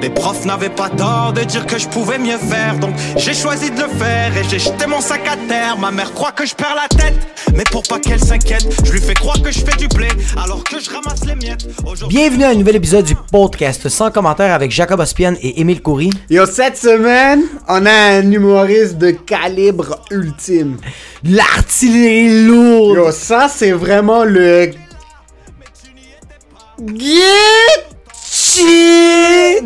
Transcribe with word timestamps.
Les 0.00 0.10
profs 0.10 0.44
n'avaient 0.44 0.68
pas 0.68 0.90
tort 0.90 1.32
de 1.32 1.42
dire 1.42 1.66
que 1.66 1.78
je 1.78 1.88
pouvais 1.88 2.18
mieux 2.18 2.36
faire, 2.36 2.78
donc 2.78 2.94
j'ai 3.16 3.32
choisi 3.32 3.70
de 3.70 3.80
le 3.80 3.88
faire 3.88 4.36
et 4.36 4.44
j'ai 4.48 4.58
jeté 4.58 4.86
mon 4.86 5.00
sac 5.00 5.22
à 5.26 5.36
terre. 5.48 5.78
Ma 5.78 5.90
mère 5.90 6.12
croit 6.12 6.32
que 6.32 6.44
je 6.44 6.54
perds 6.54 6.76
la 6.76 6.88
tête, 6.88 7.14
mais 7.54 7.64
pour 7.70 7.82
pas 7.84 7.98
qu'elle 7.98 8.20
s'inquiète, 8.20 8.66
je 8.84 8.92
lui 8.92 9.00
fais 9.00 9.14
croire 9.14 9.40
que 9.40 9.50
je 9.50 9.60
fais 9.60 9.76
du 9.78 9.88
blé 9.88 10.08
alors 10.36 10.62
que 10.62 10.78
je 10.78 10.90
ramasse 10.90 11.24
les 11.24 11.34
miettes. 11.36 11.66
Bienvenue 12.08 12.44
à 12.44 12.50
un 12.50 12.54
nouvel 12.54 12.76
épisode 12.76 13.04
du 13.06 13.14
podcast 13.32 13.88
sans 13.88 14.10
commentaire 14.10 14.52
avec 14.52 14.70
Jacob 14.70 15.00
Ospian 15.00 15.34
et 15.40 15.60
Émile 15.60 15.82
Coury. 15.82 16.10
Yo, 16.28 16.44
cette 16.44 16.76
semaine, 16.76 17.42
on 17.68 17.86
a 17.86 17.92
un 17.92 18.30
humoriste 18.30 18.98
de 18.98 19.10
calibre 19.10 20.00
ultime. 20.10 20.76
L'artillerie 21.22 22.46
lourde. 22.46 22.96
Yo, 22.96 23.10
ça, 23.12 23.48
c'est 23.48 23.72
vraiment 23.72 24.24
le. 24.24 24.70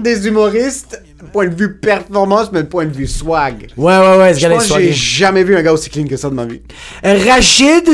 Des 0.03 0.27
humoristes. 0.27 1.03
Point 1.33 1.49
de 1.49 1.55
vue 1.55 1.79
performance, 1.79 2.51
mais 2.53 2.65
point 2.65 2.87
de 2.87 2.93
vue 2.93 3.07
swag. 3.07 3.69
Ouais, 3.77 3.99
ouais, 3.99 4.19
ouais, 4.19 4.35
ce 4.35 4.41
gars-là 4.41 4.59
que 4.59 4.63
j'ai 4.65 4.93
jamais 4.93 5.43
vu 5.43 5.57
un 5.57 5.63
gars 5.63 5.73
aussi 5.73 5.91
clean 5.91 6.05
que 6.07 6.17
ça 6.17 6.31
de 6.31 6.35
ma 6.35 6.47
vie. 6.47 6.63
Rachid 7.03 7.89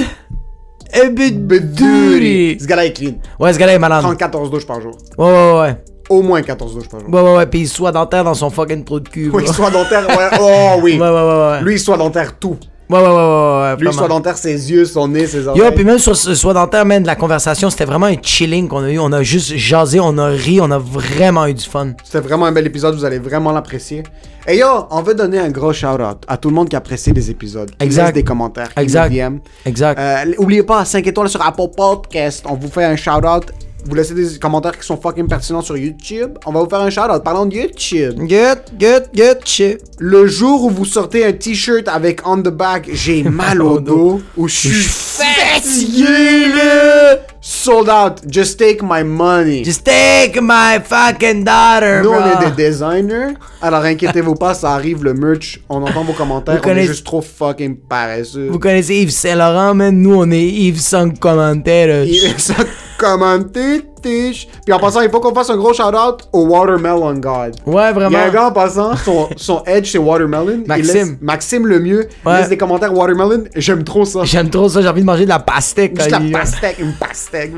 Bedouri. 1.10 2.58
Ce 2.60 2.66
gars-là 2.66 2.86
est 2.86 2.92
clean. 2.92 3.14
Ouais, 3.40 3.52
ce 3.52 3.58
gars-là 3.58 3.74
est 3.74 3.78
malade. 3.78 4.02
Prend 4.02 4.14
14 4.14 4.50
douches 4.50 4.66
par 4.66 4.80
jour. 4.80 4.96
Ouais, 5.18 5.26
ouais, 5.26 5.60
ouais. 5.60 5.76
Au 6.10 6.22
moins 6.22 6.42
14 6.42 6.74
douches 6.74 6.88
par 6.88 7.00
jour. 7.00 7.08
Ouais, 7.08 7.20
ouais, 7.20 7.36
ouais. 7.36 7.46
Puis 7.46 7.60
il 7.60 7.68
soit 7.68 7.90
dentaire 7.92 8.24
dans 8.24 8.34
son 8.34 8.50
fucking 8.50 8.84
trou 8.84 9.00
de 9.00 9.08
cul. 9.08 9.30
Oui, 9.32 9.46
soit 9.46 9.70
dentaire, 9.70 10.06
ouais. 10.08 10.38
Oh 10.40 10.80
oui. 10.82 10.92
Ouais, 10.98 11.08
ouais, 11.08 11.10
ouais, 11.10 11.50
ouais. 11.50 11.62
Lui, 11.62 11.78
soit 11.78 11.96
dentaire, 11.96 12.38
tout. 12.38 12.56
Ouais, 12.91 12.98
ouais, 12.98 13.05
ouais, 13.05 13.09
ouais. 13.12 13.77
Lui, 13.79 13.93
soit 13.95 14.09
dentaire, 14.09 14.37
ses 14.37 14.70
yeux, 14.70 14.84
son 14.84 15.09
nez, 15.09 15.27
ses 15.27 15.47
oreilles. 15.48 15.62
Yo, 15.62 15.70
puis 15.73 15.84
même 15.84 15.98
sur 15.98 16.15
ce 16.15 16.34
soir 16.34 16.52
dentaire, 16.52 16.84
man, 16.84 17.02
de 17.02 17.07
la 17.07 17.16
conversation, 17.16 17.70
c'était 17.70 17.87
vraiment 17.87 18.07
un 18.07 18.16
chilling 18.20 18.69
qu'on 18.69 18.84
a 18.84 18.91
eu. 18.91 18.98
On 18.98 19.10
a 19.12 19.23
juste 19.23 19.55
jasé, 19.57 20.01
on 20.01 20.18
a 20.18 20.26
ri, 20.29 20.60
on 20.60 20.71
a 20.71 20.79
vraiment 20.79 21.46
eu 21.46 21.54
du 21.54 21.65
fun. 21.65 21.93
C'était 22.04 22.21
vraiment 22.21 22.45
un 22.45 22.52
bel 22.52 22.66
épisode, 22.66 22.95
vous 22.95 23.04
allez 23.07 23.18
vraiment 23.18 23.52
l'apprécier. 23.52 24.02
Et 24.46 24.59
yo, 24.59 24.66
on 24.91 25.01
veut 25.01 25.15
donner 25.15 25.38
un 25.38 25.49
gros 25.49 25.73
shout-out 25.73 26.18
à 26.29 26.37
tout 26.37 26.51
le 26.51 26.54
monde 26.54 26.68
qui 26.68 26.76
apprécie 26.76 27.13
les 27.13 27.30
épisodes. 27.30 27.71
Qui 27.79 27.87
Exact. 27.87 28.04
laisse 28.04 28.13
des 28.13 28.24
commentaires, 28.24 28.74
qui 28.74 28.80
Exact. 28.80 29.10
nous. 29.30 29.41
Exact. 29.65 29.98
Euh, 29.98 30.32
oubliez 30.37 30.63
pas, 30.63 30.85
5 30.85 31.07
étoiles 31.07 31.30
sur 31.30 31.41
Apple 31.41 31.69
Podcast. 31.74 32.45
On 32.46 32.54
vous 32.54 32.69
fait 32.69 32.85
un 32.85 32.96
shout-out. 32.96 33.45
Vous 33.87 33.95
laissez 33.95 34.15
des 34.15 34.38
commentaires 34.38 34.79
qui 34.79 34.87
sont 34.87 34.96
fucking 34.96 35.29
pertinents 35.29 35.60
sur 35.63 35.77
YouTube. 35.77 36.38
On 36.46 36.52
va 36.52 36.60
vous 36.60 36.68
faire 36.71 36.80
un 36.80 36.90
shout-out. 36.90 37.23
Parlons 37.23 37.46
de 37.46 37.54
YouTube. 37.54 38.15
Good, 38.18 38.59
good, 38.80 39.04
good 39.15 39.38
shit. 39.45 39.79
Le 39.99 40.26
jour 40.26 40.65
où 40.65 40.71
vous 40.71 40.85
sortez 40.87 41.24
un 41.24 41.32
t-shirt 41.32 41.87
avec 41.88 42.26
on 42.26 42.38
the 42.38 42.49
back, 42.49 42.88
j'ai 42.93 43.23
mal 43.24 43.60
au 43.63 43.79
dos, 43.80 44.23
ou 44.37 44.49
je 44.49 44.54
suis 44.54 44.71
fatigué, 44.82 46.49
là. 46.57 47.18
Sold 47.41 47.91
out. 47.91 48.23
Just 48.26 48.59
take 48.59 48.79
my 48.82 49.04
money. 49.04 49.63
Just 49.65 49.85
take 49.85 50.41
my 50.41 50.79
fucking 50.82 51.45
daughter, 51.45 52.01
Nous, 52.02 52.10
bro. 52.10 52.19
on 52.21 52.43
est 52.43 52.51
des 52.51 52.71
designers. 52.71 53.35
Alors, 53.60 53.85
inquiétez-vous 53.85 54.35
pas, 54.35 54.54
ça 54.54 54.71
arrive 54.73 55.04
le 55.04 55.13
merch. 55.13 55.60
On 55.69 55.82
entend 55.82 56.04
vos 56.04 56.15
commentaires. 56.15 56.54
Vous 56.54 56.60
on 56.60 56.63
est 56.63 56.69
connaissez- 56.71 56.88
juste 56.88 57.04
trop 57.04 57.21
fucking 57.21 57.76
paresseux. 57.76 58.48
Vous 58.51 58.59
connaissez 58.59 58.95
Yves 58.96 59.10
Saint-Laurent, 59.10 59.74
man? 59.74 59.95
Nous, 59.95 60.15
on 60.15 60.30
est 60.30 60.43
Yves 60.43 60.80
sans 60.80 61.10
commentaire. 61.10 62.04
Il 62.07 62.19
ça 62.38 62.54
commenter, 62.98 63.82
tiche. 64.03 64.48
Puis 64.64 64.72
en 64.72 64.78
passant, 64.78 65.00
il 65.00 65.10
faut 65.10 65.20
qu'on 65.20 65.34
fasse 65.34 65.50
un 65.50 65.56
gros 65.56 65.72
shout-out 65.72 66.28
au 66.32 66.47
Watermelon 66.47 67.14
God. 67.14 67.56
Ouais, 67.66 67.84
Il 67.86 67.91
y 67.91 67.94
vraiment. 67.94 68.19
a 68.19 68.22
un 68.22 68.31
gars 68.31 68.47
en 68.48 68.53
passant, 68.53 68.97
son, 68.97 69.28
son 69.36 69.62
edge 69.66 69.91
c'est 69.92 69.98
Watermelon. 69.98 70.62
Maxime. 70.66 70.94
laisse- 70.94 71.16
Maxime 71.20 71.66
le 71.66 71.81
mieux. 71.81 72.09
Il 72.25 72.28
Ouais. 72.28 72.38
laisse 72.38 72.48
des 72.48 72.56
commentaires 72.56 72.92
Watermelon. 72.97 73.44
J'aime 73.56 73.84
trop 73.84 74.04
ça. 74.04 74.20
J'aime 74.25 74.50
trop 74.50 74.69
ça, 74.69 74.82
j'ai 74.82 74.88
envie 74.88 75.00
de 75.03 75.06
manger 75.06 75.25
de 75.25 75.31
la 75.31 75.38
pastèque. 75.38 75.97
Juste 75.97 76.10
la 76.10 76.19
il- 76.20 76.32
pastèque, 76.32 76.78
une 76.78 76.92
pastèque. 76.94 77.53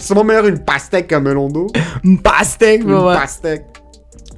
C'est 0.00 0.14
mon 0.14 0.24
meilleur 0.24 0.46
une 0.46 0.58
pastèque 0.58 1.08
qu'un 1.08 1.20
melon 1.20 1.48
d'eau. 1.48 1.66
Une 2.04 2.20
pastèque, 2.20 2.82
Une 2.82 2.94
ouais. 2.94 3.14
pastèque. 3.14 3.66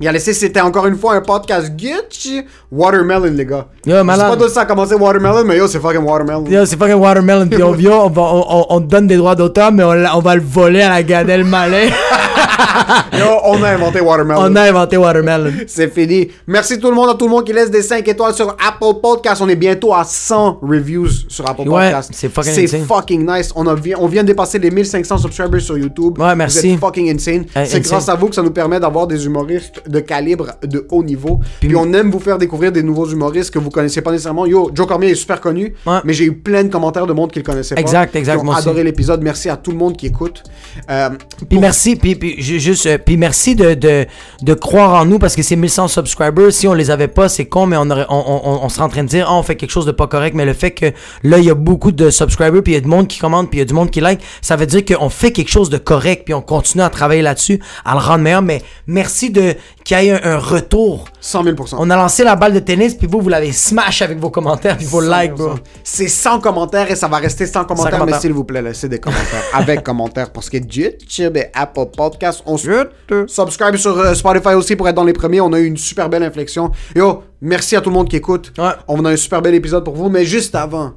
Il 0.00 0.08
a 0.08 0.12
laissé, 0.12 0.34
c'était 0.34 0.60
encore 0.60 0.86
une 0.86 0.96
fois 0.96 1.14
un 1.14 1.20
podcast 1.20 1.72
Gucci 1.76 2.42
Watermelon, 2.70 3.32
les 3.32 3.46
gars. 3.46 3.68
Yo, 3.86 3.92
Je 3.92 3.98
sais 3.98 4.04
malade. 4.04 4.30
pas 4.30 4.36
d'où 4.36 4.48
ça 4.48 4.62
a 4.62 4.66
commencé 4.66 4.94
Watermelon, 4.94 5.44
mais 5.44 5.56
yo, 5.56 5.68
c'est 5.68 5.78
fucking 5.78 6.02
Watermelon. 6.02 6.44
Yo, 6.46 6.64
c'est 6.66 6.76
fucking 6.76 6.94
watermelon, 6.94 7.46
pis 7.46 7.62
on 7.62 7.72
vient, 7.72 7.92
on, 7.92 8.10
va, 8.10 8.22
on, 8.70 8.80
donne 8.80 9.06
des 9.06 9.16
droits 9.16 9.36
d'auteur, 9.36 9.70
mais 9.70 9.84
on, 9.84 10.20
va 10.20 10.34
le 10.34 10.42
voler 10.42 10.82
à 10.82 10.88
la 10.88 11.02
Gadelle 11.02 11.44
Malin. 11.44 11.88
Yo, 13.12 13.24
on 13.44 13.62
a 13.62 13.70
inventé 13.70 14.00
Watermelon. 14.00 14.40
on 14.40 14.56
a 14.56 14.62
inventé 14.62 14.96
watermelon. 14.96 15.52
C'est 15.66 15.92
fini. 15.92 16.28
Merci 16.46 16.78
tout 16.78 16.88
le 16.88 16.94
monde, 16.94 17.10
à 17.10 17.14
tout 17.14 17.26
le 17.26 17.30
monde 17.30 17.44
qui 17.44 17.52
laisse 17.52 17.70
des 17.70 17.82
5 17.82 18.06
étoiles 18.08 18.34
sur 18.34 18.48
Apple 18.48 19.00
Podcast. 19.00 19.40
On 19.42 19.48
est 19.48 19.56
bientôt 19.56 19.94
à 19.94 20.04
100 20.04 20.58
reviews 20.62 21.08
sur 21.28 21.48
Apple 21.48 21.68
Ouais, 21.68 21.90
Podcast. 21.90 22.10
c'est 22.12 22.28
fucking 22.28 22.66
C'est 22.66 22.78
fucking 22.78 23.26
nice. 23.30 23.52
On, 23.54 23.66
a, 23.66 23.74
on 23.98 24.06
vient 24.08 24.22
de 24.22 24.28
dépasser 24.28 24.58
les 24.58 24.70
1500 24.70 25.18
subscribers 25.18 25.60
sur 25.60 25.78
YouTube. 25.78 26.18
Ouais, 26.18 26.34
merci. 26.34 26.68
Vous 26.68 26.74
êtes 26.74 26.80
fucking 26.80 27.14
insane. 27.14 27.44
C'est 27.64 27.80
grâce 27.80 28.08
à 28.08 28.14
vous 28.14 28.28
que 28.28 28.34
ça 28.34 28.42
nous 28.42 28.50
permet 28.50 28.80
d'avoir 28.80 29.06
des 29.06 29.24
humoristes 29.24 29.82
de 29.86 30.00
calibre 30.00 30.52
de 30.62 30.86
haut 30.90 31.02
niveau. 31.04 31.40
Puis, 31.60 31.74
on 31.76 31.92
aime 31.92 32.10
vous 32.10 32.20
faire 32.20 32.38
découvrir 32.38 32.72
des 32.72 32.82
nouveaux 32.82 33.06
humoristes 33.08 33.50
que 33.52 33.58
vous 33.58 33.70
connaissez 33.70 34.00
pas 34.02 34.10
nécessairement. 34.12 34.46
Yo, 34.46 34.70
Joe 34.74 34.86
Cormier 34.86 35.10
est 35.10 35.14
super 35.14 35.40
connu, 35.40 35.74
Ouais. 35.86 35.98
mais 36.04 36.12
j'ai 36.12 36.24
eu 36.24 36.32
plein 36.34 36.64
de 36.64 36.68
commentaires 36.68 37.06
de 37.06 37.12
monde 37.12 37.30
qui 37.32 37.38
le 37.38 37.44
connaissait 37.44 37.74
pas. 37.74 37.80
Exact, 37.80 38.14
exact, 38.16 38.40
Qui 38.40 38.46
ont 38.46 38.52
adoré 38.52 38.82
l'épisode. 38.84 39.22
Merci 39.22 39.48
à 39.48 39.56
tout 39.56 39.70
le 39.70 39.76
monde 39.76 39.96
qui 39.96 40.06
écoute. 40.06 40.42
Euh, 40.90 41.10
Puis 41.48 41.58
merci, 41.58 41.96
puis, 41.96 42.14
puis 42.14 42.40
ju- 42.42 42.60
juste, 42.60 42.86
euh, 42.86 42.98
puis 42.98 43.16
merci 43.16 43.54
de, 43.54 43.74
de, 43.74 44.06
de 44.42 44.54
croire 44.54 44.94
en 45.00 45.04
nous 45.04 45.18
parce 45.18 45.36
que 45.36 45.42
ces 45.42 45.56
1100 45.56 45.88
subscribers, 45.88 46.52
si 46.52 46.66
on 46.68 46.74
les 46.74 46.90
avait 46.90 47.08
pas, 47.08 47.28
c'est 47.28 47.46
con, 47.46 47.66
mais 47.66 47.76
on, 47.76 47.90
aurait, 47.90 48.06
on, 48.08 48.16
on, 48.26 48.40
on, 48.44 48.64
on 48.64 48.68
serait 48.68 48.84
en 48.84 48.88
train 48.88 49.02
de 49.04 49.08
dire, 49.08 49.26
Ah, 49.28 49.34
on 49.34 49.42
fait 49.42 49.56
quelque 49.56 49.70
chose 49.70 49.86
de 49.86 49.92
pas 49.92 50.06
correct, 50.06 50.34
mais 50.34 50.44
le 50.44 50.52
fait 50.54 50.70
que 50.72 50.86
là, 51.22 51.38
il 51.38 51.44
y 51.44 51.50
a 51.50 51.54
beaucoup 51.54 51.92
de 51.92 52.10
subscribers, 52.10 52.62
puis 52.62 52.72
il 52.72 52.76
y 52.76 52.78
a 52.78 52.80
du 52.80 52.88
monde 52.88 53.06
qui 53.08 53.18
commente, 53.18 53.50
puis 53.50 53.58
il 53.58 53.60
y 53.60 53.62
a 53.62 53.66
du 53.66 53.74
monde 53.74 53.90
qui 53.90 54.00
like, 54.00 54.20
ça 54.42 54.56
veut 54.56 54.66
dire 54.66 54.84
qu'on 54.84 55.08
fait 55.10 55.32
quelque 55.32 55.50
chose 55.50 55.70
de 55.70 55.78
correct, 55.78 56.22
puis 56.24 56.34
on 56.34 56.42
continue 56.42 56.82
à 56.82 56.90
travailler 56.90 57.22
là-dessus, 57.22 57.60
à 57.84 57.94
le 57.94 58.00
rendre 58.00 58.20
meilleur, 58.22 58.42
mais 58.42 58.62
merci 58.86 59.30
de 59.30 59.54
qu'il 59.84 59.98
y 60.00 60.06
ait 60.08 60.12
un, 60.12 60.32
un 60.32 60.38
retour. 60.38 61.04
100 61.20 61.44
000 61.44 61.56
On 61.72 61.90
a 61.90 61.96
lancé 61.96 62.24
la 62.24 62.36
balle 62.36 62.54
de 62.54 62.58
tennis, 62.58 62.94
puis 62.94 63.06
vous, 63.06 63.20
vous 63.20 63.28
l'avez 63.28 63.52
smash 63.52 64.02
avec 64.02 64.18
vos 64.18 64.30
commentaires, 64.30 64.76
puis 64.76 64.86
vos 64.86 65.00
likes, 65.00 65.34
bro. 65.34 65.54
C'est 65.82 66.08
100 66.08 66.40
commentaires 66.40 66.90
et 66.90 66.96
ça 66.96 67.06
va 67.06 67.18
rester 67.18 67.46
100 67.46 67.64
commentaires, 67.64 67.92
mais 67.92 67.98
commentaires. 67.98 68.20
s'il 68.20 68.32
vous 68.32 68.44
plaît, 68.44 68.62
laissez 68.62 68.88
des 68.88 68.98
commentaires 68.98 69.42
avec 69.52 69.82
commentaires 69.82 70.30
parce 70.30 70.48
que 70.48 70.56
YouTube 70.56 71.36
et 71.36 71.46
Apple 71.54 71.86
Podcast, 71.96 72.42
on 72.46 72.56
se 72.56 72.88
subscribe 73.26 73.76
sur 73.76 73.98
euh, 73.98 74.14
Spotify 74.14 74.54
aussi 74.54 74.74
pour 74.74 74.88
être 74.88 74.96
dans 74.96 75.04
les 75.04 75.12
premiers. 75.12 75.40
On 75.40 75.52
a 75.52 75.60
eu 75.60 75.66
une 75.66 75.76
super 75.76 76.08
belle 76.08 76.22
inflexion. 76.22 76.70
Yo, 76.96 77.22
merci 77.40 77.76
à 77.76 77.80
tout 77.80 77.90
le 77.90 77.94
monde 77.94 78.08
qui 78.08 78.16
écoute. 78.16 78.52
Ouais. 78.58 78.72
On 78.88 79.04
a 79.04 79.10
un 79.10 79.16
super 79.16 79.42
bel 79.42 79.54
épisode 79.54 79.84
pour 79.84 79.94
vous, 79.94 80.08
mais 80.08 80.24
juste 80.24 80.54
avant, 80.54 80.94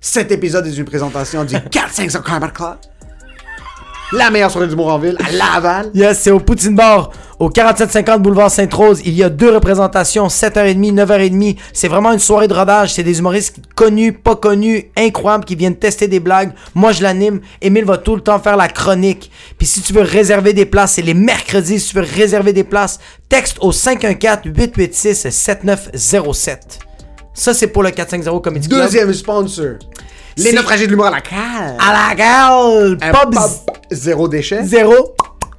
cet 0.00 0.30
épisode 0.30 0.66
est 0.66 0.76
une 0.76 0.84
présentation 0.84 1.44
du 1.44 1.54
4-5 1.56 2.22
Combat 2.22 2.48
Club. 2.50 2.76
La 4.10 4.30
meilleure 4.30 4.50
soirée 4.50 4.68
d'humour 4.68 4.88
en 4.88 4.98
ville, 4.98 5.18
à 5.22 5.30
Laval. 5.32 5.90
Yes, 5.92 6.20
c'est 6.20 6.30
au 6.30 6.40
Poutine 6.40 6.74
Bar, 6.74 7.10
au 7.38 7.50
4750 7.50 8.22
boulevard 8.22 8.50
Sainte-Rose. 8.50 9.02
Il 9.04 9.12
y 9.12 9.22
a 9.22 9.28
deux 9.28 9.52
représentations, 9.52 10.28
7h30, 10.28 10.94
9h30. 10.94 11.58
C'est 11.74 11.88
vraiment 11.88 12.12
une 12.12 12.18
soirée 12.18 12.48
de 12.48 12.54
rodage. 12.54 12.94
C'est 12.94 13.02
des 13.02 13.18
humoristes 13.18 13.56
connus, 13.74 14.14
pas 14.14 14.34
connus, 14.34 14.90
incroyables, 14.96 15.44
qui 15.44 15.56
viennent 15.56 15.76
tester 15.76 16.08
des 16.08 16.20
blagues. 16.20 16.52
Moi, 16.74 16.92
je 16.92 17.02
l'anime. 17.02 17.42
Émile 17.60 17.84
va 17.84 17.98
tout 17.98 18.14
le 18.14 18.22
temps 18.22 18.38
faire 18.38 18.56
la 18.56 18.68
chronique. 18.68 19.30
Puis 19.58 19.66
si 19.66 19.82
tu 19.82 19.92
veux 19.92 20.00
réserver 20.00 20.54
des 20.54 20.64
places, 20.64 20.92
c'est 20.92 21.02
les 21.02 21.12
mercredis. 21.12 21.78
Si 21.78 21.90
tu 21.90 21.96
veux 21.96 22.06
réserver 22.16 22.54
des 22.54 22.64
places, 22.64 23.00
texte 23.28 23.58
au 23.60 23.72
514-886-7907. 23.72 26.56
Ça, 27.34 27.52
c'est 27.52 27.66
pour 27.66 27.82
le 27.82 27.90
450 27.90 28.42
Comedy 28.42 28.68
Club. 28.68 28.84
Deuxième 28.84 29.12
sponsor. 29.12 29.74
Les 30.38 30.52
naufragés 30.52 30.86
de 30.86 30.92
l'humour 30.92 31.06
à 31.06 31.10
la 31.10 31.20
cale. 31.20 31.76
À 31.80 32.10
la 32.10 32.14
Pub 32.96 33.34
pub 33.34 33.40
zéro 33.90 34.28
déchet. 34.28 34.62
Zéro 34.62 35.16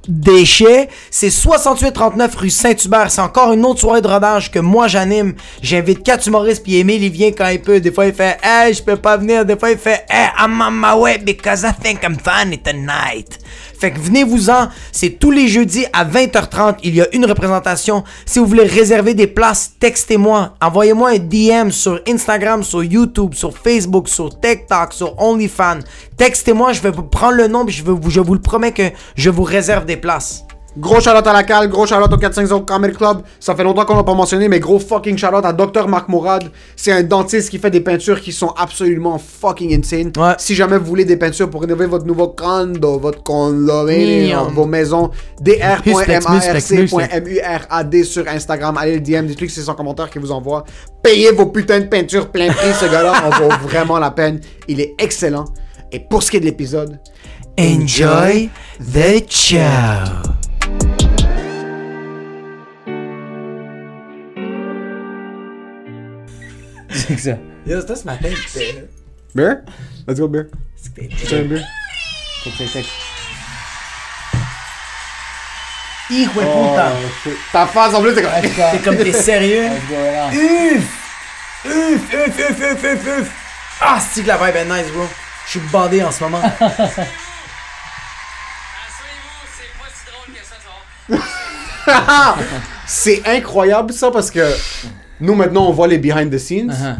déchet. 0.08 0.88
C'est 1.10 1.30
6839 1.30 2.34
rue 2.36 2.50
Saint-Hubert. 2.50 3.10
C'est 3.10 3.20
encore 3.20 3.52
une 3.52 3.64
autre 3.64 3.80
soirée 3.80 4.00
de 4.02 4.08
rodage 4.08 4.50
que 4.50 4.58
moi 4.58 4.88
j'anime. 4.88 5.34
J'invite 5.62 6.02
quatre 6.02 6.26
humoristes 6.26 6.62
puis 6.62 6.76
Emile 6.78 7.02
il 7.04 7.10
vient 7.12 7.32
quand 7.32 7.48
il 7.48 7.60
peut. 7.60 7.80
Des 7.80 7.92
fois 7.92 8.06
il 8.06 8.14
fait 8.14 8.38
Hey, 8.42 8.74
je 8.74 8.82
peux 8.82 8.96
pas 8.96 9.16
venir. 9.16 9.44
Des 9.44 9.56
fois 9.56 9.70
il 9.70 9.78
fait 9.78 10.04
Hey, 10.08 10.28
I'm 10.38 10.60
on 10.60 10.70
my 10.70 10.98
way 11.00 11.18
because 11.18 11.62
I 11.62 11.72
think 11.82 12.02
I'm 12.02 12.16
funny 12.18 12.58
tonight. 12.58 13.38
Fait 13.80 13.92
que 13.92 13.98
venez-vous-en. 13.98 14.68
C'est 14.92 15.18
tous 15.18 15.30
les 15.30 15.48
jeudis 15.48 15.86
à 15.94 16.04
20h30. 16.04 16.76
Il 16.82 16.94
y 16.94 17.00
a 17.00 17.06
une 17.14 17.24
représentation. 17.24 18.04
Si 18.26 18.38
vous 18.38 18.44
voulez 18.46 18.64
réserver 18.64 19.14
des 19.14 19.26
places, 19.26 19.72
textez-moi. 19.80 20.54
Envoyez-moi 20.60 21.10
un 21.12 21.18
DM 21.18 21.70
sur 21.70 21.98
Instagram, 22.06 22.62
sur 22.62 22.84
YouTube, 22.84 23.32
sur 23.32 23.56
Facebook, 23.56 24.08
sur 24.08 24.28
TikTok, 24.38 24.92
sur 24.92 25.18
OnlyFans. 25.18 25.78
Textez-moi, 26.18 26.74
je 26.74 26.82
vais 26.82 26.90
vous 26.90 27.04
prendre 27.04 27.32
le 27.36 27.48
nom 27.48 27.64
je, 27.66 27.82
vous- 27.82 28.10
je 28.10 28.20
vous 28.20 28.34
le 28.34 28.40
promets 28.42 28.72
que 28.72 28.82
je 29.16 29.30
vous 29.30 29.42
réserve 29.44 29.86
des 29.90 29.96
places. 29.96 30.44
Gros 30.78 31.00
shout 31.00 31.10
à 31.10 31.32
la 31.32 31.42
cale, 31.42 31.68
gros 31.68 31.84
shout 31.84 31.96
au 31.96 32.16
450 32.16 32.64
Comedy 32.64 32.94
Club. 32.94 33.22
Ça 33.40 33.56
fait 33.56 33.64
longtemps 33.64 33.84
qu'on 33.84 33.96
l'a 33.96 34.04
pas 34.04 34.14
mentionné, 34.14 34.46
mais 34.46 34.60
gros 34.60 34.78
fucking 34.78 35.18
shout 35.18 35.34
à 35.42 35.52
Dr 35.52 35.88
Marc 35.88 36.08
Mourad. 36.08 36.44
C'est 36.76 36.92
un 36.92 37.02
dentiste 37.02 37.50
qui 37.50 37.58
fait 37.58 37.72
des 37.72 37.80
peintures 37.80 38.20
qui 38.20 38.30
sont 38.30 38.54
absolument 38.56 39.18
fucking 39.18 39.76
insane. 39.76 40.12
Ouais. 40.16 40.34
Si 40.38 40.54
jamais 40.54 40.78
vous 40.78 40.84
voulez 40.84 41.04
des 41.04 41.16
peintures 41.16 41.50
pour 41.50 41.62
rénover 41.62 41.86
votre 41.86 42.06
nouveau 42.06 42.28
condo, 42.28 43.00
votre 43.00 43.20
condominium, 43.24 44.52
vos 44.54 44.66
maisons, 44.66 45.10
dr.marc.murad 45.40 48.04
sur 48.04 48.28
Instagram. 48.28 48.78
Allez 48.78 48.94
le 48.94 49.00
DM, 49.00 49.26
dites-lui 49.26 49.48
que 49.48 49.52
c'est 49.52 49.62
son 49.62 49.74
commentaire 49.74 50.08
qui 50.08 50.20
vous 50.20 50.30
envoie. 50.30 50.62
Payez 51.02 51.32
vos 51.32 51.46
putains 51.46 51.80
de 51.80 51.86
peintures 51.86 52.30
plein 52.30 52.52
prix, 52.52 52.72
ce 52.80 52.84
gars-là 52.84 53.24
en 53.26 53.30
vaut 53.30 53.48
vraiment 53.68 53.98
la 53.98 54.12
peine. 54.12 54.38
Il 54.68 54.80
est 54.80 54.94
excellent. 55.00 55.46
Et 55.92 55.98
pour 55.98 56.22
ce 56.22 56.30
qui 56.30 56.36
est 56.36 56.40
de 56.40 56.44
l'épisode, 56.44 57.00
Enjoy 57.58 58.50
the 58.78 59.22
show. 59.28 60.22
C'est 66.90 67.14
que 67.14 67.20
ça. 67.20 67.30
Yo, 67.66 67.80
c'était 67.80 67.96
ce 67.96 68.04
matin. 68.04 68.28
c'était- 68.48 68.88
Beer? 69.34 69.56
Let's 70.08 70.18
go, 70.18 70.28
Beer. 70.28 70.46
veux 70.96 71.38
un 71.38 71.44
Beer? 71.44 71.62
Check, 72.42 72.54
check, 72.56 72.68
check. 72.72 72.86
Hijo 76.10 76.40
de 76.40 76.46
puta. 76.46 76.92
shit. 77.22 77.32
Ta 77.52 77.66
face 77.66 77.94
en 77.94 78.02
plus, 78.02 78.14
t'es 78.14 78.22
comme. 78.22 78.32
T'es 78.72 78.78
comme 78.82 78.96
t'es 78.96 79.12
sérieux? 79.12 79.66
Uf, 80.32 80.84
uf, 81.66 82.12
uf, 82.12 82.40
uf, 82.58 82.84
uf, 82.84 83.18
uf! 83.20 83.30
Ah, 83.80 83.98
c'est 84.00 84.22
que 84.22 84.28
la 84.28 84.36
vibe 84.36 84.56
est 84.56 84.64
nice, 84.64 84.90
bro. 84.92 85.04
Je 85.46 85.50
suis 85.50 85.60
bandé 85.70 86.02
en 86.02 86.10
ce 86.10 86.24
moment. 86.24 86.42
C'est 92.86 93.22
incroyable 93.26 93.92
ça 93.92 94.10
parce 94.10 94.30
que 94.30 94.40
nous 95.20 95.34
maintenant 95.34 95.68
on 95.68 95.72
voit 95.72 95.88
les 95.88 95.98
behind 95.98 96.30
the 96.32 96.38
scenes. 96.38 96.70
Uh-huh. 96.70 96.96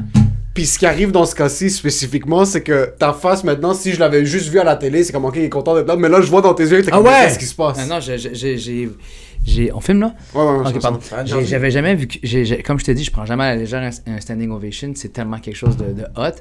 Puis 0.54 0.66
ce 0.66 0.78
qui 0.78 0.86
arrive 0.86 1.12
dans 1.12 1.24
ce 1.26 1.34
cas-ci 1.34 1.70
spécifiquement, 1.70 2.44
c'est 2.44 2.62
que 2.62 2.92
ta 2.98 3.12
face 3.12 3.44
maintenant, 3.44 3.72
si 3.72 3.92
je 3.92 4.00
l'avais 4.00 4.24
juste 4.26 4.48
vu 4.48 4.58
à 4.58 4.64
la 4.64 4.76
télé, 4.76 5.04
c'est 5.04 5.12
comme 5.12 5.24
ok, 5.24 5.34
il 5.36 5.44
est 5.44 5.48
content 5.48 5.74
d'être 5.74 5.86
là. 5.86 5.96
Mais 5.96 6.08
là, 6.08 6.20
je 6.20 6.26
vois 6.28 6.42
dans 6.42 6.54
tes 6.54 6.64
yeux, 6.64 6.82
t'es 6.82 6.90
Ah 6.92 6.96
comme 6.96 7.06
ouais? 7.06 7.12
qu'est-ce 7.22 7.38
qui 7.38 7.46
se 7.46 7.54
passe? 7.54 7.78
Ah 7.80 7.86
non, 7.86 8.00
j'ai- 8.00 8.18
j'ai- 9.46 9.72
On 9.72 9.80
filme 9.80 10.00
là? 10.00 10.14
Ouais, 10.34 10.42
ouais, 10.42 10.50
ouais, 10.50 10.58
Ok, 10.60 10.66
c'est 10.74 10.80
pardon. 10.80 10.98
ça. 11.00 11.24
J'ai- 11.24 11.44
J'avais 11.46 11.70
jamais 11.70 11.94
vu. 11.94 12.06
que- 12.08 12.62
comme 12.62 12.78
je 12.78 12.84
t'ai 12.84 12.94
dit, 12.94 13.04
je 13.04 13.10
prends 13.10 13.24
jamais 13.24 13.44
à 13.44 13.54
la 13.54 13.56
légère 13.56 13.80
un, 13.82 14.12
un 14.12 14.20
standing 14.20 14.50
ovation. 14.50 14.92
C'est 14.96 15.12
tellement 15.12 15.38
quelque 15.38 15.56
chose 15.56 15.76
de, 15.76 15.84
de 15.92 16.04
hot. 16.16 16.34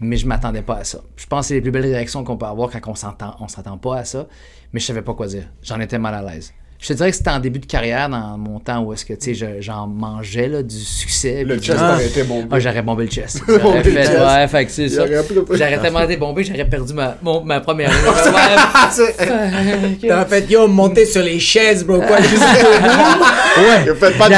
Mais 0.00 0.16
je 0.16 0.26
m'attendais 0.26 0.62
pas 0.62 0.76
à 0.76 0.84
ça. 0.84 1.00
Je 1.16 1.26
pense 1.26 1.46
que 1.46 1.48
c'est 1.48 1.54
les 1.54 1.60
plus 1.60 1.70
belles 1.72 1.82
réactions 1.86 2.22
qu'on 2.24 2.36
peut 2.36 2.46
avoir 2.46 2.70
quand 2.70 2.80
on 2.86 2.94
s'entend, 2.94 3.34
on 3.40 3.48
s'attend 3.48 3.76
pas 3.78 3.98
à 3.98 4.04
ça. 4.04 4.26
Mais 4.72 4.80
je 4.80 4.86
savais 4.86 5.02
pas 5.02 5.12
quoi 5.14 5.26
dire. 5.26 5.44
J'en 5.62 5.80
étais 5.80 5.98
mal 5.98 6.14
à 6.14 6.22
l'aise. 6.22 6.52
Je 6.82 6.88
te 6.88 6.92
dirais 6.94 7.10
que 7.10 7.16
c'était 7.18 7.28
en 7.30 7.40
début 7.40 7.58
de 7.58 7.66
carrière, 7.66 8.08
dans 8.08 8.38
mon 8.38 8.58
temps 8.58 8.78
où 8.80 8.94
est-ce 8.94 9.04
que, 9.04 9.12
tu 9.12 9.20
sais, 9.20 9.34
je- 9.34 9.60
j'en 9.60 9.86
mangeais, 9.86 10.48
là, 10.48 10.62
du 10.62 10.78
succès. 10.78 11.44
Le 11.44 11.58
chest 11.58 11.78
aurait 11.78 12.06
été 12.06 12.22
bon. 12.22 12.46
Ah, 12.50 12.58
j'aurais 12.58 12.80
bombé 12.80 13.04
le 13.04 13.10
chest. 13.10 13.42
Bombé 13.46 13.60
J'aurais 13.62 13.82
le 13.82 13.90
fait, 13.92 14.04
chest. 14.06 14.18
ouais, 14.18 14.48
fait 14.48 14.64
que 14.64 14.70
c'est 14.72 14.88
ça. 14.88 15.04
J'aurais 15.50 15.78
tellement 15.78 16.00
été 16.00 16.16
bombé, 16.16 16.42
j'aurais 16.42 16.64
perdu 16.64 16.94
ma, 16.94 17.16
mon- 17.20 17.44
ma 17.44 17.60
première 17.60 17.90
ligne. 17.90 18.00
T'as 20.08 20.24
fait, 20.24 20.50
yo, 20.50 20.66
monter 20.68 21.04
sur 21.04 21.22
les 21.22 21.38
chaises, 21.38 21.84
bro. 21.84 22.00
Quoi, 22.00 22.16
juste 22.22 22.42
Ouais. 22.42 23.82
Il 23.84 23.90
a 23.90 23.94
fait 23.94 24.16
pas 24.16 24.28
de 24.28 24.34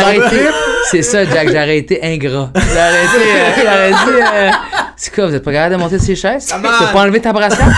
C'est 0.90 1.02
ça, 1.02 1.24
Jack, 1.24 1.46
j'aurais 1.48 1.78
été 1.78 2.02
ingrat. 2.02 2.50
J'aurais 2.56 3.04
été. 3.04 3.24
euh, 3.24 3.52
j'aurais 3.62 3.90
dit. 3.90 4.20
euh, 4.34 4.50
c'est 4.96 5.14
quoi, 5.14 5.26
vous 5.28 5.34
êtes 5.36 5.44
pas 5.44 5.52
capable 5.52 5.76
de 5.76 5.80
monter 5.80 5.98
sur 5.98 6.06
ces 6.08 6.16
chaises? 6.16 6.52
Peux 6.52 6.60
pas 6.92 7.00
enlever 7.02 7.20
ta 7.20 7.32
brassière? 7.32 7.68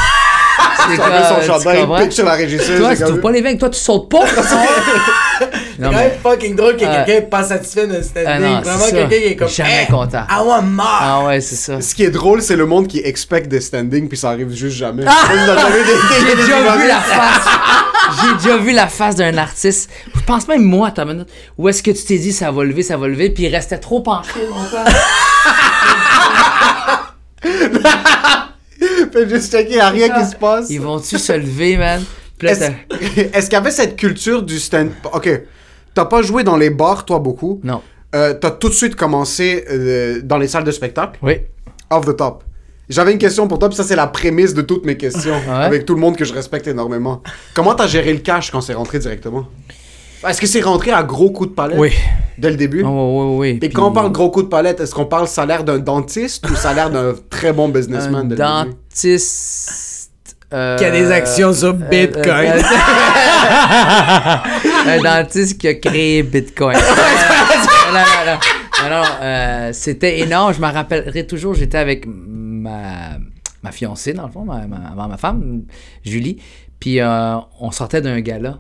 Il 0.91 0.97
son 0.97 1.41
tu 1.41 1.47
chandail, 1.47 1.87
il 1.89 2.05
pitch 2.05 2.15
sur 2.15 2.25
la 2.25 2.33
régisseuse. 2.33 2.79
Toi, 2.79 2.97
tu 2.97 3.03
trouves 3.03 3.21
pas 3.21 3.31
les 3.33 3.41
veines, 3.43 3.59
toi, 3.59 3.71
tu 3.71 3.79
sautes 3.79 4.09
pas. 4.11 4.25
C'est 5.77 5.83
quand 5.83 5.91
même 5.91 6.13
fucking 6.23 6.55
drôle 6.55 6.75
que 6.75 6.81
quelqu'un 6.81 7.05
est 7.07 7.29
pas 7.29 7.43
satisfait 7.43 7.87
d'un 7.89 8.01
standing. 8.01 8.27
Ah 8.29 8.39
non, 8.39 8.61
c'est 8.63 8.71
Vraiment, 8.71 8.85
ça. 8.85 8.91
quelqu'un 8.93 9.17
qui 9.17 9.25
est 9.25 9.37
comme. 9.37 9.49
Jamais 9.49 9.87
content. 9.91 10.23
I 10.31 10.41
want 10.47 10.63
more! 10.63 10.87
Ah 11.01 11.25
ouais, 11.27 11.41
c'est 11.41 11.57
ça. 11.57 11.81
Ce 11.81 11.95
qui 11.97 12.05
est 12.05 12.11
drôle, 12.11 12.43
c'est 12.43 12.55
le 12.55 12.65
monde 12.65 12.87
qui 12.87 13.01
expecte 13.01 13.49
des 13.49 13.61
standings, 13.61 14.09
puis 14.09 14.17
ça 14.17 14.31
arrive 14.31 14.55
juste 14.55 14.77
jamais. 14.77 15.03
Ah! 15.07 15.13
J'ai 16.21 16.37
déjà 16.37 16.61
vu 16.77 16.87
la 16.87 17.01
face. 17.01 17.49
J'ai 18.23 18.35
déjà 18.37 18.57
vu 18.59 18.71
la 18.73 18.87
face 18.87 19.17
d'un 19.17 19.37
artiste. 19.37 19.91
Je 20.15 20.21
pense 20.23 20.47
même 20.47 20.63
moi, 20.63 20.93
ta 20.93 21.05
minute. 21.05 21.29
Où 21.59 21.69
est-ce 21.69 21.83
que 21.83 21.91
tu 21.91 22.05
t'es 22.05 22.19
dit 22.19 22.33
ça 22.33 22.53
va 22.53 22.63
lever, 22.63 22.85
ça 22.85 22.97
va 22.97 23.09
lever, 23.09 23.31
puis 23.31 23.43
il 23.45 23.55
restait 23.55 23.79
trop 23.79 24.01
penché 24.01 24.31
longtemps. 24.49 24.85
Fais 29.15 29.29
juste 29.29 29.53
checker, 29.53 29.77
y 29.77 29.81
a 29.81 29.89
rien 29.91 30.09
qui 30.11 30.25
se 30.29 30.35
passe. 30.37 30.69
Ils 30.71 30.81
vont-tu 30.81 31.19
se 31.19 31.33
lever, 31.33 31.77
man? 31.77 32.03
Est-ce 32.43 33.45
qu'il 33.45 33.53
y 33.53 33.57
avait 33.57 33.71
cette 33.71 33.97
culture 33.97 34.43
du 34.43 34.59
stand... 34.59 34.91
Ok, 35.13 35.31
t'as 35.95 36.05
pas 36.05 36.21
joué 36.23 36.43
dans 36.45 36.57
les 36.57 36.69
bars, 36.71 37.05
toi, 37.05 37.19
beaucoup? 37.21 37.61
Non. 37.63 37.81
Euh, 38.15 38.35
t'as 38.35 38.51
tout 38.51 38.69
de 38.69 38.75
suite 38.75 38.97
commencé 38.97 39.65
euh, 39.71 40.21
dans 40.23 40.37
les 40.39 40.49
salles 40.49 40.65
de 40.65 40.71
spectacle, 40.73 41.19
Oui. 41.23 41.39
off 41.91 42.05
the 42.07 42.17
top. 42.17 42.45
J'avais 42.89 43.13
une 43.13 43.19
question 43.19 43.49
pour 43.49 43.59
toi, 43.59 43.69
puis 43.69 43.77
ça, 43.77 43.85
c'est 43.85 43.97
la 43.97 44.07
prémisse 44.09 44.53
de 44.53 44.61
toutes 44.63 44.85
mes 44.85 44.97
questions, 44.97 45.37
Ouais? 45.49 45.65
avec 45.65 45.87
tout 45.87 45.95
le 45.95 46.01
monde 46.01 46.17
que 46.17 46.25
je 46.25 46.35
respecte 46.35 46.67
énormément. 46.67 47.23
Comment 47.55 47.75
t'as 47.75 47.87
géré 47.87 48.13
le 48.13 48.19
cash 48.19 48.51
quand 48.51 48.61
c'est 48.61 48.75
rentré 48.75 48.99
directement? 48.99 49.47
Est-ce 50.29 50.41
que 50.41 50.47
c'est 50.47 50.61
rentré 50.63 50.91
à 50.93 51.03
gros 51.03 51.31
coups 51.31 51.51
de 51.51 51.55
palette? 51.55 51.79
Oui. 51.79 51.91
dès 52.39 52.51
le 52.51 52.57
début? 52.57 52.83
Oh, 52.85 52.89
oui, 52.89 53.25
oui, 53.47 53.59
oui. 53.61 53.63
Et 53.63 53.69
quand 53.71 53.89
on 53.89 53.93
parle 53.93 54.11
gros 54.13 54.31
coups 54.31 54.47
de 54.47 54.51
palette, 54.51 54.81
est-ce 54.81 54.95
qu'on 54.95 55.05
parle 55.07 55.29
salaire 55.29 55.65
d'un 55.65 55.79
dentiste 55.79 56.49
ou 56.51 56.55
salaire 56.57 56.91
d'un 56.91 57.15
très 57.31 57.53
bon 57.53 57.67
un 57.69 57.71
businessman 57.71 58.29
début? 58.29 58.41
dentiste. 58.41 60.11
euh, 60.53 60.77
Qui 60.79 60.85
a 60.85 60.91
des 60.91 61.11
actions 61.11 61.53
sur 61.53 61.69
euh, 61.69 61.73
Bitcoin. 61.73 62.53
euh, 62.53 62.63
un 64.87 65.03
dentiste 65.03 65.59
qui 65.61 65.69
a 65.69 65.75
créé 65.75 66.23
Bitcoin. 66.23 66.77
non, 66.77 67.93
non, 67.93 68.33
non. 68.33 68.39
Non, 68.83 68.91
non, 68.91 69.03
euh, 69.23 69.71
c'était 69.73 70.21
énorme. 70.21 70.53
Je 70.55 70.61
me 70.61 70.67
rappellerai 70.71 71.27
toujours, 71.27 71.55
j'étais 71.55 71.79
avec 71.79 72.05
ma, 72.07 73.19
ma 73.63 73.73
fiancée, 73.73 74.13
dans 74.13 74.27
le 74.27 74.33
fond, 74.33 74.45
ma, 74.45 74.67
ma, 74.67 75.09
ma 75.09 75.17
femme, 75.17 75.63
Julie. 76.05 76.43
Puis 76.81 77.01
euh, 77.01 77.37
on 77.61 77.71
sortait 77.71 78.03
d'un 78.03 78.21
gala. 78.21 78.59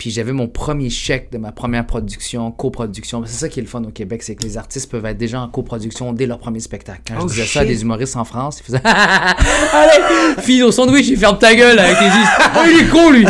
Puis 0.00 0.10
j'avais 0.10 0.32
mon 0.32 0.48
premier 0.48 0.88
chèque 0.88 1.30
de 1.30 1.36
ma 1.36 1.52
première 1.52 1.84
production, 1.84 2.50
coproduction. 2.52 3.22
C'est 3.26 3.38
ça 3.38 3.48
qui 3.50 3.60
est 3.60 3.62
le 3.62 3.68
fun 3.68 3.82
au 3.84 3.90
Québec, 3.90 4.22
c'est 4.22 4.34
que 4.34 4.42
les 4.42 4.56
artistes 4.56 4.90
peuvent 4.90 5.04
être 5.04 5.18
déjà 5.18 5.38
en 5.42 5.48
coproduction 5.48 6.14
dès 6.14 6.24
leur 6.24 6.38
premier 6.38 6.60
spectacle. 6.60 7.02
Quand 7.06 7.16
Oh, 7.18 7.28
je 7.28 7.34
disais 7.34 7.44
ça 7.44 7.60
à 7.60 7.64
des 7.66 7.82
humoristes 7.82 8.16
en 8.16 8.24
France, 8.24 8.60
ils 8.60 8.64
faisaient 8.64 8.80
Allez, 8.82 10.40
fille 10.40 10.62
au 10.62 10.72
sandwich, 10.72 11.06
il 11.08 11.18
ferme 11.18 11.38
ta 11.38 11.54
gueule 11.54 11.78
avec 11.78 12.00
les. 12.00 12.06
Oh, 12.56 12.60
il 12.66 12.80
est 12.80 12.88
con, 12.88 13.10
lui! 13.10 13.26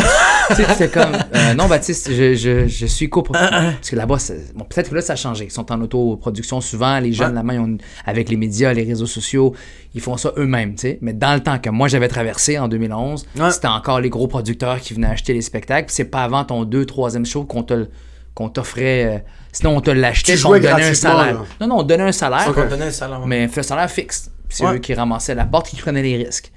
C'est 0.77 0.91
comme 0.91 1.13
euh, 1.35 1.53
Non, 1.53 1.67
Baptiste, 1.67 2.09
je, 2.11 2.33
je, 2.35 2.67
je 2.67 2.85
suis 2.85 3.09
coproducteur. 3.09 3.49
Parce 3.51 3.89
que 3.89 3.95
là-bas, 3.95 4.17
bon, 4.55 4.65
peut-être 4.65 4.89
que 4.89 4.95
là, 4.95 5.01
ça 5.01 5.13
a 5.13 5.15
changé. 5.15 5.45
Ils 5.45 5.51
sont 5.51 5.71
en 5.71 5.81
autoproduction 5.81 6.61
souvent. 6.61 6.99
Les 6.99 7.13
jeunes, 7.13 7.33
là-bas, 7.35 7.53
ont- 7.55 7.77
avec 8.05 8.29
les 8.29 8.37
médias, 8.37 8.73
les 8.73 8.83
réseaux 8.83 9.05
sociaux, 9.05 9.53
ils 9.93 10.01
font 10.01 10.17
ça 10.17 10.31
eux-mêmes, 10.37 10.75
tu 10.75 10.81
sais. 10.81 10.97
Mais 11.01 11.13
dans 11.13 11.33
le 11.33 11.39
temps 11.41 11.59
que 11.59 11.69
moi, 11.69 11.87
j'avais 11.87 12.07
traversé 12.07 12.57
en 12.59 12.67
2011, 12.67 13.25
Ouais. 13.39 13.51
c'était 13.51 13.67
encore 13.67 13.99
les 14.01 14.09
gros 14.09 14.27
producteurs 14.27 14.79
qui 14.79 14.93
venaient 14.93 15.07
acheter 15.07 15.33
les 15.33 15.41
spectacles. 15.41 15.87
C'est 15.91 16.05
pas 16.05 16.23
avant 16.23 16.43
ton 16.45 16.63
deux, 16.63 16.85
troisième 16.85 17.25
show 17.25 17.43
qu'on 17.45 17.63
te 17.63 17.87
qu'on 18.33 18.47
t'offrait. 18.47 19.03
euh, 19.05 19.17
sinon, 19.51 19.75
on 19.75 19.81
te 19.81 19.91
l'achetait, 19.91 20.33
on 20.33 20.37
jouais 20.37 20.59
te 20.59 20.63
donnait 20.63 20.73
un 20.75 20.77
gratuitement, 20.85 21.11
salaire. 21.17 21.33
là. 21.33 21.41
Non, 21.59 21.67
non, 21.67 21.77
on 21.79 21.83
te 21.83 21.87
donnait 21.89 22.03
un 22.03 22.11
salaire, 22.13 22.53
On 22.55 22.69
donnait 22.69 22.85
un 22.85 22.91
salaire. 22.91 23.19
mais 23.27 23.49
un 23.57 23.61
salaire 23.63 23.91
fixe. 23.91 24.31
C'est 24.51 24.65
Ouais. 24.65 24.75
eux 24.75 24.79
qui 24.79 24.93
ramassaient 24.93 25.35
la 25.35 25.45
porte, 25.45 25.67
qui 25.69 25.77
prenaient 25.77 26.03
les 26.03 26.17
risques. 26.23 26.51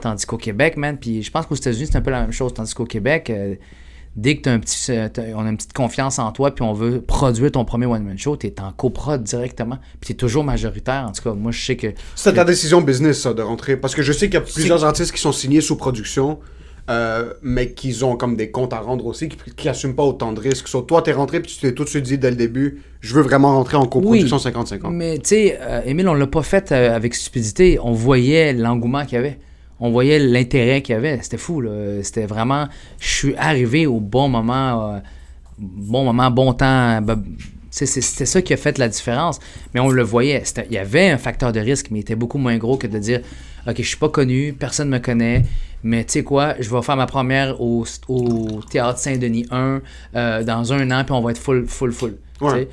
Tandis 0.00 0.24
qu'au 0.26 0.36
Québec, 0.38 0.76
man, 0.76 0.96
puis 0.98 1.22
je 1.22 1.30
pense 1.30 1.46
qu'aux 1.46 1.54
États-Unis, 1.54 1.88
c'est 1.90 1.96
un 1.98 2.00
peu 2.00 2.10
la 2.10 2.20
même 2.22 2.32
chose. 2.32 2.54
Tandis 2.54 2.74
qu'au 2.74 2.84
Québec, 2.86 3.30
euh, 3.30 3.54
dès 4.16 4.36
que 4.36 4.42
t'as 4.42 4.52
un 4.52 4.58
petit, 4.58 4.90
euh, 4.90 5.08
on 5.36 5.44
a 5.46 5.48
une 5.50 5.56
petite 5.56 5.72
confiance 5.72 6.18
en 6.18 6.32
toi, 6.32 6.54
puis 6.54 6.62
on 6.64 6.72
veut 6.72 7.00
produire 7.00 7.52
ton 7.52 7.64
premier 7.64 7.86
one-man 7.86 8.18
show, 8.18 8.36
t'es 8.36 8.54
en 8.60 8.72
coprod 8.72 9.22
directement. 9.22 9.78
Puis 10.00 10.08
t'es 10.08 10.14
toujours 10.14 10.42
majoritaire. 10.44 11.06
En 11.08 11.12
tout 11.12 11.22
cas, 11.22 11.32
moi, 11.34 11.52
je 11.52 11.60
sais 11.64 11.76
que. 11.76 11.88
C'était 12.16 12.36
ta 12.36 12.44
décision 12.44 12.80
business, 12.80 13.20
ça, 13.20 13.34
de 13.34 13.42
rentrer. 13.42 13.76
Parce 13.76 13.94
que 13.94 14.02
je 14.02 14.12
sais 14.12 14.26
qu'il 14.26 14.34
y 14.34 14.38
a 14.38 14.40
plusieurs 14.42 14.84
artistes 14.84 15.12
qui 15.12 15.20
sont 15.20 15.32
signés 15.32 15.60
sous 15.60 15.76
production, 15.76 16.38
euh, 16.88 17.32
mais 17.42 17.72
qui 17.72 18.02
ont 18.02 18.16
comme 18.16 18.36
des 18.36 18.50
comptes 18.50 18.72
à 18.72 18.80
rendre 18.80 19.06
aussi, 19.06 19.28
qui, 19.28 19.36
qui 19.56 19.68
assument 19.68 19.94
pas 19.94 20.02
autant 20.04 20.32
de 20.32 20.40
risques. 20.40 20.66
So, 20.68 20.80
toi, 20.82 21.02
t'es 21.02 21.12
rentré, 21.12 21.40
puis 21.40 21.52
tu 21.52 21.58
t'es 21.60 21.72
tout 21.74 21.84
de 21.84 21.88
suite 21.88 22.04
dit 22.04 22.18
dès 22.18 22.30
le 22.30 22.36
début, 22.36 22.82
je 23.00 23.14
veux 23.14 23.22
vraiment 23.22 23.54
rentrer 23.56 23.76
en 23.76 23.86
coproduction 23.86 24.38
50-50. 24.38 24.90
Mais 24.90 25.18
tu 25.18 25.28
sais, 25.28 25.58
euh, 25.60 25.82
Émile, 25.84 26.08
on 26.08 26.14
l'a 26.14 26.26
pas 26.26 26.42
fait 26.42 26.72
euh, 26.72 26.94
avec 26.96 27.14
stupidité. 27.14 27.78
On 27.82 27.92
voyait 27.92 28.52
l'engouement 28.52 29.04
qu'il 29.04 29.14
y 29.14 29.18
avait. 29.18 29.38
On 29.78 29.90
voyait 29.90 30.18
l'intérêt 30.18 30.82
qu'il 30.82 30.94
y 30.94 30.98
avait. 30.98 31.18
C'était 31.22 31.36
fou, 31.38 31.60
là. 31.60 32.02
C'était 32.02 32.26
vraiment. 32.26 32.66
Je 32.98 33.08
suis 33.08 33.34
arrivé 33.36 33.86
au 33.86 33.98
bon 34.00 34.28
moment. 34.28 34.94
euh, 34.94 34.98
bon 35.58 36.04
moment, 36.04 36.30
bon 36.30 36.52
temps. 36.52 37.00
tu 37.06 37.14
c'est- 37.70 37.86
C'était 38.00 38.26
ça 38.26 38.42
qui 38.42 38.52
a 38.52 38.56
fait 38.56 38.76
la 38.78 38.88
différence. 38.88 39.38
Mais 39.72 39.80
on 39.80 39.88
le 39.88 40.02
voyait. 40.02 40.42
Il 40.68 40.74
y 40.74 40.78
avait 40.78 41.08
un 41.10 41.18
facteur 41.18 41.52
de 41.52 41.60
risque, 41.60 41.86
mais 41.90 41.98
il 41.98 42.02
était 42.02 42.14
beaucoup 42.16 42.38
moins 42.38 42.56
gros 42.58 42.76
que 42.76 42.86
de 42.86 42.98
dire 42.98 43.20
Ok, 43.68 43.76
je 43.78 43.82
suis 43.82 43.96
pas 43.98 44.08
connu, 44.08 44.54
personne 44.58 44.88
me 44.88 44.98
connaît, 44.98 45.42
mais 45.82 46.04
tu 46.04 46.12
sais 46.12 46.24
quoi, 46.24 46.54
je 46.60 46.68
vais 46.70 46.82
faire 46.82 46.96
ma 46.96 47.06
première 47.06 47.60
au, 47.60 47.84
au 48.08 48.60
Théâtre 48.70 48.98
Saint-Denis 48.98 49.46
1 49.50 49.80
euh, 50.14 50.44
dans 50.44 50.72
un 50.72 50.90
an, 50.90 51.04
puis 51.04 51.12
on 51.12 51.22
va 51.22 51.30
être 51.30 51.38
full, 51.38 51.66
full, 51.66 51.92
full. 51.92 52.18
Ouais. 52.40 52.68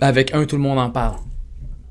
Avec 0.00 0.34
un, 0.34 0.44
tout 0.44 0.56
le 0.56 0.62
monde 0.62 0.78
en 0.78 0.90
parle. 0.90 1.16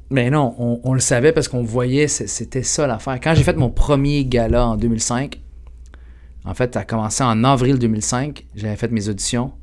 Mais 0.09 0.29
non, 0.29 0.53
on, 0.59 0.79
on 0.83 0.93
le 0.93 0.99
savait 0.99 1.31
parce 1.31 1.47
qu'on 1.47 1.63
voyait, 1.63 2.07
c'était 2.07 2.63
ça 2.63 2.85
l'affaire. 2.85 3.19
Quand 3.21 3.33
j'ai 3.33 3.43
fait 3.43 3.57
mon 3.57 3.69
premier 3.69 4.25
gala 4.25 4.67
en 4.67 4.75
2005, 4.75 5.39
en 6.45 6.53
fait, 6.53 6.73
ça 6.73 6.81
a 6.81 6.83
commencé 6.83 7.23
en 7.23 7.43
avril 7.43 7.79
2005, 7.79 8.45
j'avais 8.55 8.75
fait 8.75 8.91
mes 8.91 9.09
auditions. 9.09 9.53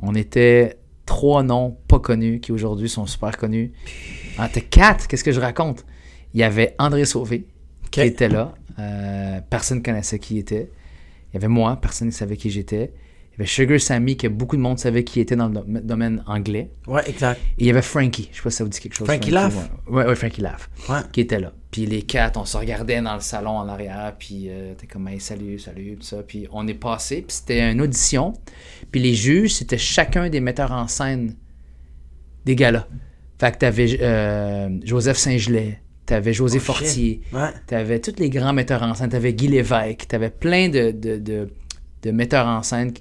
On 0.00 0.14
était 0.14 0.78
trois 1.06 1.42
noms 1.42 1.76
pas 1.88 1.98
connus 1.98 2.40
qui 2.40 2.52
aujourd'hui 2.52 2.88
sont 2.88 3.06
super 3.06 3.36
connus. 3.38 3.72
Ah, 4.36 4.48
t'es 4.48 4.60
quatre, 4.60 5.08
qu'est-ce 5.08 5.24
que 5.24 5.32
je 5.32 5.40
raconte? 5.40 5.84
Il 6.34 6.40
y 6.40 6.42
avait 6.42 6.74
André 6.78 7.04
Sauvé 7.04 7.46
qui 7.90 8.00
était 8.02 8.28
là. 8.28 8.54
Euh, 8.78 9.40
personne 9.50 9.78
ne 9.78 9.82
connaissait 9.82 10.18
qui 10.18 10.36
il 10.36 10.38
était. 10.38 10.70
Il 11.30 11.34
y 11.34 11.36
avait 11.38 11.48
moi, 11.48 11.78
personne 11.80 12.08
ne 12.08 12.12
savait 12.12 12.36
qui 12.36 12.50
j'étais. 12.50 12.92
Il 13.32 13.32
y 13.32 13.34
avait 13.42 13.46
Sugar 13.46 13.80
Sammy, 13.80 14.16
que 14.16 14.26
beaucoup 14.28 14.56
de 14.56 14.60
monde 14.62 14.78
savait 14.78 15.04
qui 15.04 15.20
était 15.20 15.36
dans 15.36 15.46
le 15.48 15.54
dom- 15.54 15.80
domaine 15.84 16.22
anglais. 16.26 16.70
Ouais, 16.86 17.08
exact. 17.08 17.40
Et 17.58 17.64
il 17.64 17.66
y 17.66 17.70
avait 17.70 17.82
Frankie. 17.82 18.28
Je 18.32 18.36
sais 18.38 18.42
pas 18.42 18.50
si 18.50 18.56
ça 18.56 18.64
vous 18.64 18.70
dit 18.70 18.80
quelque 18.80 18.94
chose. 18.94 19.06
Frankie 19.06 19.30
Laff. 19.30 19.54
Ouais, 19.86 19.94
ouais, 20.02 20.06
ouais, 20.08 20.14
Frankie 20.16 20.40
Laff. 20.40 20.68
Ouais. 20.88 21.00
Qui 21.12 21.20
était 21.20 21.38
là. 21.38 21.52
Puis 21.70 21.86
les 21.86 22.02
quatre, 22.02 22.38
on 22.40 22.44
se 22.44 22.56
regardait 22.56 23.00
dans 23.02 23.14
le 23.14 23.20
salon 23.20 23.50
en 23.58 23.68
arrière. 23.68 24.14
Puis 24.18 24.46
euh, 24.48 24.74
t'es 24.76 24.86
comme, 24.86 25.06
hey, 25.08 25.20
salut, 25.20 25.58
salut, 25.58 25.96
tout 26.00 26.06
ça. 26.06 26.22
Puis 26.22 26.48
on 26.50 26.66
est 26.66 26.74
passé. 26.74 27.16
Puis 27.22 27.36
c'était 27.36 27.70
une 27.70 27.80
audition. 27.80 28.32
Puis 28.90 29.00
les 29.00 29.14
juges, 29.14 29.54
c'était 29.54 29.78
chacun 29.78 30.28
des 30.30 30.40
metteurs 30.40 30.72
en 30.72 30.88
scène 30.88 31.34
des 32.44 32.56
galas. 32.56 32.86
Fait 33.38 33.52
que 33.52 33.58
t'avais 33.58 33.98
euh, 34.00 34.68
Joseph 34.82 35.16
Saint-Gelais. 35.16 35.80
T'avais 36.08 36.32
José 36.32 36.56
Oh. 36.58 36.64
Fortier. 36.64 37.20
Ouais. 37.34 37.50
T'avais 37.66 37.98
tous 38.00 38.14
les 38.18 38.30
grands 38.30 38.54
metteurs 38.54 38.82
en 38.82 38.94
scène. 38.94 39.10
T'avais 39.10 39.34
Guy 39.34 39.48
Lévesque. 39.48 40.06
T'avais 40.08 40.30
plein 40.30 40.70
de, 40.70 40.90
de, 40.90 41.18
de, 41.18 41.48
de 42.02 42.10
metteurs 42.10 42.46
en 42.46 42.62
scène. 42.62 42.92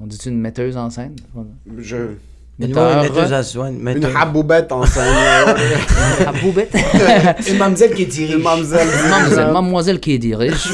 On 0.00 0.06
dit 0.06 0.18
une 0.26 0.40
metteuse 0.40 0.76
en 0.76 0.90
scène? 0.90 1.14
Je... 1.78 1.96
Une 2.60 2.66
Metteur. 2.70 3.02
metteuse 3.04 3.32
à 3.32 3.68
une 3.68 3.88
Une 3.88 4.04
raboubette 4.06 4.72
en 4.72 4.84
scène. 4.84 5.14
À 6.26 6.32
Boubette. 6.32 6.74
Une 7.48 7.56
mamzelle 7.58 7.94
qui 7.94 8.04
dirige. 8.06 8.34
Une 8.34 8.42
mamzelle. 8.42 8.88
Mademoiselle, 9.08 9.52
mademoiselle 9.52 10.00
qui 10.00 10.18
dirige. 10.18 10.66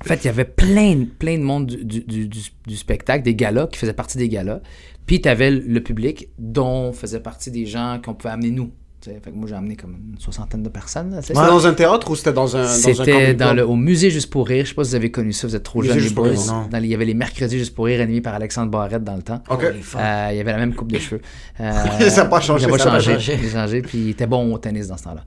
En 0.00 0.04
fait, 0.06 0.24
il 0.24 0.24
y 0.24 0.30
avait 0.30 0.46
plein, 0.46 1.04
plein 1.18 1.36
de 1.36 1.42
monde 1.42 1.66
du, 1.66 1.84
du, 1.84 2.00
du- 2.00 2.28
du- 2.28 2.40
du 2.66 2.76
spectacle, 2.76 3.22
des 3.22 3.34
galas, 3.34 3.66
qui 3.66 3.78
faisaient 3.78 3.92
partie 3.92 4.16
des 4.16 4.30
galas. 4.30 4.60
Puis 5.04 5.20
tu 5.20 5.28
avais 5.28 5.50
le 5.50 5.82
public 5.82 6.28
dont 6.38 6.94
faisaient 6.94 7.20
partie 7.20 7.50
des 7.50 7.66
gens 7.66 8.00
qu'on 8.02 8.14
pouvait 8.14 8.32
amener 8.32 8.50
nous. 8.50 8.70
Fait 9.04 9.30
que 9.30 9.36
moi, 9.36 9.46
j'ai 9.48 9.54
amené 9.54 9.76
comme 9.76 9.96
une 10.12 10.18
soixantaine 10.18 10.62
de 10.62 10.68
personnes. 10.68 11.18
C'était 11.20 11.34
dans 11.34 11.66
un 11.66 11.74
théâtre 11.74 12.10
ou 12.10 12.16
c'était 12.16 12.32
dans 12.32 12.56
un. 12.56 12.66
C'était 12.66 13.34
dans 13.34 13.52
le, 13.52 13.66
au 13.66 13.76
musée 13.76 14.10
Juste 14.10 14.30
pour 14.30 14.46
rire. 14.48 14.64
Je 14.64 14.70
sais 14.70 14.74
pas 14.74 14.84
si 14.84 14.90
vous 14.90 14.96
avez 14.96 15.10
connu 15.10 15.32
ça, 15.32 15.46
vous 15.46 15.56
êtes 15.56 15.62
trop 15.62 15.82
les 15.82 15.92
Juste 15.92 16.14
pour 16.14 16.24
boys. 16.24 16.32
rire, 16.32 16.40
non. 16.46 16.66
Dans 16.70 16.78
les- 16.78 16.86
il 16.86 16.90
y 16.90 16.94
avait 16.94 17.04
les 17.04 17.14
mercredis 17.14 17.58
Juste 17.58 17.74
pour 17.74 17.86
rire 17.86 18.00
animés 18.00 18.20
par 18.20 18.34
Alexandre 18.34 18.70
Barrette 18.70 19.04
dans 19.04 19.16
le 19.16 19.22
temps. 19.22 19.42
Euh, 19.50 20.28
il 20.32 20.36
y 20.36 20.40
avait 20.40 20.52
la 20.52 20.58
même 20.58 20.74
coupe 20.74 20.90
de 20.92 20.98
cheveux. 20.98 21.20
Euh, 21.60 21.72
Ça 22.08 22.22
a 22.22 22.24
pas 22.26 22.40
changé, 22.40 22.64
Il 22.64 22.70
n'a 22.70 22.76
pas 22.78 22.82
ça 22.82 22.88
a 22.90 22.92
pas 22.96 23.00
changé. 23.00 23.38
Il 23.42 23.50
changé, 23.50 23.82
puis 23.82 23.98
il 23.98 24.10
était 24.10 24.26
bon 24.26 24.52
au 24.54 24.58
tennis 24.58 24.88
dans 24.88 24.96
ce 24.96 25.04
temps-là. 25.04 25.24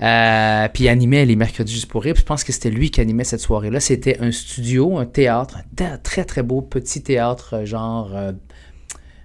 Euh, 0.00 0.68
puis 0.72 0.84
il 0.84 0.88
animait 0.88 1.24
les 1.24 1.36
mercredis 1.36 1.72
juste 1.72 1.86
pour 1.90 2.02
rire. 2.02 2.14
Puis 2.14 2.22
je 2.22 2.26
pense 2.26 2.44
que 2.44 2.52
c'était 2.52 2.70
lui 2.70 2.90
qui 2.90 3.00
animait 3.00 3.24
cette 3.24 3.40
soirée-là. 3.40 3.80
C'était 3.80 4.18
un 4.20 4.30
studio, 4.32 4.98
un 4.98 5.06
théâtre, 5.06 5.58
un 5.80 5.96
très 5.98 6.24
très 6.24 6.42
beau 6.42 6.60
petit 6.62 7.02
théâtre, 7.02 7.54
euh, 7.54 7.64
genre. 7.64 8.10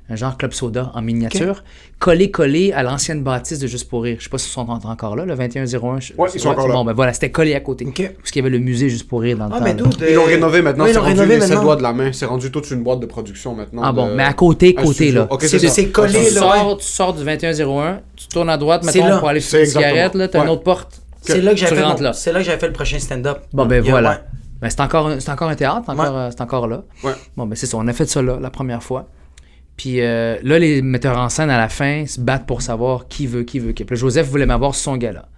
Un 0.10 0.16
genre 0.16 0.38
club 0.38 0.54
soda 0.54 0.92
en 0.96 1.02
miniature, 1.02 1.64
collé 2.00 2.32
collé 2.32 2.72
à 2.74 2.82
l'ancienne 2.84 3.24
bâtisse 3.24 3.60
de 3.60 3.68
Juste 3.68 3.88
pour 3.90 4.04
rire. 4.04 4.16
Je 4.20 4.24
sais 4.24 4.30
pas 4.30 4.38
si 4.40 4.48
ils 4.50 4.52
sont 4.52 4.68
en- 4.70 4.80
encore 4.90 5.16
là, 5.16 5.26
le 5.26 5.36
2101. 5.36 6.00
je- 6.00 6.14
Ouais, 6.18 6.30
ils 6.34 6.40
sont 6.40 6.50
encore 6.50 6.68
là. 6.68 6.74
Bon, 6.74 6.84
ben 6.84 6.94
voilà, 6.94 7.14
c'était 7.14 7.30
collé 7.32 7.54
à 7.56 7.60
côté. 7.60 7.86
Parce 7.86 8.32
qu'il 8.32 8.42
y 8.42 8.46
avait 8.46 8.50
le 8.50 8.60
musée 8.64 8.90
Juste 8.90 9.08
pour 9.08 9.22
rire 9.22 9.38
dans 9.38 9.46
le 9.46 9.52
Ah, 9.54 9.60
temps. 9.60 9.64
mais 9.66 9.76
Ils 10.10 10.16
l'ont 10.16 10.24
rénové 10.26 10.62
maintenant, 10.62 10.86
Oui, 10.86 10.90
ils 10.90 10.94
c'est 10.94 11.00
rendu 11.00 11.12
rénové 11.14 11.36
les 11.36 11.42
sept 11.42 11.50
maintenant. 11.50 11.64
doigts 11.64 11.76
de 11.76 11.84
la 11.84 11.94
main. 11.94 12.12
C'est 12.12 12.26
rendu 12.26 12.50
toute 12.52 12.70
une 12.72 12.82
boîte 12.84 13.00
de 13.00 13.06
production 13.06 13.54
maintenant. 13.54 13.82
Ah 13.86 13.92
bon, 13.92 14.08
de- 14.10 14.14
mais 14.14 14.24
à 14.24 14.34
côté, 14.34 14.74
côté 14.74 14.94
studio. 14.94 15.14
là. 15.22 15.28
Ok, 15.30 15.42
C'est 15.44 15.48
c'est 15.60 15.68
ça. 15.68 15.74
c'est 15.74 15.88
collé, 15.90 16.14
tu, 16.28 16.34
là, 16.36 16.42
sors, 16.42 16.78
tu 16.78 16.86
sors 16.88 17.14
du 17.14 17.24
2101, 17.24 18.00
tu 18.16 18.28
tournes 18.28 18.50
à 18.50 18.58
droite, 18.58 18.84
là. 18.84 19.18
pour 19.20 19.30
aller 19.30 19.40
fumer 19.42 19.62
une 19.64 19.68
cigarette, 19.68 20.16
là, 20.16 20.28
t'as 20.28 20.44
une 20.44 20.50
autre 20.50 20.64
porte. 20.64 21.02
C'est 21.22 21.42
là 21.42 21.52
que 21.52 21.58
j'avais 21.58 21.76
fait, 21.76 22.14
c'est 22.14 22.32
là 22.32 22.40
que 22.40 22.46
j'avais 22.46 22.58
fait 22.60 22.68
le 22.68 22.74
prochain 22.74 22.98
stand-up. 22.98 23.40
Bon, 23.54 23.66
ben 23.66 23.82
voilà. 23.82 24.10
ouais. 24.10 24.16
Ben, 24.62 24.70
c'est 24.70 24.82
encore, 24.82 25.10
encore 25.30 25.50
un 25.50 25.56
théâtre, 25.56 25.84
c'est 25.86 25.92
encore, 25.92 26.18
euh, 26.18 26.30
c'est 26.32 26.42
encore 26.42 26.68
là. 26.68 26.84
Ouais. 27.04 27.14
Bon, 27.38 27.46
ben 27.46 27.56
c'est 27.56 27.66
ça, 27.66 27.78
on 27.78 27.88
a 27.88 27.94
fait 27.94 28.06
ça 28.10 28.22
là, 28.22 28.38
la 28.42 28.50
première 28.50 28.84
fois. 28.84 29.08
Puis 29.80 30.02
euh, 30.02 30.38
là, 30.44 30.60
les 30.60 30.82
metteurs 30.82 31.18
en 31.18 31.30
scène, 31.30 31.50
à 31.50 31.58
la 31.58 31.70
fin, 31.70 32.06
se 32.06 32.20
battent 32.20 32.46
pour 32.46 32.62
savoir 32.62 33.08
qui 33.08 33.28
veut, 33.28 33.44
qui 33.44 33.60
veut, 33.60 33.72
qui. 33.72 33.86
Là, 33.86 33.96
Joseph 33.96 34.28
voulait 34.28 34.46
m'avoir 34.46 34.76
son 34.76 34.98
gala. 34.98 35.30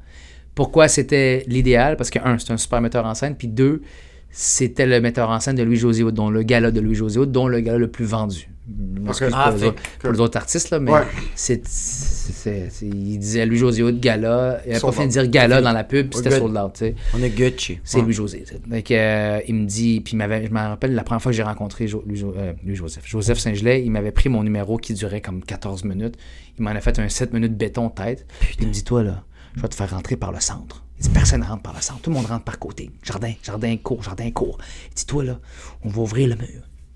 Pourquoi 0.55 0.88
c'était 0.88 1.43
l'idéal? 1.45 1.95
Parce 1.95 2.10
que, 2.10 2.17
un, 2.17 2.39
c'est 2.39 2.51
un 2.51 2.57
super 2.57 2.81
metteur 2.81 3.05
en 3.05 3.13
scène, 3.13 3.36
puis 3.36 3.48
deux, 3.48 3.83
c'était 4.32 4.86
le 4.86 5.02
metteur 5.02 5.30
en 5.30 5.40
scène 5.40 5.56
de 5.56 5.64
Louis-José 5.64 6.04
dont 6.12 6.30
le 6.30 6.44
gala 6.44 6.72
de 6.72 6.80
Louis-José 6.80 7.26
dont 7.26 7.48
le 7.48 7.60
gala 7.60 7.78
le 7.78 7.90
plus 7.90 8.06
vendu. 8.06 8.48
Je 8.96 9.02
m'excuse 9.02 9.28
Ok. 9.28 9.34
pour, 9.34 9.40
Ah, 9.42 9.52
les 9.52 9.64
autres, 9.66 9.82
pour 10.00 10.12
les 10.14 10.20
autres 10.22 10.38
artistes, 10.38 10.70
là, 10.70 10.80
mais 10.80 10.92
Ouais. 10.92 11.02
c'est, 11.36 11.68
c'est- 11.68 12.32
c'est- 12.32 12.68
c'est- 12.70 12.86
il 12.86 13.18
disait 13.18 13.46
Louis-José 13.46 13.84
Hood, 13.84 14.00
gala. 14.00 14.62
Il 14.66 14.70
avait 14.72 14.80
Sold 14.80 14.94
pas 14.94 15.02
fini 15.02 15.08
de 15.14 15.20
dire 15.22 15.28
gala 15.30 15.62
dans 15.62 15.74
la 15.74 15.84
pub, 15.84 16.08
puis 16.10 16.18
c'était 16.20 16.38
sold 16.38 16.56
out, 16.56 16.72
tu 16.74 16.80
sais. 16.80 16.96
On 17.14 17.22
est 17.22 17.32
Gucci. 17.32 17.80
C'est 17.84 18.02
Louis-José. 18.02 18.46
que, 18.46 18.94
euh, 18.94 19.40
il 19.48 19.56
me 19.56 19.66
dit, 19.66 20.00
puis 20.00 20.14
il 20.14 20.18
m'avait, 20.18 20.46
je 20.46 20.52
me 20.52 20.60
rappelle 20.60 20.94
la 20.96 21.04
première 21.04 21.22
fois 21.22 21.32
que 21.32 21.36
j'ai 21.36 21.44
rencontré 21.44 21.88
Jo- 21.88 22.04
Louis, 22.08 22.24
euh, 22.24 22.54
Louis-Joseph. 22.66 23.04
Joseph 23.06 23.40
Saint-Gelais, 23.40 23.84
il 23.84 23.92
m'avait 23.92 24.12
pris 24.12 24.30
mon 24.30 24.44
numéro 24.44 24.78
qui 24.78 24.94
durait 24.94 25.22
comme 25.22 25.44
14 25.44 25.84
minutes. 25.84 26.16
Il 26.58 26.64
m'en 26.64 26.72
a 26.72 26.80
fait 26.80 26.98
un 27.00 27.10
7 27.10 27.34
minutes 27.34 27.58
béton 27.58 27.90
tête. 27.90 28.26
Puis 28.40 28.58
il 28.62 28.68
me 28.68 28.72
dit, 28.72 28.84
toi 28.86 29.04
là, 29.04 29.24
je 29.58 29.62
vais 29.62 29.68
te 29.68 29.76
faire 29.76 29.90
rentrer 29.90 30.16
par 30.16 30.32
le 30.32 30.40
centre. 30.40 30.86
Il 31.03 31.08
dit, 31.08 31.10
personne 31.10 31.41
ne 31.41 31.46
rentre 31.46 31.63
par 31.63 31.74
le 31.74 31.81
centre. 31.81 32.00
Tout 32.01 32.12
le 32.12 32.15
monde 32.15 32.27
rentre 32.27 32.43
par 32.43 32.60
côté. 32.60 32.91
Jardin, 33.03 33.31
jardin, 33.43 33.75
court, 33.81 34.03
jardin, 34.03 34.29
court. 34.29 34.60
Il 34.91 34.93
dit, 34.96 35.05
toi 35.08 35.24
là, 35.24 35.39
on 35.84 35.89
va 35.89 36.01
ouvrir 36.01 36.27
le 36.27 36.36
mur. 36.36 36.46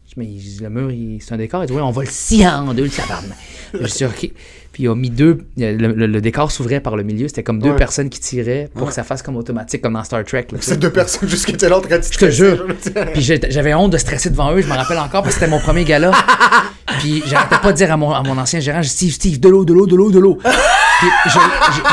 Je 0.08 0.10
dis, 0.10 0.14
mais 0.18 0.26
il 0.28 0.62
le 0.62 0.70
mur, 0.70 1.20
c'est 1.22 1.34
un 1.34 1.38
décor. 1.38 1.64
Il 1.64 1.68
dit, 1.68 1.74
oui, 1.74 1.82
on 1.82 1.90
va 1.90 2.04
le 2.04 2.08
scier 2.10 2.48
en 2.48 2.72
deux, 2.76 2.84
le 2.84 2.90
tabarnak. 2.92 3.36
Je 3.74 3.86
dis, 3.88 4.06
OK. 4.06 4.32
Puis 4.72 4.84
il 4.84 4.88
a 4.90 4.94
mis 4.96 5.10
deux. 5.10 5.48
Le, 5.58 5.74
le- 5.74 6.06
le 6.06 6.22
décor 6.22 6.52
s'ouvrait 6.52 6.82
par 6.82 6.96
le 6.98 7.04
milieu. 7.04 7.28
C'était 7.30 7.42
comme 7.44 7.60
deux 7.60 7.70
Ouais. 7.72 7.76
personnes 7.78 8.10
qui 8.10 8.20
tiraient 8.20 8.70
pour 8.76 8.90
que 8.90 8.94
ça 8.94 9.04
fasse 9.04 9.22
comme 9.24 9.38
automatique, 9.38 9.82
comme 9.82 9.94
dans 9.94 10.04
Star 10.04 10.24
Trek. 10.26 10.48
C'est 10.60 10.78
deux 10.78 10.92
personnes 10.92 11.28
juste 11.30 11.46
qui 11.46 11.54
étaient 11.54 11.70
là 11.70 11.78
en 11.78 11.82
train 11.82 11.98
de 11.98 12.04
Je 12.04 12.18
te 12.18 12.30
jure. 12.30 12.68
Puis 13.14 13.22
j'avais 13.24 13.74
honte 13.74 13.92
de 13.94 13.98
stresser 13.98 14.30
devant 14.30 14.52
eux, 14.54 14.62
je 14.62 14.68
me 14.68 14.74
rappelle 14.74 14.98
encore 15.00 15.24
parce 15.24 15.36
que 15.36 15.40
c'était 15.40 15.50
mon 15.50 15.60
premier 15.62 15.86
gala. 15.86 16.12
Puis 17.00 17.24
j'arrêtais 17.26 17.58
pas 17.58 17.72
de 17.72 17.78
dire 17.78 17.92
à 17.92 17.98
mon, 17.98 18.12
à 18.12 18.22
mon 18.22 18.38
ancien 18.38 18.60
gérant, 18.60 18.82
je 18.82 18.90
dis, 18.90 18.94
Steve, 18.94 19.14
Steve, 19.14 19.40
de 19.40 19.48
l'eau, 19.50 19.64
de 19.66 19.74
l'eau, 19.74 19.88
de 19.88 19.96
l'eau, 19.96 20.12
de 20.12 20.20
l'eau. 20.20 20.38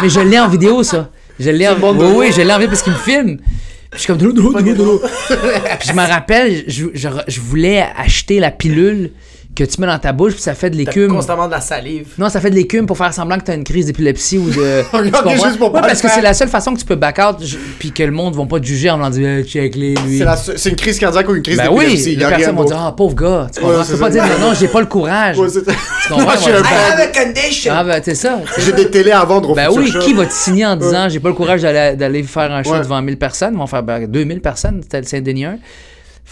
Mais 0.02 0.08
je 0.08 0.20
l'ai 0.20 0.38
en 0.38 0.48
vidéo, 0.48 0.82
ça. 0.82 1.08
Je 1.38 1.50
l'ai 1.50 1.68
en 1.68 1.76
bon 1.76 1.92
de 1.94 2.04
Oui, 2.04 2.12
oui, 2.16 2.32
je 2.32 2.42
l'ai 2.42 2.66
parce 2.66 2.82
qu'il 2.82 2.92
me 2.92 2.98
filme. 2.98 3.36
Puis 3.36 3.46
je 3.94 3.98
suis 3.98 4.06
comme 4.06 4.18
de 4.18 4.24
l'eau, 4.24 4.32
de 4.32 4.40
l'eau, 4.40 4.52
de 4.52 4.58
l'eau, 4.58 4.74
de 4.74 4.82
l'eau. 4.82 5.02
Puis 5.78 5.88
je 5.88 5.92
me 5.92 6.06
rappelle, 6.06 6.64
je, 6.66 6.86
je, 6.94 7.08
je 7.28 7.40
voulais 7.40 7.84
acheter 7.96 8.38
la 8.38 8.50
pilule 8.50 9.10
que 9.54 9.64
tu 9.64 9.80
mets 9.80 9.86
dans 9.86 9.98
ta 9.98 10.12
bouche, 10.12 10.32
puis 10.32 10.42
ça 10.42 10.54
fait 10.54 10.70
de 10.70 10.76
l'écume. 10.76 11.08
constamment 11.08 11.46
de 11.46 11.52
la 11.52 11.60
salive. 11.60 12.08
Non, 12.16 12.28
ça 12.30 12.40
fait 12.40 12.48
de 12.48 12.54
l'écume 12.54 12.86
pour 12.86 12.96
faire 12.96 13.12
semblant 13.12 13.36
que 13.38 13.44
t'as 13.44 13.54
une 13.54 13.64
crise 13.64 13.86
d'épilepsie 13.86 14.38
ou 14.38 14.48
de. 14.48 14.82
tu 14.92 15.30
juste 15.44 15.58
pour 15.58 15.72
Ouais, 15.72 15.80
pas 15.80 15.88
parce 15.88 16.00
que 16.00 16.08
c'est 16.08 16.22
la 16.22 16.32
seule 16.32 16.48
façon 16.48 16.72
que 16.72 16.78
tu 16.80 16.86
peux 16.86 16.94
back 16.96 17.18
out, 17.18 17.36
puis 17.78 17.92
que 17.92 18.02
le 18.02 18.12
monde 18.12 18.32
ne 18.34 18.38
va 18.38 18.46
pas 18.46 18.60
te 18.60 18.64
juger 18.64 18.88
en 18.90 18.96
me 18.98 19.10
disant, 19.10 19.38
Eh, 19.40 19.44
check 19.44 19.74
les 19.74 19.94
lui. 19.94 20.18
C'est 20.36 20.56
c'est 20.58 20.70
une 20.70 20.76
crise 20.76 20.98
cardiaque 20.98 21.28
ou 21.28 21.34
une 21.34 21.42
crise 21.42 21.58
Ben 21.58 21.68
d'épilepsie. 21.70 22.10
oui, 22.10 22.16
les 22.16 22.26
personnes 22.26 22.56
vont 22.56 22.64
dire. 22.64 22.78
Ah, 22.80 22.94
pauvre 22.96 23.14
gars. 23.14 23.46
Tu 23.54 23.60
comprends? 23.60 23.76
Ouais, 23.78 23.84
tu 23.84 23.90
peux 23.90 23.94
c'est 23.96 24.00
pas 24.00 24.10
dire 24.10 24.24
Non, 24.24 24.48
non, 24.48 24.54
j'ai 24.54 24.68
pas 24.68 24.80
le 24.80 24.86
courage. 24.86 25.38
Ouais, 25.38 25.48
c'est- 25.48 25.62
Tu 25.64 26.08
comprends? 26.08 26.24
Moi, 26.24 26.34
je 26.36 26.40
suis 26.40 26.52
un 26.52 26.60
I 26.60 26.62
fan. 26.62 26.92
have 26.92 27.00
a 27.00 27.24
condition. 27.24 27.72
Ah, 27.76 27.84
ben, 27.84 28.00
c'est 28.02 28.14
ça. 28.14 28.40
tu. 28.54 28.60
J'ai 28.62 28.72
des 28.72 28.90
télés 28.90 29.12
à 29.12 29.24
vendre 29.24 29.50
au 29.50 29.54
Ben 29.54 29.68
oui, 29.70 29.92
qui 30.02 30.14
va 30.14 30.24
te 30.26 30.32
signer 30.32 30.64
en 30.66 30.76
disant 30.76 31.08
J'ai 31.10 31.20
pas 31.20 31.28
le 31.28 31.34
courage 31.34 31.60
d'aller 31.62 31.96
d'aller 31.96 32.22
faire 32.22 32.50
un 32.52 32.62
show 32.62 32.78
devant 32.78 33.02
1000 33.02 33.18
personnes 33.18 33.52
Ils 33.54 33.58
vont 33.58 33.66
faire 33.66 33.82
ben, 33.82 34.06
2000 34.06 34.40
personnes, 34.40 34.80
c'était 34.82 35.00
le 35.00 35.06
Saint-Denis 35.06 35.44
1. 35.44 35.56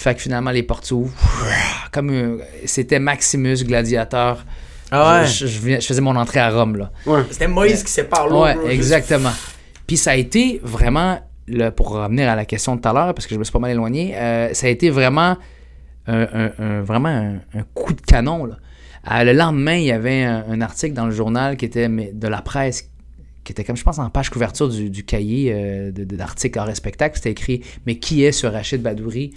Fait 0.01 0.15
que 0.15 0.23
finalement, 0.23 0.51
les 0.51 0.63
portes 0.63 0.87
s'ouvrent. 0.87 1.13
Comme 1.93 2.09
euh, 2.11 2.39
c'était 2.65 2.99
Maximus, 2.99 3.63
gladiateur. 3.65 4.47
Ah 4.91 5.21
ouais. 5.21 5.27
Je, 5.27 5.47
je 5.47 5.59
viens- 5.61 5.79
je 5.79 5.87
faisais 5.87 6.01
mon 6.01 6.17
entrée 6.17 6.41
à 6.41 6.49
Rome, 6.51 6.77
là. 6.77 6.91
Ouais. 7.05 7.21
C'était 7.31 7.47
Moïse 7.49 7.83
qui 7.83 7.93
sépare 7.93 8.27
l'eau. 8.29 8.43
Ouais, 8.43 8.55
bro, 8.55 8.63
juste- 8.65 8.75
exactement. 8.75 9.33
Puis 9.87 9.99
ça 9.99 10.13
a 10.13 10.17
été 10.17 10.59
vraiment, 10.63 11.21
le, 11.47 11.69
pour 11.71 11.91
revenir 11.91 12.31
à 12.31 12.35
la 12.35 12.47
question 12.47 12.77
de 12.77 12.81
tout 12.81 12.89
à 12.89 12.93
l'heure, 12.95 13.13
parce 13.15 13.27
que 13.27 13.35
je 13.35 13.39
me 13.39 13.45
suis 13.45 13.53
pas 13.53 13.59
mal 13.59 13.73
éloigné, 13.73 14.15
euh, 14.17 14.55
ça 14.55 14.69
a 14.69 14.71
été 14.71 14.89
vraiment 14.89 15.37
un, 16.07 16.21
un- 16.23 16.51
un- 16.59 16.81
vraiment 16.83 17.09
un, 17.11 17.35
un 17.55 17.63
coup 17.75 17.93
de 17.93 18.01
canon. 18.01 18.47
Là. 18.47 18.57
Euh, 19.13 19.25
le 19.25 19.33
lendemain, 19.35 19.75
il 19.75 19.85
y 19.85 19.93
avait 19.93 20.23
un, 20.25 20.45
un 20.51 20.61
article 20.63 20.95
dans 20.95 21.05
le 21.07 21.13
journal 21.13 21.57
qui 21.59 21.67
était 21.67 21.89
mais, 21.89 22.11
de 22.15 22.27
la 22.27 22.41
presse, 22.41 22.90
qui 23.43 23.53
était 23.53 23.65
comme, 23.65 23.77
je 23.77 23.83
pense, 23.85 23.99
en 23.99 24.11
page 24.11 24.29
couverture 24.29 24.69
du, 24.69 24.91
du 24.91 25.03
cahier 25.05 25.51
euh, 25.55 25.91
de- 25.91 26.05
de- 26.05 26.17
d'articles 26.17 26.59
hors 26.59 26.69
spectacle. 26.77 27.17
C'était 27.17 27.31
écrit 27.31 27.63
Mais 27.87 27.97
qui 27.97 28.23
est 28.25 28.33
ce 28.33 28.47
Rachid 28.47 28.83
Badouri? 28.83 29.33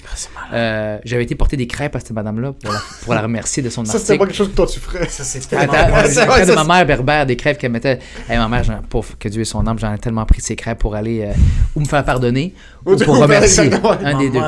Ah, 0.52 0.56
Euh, 0.56 0.98
J'avais 1.06 1.24
été 1.24 1.36
porter 1.36 1.56
des 1.58 1.68
crêpes 1.68 1.96
à 1.96 2.00
cette 2.00 2.12
madame-là 2.12 2.52
pour 2.52 2.72
la, 2.74 2.80
pour 3.04 3.14
la 3.14 3.22
remercier 3.22 3.64
de 3.64 3.70
son 3.70 3.86
Ça, 3.86 3.94
article. 3.94 4.06
c'était 4.08 4.18
pas 4.20 4.26
quelque 4.26 4.36
chose 4.36 4.50
que 4.50 4.56
toi 4.56 4.68
tu 4.68 4.80
ferais. 4.80 5.08
Ça, 5.08 5.24
c'est 5.24 5.40
tellement- 5.48 5.72
ouais, 5.74 6.04
de 6.46 6.46
ça, 6.52 6.64
ma 6.64 6.76
mère 6.76 6.86
berbère 6.86 7.26
des 7.26 7.38
crêpes 7.38 7.58
qu'elle 7.58 7.72
mettait. 7.72 8.00
Hey, 8.30 8.38
ma 8.38 8.48
mère, 8.50 8.82
pauvre, 8.90 9.18
que 9.18 9.30
Dieu 9.30 9.42
ait 9.42 9.46
son 9.46 9.66
âme, 9.68 9.80
j'en 9.80 9.94
ai 9.94 9.98
tellement 9.98 10.26
pris 10.26 10.40
de 10.40 10.44
ses 10.46 10.56
crêpes 10.58 10.80
pour 10.80 10.96
aller 10.96 11.22
euh, 11.22 11.32
ou 11.76 11.80
me 11.80 11.86
faire 11.86 12.04
pardonner 12.04 12.54
ou 12.86 12.92
Ou 12.92 12.98
pour 12.98 13.16
faire 13.16 13.24
remercier. 13.24 13.64
exactement. 13.64 13.92
Un 14.04 14.18
des 14.20 14.30
deux. 14.30 14.40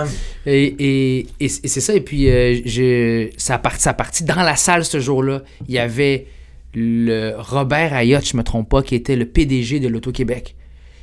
Et, 0.46 0.66
et, 0.66 1.20
et, 1.40 1.46
et 1.46 1.48
c'est 1.48 1.80
ça. 1.80 1.94
Et 1.94 2.02
puis, 2.02 2.30
euh, 2.30 2.60
je, 2.66 3.30
ça, 3.38 3.56
a 3.56 3.58
parti, 3.60 3.82
ça 3.82 3.92
a 3.92 3.94
parti 3.94 4.24
dans 4.26 4.42
la 4.44 4.56
salle 4.58 4.84
ce 4.86 5.00
jour-là. 5.00 5.42
Il 5.68 5.74
y 5.74 5.80
avait 5.80 6.28
le 6.76 7.34
Robert 7.38 7.94
Ayotte, 7.94 8.28
je 8.28 8.38
me 8.38 8.44
trompe 8.44 8.70
pas, 8.70 8.82
qui 8.84 8.96
était 8.96 9.16
le 9.16 9.26
PDG 9.26 9.80
de 9.80 9.88
l'Auto-Québec, 9.88 10.56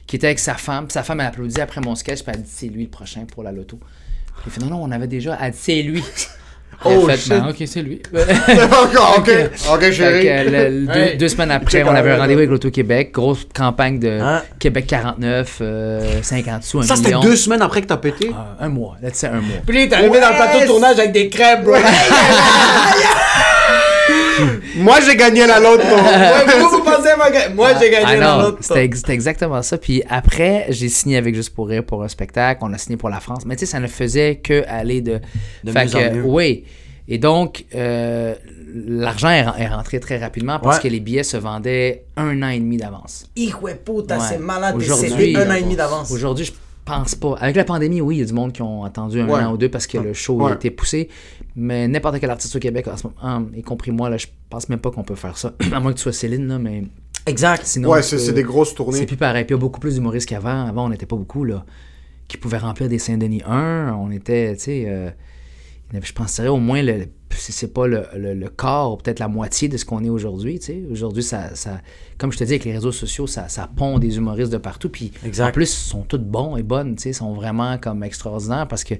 qui 0.06 0.16
était 0.16 0.26
avec 0.26 0.38
sa 0.38 0.54
femme. 0.54 0.88
Sa 0.90 1.02
femme, 1.02 1.20
elle 1.20 1.26
applaudit 1.26 1.60
après 1.60 1.80
mon 1.80 1.94
sketch, 1.94 2.22
puis 2.22 2.32
elle 2.34 2.42
dit 2.42 2.50
c'est 2.52 2.66
lui 2.66 2.84
le 2.84 2.90
prochain 2.90 3.24
pour 3.32 3.42
la 3.42 3.52
loto. 3.52 3.78
Puis 3.78 4.44
il 4.46 4.52
fait 4.52 4.60
non, 4.60 4.66
non, 4.70 4.82
on 4.82 4.90
avait 4.90 5.06
déjà. 5.06 5.38
Elle 5.40 5.52
dit 5.52 5.58
c'est 5.60 5.82
lui. 5.82 6.02
Oh, 6.84 7.06
fait, 7.06 7.16
shit. 7.16 7.28
Ben, 7.28 7.46
ok, 7.48 7.62
c'est 7.66 7.82
lui. 7.82 8.02
Ok. 8.12 9.30
Ok, 9.72 9.90
chérie. 9.92 10.28
euh, 10.28 10.70
le- 11.12 11.16
deux, 11.16 11.28
semaines 11.28 11.52
après, 11.52 11.84
on 11.84 11.90
avait 11.94 12.10
un 12.10 12.16
rendez-vous 12.18 12.38
avec 12.40 12.50
l'Auto-Québec. 12.50 13.12
Grosse 13.12 13.46
campagne 13.54 14.00
de 14.00 14.08
Hein? 14.20 14.42
Québec 14.58 14.86
49, 14.88 15.58
euh, 15.60 16.22
50 16.22 16.64
sous, 16.64 16.80
un 16.80 16.82
Ça, 16.82 16.96
c'était 16.96 17.12
deux 17.20 17.36
semaines 17.36 17.62
après 17.62 17.82
que 17.82 17.86
t'as 17.86 17.98
pété? 17.98 18.30
Euh, 18.30 18.64
un 18.64 18.68
mois. 18.68 18.96
Là, 19.00 19.10
c'est 19.12 19.28
un 19.28 19.40
mois. 19.42 19.58
Puis 19.64 19.78
là, 19.78 19.86
t'es 19.86 19.94
arrivé 19.94 20.20
dans 20.20 20.30
le 20.30 20.34
plateau 20.34 20.60
de 20.60 20.66
tournage 20.66 20.98
avec 20.98 21.12
des 21.12 21.28
crêpes, 21.28 21.62
bro. 21.62 21.74
Moi, 24.76 25.00
j'ai 25.00 25.16
gagné 25.16 25.46
la 25.46 25.60
loto. 25.60 25.82
Ouais, 25.82 26.58
vous, 26.60 26.68
vous 26.70 26.82
pensez 26.84 27.08
à 27.08 27.16
ma 27.16 27.30
ga- 27.30 27.48
Moi, 27.50 27.70
j'ai 27.80 27.90
gagné 27.90 28.04
Ah 28.06 28.16
la 28.16 28.36
loto. 28.42 28.58
c'était 28.60 28.84
ex- 28.84 28.98
c'était 29.00 29.12
exactement 29.12 29.60
ça. 29.62 29.76
Puis 29.78 30.02
après, 30.08 30.66
j'ai 30.70 30.88
signé 30.88 31.16
avec 31.16 31.34
Juste 31.34 31.54
pour 31.54 31.68
rire 31.68 31.84
pour 31.84 32.02
un 32.02 32.08
spectacle. 32.08 32.60
On 32.62 32.72
a 32.72 32.78
signé 32.78 32.96
pour 32.96 33.08
la 33.10 33.20
France. 33.20 33.44
Mais 33.46 33.56
tu 33.56 33.60
sais, 33.60 33.72
ça 33.72 33.80
ne 33.80 33.86
faisait 33.86 34.36
que 34.36 34.64
aller 34.68 35.00
de. 35.00 35.20
De 35.64 35.72
Fait 35.72 35.84
mieux 35.86 35.94
en 35.96 35.98
que, 35.98 36.14
mieux. 36.14 36.22
Oui. 36.24 36.64
Et 37.08 37.18
donc, 37.18 37.64
euh, 37.74 38.34
l'argent 38.74 39.28
est, 39.28 39.42
ren- 39.42 39.54
est 39.58 39.66
rentré 39.66 40.00
très 40.00 40.18
rapidement 40.18 40.58
parce 40.58 40.76
Ouais. 40.78 40.82
que 40.84 40.88
les 40.88 41.00
billets 41.00 41.24
se 41.24 41.36
vendaient 41.36 42.04
un 42.16 42.42
an 42.42 42.48
et 42.48 42.58
demi 42.60 42.76
d'avance. 42.78 43.26
Puta, 43.34 44.18
Ouais. 44.18 44.24
c'est 44.28 44.38
malade. 44.38 44.76
Aujourd'hui- 44.76 45.36
un 45.36 45.50
an 45.50 45.54
et 45.54 45.62
demi 45.62 45.76
d'avance. 45.76 46.10
Aujourd'hui, 46.10 46.44
je 46.46 46.52
pense 46.84 47.14
pas. 47.14 47.36
Avec 47.40 47.56
la 47.56 47.64
pandémie, 47.64 48.00
oui, 48.00 48.16
il 48.16 48.18
y 48.20 48.22
a 48.22 48.26
du 48.26 48.32
monde 48.32 48.52
qui 48.52 48.62
ont 48.62 48.84
attendu 48.84 49.20
un 49.20 49.28
Ouais. 49.28 49.42
an 49.42 49.52
ou 49.52 49.56
deux 49.56 49.68
parce 49.68 49.86
que 49.86 49.98
le 49.98 50.12
show 50.14 50.46
a 50.46 50.54
été 50.54 50.70
poussé. 50.70 51.08
Mais 51.54 51.86
n'importe 51.88 52.18
quel 52.18 52.30
artiste 52.30 52.56
au 52.56 52.58
Québec, 52.58 52.88
en 52.88 52.96
ce 52.96 53.06
moment, 53.06 53.16
hein, 53.22 53.46
y 53.54 53.62
compris 53.62 53.90
moi, 53.90 54.08
là, 54.08 54.16
je 54.16 54.26
pense 54.48 54.68
même 54.68 54.78
pas 54.78 54.90
qu'on 54.90 55.02
peut 55.04 55.14
faire 55.14 55.36
ça. 55.36 55.52
à 55.72 55.80
moins 55.80 55.92
que 55.92 55.98
tu 55.98 56.02
sois 56.02 56.12
Céline, 56.12 56.46
là, 56.48 56.58
mais 56.58 56.84
Exact. 57.26 57.64
sinon. 57.66 57.90
Ouais, 57.90 58.02
c'est 58.02 58.18
c'est 58.18 58.32
des 58.32 58.42
grosses 58.42 58.70
C'est 58.70 58.74
tournées. 58.76 59.06
plus 59.06 59.16
pareil. 59.16 59.44
Puis 59.44 59.54
il 59.54 59.58
y 59.58 59.58
a 59.58 59.60
beaucoup 59.60 59.80
plus 59.80 59.94
d'humoristes 59.94 60.28
qu'avant. 60.28 60.66
Avant, 60.66 60.86
on 60.86 60.88
n'était 60.88 61.06
pas 61.06 61.16
beaucoup, 61.16 61.44
là. 61.44 61.64
Qui 62.28 62.36
pouvaient 62.38 62.58
remplir 62.58 62.88
des 62.88 62.98
Saint-Denis 62.98 63.42
1. 63.46 63.94
On 63.98 64.10
était, 64.10 64.54
tu 64.56 64.62
sais. 64.62 64.84
euh, 64.88 65.10
il 65.90 65.92
y 65.92 65.96
en 65.96 65.98
avait- 65.98 66.06
je 66.06 66.14
penserais 66.14 66.48
au 66.48 66.56
moins, 66.56 66.82
le, 66.82 67.04
si 67.30 67.52
c'est 67.52 67.72
pas 67.74 67.86
le, 67.86 68.06
le, 68.16 68.32
le 68.34 68.46
ou 68.46 68.96
peut-être 68.96 69.18
la 69.18 69.28
moitié 69.28 69.68
de 69.68 69.76
ce 69.76 69.84
qu'on 69.84 70.02
est 70.02 70.08
aujourd'hui, 70.08 70.58
tu 70.58 70.66
sais. 70.66 70.82
Aujourd'hui, 70.90 71.22
ça, 71.22 71.54
ça, 71.54 71.80
comme 72.16 72.32
je 72.32 72.38
te 72.38 72.44
dis, 72.44 72.52
avec 72.54 72.64
les 72.64 72.72
réseaux 72.72 72.92
sociaux, 72.92 73.26
ça, 73.26 73.48
ça 73.48 73.68
pond 73.76 73.98
des 73.98 74.16
humoristes 74.16 74.50
de 74.52 74.56
partout. 74.58 74.88
Puis 74.88 75.12
Exact. 75.24 75.48
en 75.48 75.52
plus, 75.52 75.64
ils 75.72 75.88
sont 75.90 76.02
tous 76.02 76.18
bons 76.18 76.56
et 76.56 76.62
bonnes, 76.62 76.96
tu 76.96 77.02
sais. 77.02 77.10
Ils 77.10 77.14
sont 77.14 77.34
vraiment 77.34 77.76
comme 77.78 78.02
extraordinaires 78.02 78.66
parce 78.68 78.84
que. 78.84 78.94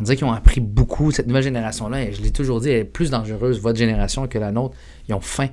On 0.00 0.02
dirait 0.02 0.16
qu'ils 0.16 0.26
ont 0.26 0.32
appris 0.32 0.60
beaucoup. 0.60 1.10
Cette 1.12 1.26
nouvelle 1.26 1.42
génération-là, 1.44 2.02
et 2.02 2.12
je 2.12 2.20
l'ai 2.22 2.30
toujours 2.32 2.60
dit, 2.60 2.70
elle 2.70 2.80
est 2.80 2.84
plus 2.84 3.10
dangereuse, 3.10 3.60
votre 3.60 3.78
génération, 3.78 4.26
que 4.26 4.38
la 4.38 4.50
nôtre. 4.50 4.74
Ils 5.08 5.14
ont 5.14 5.20
faim. 5.20 5.48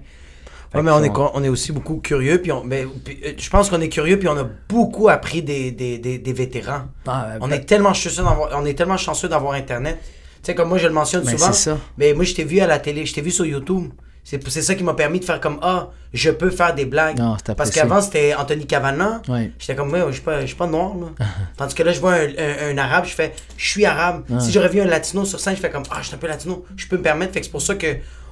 Ouais, 0.74 0.82
mais 0.82 0.92
on 0.92 1.04
est, 1.04 1.12
on 1.16 1.44
est 1.44 1.50
aussi 1.50 1.72
beaucoup 1.74 1.98
curieux. 1.98 2.42
Puis 2.42 2.52
on, 2.52 2.64
mais, 2.64 2.86
puis, 3.04 3.20
euh, 3.26 3.34
je 3.38 3.50
pense 3.50 3.70
qu'on 3.70 3.82
est 3.82 3.90
curieux, 3.90 4.18
puis 4.18 4.28
on 4.30 4.38
a 4.38 4.48
beaucoup 4.70 5.10
appris 5.10 5.44
des, 5.44 5.72
des, 5.72 5.98
des, 6.00 6.18
des 6.18 6.34
vétérans. 6.34 6.84
Ah, 7.06 7.34
On 7.42 7.48
ben- 7.50 7.56
est 7.58 7.66
tellement 7.66 7.94
chanceux 7.94 8.24
d'avoir, 8.24 8.50
on 8.60 8.66
est 8.66 8.74
tellement 8.74 8.98
chanceux 8.98 9.28
d'avoir 9.28 9.54
Internet. 9.54 10.00
Tu 10.02 10.08
sais, 10.44 10.56
comme 10.56 10.70
moi, 10.70 10.78
je 10.78 10.88
le 10.88 10.94
mentionne 10.94 11.24
Ben, 11.26 11.38
souvent. 11.38 11.52
ça. 11.52 11.78
Mais 11.98 12.14
moi, 12.14 12.24
je 12.24 12.34
t'ai 12.34 12.46
vu 12.46 12.60
à 12.62 12.68
la 12.68 12.80
télé, 12.80 13.06
je 13.06 13.14
t'ai 13.14 13.22
vu 13.22 13.32
sur 13.32 13.46
YouTube. 13.46 13.92
C'est 14.24 14.48
c'est 14.50 14.62
ça 14.62 14.76
qui 14.76 14.84
m'a 14.84 14.94
permis 14.94 15.20
de 15.20 15.26
faire 15.26 15.40
comme 15.42 15.58
Ah, 15.62 15.90
je 16.14 16.30
peux 16.30 16.50
faire 16.52 16.74
des 16.76 16.86
blagues. 16.86 17.18
Non, 17.18 17.36
c'est 17.46 17.56
Parce 17.56 17.72
qu'avant, 17.72 18.02
c'était 18.02 18.34
Anthony 18.36 18.66
Cavana. 18.66 19.22
Ouais. 19.28 19.52
J'étais 19.60 19.76
comme, 19.76 19.92
ouais, 19.92 20.02
je 20.08 20.14
suis 20.14 20.22
pas, 20.22 20.42
je 20.42 20.46
suis 20.48 20.56
pas 20.56 20.68
noir, 20.68 20.92
là. 20.96 21.26
Tandis 21.58 21.74
que 21.76 21.84
là, 21.84 21.92
je 21.92 22.00
vois 22.00 22.14
un, 22.14 22.28
un- 22.38 22.72
un 22.74 22.78
arabe, 22.78 23.06
je 23.06 23.14
fais, 23.14 23.34
je 23.58 23.68
suis 23.70 23.86
arabe. 23.86 24.24
Si 24.40 24.52
j'aurais 24.52 24.70
vu 24.70 24.80
un 24.82 24.86
latino 24.86 25.26
sur 25.26 25.40
scène, 25.40 25.56
je 25.56 25.62
fais 25.62 25.70
comme, 25.72 25.84
ah, 25.90 25.98
je 26.02 26.08
suis 26.08 26.16
un 26.16 26.20
peu 26.20 26.28
latino, 26.28 26.66
je 26.78 26.88
peux 26.88 26.98
me 26.98 27.02
permettre. 27.02 27.34
Fait 27.34 27.40
que 27.40 27.46
c'est 27.48 27.52
pour 27.52 27.62
ça 27.62 27.76
que, 27.76 27.88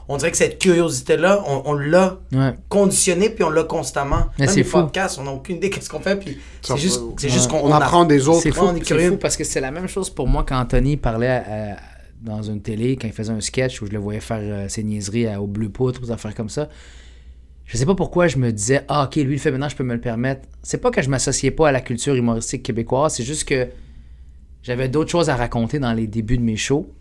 on 0.08 0.17
dirait 0.17 0.31
que 0.31 0.38
cette 0.38 0.60
curiosité-là, 0.60 1.43
on, 1.48 1.63
on 1.65 1.74
l'a 1.74 2.17
Ouais. 2.34 2.53
conditionné, 2.69 3.29
puis 3.29 3.43
on 3.43 3.50
l'a 3.50 3.63
constamment. 3.63 4.27
Mais 4.39 4.48
c'est 4.48 4.63
fou. 4.63 4.79
podcasts, 4.81 5.17
on 5.19 5.24
n'a 5.24 5.31
aucune 5.31 5.58
idée 5.58 5.69
qu'est-ce 5.69 5.89
qu'on 5.89 6.00
fait, 6.00 6.15
puis 6.17 6.39
c'est 6.62 6.77
juste, 6.77 7.01
juste 7.19 7.50
qu'on 7.50 7.60
On 7.60 7.72
apprend 7.72 8.05
des 8.05 8.27
autres. 8.27 8.41
C'est 8.43 8.51
fou, 8.51 8.65
on 8.65 8.75
est 8.75 8.79
c'est 8.79 8.86
curieux. 8.86 9.10
fou 9.12 9.17
parce 9.17 9.36
que 9.38 9.43
c'est 9.43 9.62
la 9.62 9.72
même 9.72 9.88
chose 9.88 10.10
pour 10.10 10.27
moi 10.27 10.43
quand 10.48 10.60
Anthony 10.60 10.98
parlait 10.98 11.27
à- 11.27 11.43
à- 11.74 11.75
dans 12.22 12.42
une 12.44 12.62
télé, 12.62 12.96
quand 12.98 13.08
il 13.08 13.14
faisait 13.14 13.32
un 13.32 13.40
sketch 13.42 13.82
où 13.82 13.86
je 13.88 13.92
le 13.92 13.98
voyais 14.00 14.20
faire 14.20 14.40
euh, 14.42 14.68
ses 14.68 14.84
niaiseries 14.84 15.28
à- 15.28 15.42
au 15.42 15.48
bleu 15.48 15.70
poutre, 15.70 16.02
aux 16.04 16.12
affaires 16.12 16.36
comme 16.36 16.50
ça. 16.50 16.70
Je 17.66 17.78
sais 17.78 17.86
pas 17.86 17.96
pourquoi 17.96 18.28
je 18.28 18.38
me 18.38 18.52
disais, 18.52 18.84
ah 18.88 19.06
ok, 19.06 19.16
lui 19.18 19.24
il 19.24 19.30
le 19.32 19.38
fait 19.38 19.52
maintenant, 19.52 19.70
je 19.70 19.76
peux 19.76 19.84
me 19.84 19.94
le 19.94 20.02
permettre. 20.02 20.42
C'est 20.64 20.80
pas 20.82 20.92
que 20.92 21.02
je 21.02 21.10
m'associais 21.10 21.52
pas 21.52 21.70
à 21.70 21.72
la 21.72 21.82
culture 21.82 22.16
humoristique 22.16 22.64
québécoise, 22.64 23.14
c'est 23.16 23.24
juste 23.24 23.48
que 23.48 23.68
j'avais 24.64 24.90
d'autres 24.90 25.12
choses 25.12 25.30
à 25.30 25.36
raconter 25.36 25.80
dans 25.80 25.94
les 25.94 26.08
débuts 26.08 26.38
de 26.38 26.44
mes 26.44 26.58
shows. 26.58 26.92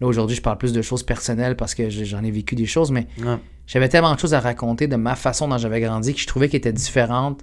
Là 0.00 0.06
aujourd'hui, 0.06 0.36
je 0.36 0.42
parle 0.42 0.58
plus 0.58 0.72
de 0.72 0.82
choses 0.82 1.02
personnelles 1.02 1.56
parce 1.56 1.74
que 1.74 1.88
je- 1.90 2.04
j'en 2.04 2.22
ai 2.22 2.30
vécu 2.30 2.54
des 2.54 2.66
choses, 2.66 2.90
mais 2.90 3.06
Ouais. 3.24 3.36
j'avais 3.66 3.88
tellement 3.88 4.14
de 4.14 4.20
choses 4.20 4.34
à 4.34 4.40
raconter 4.40 4.86
de 4.86 4.96
ma 4.96 5.16
façon 5.16 5.48
dont 5.48 5.58
j'avais 5.58 5.80
grandi 5.80 6.12
que 6.14 6.20
je 6.20 6.26
trouvais 6.26 6.48
qu'elle 6.48 6.58
était 6.58 6.72
différente 6.72 7.42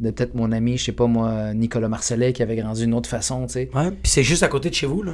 de 0.00 0.10
peut-être 0.10 0.34
mon 0.34 0.52
ami, 0.52 0.76
je 0.78 0.84
sais 0.84 0.92
pas 0.92 1.06
moi, 1.06 1.52
Nicolas 1.54 1.88
Marcellet 1.88 2.32
qui 2.32 2.42
avait 2.42 2.56
grandi 2.56 2.82
d'une 2.82 2.94
autre 2.94 3.08
façon, 3.08 3.46
tu 3.46 3.54
sais. 3.54 3.70
Ouais, 3.74 3.90
puis 3.90 4.10
c'est 4.10 4.22
juste 4.22 4.42
à 4.42 4.48
côté 4.48 4.70
de 4.70 4.74
chez 4.74 4.86
vous, 4.86 5.02
là. 5.02 5.12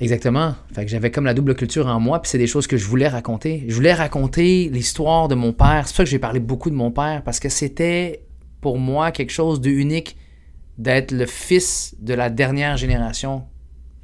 Exactement. 0.00 0.54
Fait 0.74 0.84
que 0.84 0.90
j'avais 0.90 1.10
comme 1.10 1.24
la 1.24 1.34
double 1.34 1.54
culture 1.54 1.86
en 1.86 2.00
moi, 2.00 2.20
puis 2.20 2.30
c'est 2.30 2.38
des 2.38 2.46
choses 2.46 2.66
que 2.66 2.76
je 2.76 2.86
voulais 2.86 3.08
raconter. 3.08 3.64
Je 3.68 3.74
voulais 3.74 3.92
raconter 3.94 4.68
l'histoire 4.72 5.28
de 5.28 5.34
mon 5.34 5.52
père. 5.52 5.82
C'est 5.86 5.92
pour 5.92 5.96
ça 5.98 6.04
que 6.04 6.10
j'ai 6.10 6.18
parlé 6.18 6.40
beaucoup 6.40 6.70
de 6.70 6.74
mon 6.74 6.90
père, 6.90 7.22
parce 7.24 7.38
que 7.40 7.48
c'était 7.48 8.24
pour 8.60 8.78
moi 8.78 9.10
quelque 9.12 9.30
chose 9.30 9.60
de 9.60 9.70
unique 9.70 10.16
d'être 10.78 11.12
le 11.12 11.26
fils 11.26 11.94
de 12.00 12.14
la 12.14 12.30
dernière 12.30 12.76
génération 12.76 13.44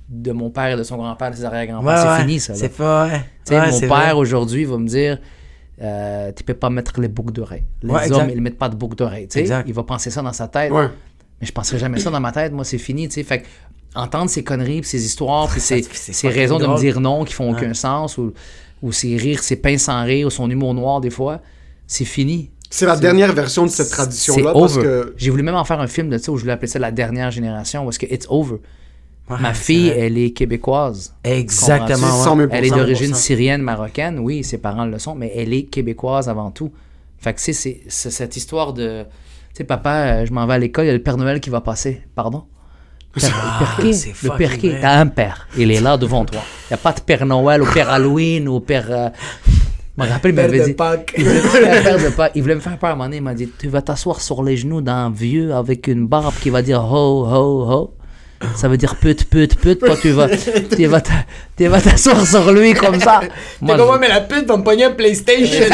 de 0.08 0.32
mon 0.32 0.50
père 0.50 0.66
et 0.74 0.76
de 0.76 0.82
son 0.82 0.96
grand-père, 0.96 1.30
de 1.30 1.36
ses 1.36 1.44
arrière-grands-pères. 1.44 2.16
c'est 2.16 2.22
fini, 2.22 2.40
ça. 2.40 2.54
C'est 2.54 2.68
pas, 2.76 3.06
ouais. 3.08 3.18
Tu 3.18 3.52
sais, 3.54 3.58
Ouais, 3.60 3.70
mon 3.70 3.72
c'est 3.78 3.88
père 3.88 3.96
vrai. 3.98 4.12
aujourd'hui 4.12 4.64
va 4.64 4.78
me 4.78 4.86
dire 4.86 5.18
euh, 5.82 6.32
Tu 6.34 6.44
peux 6.44 6.54
pas 6.54 6.70
mettre 6.70 7.00
les 7.00 7.08
boucles 7.08 7.32
d'oreilles. 7.32 7.64
Les 7.82 7.90
Ouais, 7.90 8.06
hommes, 8.12 8.20
exact. 8.22 8.32
ils 8.34 8.40
mettent 8.40 8.58
pas 8.58 8.68
de 8.68 8.76
boucles 8.76 8.96
d'oreilles. 8.96 9.28
tu 9.28 9.34
sais. 9.34 9.40
Exact. 9.40 9.64
Il 9.66 9.74
va 9.74 9.82
penser 9.82 10.10
ça 10.10 10.22
dans 10.22 10.32
sa 10.32 10.48
tête. 10.48 10.70
Ouais. 10.72 10.88
Mais 11.40 11.46
je 11.46 11.52
penserai 11.52 11.78
jamais 11.78 11.98
ça 11.98 12.10
dans 12.10 12.20
ma 12.20 12.32
tête. 12.32 12.52
Moi, 12.52 12.64
c'est 12.64 12.78
fini. 12.78 13.08
tu 13.08 13.14
sais. 13.14 13.22
Fait 13.22 13.42
que 13.42 13.46
entendre 13.94 14.30
ces 14.30 14.44
conneries, 14.44 14.80
puis 14.80 14.90
ces 14.90 15.04
histoires, 15.04 15.48
puis 15.48 15.60
ces, 15.68 15.82
ces 15.82 16.28
raisons 16.28 16.58
de 16.58 16.66
me 16.66 16.78
dire 16.78 17.00
non 17.00 17.24
qui 17.24 17.34
font 17.34 17.50
aucun 17.52 17.74
sens, 17.74 18.18
ou, 18.18 18.32
ou 18.82 18.92
ces 18.92 19.16
rires, 19.16 19.42
ces 19.42 19.56
pinces 19.56 19.82
sans 19.82 20.04
rire, 20.04 20.26
ou 20.26 20.30
son 20.30 20.48
humour 20.50 20.74
noir 20.74 21.00
des 21.00 21.10
fois, 21.10 21.40
c'est 21.86 22.04
fini. 22.04 22.50
C'est 22.70 22.86
la 22.86 22.96
dernière 22.96 23.32
version 23.32 23.64
de 23.64 23.70
cette 23.70 23.88
tradition-là 23.90 24.52
parce 24.52 24.76
que 24.76 25.14
J'ai 25.16 25.30
voulu 25.30 25.42
même 25.42 25.54
en 25.54 25.64
faire 25.64 25.80
un 25.80 25.86
film 25.86 26.10
de 26.10 26.18
ça 26.18 26.30
où 26.30 26.36
je 26.36 26.42
voulais 26.42 26.52
appeler 26.52 26.68
ça 26.68 26.78
la 26.78 26.90
dernière 26.90 27.30
génération, 27.30 27.84
parce 27.84 27.98
que 27.98 28.06
it's 28.06 28.26
over. 28.28 28.56
Ouais, 29.30 29.36
Ma 29.40 29.52
fille, 29.52 29.88
elle 29.88 30.16
est 30.16 30.30
québécoise. 30.30 31.14
Exactement. 31.22 31.98
comprends-tu? 31.98 32.18
ouais. 32.18 32.24
100 32.24 32.36
000 32.36 32.48
Elle 32.50 32.64
est 32.64 32.70
100%. 32.70 32.76
d'origine 32.76 33.14
syrienne, 33.14 33.62
marocaine, 33.62 34.18
oui, 34.20 34.42
ses 34.42 34.56
parents 34.58 34.86
le 34.86 34.98
sont, 34.98 35.14
mais 35.14 35.30
elle 35.36 35.52
est 35.52 35.64
québécoise 35.64 36.28
avant 36.30 36.50
tout. 36.50 36.72
Fait 37.18 37.34
que 37.34 37.40
c'est 37.40 37.52
cette 37.88 38.36
histoire 38.36 38.72
de. 38.72 39.02
Tu 39.02 39.08
sais, 39.58 39.64
papa, 39.64 39.90
euh, 40.20 40.26
je 40.26 40.32
m'en 40.32 40.46
vais 40.46 40.54
à 40.54 40.58
l'école, 40.58 40.84
il 40.84 40.88
y 40.88 40.90
a 40.90 40.94
le 40.94 41.02
Père 41.02 41.16
Noël 41.16 41.40
qui 41.40 41.50
va 41.50 41.60
passer. 41.60 42.02
Pardon? 42.14 42.44
Le 43.26 43.58
Père 43.58 43.76
qui? 43.80 43.94
c'est 43.94 44.14
Le. 44.58 44.80
T'as 44.80 44.98
un 45.00 45.06
père. 45.06 45.48
Il 45.56 45.70
est 45.70 45.80
là 45.80 45.96
devant 45.96 46.24
toi. 46.24 46.40
Il 46.64 46.72
n'y 46.72 46.74
a 46.74 46.78
pas 46.78 46.92
de 46.92 47.00
Père 47.00 47.24
Noël 47.26 47.62
ou 47.62 47.66
Père 47.66 47.90
Halloween 47.90 48.48
ou 48.48 48.60
Père. 48.60 48.86
euh, 48.90 49.08
Je 49.98 50.04
me 50.04 50.08
rappelle, 50.08 50.30
il 50.32 50.34
m'avait 50.36 50.58
dit. 50.66 50.74
Voulait, 51.16 51.32
me 51.98 52.10
faire 52.10 52.30
il 52.34 52.42
voulait 52.42 52.54
me 52.54 52.60
faire 52.60 52.78
peur 52.78 52.90
à 52.90 52.92
un 52.92 52.96
moment 52.96 53.04
donné. 53.06 53.16
Il 53.18 53.22
m'a 53.22 53.34
dit 53.34 53.48
Tu 53.58 53.68
vas 53.68 53.82
t'asseoir 53.82 54.20
sur 54.20 54.42
les 54.42 54.56
genoux 54.56 54.80
d'un 54.80 55.10
vieux 55.10 55.54
avec 55.54 55.86
une 55.88 56.06
barbe 56.06 56.34
qui 56.40 56.50
va 56.50 56.62
dire 56.62 56.82
ho, 56.84 57.26
ho, 57.26 57.70
ho. 57.72 57.94
Ça 58.54 58.68
veut 58.68 58.76
dire 58.76 58.94
pute, 58.96 59.24
pute, 59.28 59.56
pute. 59.56 59.80
Toi, 59.80 59.96
tu 60.00 60.10
vas, 60.10 60.28
tu 60.76 60.86
vas, 60.86 61.00
t'a- 61.00 61.24
tu 61.56 61.66
vas 61.66 61.80
t'asseoir 61.80 62.24
sur 62.24 62.52
lui 62.52 62.72
comme 62.72 63.00
ça. 63.00 63.20
Moi, 63.60 63.74
T'es 63.74 63.78
comme, 63.80 63.88
je- 63.88 63.92
ouais, 63.94 63.98
mais 64.00 64.08
la 64.08 64.20
pute 64.20 64.46
va 64.46 64.56
me 64.56 64.62
pogner 64.62 64.84
un 64.84 64.92
PlayStation. 64.92 65.64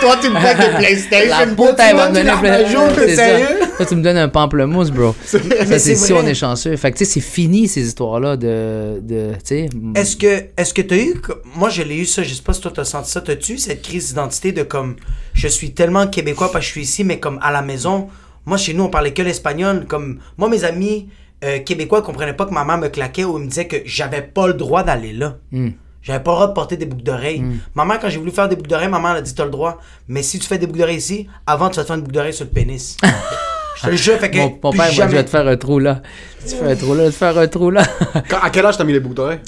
toi 0.00 0.16
tu 0.20 0.28
me 0.30 0.34
des 0.40 0.76
PlayStation. 0.78 1.28
la 1.38 1.46
pute, 1.46 1.76
tu 1.76 1.82
elle 1.82 1.96
va 1.96 2.08
me 2.08 2.14
donner 2.14 2.24
la 2.26 2.36
un 2.36 2.40
plein- 2.40 2.66
jour, 2.70 2.88
t'es 2.94 3.08
C'est 3.08 3.16
ça. 3.16 3.24
sérieux? 3.24 3.46
Toi, 3.76 3.86
tu 3.86 3.96
me 3.96 4.02
donnes 4.02 4.16
un 4.16 4.28
pamplemousse, 4.28 4.90
bro. 4.90 5.14
Ça, 5.24 5.38
c'est 5.78 5.96
si 5.96 6.12
on 6.12 6.24
est 6.26 6.34
chanceux. 6.34 6.76
Fait 6.76 6.92
que, 6.92 6.98
tu 6.98 7.04
sais, 7.04 7.10
c'est 7.14 7.20
fini, 7.20 7.66
ces 7.66 7.86
histoires-là 7.86 8.36
de. 8.36 9.00
de 9.02 9.32
tu 9.34 9.40
sais. 9.44 9.68
Est-ce 9.96 10.16
que 10.16 10.44
est-ce 10.56 10.72
que 10.74 10.82
t'as 10.82 10.96
eu 10.96 11.14
co- 11.20 11.34
moi 11.56 11.68
je 11.68 11.82
l'ai 11.82 11.96
eu 11.96 12.04
ça 12.06 12.22
je 12.22 12.32
sais 12.34 12.42
pas 12.42 12.52
si 12.52 12.60
toi 12.60 12.72
t'as 12.74 12.84
senti 12.84 13.10
ça 13.10 13.20
t'as-tu 13.20 13.54
eu 13.54 13.58
cette 13.58 13.82
crise 13.82 14.08
d'identité 14.08 14.52
de 14.52 14.62
comme 14.62 14.96
je 15.34 15.48
suis 15.48 15.72
tellement 15.72 16.06
québécois 16.06 16.50
parce 16.52 16.64
que 16.64 16.66
je 16.68 16.72
suis 16.72 16.82
ici 16.82 17.04
mais 17.04 17.18
comme 17.18 17.38
à 17.42 17.50
la 17.50 17.62
maison 17.62 18.08
moi 18.46 18.56
chez 18.56 18.72
nous 18.74 18.84
on 18.84 18.88
parlait 18.88 19.12
que 19.12 19.22
l'espagnol 19.22 19.86
comme 19.88 20.18
moi 20.38 20.48
mes 20.48 20.64
amis 20.64 21.08
euh, 21.44 21.58
québécois 21.60 22.02
comprenaient 22.02 22.34
pas 22.34 22.46
que 22.46 22.52
ma 22.52 22.64
mère 22.64 22.78
me 22.78 22.88
claquait 22.88 23.24
ou 23.24 23.38
me 23.38 23.46
disait 23.46 23.66
que 23.66 23.76
j'avais 23.84 24.22
pas 24.22 24.46
le 24.46 24.54
droit 24.54 24.82
d'aller 24.82 25.12
là 25.12 25.36
Hmm. 25.52 25.70
j'avais 26.02 26.20
pas 26.22 26.30
le 26.32 26.36
droit 26.36 26.48
de 26.48 26.52
porter 26.52 26.76
des 26.76 26.86
boucles 26.86 27.02
d'oreilles. 27.02 27.42
Ma 27.74 27.84
mère, 27.84 27.98
quand 28.00 28.08
j'ai 28.08 28.18
voulu 28.18 28.30
faire 28.30 28.48
des 28.48 28.56
boucles 28.56 28.68
d'oreilles, 28.70 28.88
ma 28.88 28.98
mère 29.00 29.12
elle 29.12 29.18
a 29.18 29.22
dit 29.22 29.34
t'as 29.34 29.44
le 29.44 29.50
droit. 29.50 29.78
Mais 30.08 30.22
si 30.22 30.38
tu 30.38 30.46
fais 30.46 30.58
des 30.58 30.66
boucles 30.66 30.78
d'oreilles 30.80 30.96
ici, 30.98 31.26
avant 31.46 31.68
tu 31.70 31.76
vas 31.76 31.82
te 31.82 31.86
faire 31.88 31.96
une 31.96 32.02
boucle 32.02 32.14
d'oreille 32.14 32.34
sur 32.34 32.44
le 32.44 32.50
pénis. 32.50 32.96
je 33.76 33.82
te 33.82 33.90
le 33.90 33.96
jure, 33.96 34.18
fait 34.18 34.30
que. 34.30 34.38
Mon, 34.38 34.50
père 34.50 34.74
m'a 34.74 34.88
dit 34.88 34.94
jamais. 34.94 35.10
Je 35.12 35.16
vais 35.16 35.24
te 35.24 35.30
faire 35.30 35.46
un 35.46 35.56
trou 35.56 35.78
là. 35.78 36.02
Tu 36.46 36.54
fais 36.56 36.72
un 36.72 36.76
trou 36.76 36.94
là, 36.94 37.00
je 37.00 37.06
vais 37.06 37.10
te 37.12 37.16
faire 37.16 37.38
un 37.38 37.46
trou 37.48 37.70
là. 37.70 37.82
Quand- 38.28 38.40
à 38.42 38.50
quel 38.50 38.66
âge 38.66 38.76
t'as 38.78 38.84
mis 38.84 38.92
les 38.92 39.00
boucles 39.00 39.14
d'oreilles? 39.16 39.40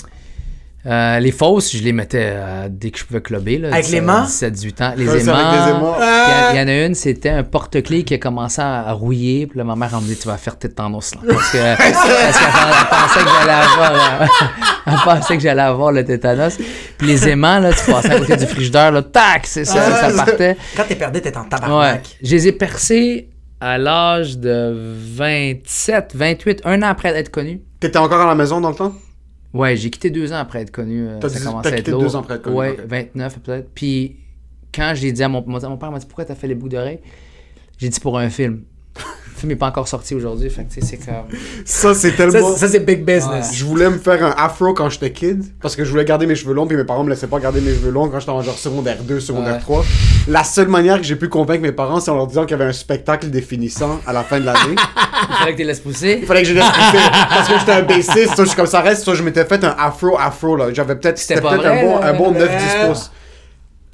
Euh, 0.84 1.20
les 1.20 1.30
fausses, 1.30 1.76
je 1.76 1.82
les 1.82 1.92
mettais 1.92 2.32
euh, 2.34 2.66
dès 2.68 2.90
que 2.90 2.98
je 2.98 3.04
pouvais 3.04 3.20
clubber. 3.20 3.58
Là, 3.58 3.68
Avec 3.72 3.88
les 3.90 4.00
mains? 4.00 4.24
17, 4.24 4.52
18 4.52 4.80
ans. 4.80 4.92
Les 4.96 5.06
Ouais, 5.08 5.20
aimants. 5.20 5.68
aimants. 5.68 5.96
Il 6.52 6.56
y 6.58 6.60
en 6.60 6.66
a 6.66 6.86
une, 6.86 6.94
c'était 6.96 7.28
un 7.28 7.44
porte-clés 7.44 8.02
qui 8.02 8.14
a 8.14 8.18
commencé 8.18 8.60
à, 8.60 8.90
rouiller. 8.92 9.46
Puis 9.46 9.58
là, 9.58 9.64
ma 9.64 9.76
mère 9.76 9.90
elle 9.92 10.00
me 10.02 10.06
dit 10.08 10.16
Tu 10.16 10.26
vas 10.26 10.36
faire 10.38 10.58
tétanos 10.58 11.14
là. 11.14 11.20
Parce 11.28 11.52
que 11.52 11.76
parce 11.76 12.02
qu'elle 12.02 12.50
elle 12.68 12.88
pensait 12.88 13.20
que 13.24 13.30
j'allais 13.38 13.52
avoir. 13.52 13.92
euh, 14.22 14.26
elle 14.86 14.92
pensait 15.04 15.36
que 15.36 15.42
j'allais 15.42 15.62
avoir 15.62 15.92
le 15.92 16.04
tétanos. 16.04 16.58
Puis 16.98 17.06
les 17.06 17.28
aimants, 17.28 17.60
là, 17.60 17.72
tu 17.72 17.88
passais 17.88 18.10
à 18.14 18.18
côté 18.18 18.36
du 18.36 18.46
frigidaire, 18.46 18.90
là, 18.90 19.02
tac, 19.02 19.46
c'est 19.46 19.64
ça, 19.64 19.84
Ah, 19.86 20.10
ça 20.10 20.24
partait. 20.24 20.56
Quand 20.76 20.82
t'es 20.88 20.96
perdu, 20.96 21.20
t'es 21.20 21.36
en 21.36 21.42
Ouais. 21.42 21.48
tabarnak. 21.48 22.16
Je 22.22 22.30
les 22.32 22.48
ai 22.48 22.52
percés 22.52 23.28
à 23.60 23.78
l'âge 23.78 24.36
de 24.38 24.74
27, 25.16 26.10
28, 26.16 26.62
un 26.64 26.82
an 26.82 26.86
après 26.88 27.10
être 27.10 27.30
connu. 27.30 27.60
T'étais 27.78 27.98
encore 27.98 28.20
à 28.20 28.26
la 28.26 28.34
maison 28.34 28.60
dans 28.60 28.70
le 28.70 28.74
temps? 28.74 28.92
Ouais, 29.54 29.76
j'ai 29.76 29.90
quitté 29.90 30.10
deux 30.10 30.32
ans 30.32 30.36
après 30.36 30.62
être 30.62 30.70
connu. 30.70 31.06
euh, 31.08 31.18
T'as 31.20 31.28
quitté 31.70 31.90
lourd. 31.90 32.00
deux 32.02 32.16
ans 32.16 32.20
après 32.20 32.34
être 32.36 32.42
connu, 32.42 32.56
Ouais, 32.56 32.70
ok. 32.72 32.86
29 32.88 33.38
peut-être. 33.40 33.68
Puis 33.74 34.16
quand 34.74 34.92
j'ai 34.94 35.12
dit 35.12 35.22
à 35.22 35.28
mon, 35.28 35.44
mon, 35.46 35.76
père 35.76 35.90
m'a 35.92 35.98
dit 35.98 36.06
pourquoi 36.06 36.24
t'as 36.24 36.34
fait 36.34 36.46
les 36.46 36.54
boucles 36.54 36.72
d'oreilles, 36.72 37.00
j'ai 37.78 37.88
dit 37.88 38.00
pour 38.00 38.18
un 38.18 38.30
film. 38.30 38.62
film 39.36 39.50
n'est 39.50 39.56
pas 39.56 39.68
encore 39.68 39.88
sorti 39.88 40.14
aujourd'hui. 40.14 40.48
Fait 40.48 40.64
que, 40.64 40.72
tu 40.72 40.80
sais, 40.80 40.86
c'est 40.86 41.04
comme. 41.04 41.26
Ça, 41.64 41.94
c'est 41.94 42.12
tellement. 42.12 42.54
ça, 42.56 42.68
c'est 42.68 42.80
big 42.80 43.04
business. 43.04 43.54
Je 43.54 43.64
voulais 43.64 43.90
me 43.90 43.98
faire 43.98 44.24
un 44.24 44.34
afro 44.38 44.72
quand 44.72 44.88
j'étais 44.88 45.12
kid 45.12 45.44
parce 45.60 45.76
que 45.76 45.84
je 45.84 45.90
voulais 45.90 46.04
garder 46.04 46.26
mes 46.26 46.34
cheveux 46.34 46.54
longs 46.54 46.66
puis 46.66 46.76
mes 46.76 46.84
parents 46.84 47.04
me 47.04 47.10
laissaient 47.10 47.26
pas 47.26 47.40
garder 47.40 47.60
mes 47.60 47.72
cheveux 47.74 47.90
longs 47.90 48.08
quand 48.08 48.20
j'étais 48.20 48.32
en 48.32 48.40
genre 48.42 48.56
secondaire 48.58 49.02
2, 49.02 49.20
secondaire 49.20 49.54
Ouais. 49.54 49.60
3. 49.60 49.84
La 50.28 50.44
seule 50.44 50.68
manière 50.68 50.98
que 50.98 51.02
j'ai 51.02 51.16
pu 51.16 51.28
convaincre 51.28 51.62
mes 51.62 51.72
parents 51.72 51.98
c'est 51.98 52.10
en 52.10 52.16
leur 52.16 52.28
disant 52.28 52.42
qu'il 52.42 52.52
y 52.56 52.60
avait 52.60 52.70
un 52.70 52.72
spectacle 52.72 53.28
définissant 53.28 54.00
à 54.06 54.12
la 54.12 54.22
fin 54.22 54.38
de 54.38 54.46
l'année. 54.46 54.76
Il 55.28 55.34
fallait 55.36 55.52
que 55.52 55.56
tu 55.58 55.64
laisses 55.64 55.80
pousser. 55.80 56.18
Il 56.20 56.26
fallait 56.26 56.42
que 56.42 56.48
je 56.48 56.54
laisse 56.54 56.64
pousser 56.64 56.98
parce 57.28 57.48
que 57.48 57.58
j'étais 57.58 57.72
un 57.72 57.82
bassiste, 57.82 58.36
so, 58.36 58.42
je 58.42 58.48
suis 58.48 58.56
comme 58.56 58.66
ça 58.66 58.80
reste, 58.80 59.04
so, 59.04 59.14
je 59.14 59.22
m'étais 59.22 59.44
fait 59.44 59.64
un 59.64 59.74
afro 59.78 60.16
afro 60.18 60.56
là, 60.56 60.72
j'avais 60.72 60.94
peut-être 60.96 61.18
C'était 61.18 61.40
peut-être 61.40 61.66
un 61.66 61.82
bon 61.82 62.00
un 62.00 62.12
bon 62.14 62.30
9 62.32 62.40
Ouais. 62.40 62.56
10 62.56 62.88
pouces. 62.88 63.10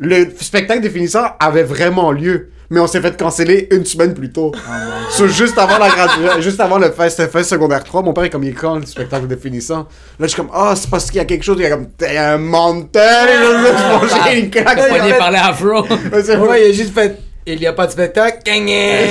Le 0.00 0.30
spectacle 0.40 0.80
définissant 0.80 1.32
avait 1.40 1.62
vraiment 1.64 2.12
lieu, 2.12 2.50
mais 2.70 2.80
on 2.80 2.86
s'est 2.86 3.00
fait 3.00 3.16
canceller 3.16 3.68
une 3.70 3.84
semaine 3.84 4.14
plus 4.14 4.30
tôt. 4.30 4.52
So, 5.10 5.26
juste 5.26 5.58
avant 5.58 5.78
la 5.78 5.88
graduation, 5.88 6.40
juste 6.40 6.60
avant 6.60 6.78
le 6.78 6.90
fest, 6.90 7.26
fest 7.30 7.50
secondaire 7.50 7.82
3, 7.82 8.02
mon 8.02 8.12
père 8.12 8.24
est 8.24 8.30
comme 8.30 8.44
il 8.44 8.50
est 8.50 8.52
quand 8.52 8.76
le 8.76 8.86
spectacle 8.86 9.26
définissant? 9.26 9.86
Là, 10.18 10.26
je 10.26 10.26
suis 10.28 10.36
comme, 10.36 10.50
ah, 10.52 10.74
c'est 10.76 10.90
parce 10.90 11.06
qu'il 11.06 11.16
y 11.16 11.20
a 11.20 11.24
quelque 11.24 11.44
chose, 11.44 11.56
il 11.58 11.62
y 11.62 11.66
a 11.66 11.70
comme, 11.70 11.88
t'es 11.90 12.16
un 12.16 12.38
menteur, 12.38 13.26
je 13.26 14.16
manger 14.16 14.40
une 14.40 14.50
claque. 14.50 14.88
Poigné 14.88 15.14
par 15.14 15.30
les 15.30 15.38
afro. 15.38 15.82
Ouais, 15.82 16.22
c'est 16.22 16.36
Ouais, 16.36 16.66
il 16.66 16.70
a 16.70 16.72
juste 16.72 16.94
fait. 16.94 17.18
Il 17.50 17.60
y 17.62 17.66
a 17.66 17.72
pas 17.72 17.86
de 17.86 17.92
spectacle. 17.92 18.40
Gagné! 18.44 18.90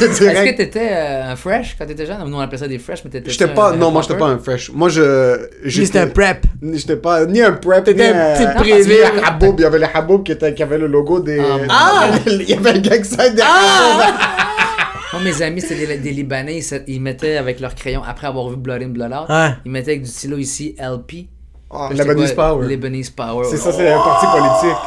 Est-ce 0.00 0.20
que 0.20 0.56
t'étais 0.56 0.88
euh, 0.92 1.32
un 1.32 1.36
fresh 1.36 1.74
quand 1.78 1.86
t'étais 1.86 2.04
jeune? 2.04 2.18
Nous, 2.26 2.36
on 2.36 2.40
appelait 2.40 2.58
ça 2.58 2.68
des 2.68 2.78
fresh, 2.78 3.02
mais 3.04 3.10
t'étais. 3.10 3.30
J'étais 3.30 3.48
pas, 3.48 3.72
non, 3.72 3.90
moi, 3.90 4.02
j'étais 4.02 4.18
pas 4.18 4.26
un 4.26 4.38
fresh. 4.38 4.70
Moi, 4.72 4.90
je. 4.90 5.48
C'était 5.68 6.00
un 6.00 6.08
prep. 6.08 6.44
J'étais 6.62 6.96
pas 6.96 7.24
ni 7.24 7.40
un 7.40 7.52
prep, 7.52 7.86
ni 7.86 7.94
T'étais 7.94 8.08
un 8.08 8.34
petit 8.34 8.46
privé. 8.62 9.04
un 9.04 9.22
Haboub. 9.26 9.54
Il 9.58 9.62
y 9.62 9.64
avait 9.64 9.78
le 9.78 9.86
Haboub 9.92 10.22
qui, 10.22 10.36
qui 10.36 10.62
avait 10.62 10.78
le 10.78 10.86
logo 10.86 11.20
des. 11.20 11.42
Ah, 11.70 12.10
Il 12.26 12.42
y 12.42 12.54
avait 12.54 12.70
un 12.70 12.78
gang 12.78 13.02
side 13.02 13.34
des 13.34 13.42
Moi, 15.12 15.22
mes 15.24 15.40
amis, 15.42 15.62
c'était 15.62 15.86
des, 15.86 15.96
des 15.96 16.10
Libanais. 16.10 16.60
Ils, 16.86 17.00
mettaient 17.00 17.38
avec 17.38 17.60
leur 17.60 17.74
crayon, 17.74 18.02
après 18.06 18.26
avoir 18.26 18.48
vu 18.50 18.56
Blood 18.56 18.82
In, 18.82 18.88
Blood 18.88 19.10
Out, 19.12 19.28
Ouais. 19.30 19.48
ils 19.64 19.70
mettaient 19.72 19.92
avec 19.92 20.02
du 20.02 20.08
stylo 20.10 20.36
ici 20.36 20.76
LP. 20.78 21.28
Ah, 21.70 21.88
J'étais 21.90 22.04
Lebanese 22.04 22.32
quoi? 22.34 22.48
Power. 22.50 22.66
Lebanese 22.68 23.10
Power. 23.10 23.46
C'est 23.50 23.56
ça, 23.56 23.72
c'est 23.72 23.88
un 23.90 23.96
parti 23.98 24.26
politique. 24.26 24.78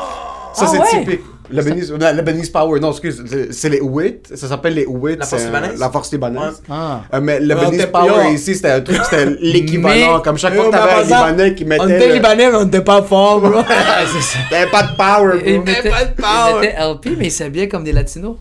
Ça, 0.54 0.66
Ah 0.66 0.68
c'est 0.68 0.80
ouais? 0.80 1.04
typique. 1.06 1.22
Lebanese, 1.52 1.92
non, 1.92 2.14
Lebanese 2.16 2.50
Power, 2.50 2.80
non, 2.80 2.92
excuse, 2.92 3.24
c'est- 3.52 3.70
les 3.70 3.80
Ouït, 3.82 4.28
ça 4.36 4.48
s'appelle 4.48 4.74
les 4.76 4.86
Ouït. 4.86 5.18
La 5.20 5.26
force 5.26 5.42
euh, 5.44 5.46
libanaise? 5.48 5.80
La 5.80 5.90
force 5.90 6.12
libanaise. 6.12 6.62
Ah. 6.70 7.02
Euh, 7.14 7.20
mais 7.22 7.40
Lebanese 7.40 7.86
Power 7.88 8.32
ici, 8.34 8.56
c'était 8.56 8.72
un 8.72 8.82
truc, 8.82 8.98
c'était 9.04 9.26
l'équivalent. 9.42 10.18
Mais- 10.18 10.24
Comme 10.24 10.38
chaque 10.38 10.56
fois 10.56 10.66
que 10.66 10.72
t'avais 10.72 10.92
un 10.92 11.04
Libanais 11.04 11.56
qui 11.56 11.66
mettait. 11.66 11.84
On 11.84 11.88
était 11.90 12.08
le- 12.08 12.14
libanais, 12.16 12.50
mais 12.52 12.58
on 12.58 12.68
était 12.68 12.82
pas 12.82 13.02
fort, 13.04 13.40
bro. 13.42 13.60
Ouais, 13.60 13.64
c'est 14.14 14.22
ça. 14.22 14.40
T'avais 14.50 14.70
pas 14.72 14.84
de 14.84 14.96
power, 14.96 15.42
Ils 15.46 15.56
bro. 15.56 15.64
mettaient, 15.66 15.90
pas 15.90 16.06
de 16.06 16.12
ils 16.18 16.22
power. 16.22 16.62
mettaient 16.62 16.78
LP, 16.80 17.18
mais 17.18 17.28
ils 17.28 17.32
s'habillaient 17.32 17.68
comme 17.70 17.84
des 17.84 17.94
latinos. 17.94 18.36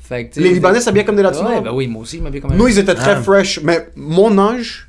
Fait 0.00 0.28
que, 0.28 0.40
Les 0.40 0.50
Libanais 0.50 0.80
s'habillaient 0.80 1.04
comme 1.04 1.16
des 1.16 1.22
latinos? 1.22 1.48
Ouais, 1.50 1.60
ben 1.60 1.70
oui, 1.72 1.86
moi 1.86 2.02
aussi, 2.02 2.18
je 2.18 2.22
m'habillais 2.22 2.40
comme 2.42 2.52
un. 2.52 2.56
Nous, 2.56 2.68
ils 2.68 2.78
étaient 2.78 2.94
très 2.94 3.12
Ah. 3.12 3.22
fresh, 3.22 3.60
mais 3.62 3.88
mon 3.96 4.36
âge, 4.38 4.88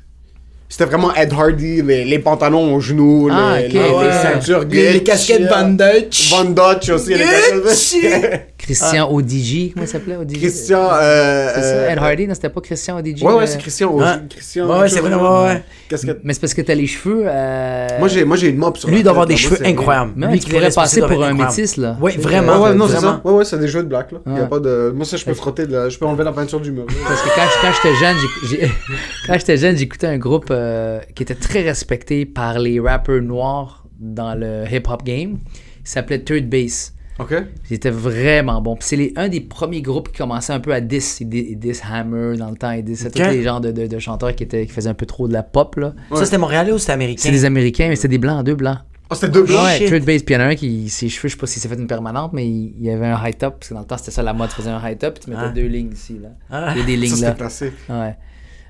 c'était 0.76 0.86
vraiment 0.90 1.14
Ed 1.14 1.32
Hardy, 1.32 1.82
les, 1.82 2.04
les 2.04 2.18
pantalons 2.18 2.74
aux 2.74 2.80
genoux, 2.80 3.28
Ah, 3.30 3.58
les, 3.60 3.66
ok. 3.68 3.72
les- 3.74 3.78
Ah 3.78 3.84
les 3.86 3.94
ouais. 4.08 4.12
ceintures 4.12 4.64
Les, 4.68 4.92
les 4.94 5.02
casquettes 5.04 5.48
Van 5.48 5.68
Dutch. 5.68 6.30
Van 6.32 6.44
Dutch 6.46 6.88
aussi. 6.90 7.10
les 7.14 7.18
casquettes- 7.24 8.46
Christian 8.64 9.10
ODG, 9.12 9.72
comment 9.74 9.84
il 9.84 9.88
s'appelait 9.88 10.16
ODG 10.16 10.38
Christian. 10.38 10.88
Euh, 10.90 11.50
C'est 11.54 11.60
ça, 11.60 11.66
euh, 11.68 11.90
Ed 11.90 11.98
Hardy, 11.98 12.26
non, 12.26 12.32
c'était 12.34 12.48
pas 12.48 12.62
Christian 12.62 12.96
ODG. 12.98 13.22
Ouais, 13.22 13.34
ouais, 13.34 13.40
le- 13.42 13.46
c'est 13.46 13.58
Christian. 13.58 13.94
Ah. 14.00 14.20
Christian 14.30 14.66
Ouais, 14.66 14.78
ouais, 14.80 14.88
c'est 14.88 15.00
vraiment, 15.00 15.44
ouais. 15.44 15.62
Casquette. 15.90 16.20
Mais 16.24 16.32
c'est 16.32 16.40
parce 16.40 16.54
que 16.54 16.62
t'as 16.62 16.74
les 16.74 16.86
cheveux. 16.86 17.24
euh, 17.26 17.86
Moi, 17.98 18.08
j'ai, 18.08 18.24
moi, 18.24 18.38
j'ai 18.38 18.48
une 18.48 18.56
mop 18.56 18.78
sur 18.78 18.88
Lui, 18.88 18.94
la 18.96 19.00
il 19.00 19.02
doit 19.02 19.10
avoir 19.10 19.26
tête, 19.26 19.36
des 19.36 19.42
cheveux 19.42 19.58
incroyables. 19.66 20.12
Lui 20.16 20.38
tu 20.38 20.46
qui 20.46 20.50
pourrais 20.52 20.64
reste 20.64 20.76
passer 20.76 21.00
pour 21.02 21.22
un 21.22 21.34
métis, 21.34 21.76
là. 21.76 21.98
Oui, 22.00 22.12
vraiment. 22.16 22.56
Ouais, 22.62 22.70
ouais, 22.70 22.74
non, 22.74 22.88
c'est 22.88 23.00
ça. 23.00 23.20
Ouais, 23.22 23.32
ouais, 23.32 23.44
c'est 23.44 23.58
des 23.58 23.68
jeux 23.68 23.82
de 23.82 23.88
black, 23.88 24.10
là. 24.12 24.18
Il 24.26 24.34
y 24.34 24.40
a 24.40 24.46
pas 24.46 24.58
de... 24.60 24.92
Moi, 24.96 25.04
ça, 25.04 25.18
je 25.18 25.24
peux 25.26 25.34
frotter, 25.34 25.66
de 25.66 25.72
la... 25.76 25.88
je 25.90 25.98
peux 25.98 26.06
enlever 26.06 26.24
la 26.24 26.32
peinture 26.32 26.60
du 26.60 26.72
mur. 26.72 26.86
Parce 27.06 27.20
que 27.20 27.28
quand, 27.28 27.42
quand 27.60 27.68
j'étais 27.82 27.96
jeune, 27.96 28.16
j'ai- 28.48 28.48
j'ai- 28.62 28.72
quand 29.26 29.34
j'étais 29.34 29.56
jeune, 29.58 29.76
j'écoutais 29.76 30.06
un 30.06 30.16
groupe 30.18 30.46
euh, 30.64 31.00
qui 31.14 31.22
était 31.22 31.34
très 31.34 31.62
respecté 31.62 32.26
par 32.26 32.58
les 32.58 32.80
rappeurs 32.80 33.20
noirs 33.22 33.84
dans 33.98 34.34
le 34.34 34.64
hip-hop 34.70 35.04
game. 35.04 35.38
Il 35.82 35.88
s'appelait 35.88 36.20
Third 36.20 36.48
Base. 36.48 36.92
Ok. 37.20 37.32
C'était 37.62 37.90
vraiment 37.90 38.60
bon. 38.60 38.74
Puis 38.74 38.88
c'est 38.88 39.12
un 39.16 39.28
des 39.28 39.40
premiers 39.40 39.82
groupes 39.82 40.08
qui 40.10 40.18
commençait 40.18 40.52
un 40.52 40.58
peu 40.58 40.72
à 40.74 40.80
diss. 40.80 41.20
Ils 41.20 41.28
di- 41.28 41.46
ils 41.50 41.58
diss 41.58 41.80
Hammer 41.88 42.36
dans 42.36 42.50
le 42.50 42.56
temps. 42.56 42.72
Ils 42.72 42.82
diss 42.82 43.04
Ok. 43.06 43.12
tous 43.12 43.22
les 43.22 43.42
genres 43.44 43.60
de, 43.60 43.70
de- 43.70 43.86
de 43.86 43.98
chanteurs 44.00 44.34
qui, 44.34 44.42
étaient, 44.42 44.66
qui 44.66 44.72
faisaient 44.72 44.88
un 44.90 44.94
peu 44.94 45.06
trop 45.06 45.28
de 45.28 45.32
la 45.32 45.44
pop. 45.44 45.76
là. 45.76 45.94
Ça, 46.12 46.24
c'était 46.24 46.38
montréalais 46.38 46.72
ou 46.72 46.78
c'était 46.78 46.92
américain? 46.92 47.22
C'est 47.22 47.30
des 47.30 47.44
Américains, 47.44 47.86
mais 47.88 47.94
c'était 47.96 48.08
des 48.08 48.18
blancs, 48.18 48.44
deux 48.44 48.56
blancs. 48.56 48.78
Ah, 49.10 49.14
c'était 49.14 49.28
deux 49.28 49.42
Oh, 49.44 49.46
blancs? 49.46 49.64
Ouais, 49.64 49.78
shit. 49.78 49.88
Third 49.90 50.04
Base. 50.04 50.22
Puis 50.24 50.34
il 50.34 50.38
y 50.38 50.42
en 50.42 50.44
a 50.44 50.48
un 50.48 50.54
qui, 50.56 50.88
ses 50.88 51.08
cheveux, 51.08 51.28
je 51.28 51.34
sais 51.34 51.38
pas 51.40 51.46
s'il 51.46 51.62
s'est 51.62 51.68
fait 51.68 51.76
une 51.76 51.86
permanente, 51.86 52.32
mais 52.32 52.48
il, 52.48 52.74
il 52.80 52.84
y 52.86 52.90
avait 52.90 53.06
un 53.06 53.24
high 53.24 53.36
top. 53.38 53.58
Parce 53.60 53.68
que 53.68 53.74
dans 53.74 53.80
le 53.80 53.86
temps, 53.86 53.98
c'était 53.98 54.10
ça 54.10 54.22
la 54.24 54.32
mode. 54.32 54.48
Tu 54.48 54.56
faisais 54.56 54.70
un 54.70 54.80
high 54.84 54.98
top, 54.98 55.14
puis 55.14 55.24
tu 55.24 55.30
mettais 55.30 55.42
Ah. 55.44 55.48
deux 55.50 55.66
lignes 55.66 55.92
ici. 55.92 56.18
Là. 56.20 56.30
Ah. 56.50 56.72
Il 56.74 56.80
y 56.80 56.82
a 56.82 56.86
des 56.86 56.94
Ça, 56.96 57.00
lignes 57.02 57.14
c'était 57.14 57.26
là. 57.28 57.32
classique. 57.34 57.74
Ouais. 57.90 58.16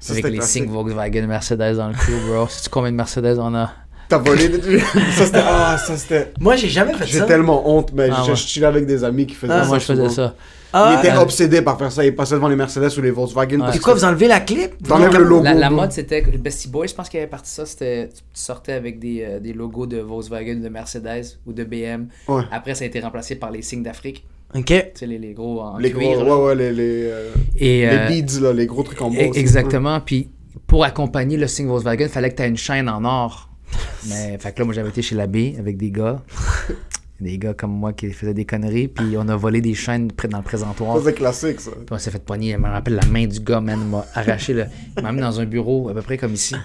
Ça, 0.04 0.12
Avec 0.12 0.22
c'était 0.24 0.32
les 0.32 0.38
classique. 0.38 0.64
5 0.64 0.70
Volkswagen 0.70 1.26
Mercedes 1.26 1.76
dans 1.76 1.88
le 1.88 1.94
crew, 1.94 2.12
bro. 2.28 2.46
Sais-tu 2.50 2.68
combien 2.68 2.90
de 2.92 2.96
Mercedes 2.96 3.38
on 3.38 3.54
a? 3.54 3.70
T'as 4.06 4.18
volé 4.18 4.48
des 4.50 4.78
Ça, 5.16 5.24
c'était... 5.24 5.40
Ah, 5.42 5.78
ça, 5.78 5.96
c'était... 5.96 6.32
Moi, 6.38 6.56
j'ai 6.56 6.68
jamais 6.68 6.92
fait 6.92 7.06
J'ai 7.06 7.20
ça. 7.20 7.24
tellement 7.24 7.66
honte, 7.74 7.90
mais 7.94 8.10
Ah, 8.12 8.20
je, 8.26 8.30
ouais. 8.32 8.36
je 8.36 8.46
chillais 8.46 8.66
avec 8.66 8.84
des 8.84 9.02
amis 9.02 9.26
qui 9.26 9.34
faisaient 9.34 9.54
Ah, 9.54 9.62
ça. 9.62 9.68
Moi, 9.68 9.78
je 9.78 9.84
faisais 9.86 10.08
ça. 10.10 10.34
Ah, 10.74 10.92
Ils 10.92 10.98
étaient 11.06 11.16
ouais. 11.16 11.22
obsédés 11.22 11.62
par 11.62 11.78
faire 11.78 11.90
ça. 11.90 12.04
Ils 12.04 12.14
passaient 12.14 12.34
devant 12.34 12.48
les 12.48 12.56
Mercedes 12.56 12.90
ou 12.98 13.00
les 13.00 13.12
Volkswagen. 13.12 13.60
Ouais. 13.60 13.68
C'est 13.72 13.78
quoi, 13.78 13.94
que- 13.94 13.98
vous 14.00 14.04
enlevez 14.04 14.28
la 14.28 14.40
clip? 14.40 14.72
T'enlèves 14.86 15.16
le 15.16 15.24
logo. 15.24 15.42
La, 15.44 15.70
mode, 15.70 15.92
c'était 15.92 16.20
que 16.20 16.30
le 16.30 16.36
Bestie 16.36 16.68
Boy, 16.68 16.86
je 16.86 16.94
pense 16.94 17.08
qu'il 17.08 17.18
avait 17.20 17.28
parti 17.30 17.50
ça. 17.50 17.64
C'était, 17.64 18.10
tu 18.12 18.20
sortais 18.34 18.72
avec 18.72 18.98
des, 18.98 19.24
euh, 19.26 19.40
des 19.40 19.54
logos 19.54 19.86
de 19.86 19.98
Volkswagen, 20.00 20.56
de 20.56 20.68
Mercedes 20.68 21.38
ou 21.46 21.54
de 21.54 21.64
BM. 21.64 22.08
Ouais. 22.28 22.42
Après, 22.52 22.74
ça 22.74 22.84
a 22.84 22.86
été 22.88 23.00
remplacé 23.00 23.36
par 23.36 23.50
les 23.50 23.62
signes 23.62 23.82
d'Afrique. 23.84 24.26
Ok. 24.54 24.66
Tu 24.66 24.82
sais, 24.94 25.06
les, 25.06 25.18
les 25.18 25.32
gros 25.34 25.60
en 25.60 25.78
Les 25.78 25.90
cuir. 25.90 26.18
gros, 26.18 26.24
là. 26.24 26.36
ouais, 26.36 26.44
ouais, 26.46 26.54
les, 26.54 26.72
les, 26.72 27.02
euh, 27.10 27.30
Et, 27.58 27.88
euh, 27.88 28.08
les 28.08 28.22
beads, 28.22 28.40
là, 28.40 28.52
les 28.52 28.66
gros 28.66 28.82
trucs 28.82 29.00
en 29.02 29.10
bois. 29.10 29.22
e- 29.24 29.28
aussi. 29.30 29.38
Exactement. 29.40 30.00
Puis 30.00 30.28
pour 30.66 30.84
accompagner 30.84 31.36
le 31.36 31.46
signe 31.46 31.66
Volkswagen, 31.66 32.04
il 32.04 32.10
fallait 32.10 32.30
que 32.30 32.36
tu 32.36 32.42
aies 32.42 32.48
une 32.48 32.56
chaîne 32.56 32.88
en 32.88 33.04
or. 33.04 33.48
Mais 34.08 34.38
fait 34.38 34.52
que 34.52 34.60
là, 34.60 34.64
moi, 34.66 34.74
j'avais 34.74 34.90
été 34.90 35.02
chez 35.02 35.14
l'abbé 35.16 35.56
avec 35.58 35.76
des 35.76 35.90
gars. 35.90 36.22
Des 37.20 37.38
gars 37.38 37.54
comme 37.54 37.70
moi 37.70 37.92
qui 37.92 38.10
faisaient 38.10 38.34
des 38.34 38.44
conneries. 38.44 38.88
Puis 38.88 39.14
on 39.16 39.28
a 39.28 39.36
volé 39.36 39.60
des 39.60 39.72
chaînes 39.74 40.10
près 40.10 40.26
dans 40.26 40.38
le 40.38 40.42
présentoir. 40.44 40.96
Ça, 40.98 41.02
c'est 41.04 41.14
classique, 41.14 41.60
ça. 41.60 41.70
Puis 41.70 41.86
on 41.92 41.96
s'est 41.96 42.10
fait 42.10 42.22
poigner. 42.22 42.52
Je 42.52 42.56
me 42.58 42.68
rappelle 42.68 42.96
la 42.96 43.06
main 43.06 43.24
du 43.26 43.38
gars, 43.38 43.60
man. 43.60 43.78
Il 43.82 43.86
m'a 43.88 44.04
arraché. 44.14 44.52
Le... 44.52 44.64
Il 44.96 45.02
m'a 45.02 45.12
mis 45.12 45.20
dans 45.20 45.40
un 45.40 45.44
bureau 45.46 45.88
à 45.88 45.94
peu 45.94 46.02
près 46.02 46.18
comme 46.18 46.34
ici. 46.34 46.56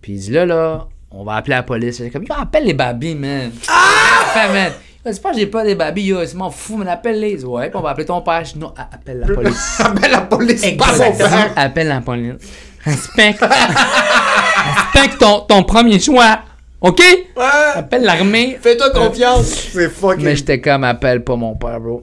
Puis 0.00 0.12
il 0.14 0.20
dit 0.20 0.30
là, 0.30 0.46
là, 0.46 0.88
on 1.10 1.22
va 1.22 1.34
appeler 1.34 1.54
la 1.56 1.62
police. 1.62 1.98
J'ai 1.98 2.08
comme, 2.10 2.24
appelle 2.30 2.64
les 2.64 2.72
babys, 2.74 3.14
man. 3.14 3.50
Ah! 3.68 4.24
Fait, 4.32 4.52
man. 4.52 4.72
Dit, 5.12 5.20
pas 5.20 5.30
que 5.32 5.38
j'ai 5.38 5.46
pas 5.46 5.64
des 5.64 6.02
yo. 6.02 6.18
Je 6.24 6.36
m'en 6.36 6.50
fous, 6.50 6.76
mais 6.76 6.90
appelle-les. 6.90 7.44
Ouais, 7.44 7.68
puis 7.68 7.76
on 7.78 7.82
va 7.82 7.90
appeler 7.90 8.06
ton 8.06 8.20
père. 8.20 8.44
Je 8.44 8.52
dis, 8.54 8.58
non, 8.58 8.72
appelle 8.76 9.20
la 9.20 9.26
police. 9.34 9.80
Appelle 9.84 10.10
la 10.10 10.20
police, 10.22 10.66
pas 10.76 10.86
son 10.94 11.04
Exactement. 11.04 11.28
père. 11.28 11.52
appelle 11.56 11.88
la 11.88 12.00
police. 12.00 12.34
Respecte. 12.84 13.44
Respecte 13.44 15.18
ton, 15.18 15.40
ton 15.40 15.62
premier 15.62 15.98
choix. 16.00 16.40
OK? 16.80 17.00
Ouais. 17.00 17.44
Appelle 17.74 18.04
l'armée. 18.04 18.58
Fais-toi 18.60 18.90
confiance. 18.90 19.68
C'est 19.72 19.88
fucking... 19.90 20.24
Mais 20.24 20.36
j'étais 20.36 20.60
comme, 20.60 20.84
appelle 20.84 21.24
pas 21.24 21.36
mon 21.36 21.56
père, 21.56 21.80
bro. 21.80 22.02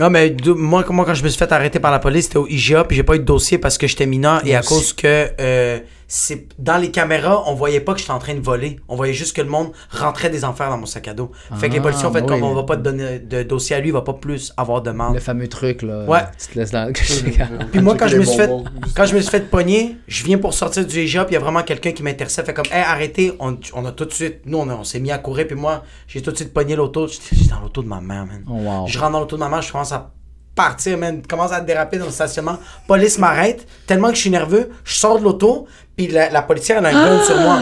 Ah, 0.00 0.10
mais 0.10 0.36
moi, 0.56 0.84
moi, 0.88 1.04
quand 1.04 1.14
je 1.14 1.22
me 1.22 1.28
suis 1.28 1.38
fait 1.38 1.50
arrêter 1.52 1.78
par 1.78 1.92
la 1.92 2.00
police, 2.00 2.24
c'était 2.24 2.38
au 2.38 2.48
IGA, 2.48 2.84
puis 2.84 2.96
j'ai 2.96 3.04
pas 3.04 3.14
eu 3.14 3.20
de 3.20 3.24
dossier 3.24 3.58
parce 3.58 3.78
que 3.78 3.86
j'étais 3.86 4.06
mineur 4.06 4.42
et 4.44 4.56
à 4.56 4.62
cause 4.62 4.92
que 4.92 5.28
euh, 5.40 5.78
c'est 6.16 6.46
dans 6.60 6.76
les 6.76 6.92
caméras, 6.92 7.42
on 7.48 7.54
voyait 7.54 7.80
pas 7.80 7.92
que 7.92 7.98
j'étais 7.98 8.12
en 8.12 8.20
train 8.20 8.34
de 8.34 8.40
voler. 8.40 8.78
On 8.86 8.94
voyait 8.94 9.12
juste 9.12 9.34
que 9.34 9.42
le 9.42 9.48
monde 9.48 9.72
rentrait 9.90 10.30
des 10.30 10.44
enfers 10.44 10.70
dans 10.70 10.78
mon 10.78 10.86
sac 10.86 11.08
à 11.08 11.12
dos. 11.12 11.32
fait 11.56 11.66
que 11.68 11.72
les 11.72 11.80
Ah, 11.80 11.82
policiers 11.82 12.06
ont 12.06 12.12
fait 12.12 12.20
oui. 12.20 12.26
comme 12.28 12.44
on 12.44 12.54
va 12.54 12.62
pas 12.62 12.76
te 12.76 12.82
donner 12.82 13.18
de 13.18 13.42
dossier 13.42 13.74
à 13.74 13.80
lui, 13.80 13.88
il 13.88 13.92
va 13.92 14.02
pas 14.02 14.12
plus 14.12 14.52
avoir 14.56 14.80
de 14.80 14.90
Le 14.90 14.92
demande. 14.92 15.18
fameux 15.18 15.48
truc, 15.48 15.82
là. 15.82 16.04
Ouais. 16.04 16.20
Tu 16.38 16.54
te 16.54 16.58
laisses 16.60 16.70
dans 16.70 16.92
Puis 17.72 17.80
moi, 17.80 17.96
quand 17.96 18.06
je, 18.06 18.16
me 18.18 18.22
suis 18.22 18.36
fait, 18.36 18.48
quand 18.94 19.06
je 19.06 19.16
me 19.16 19.20
suis 19.20 19.30
fait 19.30 19.50
pogner, 19.50 19.96
je 20.06 20.22
viens 20.22 20.38
pour 20.38 20.54
sortir 20.54 20.86
du 20.86 21.00
IGA, 21.00 21.24
puis 21.24 21.32
il 21.32 21.38
y 21.38 21.40
a 21.40 21.42
vraiment 21.42 21.64
quelqu'un 21.64 21.90
qui 21.90 22.04
m'intercepte. 22.04 22.46
Fait 22.46 22.54
comme, 22.54 22.66
hey, 22.70 22.82
arrêtez, 22.86 23.32
on, 23.40 23.58
on 23.74 23.84
a 23.84 23.90
tout 23.90 24.04
de 24.04 24.12
suite, 24.12 24.42
nous, 24.46 24.58
on, 24.58 24.70
on 24.70 24.84
s'est 24.84 25.00
mis 25.00 25.10
à 25.10 25.18
courir, 25.18 25.48
puis 25.48 25.56
moi, 25.56 25.82
j'ai 26.06 26.22
tout 26.22 26.30
de 26.30 26.36
suite 26.36 26.52
pogné 26.54 26.76
l'auto. 26.76 27.08
J'étais 27.08 27.34
j'étais 27.34 27.50
dans 27.54 27.60
l'auto 27.60 27.82
de 27.82 27.88
ma 27.88 28.00
mère, 28.00 28.24
man. 28.26 28.44
Oh, 28.48 28.52
wow. 28.52 28.86
Je 28.86 28.98
rentre 29.00 29.12
dans 29.12 29.18
l'auto 29.20 29.34
de 29.34 29.40
ma 29.40 29.48
mère, 29.48 29.62
je 29.62 29.72
commence 29.72 29.90
à 29.90 30.12
partir, 30.54 30.98
man. 30.98 31.22
Commence 31.26 31.52
à 31.52 31.60
déraper 31.60 31.98
dans 31.98 32.06
le 32.06 32.10
stationnement. 32.10 32.58
Police 32.86 33.18
m'arrête, 33.18 33.66
tellement 33.86 34.08
que 34.08 34.14
je 34.14 34.20
suis 34.20 34.30
nerveux. 34.30 34.70
Je 34.84 34.94
sors 34.94 35.18
de 35.18 35.24
l'auto, 35.24 35.66
puis 35.96 36.08
la, 36.08 36.30
la 36.30 36.42
policière, 36.42 36.78
elle 36.78 36.86
a 36.86 36.88
un 36.90 37.06
gun 37.18 37.24
sur 37.24 37.36
moi. 37.38 37.60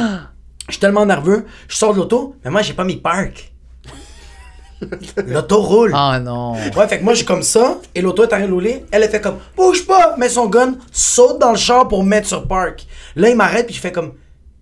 Je 0.69 0.73
suis 0.73 0.81
tellement 0.81 1.05
nerveux, 1.05 1.45
je 1.69 1.77
sors 1.77 1.93
de 1.93 1.99
l'auto, 1.99 2.37
mais 2.45 2.51
moi, 2.51 2.63
j'ai 2.63 2.73
pas 2.73 2.85
mis 2.85 2.97
park. 2.97 3.53
L'auto 5.27 5.61
roule. 5.61 5.93
Ah 5.95 6.19
non. 6.21 6.55
Ouais, 6.55 6.89
fait 6.89 6.99
que 6.99 7.05
moi, 7.05 7.15
j'ai 7.15 7.25
comme 7.25 7.43
ça, 7.43 7.79
et 7.95 8.01
l'auto 8.01 8.23
est 8.23 8.27
en 8.27 8.39
train 8.39 8.47
de 8.47 8.53
rouler. 8.53 8.85
Elle, 8.91 9.03
elle 9.03 9.11
fait 9.11 9.21
comme, 9.21 9.39
bouge 9.57 9.87
pas, 9.87 10.17
met 10.17 10.29
son 10.29 10.47
gun, 10.47 10.75
saute 10.91 11.39
dans 11.41 11.51
le 11.53 11.57
char 11.57 11.89
pour 11.89 12.05
mettre 12.05 12.29
sur 12.29 12.47
park. 12.47 12.87
Là, 13.17 13.29
il 13.29 13.37
m'arrête, 13.37 13.67
puis 13.67 13.75
je 13.75 13.81
fais 13.81 13.93
comme, 13.93 14.13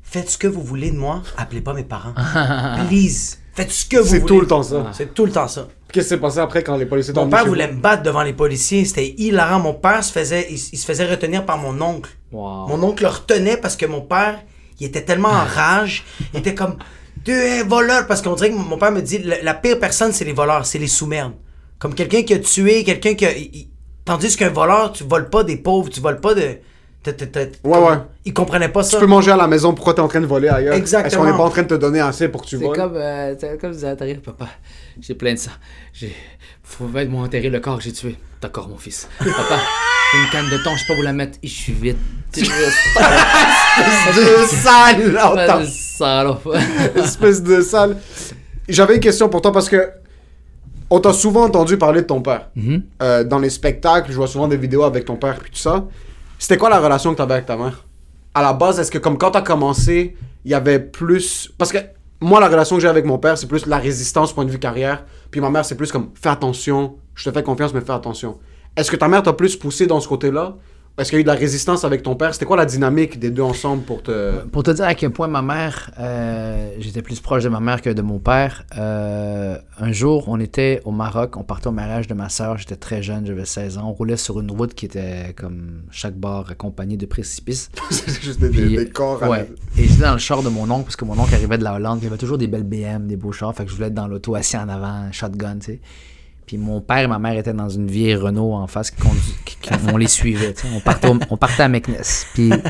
faites 0.03 0.31
ce 0.31 0.39
que 0.39 0.47
vous 0.47 0.63
voulez 0.63 0.91
de 0.91 0.97
moi, 0.97 1.23
appelez 1.37 1.61
pas 1.61 1.73
mes 1.73 1.85
parents. 1.85 2.13
Please, 2.89 3.39
faites 3.55 3.71
ce 3.71 3.87
que 3.87 3.97
vous 3.99 4.05
voulez. 4.05 4.21
C'est 4.21 4.27
tout 4.27 4.41
le 4.41 4.47
temps 4.47 4.63
ça. 4.63 4.87
C'est 4.93 5.15
tout 5.15 5.27
le 5.27 5.33
temps 5.33 5.49
ça. 5.49 5.69
Qu'est-ce 5.93 6.05
qui 6.07 6.09
s'est 6.11 6.21
passé 6.21 6.39
après 6.39 6.63
quand 6.63 6.77
les 6.77 6.87
policiers 6.87 7.13
Mon 7.15 7.29
père 7.29 7.47
voulait 7.47 7.69
me 7.69 7.81
battre 7.81 8.03
devant 8.03 8.23
les 8.23 8.33
policiers. 8.33 8.85
C'était 8.85 9.15
hilarant. 9.19 9.59
Mon 9.61 9.75
père 9.75 10.03
se 10.05 10.13
faisait, 10.13 10.47
il, 10.51 10.55
il 10.55 10.79
se 10.79 10.85
faisait 10.85 11.07
retenir 11.07 11.45
par 11.45 11.59
mon 11.59 11.81
oncle. 11.81 12.11
Wow. 12.33 12.67
Mon 12.69 12.83
oncle 12.83 13.03
le 13.03 13.09
retenait 13.09 13.57
parce 13.57 13.77
que 13.77 13.87
mon 13.87 14.01
père, 14.01 14.41
il 14.79 14.87
était 14.87 15.03
tellement 15.03 15.29
en 15.31 15.45
rage. 15.55 16.05
Il 16.33 16.41
était 16.41 16.55
comme, 16.55 16.77
tu 17.25 17.33
es 17.33 17.63
voleur. 17.63 18.07
Parce 18.07 18.23
qu'on 18.23 18.35
dirait 18.35 18.51
que 18.51 18.55
mon 18.57 18.63
mon 18.65 18.79
père 18.79 18.93
me 18.93 19.01
dit, 19.03 19.19
la, 19.19 19.43
la 19.43 19.55
pire 19.55 19.79
personne, 19.81 20.13
c'est 20.13 20.25
les 20.25 20.33
voleurs, 20.33 20.65
c'est 20.67 20.79
les 20.79 20.87
sous-merdes. 20.87 21.35
Comme 21.79 21.95
quelqu'un 21.95 22.23
qui 22.23 22.35
a 22.35 22.39
tué, 22.39 22.85
quelqu'un 22.85 23.15
qui 23.15 23.27
a. 23.27 23.37
il- 23.37 23.51
il- 23.55 23.67
Tandis 24.05 24.35
qu'un 24.37 24.49
voleur, 24.49 24.93
tu 24.93 25.05
voles 25.05 25.29
pas 25.29 25.45
des 25.45 25.57
pauvres, 25.59 25.89
tu 25.91 26.01
voles 26.01 26.21
pas 26.21 26.35
de. 26.35 26.57
Ouais, 27.65 27.79
ouais. 27.79 27.97
Ils 28.27 28.35
comprenaient 28.35 28.69
pas 28.69 28.83
Tu 28.85 28.91
ça. 28.91 29.01
peux 29.01 29.07
manger 29.07 29.31
à 29.31 29.37
la 29.37 29.47
maison, 29.47 29.73
pourquoi 29.73 29.95
t'es 29.95 30.01
en 30.01 30.09
train 30.09 30.21
de 30.21 30.27
voler 30.27 30.49
ailleurs? 30.49 30.75
Exactement. 30.75 31.07
Est-ce 31.07 31.17
qu'on 31.17 31.25
n'est 31.25 31.37
pas 31.37 31.45
en 31.45 31.51
train 31.51 31.63
de 31.63 31.69
te 31.69 31.75
donner 31.75 32.01
assez 32.01 32.29
pour 32.29 32.43
que 32.43 32.49
tu 32.49 32.59
C'est 32.59 32.65
voles? 32.65 32.77
comme, 32.77 32.97
euh, 32.97 33.35
c'est 33.39 33.59
comme 33.59 33.73
disait 33.73 33.97
papa, 34.25 34.49
j'ai 35.01 35.15
plein 35.15 35.33
de 35.33 35.39
sang. 35.39 35.53
J'ai... 35.95 36.15
Faut 36.63 36.87
être 36.97 37.13
enterrer 37.15 37.49
le 37.49 37.61
corps 37.61 37.79
que 37.79 37.85
j'ai 37.85 37.93
tué. 37.93 38.17
D'accord, 38.43 38.69
mon 38.69 38.77
fils. 38.77 39.09
Papa, 39.19 39.33
j'ai 40.13 40.19
une 40.23 40.31
canne 40.31 40.51
de 40.51 40.63
thon, 40.63 40.71
je 40.77 40.81
sais 40.85 40.93
pas 40.93 40.99
où 40.99 41.03
la 41.03 41.13
mettre. 41.13 41.39
Et 41.43 41.49
je 41.49 41.55
suis 41.55 41.73
vite. 41.73 41.97
Tu 42.33 42.43
de 42.43 42.47
sale 44.47 45.67
salope. 45.67 46.49
espèce 46.97 47.43
de 47.43 47.61
sale. 47.61 47.97
J'avais 48.69 48.95
une 48.97 49.01
question 49.01 49.29
pour 49.29 49.43
toi 49.43 49.53
parce 49.53 49.69
que 49.69 49.91
on 50.91 51.01
t'a 51.01 51.13
souvent 51.13 51.45
entendu 51.45 51.77
parler 51.77 52.03
de 52.03 52.07
ton 52.07 52.21
père. 52.21 52.51
Mhm. 52.55 52.83
Euh, 53.03 53.25
dans 53.25 53.39
les 53.39 53.51
spectacles, 53.51 54.11
je 54.13 54.17
vois 54.17 54.27
souvent 54.29 54.47
des 54.49 54.57
vidéos 54.57 54.85
avec 54.85 55.05
ton 55.07 55.17
père 55.17 55.39
puis 55.41 55.51
tout 55.51 55.59
ça. 55.59 55.85
C'était 56.41 56.57
quoi 56.57 56.71
la 56.71 56.81
relation 56.81 57.13
que 57.13 57.19
t'avais 57.19 57.35
avec 57.35 57.45
ta 57.45 57.55
mère? 57.55 57.85
À 58.33 58.41
la 58.41 58.55
base, 58.55 58.81
est-ce 58.81 58.91
que 58.91 58.97
comme 58.97 59.19
quand 59.19 59.33
t'as 59.33 59.43
commencé, 59.43 60.17
il 60.47 60.51
y 60.51 60.55
avait 60.55 60.81
plus 60.81 61.53
parce 61.59 61.71
que 61.71 61.77
moi 62.23 62.41
la 62.41 62.49
relation 62.49 62.77
que 62.77 62.83
j'ai 62.83 62.89
avec 62.89 63.05
mon 63.05 63.19
père, 63.19 63.37
c'est 63.37 63.47
plus 63.47 63.67
la 63.67 63.77
résistance 63.77 64.33
point 64.33 64.47
de 64.47 64.51
vue 64.51 64.59
carrière, 64.59 65.05
puis 65.31 65.43
ma 65.43 65.51
mère 65.51 65.67
c'est 65.67 65.75
plus 65.75 65.93
comme 65.93 66.13
fais 66.15 66.31
attention, 66.31 66.97
je 67.15 67.29
te 67.29 67.35
fais 67.35 67.43
confiance 67.43 67.75
mais 67.75 67.83
fais 67.83 67.93
attention. 67.93 68.39
Est-ce 68.75 68.91
que 68.91 68.97
ta 68.97 69.07
mère 69.07 69.23
t'a 69.23 69.35
plus 69.35 69.55
poussé 69.55 69.87
dans 69.87 70.01
ce 70.01 70.09
côté-là? 70.09 70.57
Est-ce 70.99 71.09
qu'il 71.09 71.17
y 71.17 71.21
a 71.21 71.23
eu 71.23 71.25
de 71.25 71.29
la 71.29 71.35
résistance 71.35 71.85
avec 71.85 72.03
ton 72.03 72.15
père 72.15 72.35
C'était 72.35 72.45
quoi 72.45 72.59
la 72.59 72.67
dynamique 72.67 73.19
des 73.19 73.31
deux 73.31 73.41
ensemble 73.43 73.85
pour 73.85 74.03
te 74.03 74.45
Pour 74.49 74.63
te 74.63 74.71
dire 74.71 74.85
à 74.85 74.95
quel 74.95 75.09
point 75.11 75.29
ma 75.29 75.41
mère, 75.41 75.91
euh, 75.99 76.73
j'étais 76.79 77.01
plus 77.01 77.21
proche 77.21 77.43
de 77.43 77.49
ma 77.49 77.61
mère 77.61 77.81
que 77.81 77.89
de 77.89 78.03
mon 78.03 78.19
père, 78.19 78.65
euh, 78.77 79.57
un 79.79 79.93
jour, 79.93 80.25
on 80.29 80.39
était 80.41 80.83
au 80.85 80.91
Maroc, 80.91 81.39
on 81.39 81.43
partait 81.43 81.69
au 81.69 81.73
mariage 81.73 82.07
de 82.07 82.13
ma 82.13 82.29
soeur, 82.29 82.59
j'étais 82.59 82.77
très 82.77 83.03
jeune, 83.03 83.25
j'avais 83.25 83.47
16 83.47 83.79
ans, 83.79 83.85
on 83.89 83.93
roulait 83.93 84.19
sur 84.19 84.41
une 84.41 84.51
route 84.51 84.75
qui 84.75 84.85
était 84.87 85.33
comme 85.39 85.85
chaque 85.91 86.17
bord 86.17 86.51
accompagnée 86.51 86.99
de 86.99 87.07
précipices. 87.07 87.71
C'est 87.91 88.21
juste 88.21 88.41
des, 88.41 88.51
des- 88.51 88.63
Puis, 88.67 88.77
des 88.77 88.91
corps. 88.91 89.21
la-. 89.25 89.41
Et 89.79 89.87
j'étais 89.89 90.03
dans 90.03 90.13
le 90.13 90.19
char 90.19 90.43
de 90.43 90.51
mon 90.51 90.71
oncle, 90.71 90.85
parce 90.85 90.97
que 90.97 91.07
mon 91.07 91.19
oncle 91.19 91.35
arrivait 91.35 91.57
de 91.57 91.65
la 91.65 91.75
Hollande, 91.77 92.01
il 92.03 92.05
y 92.05 92.09
avait 92.09 92.19
toujours 92.19 92.37
des 92.37 92.47
belles 92.49 92.65
BM, 92.65 93.07
des 93.07 93.17
beaux 93.17 93.33
chars, 93.33 93.55
fait 93.55 93.65
que 93.65 93.71
je 93.71 93.75
voulais 93.77 93.87
être 93.89 93.95
dans 93.95 94.09
l'auto 94.09 94.35
assis 94.35 94.59
en 94.59 94.69
avant, 94.69 95.11
shotgun, 95.13 95.57
tu 95.61 95.67
sais. 95.67 95.81
Puis 96.51 96.59
mon 96.59 96.81
père 96.81 96.99
et 96.99 97.07
ma 97.07 97.21
mère 97.21 97.39
étaient 97.39 97.53
dans 97.53 97.69
une 97.69 97.87
vieille 97.87 98.17
Renault 98.17 98.55
en 98.55 98.67
face, 98.67 98.91
qui 98.91 99.01
on 99.93 99.97
les 99.97 100.09
suivait. 100.09 100.53
On 100.75 100.81
partait, 100.81 101.63
à 101.63 101.69
Meknes. 101.69 101.95
Puis 102.35 102.53
à 102.53 102.57
un 102.57 102.61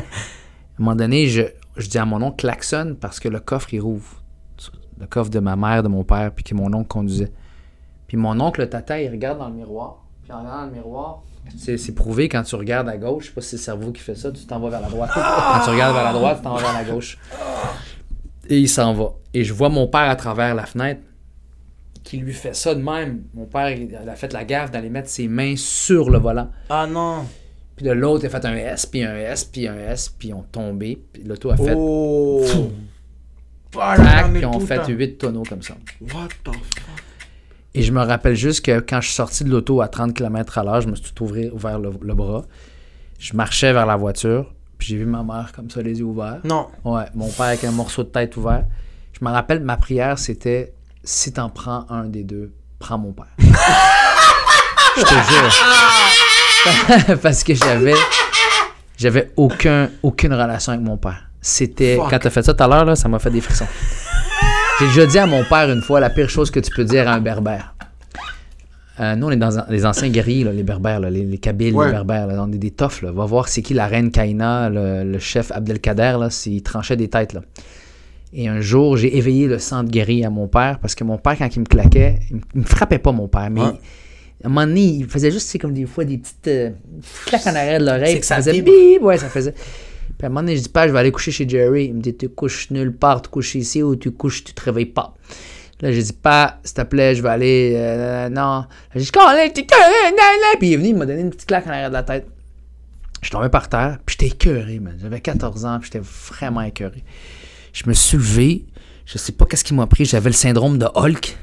moment 0.77 0.95
donné, 0.95 1.25
je, 1.25 1.41
dis 1.89 1.97
à 1.97 2.05
mon 2.05 2.21
oncle 2.21 2.35
klaxonne 2.35 2.95
parce 2.95 3.19
que 3.19 3.27
le 3.27 3.39
coffre, 3.39 3.73
il 3.73 3.79
rouvre. 3.79 4.21
Le 4.99 5.07
coffre 5.07 5.31
de 5.31 5.39
ma 5.39 5.55
mère, 5.55 5.81
de 5.81 5.87
mon 5.87 6.03
père, 6.03 6.31
puis 6.31 6.43
que 6.43 6.53
mon 6.53 6.71
oncle 6.75 6.89
conduisait. 6.89 7.31
Puis 8.05 8.17
mon 8.17 8.39
oncle, 8.39 8.61
le 8.61 8.69
tata, 8.69 9.01
il 9.01 9.09
regarde 9.09 9.39
dans 9.39 9.49
le 9.49 9.55
miroir. 9.55 10.05
Puis 10.21 10.31
en 10.31 10.41
regardant 10.41 10.59
dans 10.59 10.65
le 10.67 10.73
miroir, 10.73 11.23
c'est 11.57 11.79
c'est 11.79 11.95
prouvé 11.95 12.29
quand 12.29 12.43
tu 12.43 12.53
regardes 12.53 12.87
à 12.87 12.97
gauche, 12.97 13.23
je 13.23 13.27
sais 13.29 13.33
pas 13.33 13.41
si 13.41 13.49
c'est 13.49 13.55
le 13.55 13.61
cerveau 13.63 13.91
qui 13.91 14.03
fait 14.03 14.13
ça, 14.13 14.31
tu 14.31 14.45
t'en 14.45 14.59
vas 14.59 14.69
vers 14.69 14.81
la 14.81 14.89
droite. 14.89 15.09
Quand 15.15 15.63
tu 15.63 15.71
regardes 15.71 15.95
vers 15.95 16.03
la 16.03 16.13
droite, 16.13 16.37
tu 16.37 16.43
t'en 16.43 16.53
vas 16.53 16.61
vers 16.61 16.73
la 16.73 16.83
gauche. 16.83 17.17
Et 18.47 18.59
il 18.59 18.69
s'en 18.69 18.93
va. 18.93 19.13
Et 19.33 19.43
je 19.43 19.55
vois 19.55 19.69
mon 19.69 19.87
père 19.87 20.07
à 20.07 20.15
travers 20.15 20.53
la 20.53 20.67
fenêtre 20.67 21.01
qui 22.03 22.17
lui 22.17 22.33
fait 22.33 22.55
ça 22.55 22.73
de 22.75 22.81
même. 22.81 23.23
Mon 23.33 23.45
père, 23.45 23.69
il 23.71 23.95
a 23.95 24.15
fait 24.15 24.33
la 24.33 24.43
gaffe 24.43 24.71
d'aller 24.71 24.89
mettre 24.89 25.09
ses 25.09 25.27
mains 25.27 25.55
sur 25.55 26.09
le 26.09 26.17
volant. 26.17 26.49
Ah 26.69 26.87
non. 26.87 27.25
Puis 27.75 27.85
de 27.85 27.91
l'autre, 27.91 28.23
il 28.23 28.27
a 28.27 28.29
fait 28.29 28.45
un 28.45 28.55
S, 28.55 28.85
puis 28.85 29.03
un 29.03 29.15
S, 29.15 29.45
puis 29.45 29.67
un 29.67 29.77
S, 29.77 30.09
puis 30.09 30.29
ils 30.29 30.33
ont 30.33 30.45
tombé. 30.51 31.01
Puis 31.13 31.23
l'auto 31.23 31.51
a 31.51 31.57
fait 31.57 31.73
Oh. 31.75 32.43
Ah, 33.79 33.95
tac, 33.95 34.33
puis 34.33 34.45
on 34.45 34.59
fait 34.59 34.77
temps. 34.79 34.87
8 34.89 35.17
tonneaux 35.17 35.43
comme 35.47 35.61
ça. 35.61 35.75
What 36.01 36.27
the 36.43 36.53
fuck? 36.53 37.03
Et 37.73 37.83
je 37.83 37.93
me 37.93 38.01
rappelle 38.01 38.35
juste 38.35 38.65
que 38.65 38.79
quand 38.81 38.99
je 38.99 39.07
suis 39.07 39.15
sorti 39.15 39.45
de 39.45 39.49
l'auto 39.49 39.79
à 39.81 39.87
30 39.87 40.13
km 40.13 40.57
à 40.57 40.63
l'heure, 40.63 40.81
je 40.81 40.89
me 40.89 40.95
suis 40.95 41.13
tout 41.13 41.23
ouvert, 41.23 41.53
ouvert 41.55 41.79
le, 41.79 41.91
le 42.01 42.13
bras. 42.13 42.43
Je 43.17 43.33
marchais 43.33 43.71
vers 43.71 43.85
la 43.85 43.95
voiture, 43.95 44.53
puis 44.77 44.89
j'ai 44.89 44.97
vu 44.97 45.05
ma 45.05 45.23
mère 45.23 45.53
comme 45.55 45.69
ça, 45.69 45.81
les 45.81 45.99
yeux 45.99 46.05
ouverts. 46.05 46.41
Non. 46.43 46.67
Ouais, 46.83 47.05
mon 47.15 47.29
père 47.29 47.45
avec 47.45 47.63
un 47.63 47.71
morceau 47.71 48.03
de 48.03 48.09
tête 48.09 48.35
ouvert. 48.35 48.65
Je 49.17 49.23
me 49.23 49.31
rappelle, 49.31 49.61
ma 49.61 49.77
prière, 49.77 50.19
c'était 50.19 50.73
si 51.03 51.33
t'en 51.33 51.49
prends 51.49 51.85
un 51.89 52.05
des 52.05 52.23
deux, 52.23 52.53
prends 52.79 52.97
mon 52.97 53.11
père. 53.13 53.27
je 54.97 55.03
te 55.03 55.09
jure. 55.09 57.17
Parce 57.21 57.43
que 57.43 57.53
j'avais 57.55 57.95
j'avais 58.97 59.31
aucun, 59.35 59.89
aucune 60.03 60.33
relation 60.33 60.73
avec 60.73 60.85
mon 60.85 60.97
père. 60.97 61.23
C'était. 61.41 61.97
Quand 62.09 62.19
t'as 62.19 62.29
fait 62.29 62.43
ça 62.43 62.53
tout 62.53 62.63
à 62.63 62.67
l'heure, 62.67 62.95
ça 62.95 63.07
m'a 63.09 63.17
fait 63.19 63.31
des 63.31 63.41
frissons. 63.41 63.65
J'ai 64.79 64.87
déjà 64.87 65.05
dit 65.07 65.19
à 65.19 65.25
mon 65.25 65.43
père 65.43 65.69
une 65.71 65.81
fois 65.81 65.99
la 65.99 66.09
pire 66.09 66.29
chose 66.29 66.51
que 66.51 66.59
tu 66.59 66.71
peux 66.71 66.83
dire 66.83 67.07
à 67.09 67.13
un 67.13 67.21
berbère. 67.21 67.73
Euh, 68.99 69.15
nous, 69.15 69.27
on 69.27 69.31
est 69.31 69.37
dans 69.37 69.57
un- 69.57 69.65
les 69.69 69.85
anciens 69.85 70.09
guerriers, 70.09 70.43
là, 70.43 70.51
les 70.51 70.63
berbères, 70.63 70.99
là, 70.99 71.09
les, 71.09 71.23
les 71.23 71.37
kabyles, 71.39 71.73
Ouais. 71.73 71.85
les 71.87 71.91
berbères. 71.91 72.27
là, 72.27 72.35
on 72.43 72.51
est 72.51 72.57
des 72.57 72.69
toughs. 72.71 73.01
Va 73.01 73.25
voir 73.25 73.47
c'est 73.47 73.61
qui 73.63 73.73
la 73.73 73.87
reine 73.87 74.11
Kaina, 74.11 74.69
le, 74.69 75.03
le 75.03 75.19
chef 75.19 75.51
Abdelkader, 75.51 76.17
s'il 76.29 76.61
tranchait 76.61 76.97
des 76.97 77.09
têtes. 77.09 77.33
Là. 77.33 77.41
Et 78.33 78.47
un 78.47 78.61
jour, 78.61 78.95
j'ai 78.97 79.17
éveillé 79.17 79.47
le 79.47 79.59
sang 79.59 79.83
de 79.83 79.89
guerrier 79.89 80.25
à 80.25 80.29
mon 80.29 80.47
père 80.47 80.79
parce 80.79 80.95
que 80.95 81.03
mon 81.03 81.17
père, 81.17 81.37
quand 81.37 81.53
il 81.53 81.59
me 81.59 81.65
claquait, 81.65 82.19
il 82.29 82.61
me, 82.61 82.65
frappait 82.65 82.99
pas, 82.99 83.11
mon 83.11 83.27
père. 83.27 83.49
Mais 83.49 83.61
à 83.61 83.73
un 84.45 84.49
moment 84.49 84.65
donné, 84.65 84.85
il 84.85 85.05
faisait 85.05 85.31
juste, 85.31 85.59
comme 85.59 85.73
des 85.73 85.85
fois, 85.85 86.05
des 86.05 86.17
petites 86.17 86.47
euh, 86.47 86.69
claques 87.25 87.45
en 87.47 87.55
arrière 87.55 87.79
de 87.79 87.85
l'oreille. 87.85 88.19
Que 88.19 88.25
ça 88.25 88.37
faisait 88.37 88.61
bip, 88.61 89.01
ouais, 89.01 89.17
ça 89.17 89.27
faisait. 89.27 89.51
Puis 89.51 90.23
à 90.23 90.25
un 90.27 90.29
moment 90.29 90.41
donné, 90.41 90.55
je 90.55 90.63
dis 90.63 90.69
pas, 90.69 90.87
je 90.87 90.93
vais 90.93 90.99
aller 90.99 91.11
coucher 91.11 91.31
chez 91.31 91.47
Jerry. 91.47 91.85
Il 91.85 91.95
me 91.95 92.01
dit, 92.01 92.15
tu 92.15 92.29
couches 92.29 92.71
nulle 92.71 92.95
part, 92.95 93.21
tu 93.21 93.29
couches 93.29 93.55
ici 93.55 93.83
ou 93.83 93.95
tu 93.95 94.11
couches, 94.11 94.43
tu 94.43 94.53
te 94.53 94.63
réveilles 94.63 94.85
pas. 94.85 95.13
Là, 95.81 95.91
j'ai 95.91 96.03
dit, 96.03 96.13
pas, 96.13 96.59
s'il 96.63 96.75
te 96.75 96.81
plaît, 96.83 97.15
je 97.15 97.23
vais 97.23 97.29
aller. 97.29 97.73
euh, 97.75 98.29
non. 98.29 98.65
J'ai 98.95 99.01
dit, 99.01 99.11
Colin, 99.11 99.49
t'es. 99.49 99.65
Puis 100.59 100.67
il 100.69 100.73
est 100.73 100.77
venu, 100.77 100.89
il 100.89 100.95
m'a 100.95 101.05
donné 101.05 101.21
une 101.21 101.31
petite 101.31 101.47
claque 101.47 101.67
en 101.67 101.71
arrière 101.71 101.89
de 101.89 101.95
la 101.95 102.03
tête. 102.03 102.27
Je 103.21 103.27
suis 103.27 103.31
tombé 103.31 103.49
par 103.49 103.67
terre, 103.67 103.99
puis 104.05 104.15
j'étais 104.17 104.33
écœuré, 104.33 104.79
man. 104.79 104.97
J'avais 105.01 105.19
14 105.19 105.65
ans, 105.65 105.79
puis 105.79 105.89
j'étais 105.91 106.05
vraiment 106.05 106.61
écœuré. 106.61 107.03
Je 107.73 107.83
me 107.87 107.93
suis 107.93 108.17
levé, 108.17 108.65
je 109.05 109.17
sais 109.17 109.31
pas 109.31 109.45
qu'est-ce 109.45 109.63
qui 109.63 109.73
m'a 109.73 109.87
pris, 109.87 110.05
j'avais 110.05 110.29
le 110.29 110.35
syndrome 110.35 110.77
de 110.77 110.87
Hulk. 110.93 111.37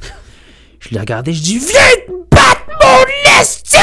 Je 0.80 0.90
l'ai 0.90 1.00
regardé, 1.00 1.32
je 1.32 1.42
dis, 1.42 1.58
viens 1.58 1.80
te 2.06 2.12
battre 2.30 2.66
mon 2.82 3.40
esti! 3.40 3.78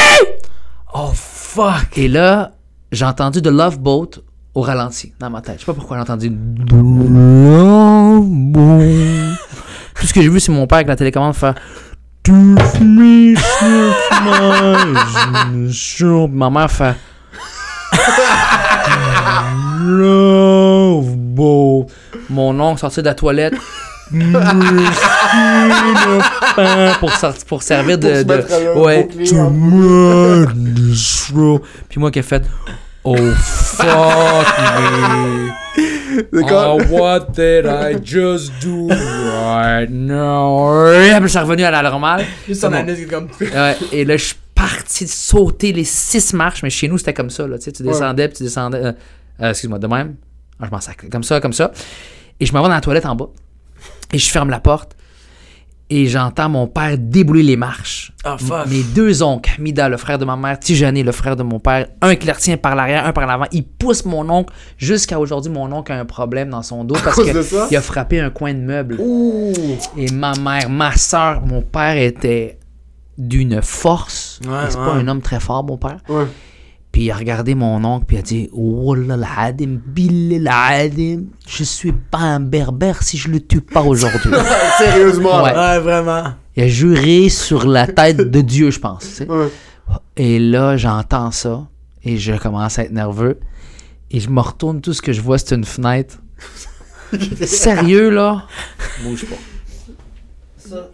Oh 0.94 1.10
fuck. 1.14 1.96
Et 1.96 2.08
là, 2.08 2.52
j'ai 2.92 3.04
entendu 3.04 3.42
de 3.42 3.50
Love 3.50 3.78
Boat 3.78 4.10
au 4.54 4.62
ralenti 4.62 5.12
dans 5.18 5.28
ma 5.28 5.42
tête. 5.42 5.56
Je 5.56 5.60
sais 5.60 5.66
pas 5.66 5.74
pourquoi 5.74 5.96
j'ai 5.96 6.02
entendu 6.02 6.30
Love 6.70 8.24
Boat. 8.28 9.36
Tout 9.94 10.06
ce 10.06 10.14
que 10.14 10.22
j'ai 10.22 10.28
vu, 10.28 10.40
c'est 10.40 10.52
mon 10.52 10.66
père 10.66 10.76
avec 10.76 10.88
la 10.88 10.96
télécommande 10.96 11.34
faire. 11.34 11.54
Ma 16.28 16.50
mère 16.50 16.70
fait 16.70 16.96
Love 19.84 21.16
Boat. 21.16 21.86
Mon 22.30 22.58
oncle 22.60 22.80
sorti 22.80 23.00
de 23.00 23.06
la 23.06 23.14
toilette. 23.14 23.54
pour, 27.00 27.12
sortir, 27.12 27.44
pour 27.46 27.62
servir 27.62 27.98
de, 27.98 28.22
Pour 28.22 28.36
de- 28.36 28.78
ouais, 28.80 29.08
Row. 31.34 31.60
Puis 31.88 32.00
moi 32.00 32.10
qui 32.10 32.18
ai 32.20 32.22
fait 32.22 32.42
Oh 33.04 33.16
fuck 33.16 33.86
me. 34.58 35.50
Oh, 36.50 36.78
what 36.90 37.26
did 37.34 37.66
I 37.66 37.94
just 38.02 38.52
do 38.62 38.88
right 38.88 39.88
now? 39.90 40.88
Et 40.92 41.10
puis 41.14 41.22
je 41.22 41.26
suis 41.28 41.38
revenu 41.38 41.62
à 41.64 41.70
la 41.70 41.82
normale. 41.82 42.24
Juste 42.48 42.60
C'est 42.62 42.66
en 42.66 42.70
bon. 42.70 42.76
anus 42.78 43.06
comme. 43.08 43.28
Ouais, 43.40 43.76
et 43.92 44.04
là, 44.04 44.16
je 44.16 44.24
suis 44.24 44.36
parti 44.54 45.06
sauter 45.06 45.72
les 45.72 45.84
six 45.84 46.32
marches, 46.32 46.62
mais 46.62 46.70
chez 46.70 46.88
nous, 46.88 46.98
c'était 46.98 47.12
comme 47.14 47.30
ça. 47.30 47.46
Là, 47.46 47.58
tu 47.58 47.64
sais, 47.64 47.72
tu 47.72 47.82
descendais, 47.84 48.28
puis 48.28 48.38
tu 48.38 48.42
descendais. 48.44 48.78
euh, 48.78 48.92
euh, 49.42 49.50
Excuse-moi, 49.50 49.78
de 49.78 49.86
même. 49.86 50.14
Ah, 50.60 50.66
je 50.66 50.70
m'en 50.70 50.80
sac. 50.80 51.08
Comme 51.10 51.22
ça, 51.22 51.40
comme 51.40 51.52
ça. 51.52 51.72
Et 52.40 52.46
je 52.46 52.52
m'en 52.52 52.62
vais 52.62 52.68
dans 52.68 52.74
la 52.74 52.80
toilette 52.80 53.06
en 53.06 53.16
bas. 53.16 53.28
Et 54.12 54.18
je 54.18 54.30
ferme 54.30 54.50
la 54.50 54.60
porte. 54.60 54.96
Et 55.88 56.06
j'entends 56.06 56.48
mon 56.48 56.66
père 56.66 56.98
débouler 56.98 57.44
les 57.44 57.56
marches. 57.56 58.12
Ah 58.24 58.36
fuck. 58.36 58.66
Mes 58.66 58.82
deux 58.82 59.22
oncles, 59.22 59.52
Hamida, 59.56 59.88
le 59.88 59.96
frère 59.96 60.18
de 60.18 60.24
ma 60.24 60.34
mère, 60.34 60.58
Tijani, 60.58 61.04
le 61.04 61.12
frère 61.12 61.36
de 61.36 61.44
mon 61.44 61.60
père, 61.60 61.86
un 62.02 62.16
qui 62.16 62.26
le 62.26 62.32
retient 62.32 62.56
par 62.56 62.74
l'arrière, 62.74 63.06
un 63.06 63.12
par 63.12 63.24
l'avant, 63.24 63.44
ils 63.52 63.64
poussent 63.64 64.04
mon 64.04 64.28
oncle. 64.28 64.52
Jusqu'à 64.78 65.20
aujourd'hui, 65.20 65.52
mon 65.52 65.70
oncle 65.70 65.92
a 65.92 66.00
un 66.00 66.04
problème 66.04 66.50
dans 66.50 66.62
son 66.62 66.82
dos 66.82 66.96
parce 67.04 67.22
qu'il 67.22 67.76
a 67.76 67.80
frappé 67.80 68.18
un 68.18 68.30
coin 68.30 68.52
de 68.52 68.58
meuble. 68.58 68.96
Ouh! 68.98 69.52
Et 69.96 70.10
ma 70.10 70.34
mère, 70.34 70.68
ma 70.68 70.96
soeur, 70.96 71.46
mon 71.46 71.62
père 71.62 71.96
était 71.96 72.58
d'une 73.16 73.62
force. 73.62 74.40
Ouais, 74.44 74.50
c'est 74.68 74.78
ouais. 74.78 74.84
pas 74.84 74.92
un 74.92 75.06
homme 75.06 75.22
très 75.22 75.38
fort, 75.38 75.62
mon 75.62 75.76
père. 75.76 75.98
Ouais. 76.08 76.26
Puis 76.96 77.04
il 77.04 77.10
a 77.10 77.14
regardé 77.14 77.54
mon 77.54 77.84
oncle, 77.84 78.06
puis 78.06 78.16
il 78.16 78.20
a 78.20 78.22
dit 78.22 78.48
Wallah 78.54 79.18
l'adim, 79.18 79.78
billah 79.86 80.38
l'adim, 80.38 81.24
je 81.46 81.62
suis 81.62 81.92
pas 81.92 82.20
un 82.20 82.40
berbère 82.40 83.02
si 83.02 83.18
je 83.18 83.28
le 83.28 83.38
tue 83.38 83.60
pas 83.60 83.82
aujourd'hui. 83.82 84.32
Sérieusement. 84.78 85.42
Ouais. 85.42 85.54
Ouais, 85.54 85.78
vraiment. 85.78 86.32
il 86.56 86.62
a 86.62 86.68
juré 86.68 87.28
sur 87.28 87.66
la 87.66 87.86
tête 87.86 88.16
de 88.16 88.40
Dieu, 88.40 88.70
je 88.70 88.80
pense. 88.80 89.00
tu 89.00 89.08
sais. 89.08 89.28
Ouais. 89.28 89.48
Et 90.16 90.38
là, 90.38 90.78
j'entends 90.78 91.32
ça, 91.32 91.66
et 92.02 92.16
je 92.16 92.32
commence 92.32 92.78
à 92.78 92.84
être 92.84 92.92
nerveux. 92.92 93.40
Et 94.10 94.18
je 94.18 94.30
me 94.30 94.40
retourne, 94.40 94.80
tout 94.80 94.94
ce 94.94 95.02
que 95.02 95.12
je 95.12 95.20
vois, 95.20 95.36
c'est 95.36 95.54
une 95.54 95.66
fenêtre. 95.66 96.16
Sérieux, 97.44 98.08
là? 98.08 98.46
Bouge 99.02 99.26
pas. 99.26 99.36
Ça, 100.56 100.88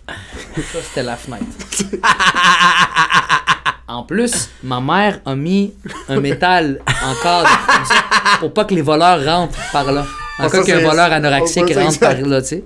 ça 0.56 0.78
c'était 0.82 1.04
la 1.04 1.16
fenêtre. 1.16 1.46
En 3.92 4.04
plus, 4.04 4.48
ma 4.62 4.80
mère 4.80 5.20
a 5.26 5.34
mis 5.34 5.74
un 6.08 6.18
métal 6.20 6.80
en 6.86 7.22
cadre 7.22 7.48
comme 7.66 7.84
ça, 7.84 7.94
pour 8.40 8.52
pas 8.54 8.64
que 8.64 8.74
les 8.74 8.80
voleurs 8.82 9.22
rentrent 9.24 9.58
par 9.70 9.92
là. 9.92 10.06
En 10.38 10.44
Ah, 10.44 10.48
cas 10.50 10.62
qu'un 10.62 10.78
voleur 10.80 11.12
anorexique 11.12 11.64
Oh, 11.76 11.78
rentre 11.78 11.98
par 11.98 12.14
là, 12.20 12.40
tu 12.40 12.48
sais. 12.48 12.64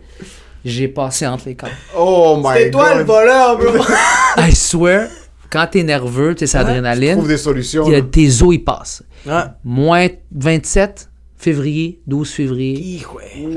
J'ai 0.65 0.87
passé 0.89 1.27
entre 1.27 1.47
les 1.47 1.57
cadres. 1.57 1.73
Oh 1.97 2.41
my 2.43 2.55
C'est 2.57 2.71
toi 2.71 2.91
god. 2.91 2.99
le 2.99 3.05
voleur, 3.05 3.59
bro. 3.59 3.85
I 4.39 4.55
swear, 4.55 5.09
quand 5.51 5.67
t'es 5.71 5.83
nerveux, 5.83 6.35
tu 6.35 6.41
sais, 6.41 6.47
c'est 6.47 6.59
Trouve 6.59 6.71
adrénaline, 6.71 7.27
des 7.27 7.37
solutions. 7.39 7.87
il 7.87 7.93
y 7.93 7.97
a 7.97 8.03
tes 8.03 8.43
os, 8.43 8.55
ils 8.55 8.65
passent. 8.65 9.03
Ouais. 9.27 9.43
Moins 9.65 10.07
27 10.33 11.09
février, 11.37 12.01
12 12.07 12.31
février, 12.31 13.03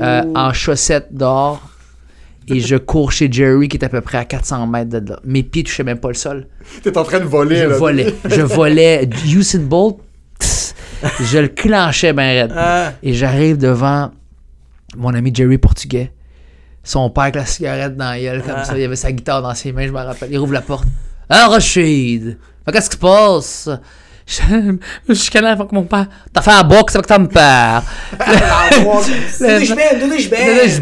euh, 0.00 0.22
en 0.34 0.52
chaussettes 0.52 1.08
dehors. 1.12 1.62
Et 2.50 2.60
je 2.60 2.76
cours 2.76 3.12
chez 3.12 3.30
Jerry 3.30 3.68
qui 3.68 3.76
est 3.76 3.84
à 3.84 3.88
peu 3.88 4.00
près 4.00 4.18
à 4.18 4.24
400 4.24 4.66
mètres 4.66 4.90
de 5.00 5.10
là. 5.10 5.20
Mes 5.24 5.42
pieds 5.42 5.62
touchaient 5.64 5.84
même 5.84 5.98
pas 5.98 6.08
le 6.08 6.14
sol. 6.14 6.46
T'es 6.82 6.96
en 6.98 7.04
train 7.04 7.20
de 7.20 7.24
voler, 7.24 7.56
Je 7.58 7.64
là. 7.66 7.76
volais. 7.76 8.14
Je 8.24 8.40
volais. 8.42 9.08
Usain 9.26 9.60
Bolt, 9.60 9.98
tss, 10.40 10.74
je 11.20 11.38
le 11.38 11.48
clenchais 11.48 12.12
ben 12.12 12.22
raide. 12.42 12.52
Ah. 12.56 12.92
Et 13.02 13.12
j'arrive 13.14 13.56
devant 13.58 14.10
mon 14.96 15.14
ami 15.14 15.32
Jerry 15.34 15.58
Portugais. 15.58 16.12
Son 16.82 17.10
père 17.10 17.24
avec 17.24 17.36
la 17.36 17.46
cigarette 17.46 17.96
dans 17.96 18.10
la 18.10 18.20
gueule, 18.20 18.42
comme 18.42 18.54
Ah. 18.56 18.64
ça. 18.64 18.76
Il 18.78 18.84
avait 18.84 18.96
sa 18.96 19.12
guitare 19.12 19.42
dans 19.42 19.54
ses 19.54 19.70
mains, 19.72 19.86
je 19.86 19.92
me 19.92 19.98
rappelle. 19.98 20.30
Il 20.32 20.38
rouvre 20.38 20.54
la 20.54 20.62
porte. 20.62 20.86
Ah, 21.28 21.48
Rachid! 21.48 22.38
Qu'est-ce 22.72 22.88
qui 22.90 22.96
se 22.96 23.00
passe? 23.00 23.68
Je, 24.30 24.76
je 25.08 25.12
suis 25.14 25.28
canal 25.30 25.54
avec 25.54 25.72
mon 25.72 25.82
père. 25.82 26.06
T'as 26.32 26.40
fait 26.40 26.52
un 26.52 26.62
box 26.62 26.94
avec 26.94 27.08
ton 27.08 27.26
père. 27.26 27.82
Baigne. 28.16 28.30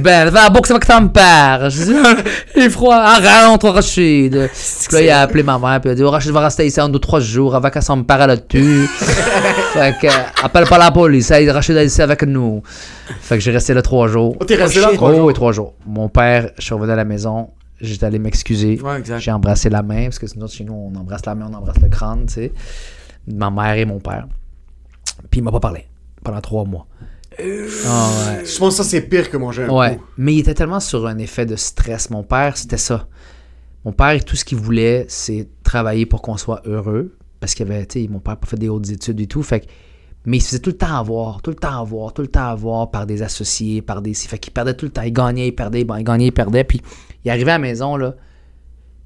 belle, 0.03 0.29
va 0.29 0.41
à 0.41 0.43
la 0.45 0.51
boxe 0.51 0.71
avec 0.71 0.87
ton 0.87 1.09
père. 1.09 1.69
Il 2.57 2.63
est 2.63 2.71
froid, 2.71 3.03
rentre, 3.19 3.71
Rachid. 3.71 4.33
Puis 4.33 4.97
là, 4.97 5.01
il 5.01 5.11
a 5.11 5.21
appelé 5.23 5.43
ma 5.43 5.59
mère, 5.59 5.81
puis 5.81 5.89
il 5.89 5.93
a 5.93 5.95
dit, 5.95 6.03
oh, 6.03 6.11
Rachid 6.11 6.31
va 6.33 6.41
rester 6.41 6.67
ici 6.67 6.79
en 6.81 6.89
deux, 6.91 6.99
trois 6.99 7.21
jours 7.21 7.55
avant 7.55 7.71
que 7.71 7.81
son 7.81 8.03
père 8.03 8.27
tue. 8.49 8.87
fait 9.73 9.95
que, 10.01 10.07
euh, 10.07 10.11
appelle 10.43 10.67
pas 10.67 10.79
la 10.79 10.91
police, 10.91 11.31
Rachid 11.31 11.77
est 11.77 11.87
ici 11.87 12.03
avec 12.03 12.23
nous. 12.25 12.63
Fait 13.21 13.37
que 13.37 13.41
j'ai 13.41 13.53
resté 13.53 13.73
là 13.73 13.83
trois 13.83 14.09
jours. 14.09 14.37
Oh, 14.41 14.45
T'es 14.45 14.57
resté 14.57 14.81
là 14.81 14.91
trois 14.93 15.11
Oh, 15.11 15.15
jours? 15.17 15.25
oui, 15.27 15.33
trois 15.35 15.53
jours. 15.53 15.75
Mon 15.87 16.09
père, 16.09 16.51
je 16.59 16.65
suis 16.65 16.75
revenu 16.75 16.93
à 16.93 16.97
la 16.97 17.05
maison, 17.05 17.51
j'étais 17.81 18.07
allé 18.07 18.19
m'excuser. 18.19 18.79
Ouais, 18.83 18.99
exact. 18.99 19.21
J'ai 19.21 19.33
embrassé 19.33 19.71
la 19.71 19.83
main, 19.83 20.05
parce 20.05 20.19
que 20.19 20.27
sinon, 20.27 20.47
chez 20.49 20.65
nous, 20.65 20.91
on 20.95 20.99
embrasse 20.99 21.25
la 21.25 21.35
main, 21.35 21.49
on 21.51 21.55
embrasse 21.55 21.81
le 21.81 21.89
crâne, 21.89 22.27
tu 22.27 22.35
sais. 22.35 22.53
Ma 23.35 23.51
mère 23.51 23.75
et 23.77 23.85
mon 23.85 23.99
père. 24.01 24.27
Puis 25.31 25.41
il 25.41 25.45
m'a 25.45 25.51
pas 25.53 25.61
parlé 25.61 25.87
pendant 26.23 26.41
trois 26.41 26.65
mois. 26.65 26.87
Ah 27.41 27.43
ouais. 27.43 28.45
Je 28.45 28.59
pense 28.59 28.77
que 28.79 28.83
ça, 28.83 28.85
c'est 28.85 29.03
pire 29.03 29.31
que 29.31 29.37
manger 29.37 29.65
un 29.65 29.69
Ouais, 29.71 29.97
coup. 29.97 30.03
mais 30.17 30.35
il 30.35 30.39
était 30.41 30.55
tellement 30.55 30.81
sur 30.81 31.07
un 31.07 31.19
effet 31.19 31.47
de 31.47 31.57
stress. 31.57 32.11
Mon 32.11 32.23
père, 32.23 32.57
c'était 32.57 32.77
ça. 32.79 33.07
Mon 33.85 33.93
père, 33.93 34.25
tout 34.25 34.35
ce 34.37 34.45
qu'il 34.45 34.59
voulait, 34.59 35.07
c'est 35.09 35.49
travailler 35.63 36.05
pour 36.07 36.21
qu'on 36.23 36.37
soit 36.37 36.63
heureux. 36.67 37.17
Parce 37.41 37.55
qu'il 37.55 37.71
avait, 37.71 37.87
tu 37.87 38.03
sais, 38.03 38.09
mon 38.09 38.19
père 38.19 38.37
pas 38.37 38.47
fait 38.49 38.57
des 38.57 38.69
hautes 38.69 38.91
études 38.91 39.21
et 39.21 39.27
tout. 39.29 39.43
Fait 39.45 39.61
que- 39.61 39.67
mais 40.27 40.39
il 40.39 40.41
se 40.41 40.49
faisait 40.49 40.59
tout 40.59 40.71
le 40.71 40.77
temps 40.77 40.97
avoir, 40.97 41.41
tout 41.41 41.51
le 41.51 41.57
temps 41.57 41.81
avoir, 41.81 42.13
tout 42.13 42.23
le 42.23 42.29
temps 42.29 42.49
avoir 42.49 42.91
par 42.91 43.07
des 43.07 43.23
associés, 43.23 43.81
par 43.83 44.03
des. 44.03 44.15
Fait 44.15 44.39
qu'il 44.39 44.53
perdait 44.53 44.75
tout 44.75 44.87
le 44.87 44.91
temps. 44.91 45.03
Il 45.03 45.13
gagnait, 45.13 45.47
il 45.49 45.53
perdait, 45.55 45.85
bon, 45.85 45.95
il 45.95 46.03
gagnait, 46.05 46.27
il 46.27 46.33
perdait. 46.33 46.65
Puis 46.65 46.81
il 47.25 47.31
arrivait 47.31 47.53
à 47.53 47.55
la 47.55 47.59
maison, 47.61 47.97
là. 47.97 48.15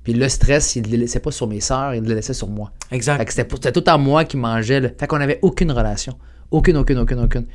Puis 0.02 0.12
le 0.14 0.28
stress, 0.28 0.74
il 0.76 0.82
ne 0.86 0.92
le 0.92 0.96
laissait 0.98 1.20
pas 1.20 1.30
sur 1.30 1.46
mes 1.46 1.60
sœurs, 1.60 1.94
il 1.94 2.02
le 2.02 2.14
laissait 2.14 2.34
sur 2.34 2.48
moi. 2.48 2.72
Fait 2.88 2.96
Exact. 2.96 3.24
que 3.24 3.32
c'était, 3.32 3.72
tout 3.72 3.84
à 3.86 3.96
moi 3.98 4.24
qui 4.24 4.36
mangeait. 4.36 4.80
là. 4.80 4.88
Fait 4.98 5.06
qu'on 5.06 5.18
n'avait 5.18 5.38
aucune 5.42 5.70
relation. 5.70 6.18
Aucune, 6.50 6.76
aucune, 6.76 6.98
aucune, 6.98 7.20
aucune. 7.20 7.46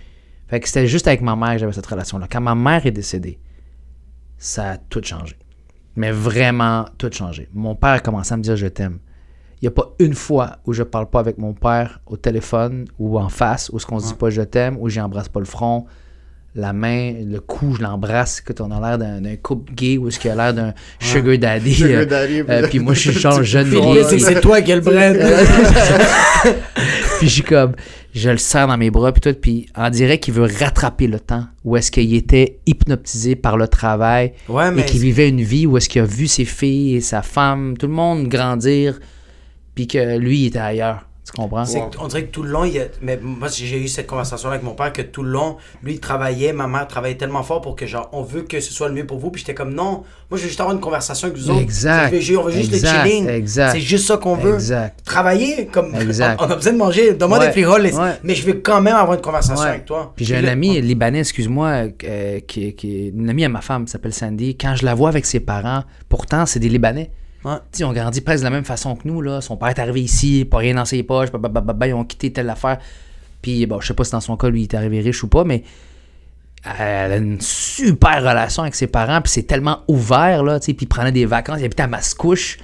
Fait 0.48 0.60
que 0.62 0.68
c'était 0.68 0.88
juste 0.88 1.08
avec 1.08 1.22
ma 1.22 1.36
mère 1.36 1.54
que 1.54 1.58
j'avais 1.60 1.74
cette 1.74 1.86
relation-là. 1.86 2.28
Quand 2.32 2.40
ma 2.42 2.56
mère 2.56 2.86
est 2.86 2.92
décédée, 2.92 3.40
ça 4.38 4.72
a 4.72 4.78
tout 4.78 5.02
changé. 5.04 5.36
Mais 5.96 6.12
vraiment 6.12 6.86
tout 6.98 7.10
changé. 7.12 7.50
Mon 7.54 7.76
père 7.76 7.90
a 7.92 8.00
commencé 8.00 8.34
à 8.34 8.38
me 8.38 8.44
dire 8.44 8.56
je 8.56 8.68
t'aime. 8.68 9.00
Il 9.62 9.66
n'y 9.66 9.68
a 9.70 9.72
pas 9.72 9.92
une 10.00 10.14
fois 10.14 10.58
où 10.66 10.74
je 10.74 10.84
parle 10.84 11.10
pas 11.10 11.20
avec 11.20 11.40
mon 11.40 11.54
père 11.54 12.00
au 12.06 12.16
téléphone 12.16 12.86
ou 13.00 13.20
en 13.20 13.28
face, 13.30 13.70
où 13.74 13.80
ce 13.80 13.86
qu'on 13.88 14.00
se 14.00 14.08
dit 14.10 14.14
pas 14.14 14.30
je 14.30 14.44
t'aime, 14.44 14.78
où 14.80 14.88
j'embrasse 14.88 15.30
pas 15.30 15.40
le 15.40 15.48
front, 15.48 15.86
la 16.58 16.74
main, 16.74 17.14
le 17.24 17.40
cou, 17.40 17.76
je 17.76 17.84
l'embrasse, 17.84 18.42
que 18.42 18.52
on 18.62 18.72
a 18.72 18.80
l'air 18.82 18.98
d'un, 18.98 19.22
d'un 19.22 19.36
couple 19.36 19.74
gay 19.74 19.98
ou 19.98 20.08
est-ce 20.08 20.20
qu'il 20.20 20.32
a 20.32 20.36
l'air 20.36 20.54
d'un 20.56 20.74
sugar 21.00 21.38
daddy. 21.38 21.74
Sugar 21.74 22.02
euh, 22.02 22.06
daddy, 22.06 22.42
euh, 22.50 22.68
puis 22.68 22.80
moi 22.80 22.96
je 22.96 23.12
suis 23.12 23.20
genre 23.20 23.44
jeune 23.44 23.72
là, 23.72 24.04
c'est 24.04 24.42
toi 24.42 24.62
qui 24.62 24.74
le 24.74 24.82
bread. 24.82 25.18
puis 27.20 27.28
je 27.28 27.34
suis 27.34 27.44
comme, 27.44 27.74
je 28.16 28.32
le 28.32 28.38
serre 28.38 28.68
dans 28.68 28.78
mes 28.78 28.90
bras, 28.90 29.12
puis 29.12 29.22
tout, 29.22 29.40
puis 29.40 29.68
on 29.78 29.88
dirait 29.92 30.18
qu'il 30.20 30.34
veut 30.34 30.50
rattraper 30.60 31.06
le 31.06 31.20
temps 31.20 31.46
où 31.64 31.78
est-ce 31.78 31.92
qu'il 31.92 32.16
était 32.16 32.58
hypnotisé 32.66 33.36
par 33.36 33.56
le 33.56 33.68
travail 33.68 34.34
Ouais, 34.50 34.70
et 34.70 34.72
mais. 34.72 34.86
qu'il 34.86 35.00
vivait 35.00 35.30
une 35.30 35.44
vie 35.44 35.68
où 35.68 35.78
est-ce 35.78 35.88
qu'il 35.88 36.02
a 36.02 36.06
vu 36.06 36.28
ses 36.28 36.46
filles 36.46 36.96
et 36.96 37.02
sa 37.02 37.22
femme, 37.22 37.78
tout 37.78 37.86
le 37.86 37.94
monde 37.94 38.28
grandir, 38.28 39.00
puis 39.76 39.86
que 39.86 40.18
lui, 40.18 40.40
il 40.40 40.46
était 40.48 40.58
ailleurs. 40.58 41.07
Tu 41.28 41.34
comprends? 41.42 41.66
On 42.00 42.08
dirait 42.08 42.24
que 42.24 42.32
tout 42.32 42.42
le 42.42 42.50
long, 42.50 42.64
il 42.64 42.74
y 42.74 42.80
a... 42.80 42.86
mais 43.02 43.20
moi 43.22 43.50
j'ai 43.54 43.78
eu 43.84 43.90
cette 43.90 44.08
conversation 44.08 44.48
avec 44.50 44.64
mon 44.64 44.76
père 44.76 44.94
que 44.94 45.02
tout 45.02 45.24
le 45.24 45.30
long, 45.30 45.58
lui 45.84 45.96
il 45.96 46.00
travaillait, 46.00 46.54
ma 46.54 46.68
mère 46.68 46.88
travaillait 46.88 47.18
tellement 47.18 47.44
fort 47.44 47.60
pour 47.60 47.76
que 47.76 47.86
genre 47.86 48.08
on 48.14 48.22
veut 48.22 48.44
que 48.44 48.62
ce 48.62 48.72
soit 48.72 48.88
le 48.88 48.94
mieux 48.94 49.06
pour 49.06 49.20
vous, 49.20 49.30
puis 49.30 49.42
j'étais 49.42 49.54
comme 49.54 49.74
non, 49.74 50.04
moi 50.30 50.38
je 50.38 50.38
veux 50.38 50.48
juste 50.48 50.62
avoir 50.62 50.74
une 50.74 50.80
conversation 50.82 51.28
avec 51.28 51.38
vous 51.38 51.50
autres. 51.50 51.60
Exact. 51.60 52.12
Je 52.12 52.16
veux 52.16 52.22
ju- 52.22 52.38
on 52.38 52.44
veut 52.44 52.52
juste 52.54 52.74
Exact, 52.74 53.04
le 53.04 53.10
chilling. 53.10 53.28
exact. 53.30 53.72
C'est 53.74 53.82
juste 53.82 54.08
ça 54.08 54.16
qu'on 54.16 54.36
veut. 54.36 54.54
Exact. 54.54 55.04
Travailler 55.04 55.66
comme 55.68 55.94
Exact. 55.96 56.40
on, 56.42 56.46
on 56.48 56.50
a 56.52 56.56
besoin 56.56 56.72
de 56.74 56.78
manger, 56.78 57.14
donne-moi 57.14 57.40
Ouais, 57.40 57.46
des 57.48 57.52
frijoles, 57.52 57.86
ouais. 57.88 58.14
mais 58.24 58.34
je 58.34 58.46
veux 58.46 58.54
quand 58.54 58.80
même 58.80 58.96
avoir 58.96 59.16
une 59.18 59.22
conversation 59.22 59.62
Ouais. 59.62 59.70
avec 59.72 59.86
toi. 59.86 60.14
Puis 60.16 60.24
j'ai 60.24 60.38
un 60.38 60.46
ami 60.46 60.80
libanais, 60.80 61.20
excuse-moi, 61.20 61.88
euh, 62.06 62.40
qui, 62.48 62.74
qui 62.74 62.96
est 63.06 63.10
une 63.10 63.30
amie 63.30 63.44
à 63.44 63.50
ma 63.50 63.60
femme, 63.62 63.84
qui 63.84 63.92
s'appelle 63.92 64.14
Sandy. 64.14 64.56
Quand 64.56 64.76
je 64.78 64.86
la 64.86 64.96
vois 64.96 65.10
avec 65.10 65.26
ses 65.26 65.42
parents, 65.42 65.84
pourtant, 66.08 66.46
c'est 66.46 66.60
des 66.60 66.70
Libanais. 66.70 67.12
Ouais. 67.46 67.56
Tu 67.72 67.78
sais, 67.78 67.84
ils 67.84 67.86
ont 67.86 67.94
grandi 67.94 68.22
presque 68.22 68.40
de 68.40 68.46
la 68.46 68.50
même 68.50 68.66
façon 68.66 68.96
que 68.96 69.08
nous. 69.08 69.22
Là. 69.22 69.42
Son 69.42 69.58
père 69.58 69.70
est 69.70 69.80
arrivé 69.80 70.02
ici, 70.02 70.46
pas 70.46 70.58
rien 70.58 70.76
dans 70.76 70.86
ses 70.86 71.04
poches, 71.04 71.30
ils 71.32 71.94
ont 71.94 72.06
quitté 72.06 72.34
telle 72.34 72.50
affaire. 72.50 72.80
Puis, 73.42 73.66
bon, 73.66 73.80
je 73.80 73.88
sais 73.88 73.94
pas 73.94 74.04
si 74.04 74.12
dans 74.12 74.22
son 74.22 74.38
cas, 74.38 74.50
lui, 74.50 74.62
il 74.62 74.64
est 74.64 74.76
arrivé 74.76 75.00
riche 75.00 75.24
ou 75.24 75.28
pas, 75.28 75.44
mais 75.44 75.64
elle 76.80 77.12
a 77.12 77.18
une 77.18 77.42
super 77.42 78.18
relation 78.18 78.64
avec 78.64 78.76
ses 78.76 78.88
parents, 78.88 79.22
puis 79.22 79.32
c'est 79.32 79.44
tellement 79.44 79.80
ouvert, 79.88 80.44
là, 80.44 80.60
tu 80.60 80.68
sais, 80.68 80.74
puis 80.74 80.86
ils 80.86 80.90
prenaient 80.90 81.12
des 81.12 81.26
vacances, 81.26 81.58
ils 81.60 81.66
habitaient 81.66 81.84
à 81.84 81.88
Mascouche. 81.88 82.58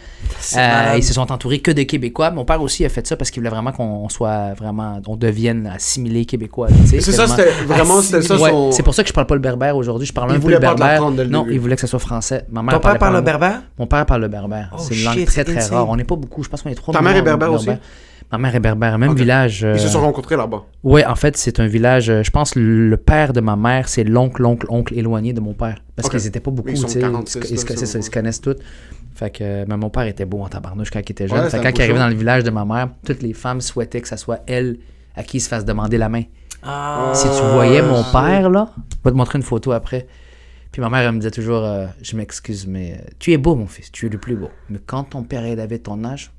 Euh, 0.58 0.94
ils 0.96 1.04
se 1.04 1.14
sont 1.14 1.32
entourés 1.32 1.60
que 1.60 1.72
de 1.72 1.84
Québécois. 1.84 2.32
Mon 2.32 2.46
père 2.46 2.62
aussi 2.62 2.86
a 2.86 2.90
fait 2.90 3.06
ça 3.06 3.16
parce 3.16 3.30
qu'il 3.30 3.42
voulait 3.42 3.50
vraiment 3.50 3.72
qu'on 3.72 4.08
soit 4.10 4.54
vraiment, 4.54 5.02
on 5.08 5.16
devienne 5.16 5.68
assimilé 5.68 6.26
Québécois. 6.26 6.70
C'est 6.86 7.02
ça, 7.02 7.28
c'était 7.28 7.52
vraiment, 7.66 8.02
c'était 8.02 8.22
ça 8.22 8.36
Ouais, 8.36 8.50
son... 8.50 8.72
c'est 8.72 8.84
pour 8.84 8.94
ça 8.94 9.04
que 9.04 9.10
je 9.10 9.14
parle 9.14 9.28
pas 9.28 9.36
le 9.36 9.42
berbère 9.42 9.76
aujourd'hui. 9.76 10.08
Je 10.08 10.14
parle 10.14 10.32
Il 10.32 10.38
un 10.38 10.40
peu 10.40 10.50
le 10.50 10.60
berbère. 10.60 11.12
Non, 11.12 11.46
il 11.50 11.60
voulait 11.60 11.76
que 11.76 11.82
ça 11.82 11.88
soit 11.88 12.00
français. 12.00 12.46
Ma 12.52 12.64
mère 12.64 12.76
Ton 12.76 12.80
père 12.80 12.98
parle 12.98 13.16
le 13.16 13.22
berbère? 13.22 13.62
Mon 13.78 13.88
père 13.88 14.06
parle 14.06 14.22
le 14.22 14.28
berbère. 14.28 14.72
Oh, 14.74 14.78
c'est 14.80 14.96
une 14.96 15.04
langue 15.04 15.26
très 15.26 15.44
très 15.44 15.66
rare. 15.66 15.90
On 15.90 15.96
n'est 15.96 16.04
pas 16.04 16.16
beaucoup. 16.16 16.44
Je 16.44 16.50
pense 16.50 16.62
qu'on 16.62 16.70
est 16.70 16.76
trois. 16.76 16.94
Ta 16.94 17.02
mère 17.02 17.16
est 17.16 17.22
berbère 17.22 17.52
aussi? 17.52 17.70
Ma 18.32 18.38
mère 18.38 18.56
est 18.56 18.60
berbère, 18.60 18.98
même 18.98 19.14
village. 19.16 19.64
euh, 19.64 19.74
Ils 19.76 19.80
se 19.80 19.88
sont 19.90 20.02
rencontrés 20.02 20.36
là-bas. 20.36 20.64
Ouais, 20.84 21.06
en 21.06 21.16
fait, 21.16 21.38
c'est 21.38 21.60
un 21.60 21.68
village. 21.68 22.10
euh, 22.10 22.24
Je 22.24 22.32
pense 22.32 22.56
le 22.56 22.96
père 22.98 23.32
de 23.34 23.42
ma 23.42 23.56
mère, 23.56 23.88
c'est 23.90 24.04
l'oncle, 24.04 24.42
l'oncle, 24.42 24.66
oncle 24.70 24.94
éloigné 24.98 25.34
de 25.34 25.40
mon 25.40 25.54
père. 25.54 25.78
Parce 25.96 26.10
qu'ils 26.10 26.26
étaient 26.28 26.40
pas 26.40 26.52
beaucoup. 26.52 26.70
Ils 26.70 26.78
sont 26.78 26.88
tu 26.88 26.94
sais, 26.94 27.00
46, 27.02 27.38
ils, 27.40 27.46
se- 27.48 27.54
ils 27.54 27.60
se- 27.60 27.66
là, 27.68 27.74
c'est 27.78 27.86
ça, 27.86 28.00
ils 28.00 28.04
se 28.04 28.10
connaissent 28.10 28.42
tous. 28.42 28.56
Fait 29.16 29.30
que 29.30 29.44
euh, 29.44 29.66
mais 29.68 29.78
mon 29.78 29.90
père 29.92 30.08
était 30.08 30.26
beau 30.26 30.42
en 30.42 30.48
tabarnouche 30.48 30.90
quand 30.90 31.00
il 31.00 31.12
était 31.12 31.28
jeune. 31.28 31.40
Ouais, 31.40 31.50
fait 31.50 31.62
quand 31.62 31.70
il 31.70 31.82
arrivait 31.82 32.00
dans 32.00 32.08
le 32.10 32.16
village 32.16 32.44
de 32.44 32.50
ma 32.50 32.66
mère, 32.66 32.90
toutes 33.06 33.22
les 33.22 33.34
femmes 33.34 33.62
souhaitaient 33.62 34.02
que 34.02 34.08
ça 34.08 34.18
soit 34.18 34.42
elle 34.48 34.78
à 35.16 35.22
qui 35.24 35.38
il 35.38 35.42
se 35.42 35.48
fasse 35.50 35.66
demander 35.66 36.00
la 36.00 36.10
main. 36.10 36.24
Ah. 36.64 37.12
Si 37.14 37.28
tu 37.28 37.44
voyais 37.54 37.82
mon 37.84 38.04
père, 38.04 38.50
là, 38.50 38.70
je 38.78 38.98
vais 39.04 39.12
te 39.12 39.16
montrer 39.18 39.38
une 39.38 39.44
photo 39.44 39.72
après. 39.74 40.08
Puis 40.72 40.82
ma 40.82 40.90
mère, 40.90 41.02
elle 41.02 41.12
me 41.12 41.20
disait 41.20 41.30
toujours, 41.30 41.64
euh, 41.64 41.86
je 42.02 42.16
m'excuse, 42.18 42.66
mais 42.66 42.94
euh, 42.94 43.10
tu 43.20 43.32
es 43.32 43.38
beau, 43.38 43.54
mon 43.54 43.68
fils, 43.68 43.92
tu 43.92 44.08
es 44.08 44.10
le 44.10 44.18
plus 44.18 44.36
beau. 44.36 44.50
Mais 44.70 44.80
quand 44.84 45.04
ton 45.04 45.22
père 45.22 45.46
il 45.46 45.60
avait 45.60 45.78
ton 45.78 46.04
âge, 46.04 46.32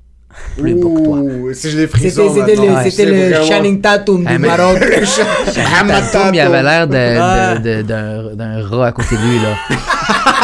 plus 0.57 0.75
beau 0.75 0.93
que 0.95 1.03
toi. 1.03 1.17
Ouh, 1.19 1.53
Si 1.53 1.69
j'ai 1.69 1.77
des 1.77 1.87
C'était 1.87 1.97
frissons 1.99 2.33
c'était 2.33 2.55
le, 2.55 2.61
Ouais, 2.61 2.83
c'était 2.83 2.89
c'est 2.91 3.05
le 3.05 3.29
vraiment- 3.29 3.45
Channing 3.45 3.81
Tatum 3.81 4.23
Ah, 4.27 4.33
du 4.33 4.39
mais- 4.39 4.47
Maroc. 4.47 4.79
Tatum, 5.87 6.33
il 6.33 6.39
avait 6.39 6.63
l'air 6.63 6.87
de- 6.87 7.17
Ah. 7.19 7.55
d'un 7.83 8.35
d'un 8.35 8.67
rat 8.67 8.87
à 8.87 8.91
côté 8.91 9.15
de 9.15 9.21
lui, 9.21 9.39
là. 9.39 9.55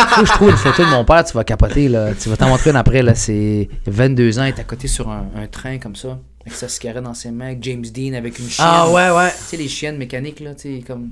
Faut 0.10 0.22
que 0.22 0.28
je 0.28 0.34
trouve 0.34 0.50
une 0.50 0.58
photo 0.58 0.84
de 0.84 0.90
mon 0.90 1.06
père, 1.06 1.24
tu 1.24 1.34
vas 1.34 1.44
capoter, 1.44 1.88
là. 1.88 2.10
Tu 2.20 2.30
vas 2.30 2.36
t'en 2.38 2.48
montrer 2.50 2.70
une 2.72 2.76
après, 2.76 3.02
là. 3.02 3.16
C'est 3.16 3.70
il 3.86 3.90
a 3.90 3.92
22 3.92 4.40
ans, 4.40 4.44
il 4.44 4.50
est 4.50 4.60
à 4.60 4.64
côté 4.64 4.88
sur 4.88 5.10
un, 5.10 5.26
un 5.36 5.48
train 5.48 5.78
comme 5.78 5.96
ça, 5.96 6.18
avec 6.46 6.54
sa 6.58 6.68
cigarette 6.68 7.04
dans 7.04 7.14
ses 7.14 7.32
mains, 7.32 7.48
avec 7.48 7.64
James 7.64 7.84
Dean, 7.94 8.14
avec 8.14 8.38
une 8.40 8.50
chienne. 8.50 8.68
Ah 8.70 8.90
ouais, 8.90 9.10
ouais. 9.12 9.30
Tu 9.30 9.36
sais, 9.46 9.58
les 9.58 9.68
chiennes 9.68 9.98
mécaniques, 9.98 10.40
là, 10.40 10.52
tu 10.56 10.78
sais, 10.78 10.84
comme... 10.86 11.10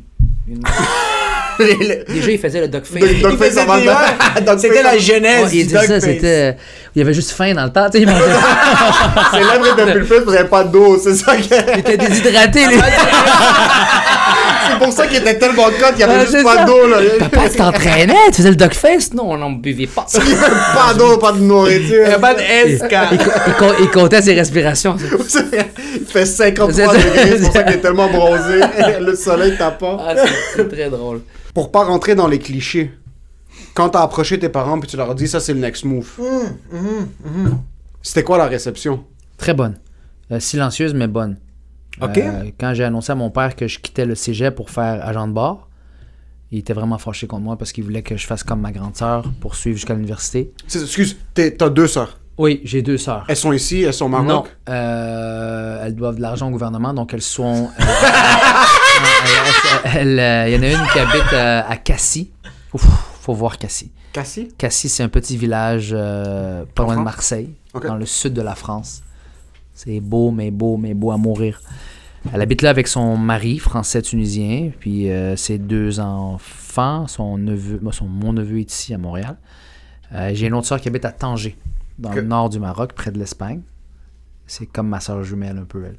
une- 0.48 0.62
Déjà, 1.60 2.32
il 2.32 2.40
faisait 2.40 2.62
le. 2.62 2.68
Dog- 2.68 2.84
Dog 2.92 3.10
Il 3.34 3.38
face 3.38 3.48
faisait 3.50 3.62
avant 3.62 3.78
C'était 4.58 4.84
la 4.84 4.98
genèse 4.98 5.54
il 5.54 5.68
disait 5.68 5.86
ça, 5.88 6.00
c'était... 6.00 6.56
Il 6.96 7.00
y 7.00 7.02
avait 7.04 7.14
juste 7.14 7.32
faim 7.32 7.54
dans 7.54 7.66
le 7.66 7.70
temps, 7.72 7.88
tu 7.90 8.00
sais. 8.00 8.06
C'est 9.32 9.40
lèvres 9.40 9.76
de 9.76 9.92
pulpus 9.92 10.10
parce 10.10 10.22
qu'il 10.24 10.32
n'y 10.32 10.38
avait 10.38 10.48
pas 10.50 10.64
d'eau, 10.64 10.98
c'est 11.02 11.14
ça 11.16 11.34
il 11.36 11.80
était 11.80 11.98
déshydraté, 11.98 12.66
lui. 12.68 12.78
C'est 14.72 14.78
pour 14.84 14.94
ça 14.94 15.08
qu'il 15.08 15.18
était 15.18 15.38
tellement 15.38 15.68
cut, 15.70 15.84
il 15.94 15.98
n'y 15.98 16.04
avait 16.04 16.26
juste 16.26 16.44
pas 16.44 16.56
ça. 16.58 16.66
d'eau, 16.66 16.88
là. 16.88 16.98
Papa, 17.20 17.50
tu 17.50 17.58
t'entraînais, 17.58 18.14
tu 18.28 18.34
faisais 18.38 18.50
le 18.50 18.56
dog 18.56 18.74
face? 18.74 19.14
Non, 19.14 19.32
on 19.32 19.38
n'en 19.38 19.52
buvait 19.52 19.88
pas. 19.88 20.06
pas 20.74 20.94
d'eau, 20.94 21.18
pas 21.18 21.32
de 21.34 21.40
nourriture. 21.40 22.04
Il 22.06 22.10
y 22.12 22.14
a 22.14 22.20
pas 22.20 22.34
de 22.34 22.40
Il, 22.68 23.84
il, 23.84 23.90
comptait 23.92 24.22
ses 24.22 24.34
respirations. 24.34 24.96
Il 24.98 26.06
fait 26.06 26.26
53 26.26 26.74
C'est 26.74 26.86
ça. 26.86 26.94
degrés, 26.94 27.38
c'est 27.38 27.44
pour 27.44 27.54
ça 27.54 27.64
qu'il 27.64 27.74
est 27.76 27.82
tellement 27.82 28.10
bronzé. 28.10 28.60
Le 29.02 29.16
soleil 29.16 29.58
tape 29.58 29.80
pas. 29.80 29.98
Ah, 30.08 30.14
c'est- 30.16 30.34
c'est 30.58 30.70
très 30.70 30.90
drôle. 30.90 31.22
Pour 31.54 31.72
pas 31.72 31.84
rentrer 31.84 32.16
dans 32.16 32.28
les 32.28 32.40
clichés, 32.40 32.92
quand 33.74 33.90
t'as 33.90 34.02
approché 34.02 34.38
tes 34.40 34.50
parents 34.50 34.80
puis 34.80 34.90
tu 34.90 34.98
leur 34.98 35.10
as 35.12 35.16
dit 35.16 35.28
ça 35.28 35.40
c'est 35.40 35.54
le 35.54 35.60
next 35.60 35.84
move, 35.86 36.08
Hum, 36.20 37.60
c'était 38.02 38.24
quoi 38.24 38.38
la 38.38 38.46
réception? 38.46 39.04
Très 39.38 39.54
bonne. 39.54 39.78
Euh, 40.32 40.40
silencieuse, 40.40 40.94
mais 40.94 41.08
bonne. 41.08 41.38
Euh, 42.02 42.52
quand 42.60 42.74
j'ai 42.74 42.84
annoncé 42.84 43.12
à 43.12 43.16
mon 43.16 43.30
père 43.30 43.56
que 43.56 43.68
je 43.68 43.80
quittais 43.80 44.06
le 44.06 44.16
cégep 44.16 44.56
pour 44.56 44.70
faire 44.70 45.06
agent 45.06 45.28
de 45.28 45.34
bord, 45.34 45.68
il 46.52 46.60
était 46.60 46.74
vraiment 46.74 46.98
fâché 46.98 47.28
contre 47.28 47.44
moi 47.44 47.58
parce 47.58 47.72
qu'il 47.72 47.84
voulait 47.84 48.02
que 48.02 48.18
je 48.18 48.26
fasse 48.26 48.44
comme 48.44 48.62
ma 48.62 48.72
grande 48.72 48.96
sœur 48.96 49.26
pour 49.42 49.56
suivre 49.56 49.76
jusqu'à 49.78 49.94
l'université. 49.94 50.52
Excuse, 50.66 51.18
t'as 51.34 51.70
deux 51.70 51.88
sœurs. 51.88 52.18
Oui, 52.38 52.62
j'ai 52.64 52.82
deux 52.82 52.98
sœurs. 52.98 53.26
Elles 53.28 53.36
sont 53.36 53.52
ici, 53.52 53.82
elles 53.84 53.94
sont 53.94 54.06
au 54.06 54.10
Non, 54.10 54.24
Maroc? 54.24 54.56
euh, 54.70 55.84
elles 55.86 55.96
doivent 55.96 56.16
de 56.16 56.22
l'argent 56.22 56.48
au 56.48 56.52
gouvernement, 56.52 56.94
donc 56.94 57.14
elles 57.14 57.22
sont. 57.22 57.70
euh, 57.80 57.84
euh, 59.98 60.46
Il 60.48 60.54
y 60.54 60.58
en 60.58 60.64
a 60.64 60.72
une 60.72 60.88
qui 60.94 61.00
habite 61.00 61.34
à 61.34 61.76
Cassis. 61.78 62.30
Ouf, 62.74 62.84
faut 63.22 63.34
voir 63.34 63.58
Cassis. 63.58 63.92
Cassie 64.14 64.50
Cassis, 64.58 64.90
c'est 64.92 65.04
un 65.04 65.10
petit 65.10 65.38
village 65.38 65.92
pas 65.92 66.84
En 66.84 66.86
loin 66.86 66.98
de? 66.98 67.02
Marseille, 67.02 67.50
dans 67.84 67.96
le 67.96 68.06
sud 68.06 68.34
de 68.34 68.42
la 68.42 68.56
France. 68.56 69.02
C'est 69.74 70.00
beau, 70.00 70.32
mais 70.32 70.52
beau, 70.52 70.78
mais 70.78 70.94
beau 70.94 71.12
à 71.12 71.18
mourir. 71.18 71.62
Elle 72.34 72.42
habite 72.42 72.62
là 72.62 72.70
avec 72.70 72.88
son 72.88 73.16
mari, 73.18 73.60
français-tunisien, 73.60 74.72
puis 74.80 75.10
euh, 75.10 75.36
ses 75.36 75.58
deux 75.58 76.00
enfants. 76.00 77.08
Son 77.08 77.38
neveu, 77.38 77.80
moi, 77.82 77.92
son, 77.94 78.06
mon 78.06 78.34
neveu 78.34 78.60
est 78.60 78.72
ici 78.72 78.94
à 78.94 78.98
Montréal. 78.98 79.38
Euh, 80.14 80.32
J'ai 80.34 80.48
une 80.48 80.54
autre 80.54 80.68
soeur 80.68 80.82
qui 80.82 80.88
habite 80.90 81.06
à 81.06 81.12
Tanger, 81.12 81.56
dans 81.98 82.12
le 82.14 82.22
nord 82.22 82.50
du 82.50 82.60
Maroc, 82.60 82.94
près 82.94 83.12
de 83.12 83.20
l'Espagne. 83.20 83.62
C'est 84.48 84.66
comme 84.66 84.88
ma 84.90 85.00
soeur 85.00 85.24
jumelle, 85.24 85.58
un 85.58 85.66
peu, 85.66 85.86
elle. 85.86 85.98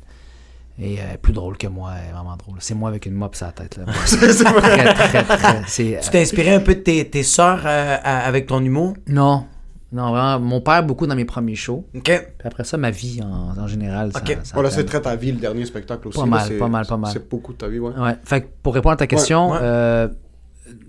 Et 0.84 0.98
euh, 1.00 1.16
plus 1.20 1.32
drôle 1.32 1.56
que 1.58 1.66
moi, 1.66 1.92
elle 2.02 2.08
est 2.08 2.12
vraiment 2.12 2.36
drôle. 2.36 2.56
C'est 2.60 2.74
moi 2.74 2.88
avec 2.88 3.04
une 3.06 3.12
mop 3.14 3.34
sur 3.36 3.46
la 3.46 3.52
tête. 3.52 3.76
Là. 3.76 3.84
très, 3.94 4.94
très, 4.94 5.24
très. 5.24 5.62
C'est, 5.66 6.00
Tu 6.02 6.10
t'es 6.10 6.22
inspiré 6.22 6.54
un 6.54 6.60
peu 6.60 6.74
de 6.74 6.80
tes, 6.80 7.08
tes 7.08 7.22
sœurs 7.22 7.62
euh, 7.66 7.96
à- 8.02 8.20
avec 8.26 8.46
ton 8.46 8.64
humour? 8.64 8.94
Non. 9.06 9.46
Non, 9.92 10.10
vraiment, 10.12 10.38
mon 10.38 10.60
père, 10.60 10.84
beaucoup 10.84 11.06
dans 11.06 11.16
mes 11.16 11.24
premiers 11.24 11.56
shows. 11.56 11.84
Ok. 11.94 12.04
Puis 12.04 12.14
après 12.44 12.62
ça, 12.64 12.76
ma 12.76 12.90
vie 12.92 13.20
en, 13.22 13.58
en 13.58 13.66
général. 13.66 14.12
Ok. 14.14 14.38
ça 14.44 14.54
Voilà, 14.54 14.70
fait- 14.70 14.76
c'est 14.76 14.84
très 14.84 15.00
ta 15.02 15.16
vie, 15.16 15.32
le 15.32 15.38
dernier 15.38 15.64
spectacle 15.64 16.06
aussi. 16.08 16.18
Pas 16.18 16.26
mal, 16.26 16.58
pas 16.58 16.68
mal, 16.68 16.86
pas 16.86 16.96
mal. 16.96 17.10
C'est 17.12 17.28
beaucoup 17.28 17.52
de 17.52 17.58
ta 17.58 17.68
vie, 17.68 17.80
ouais. 17.80 17.92
Ouais. 17.98 18.16
Fait 18.22 18.42
que 18.42 18.46
pour 18.62 18.74
répondre 18.74 18.92
à 18.92 18.96
ta 18.96 19.08
question, 19.08 19.50
ouais. 19.50 19.58
euh, 19.60 20.08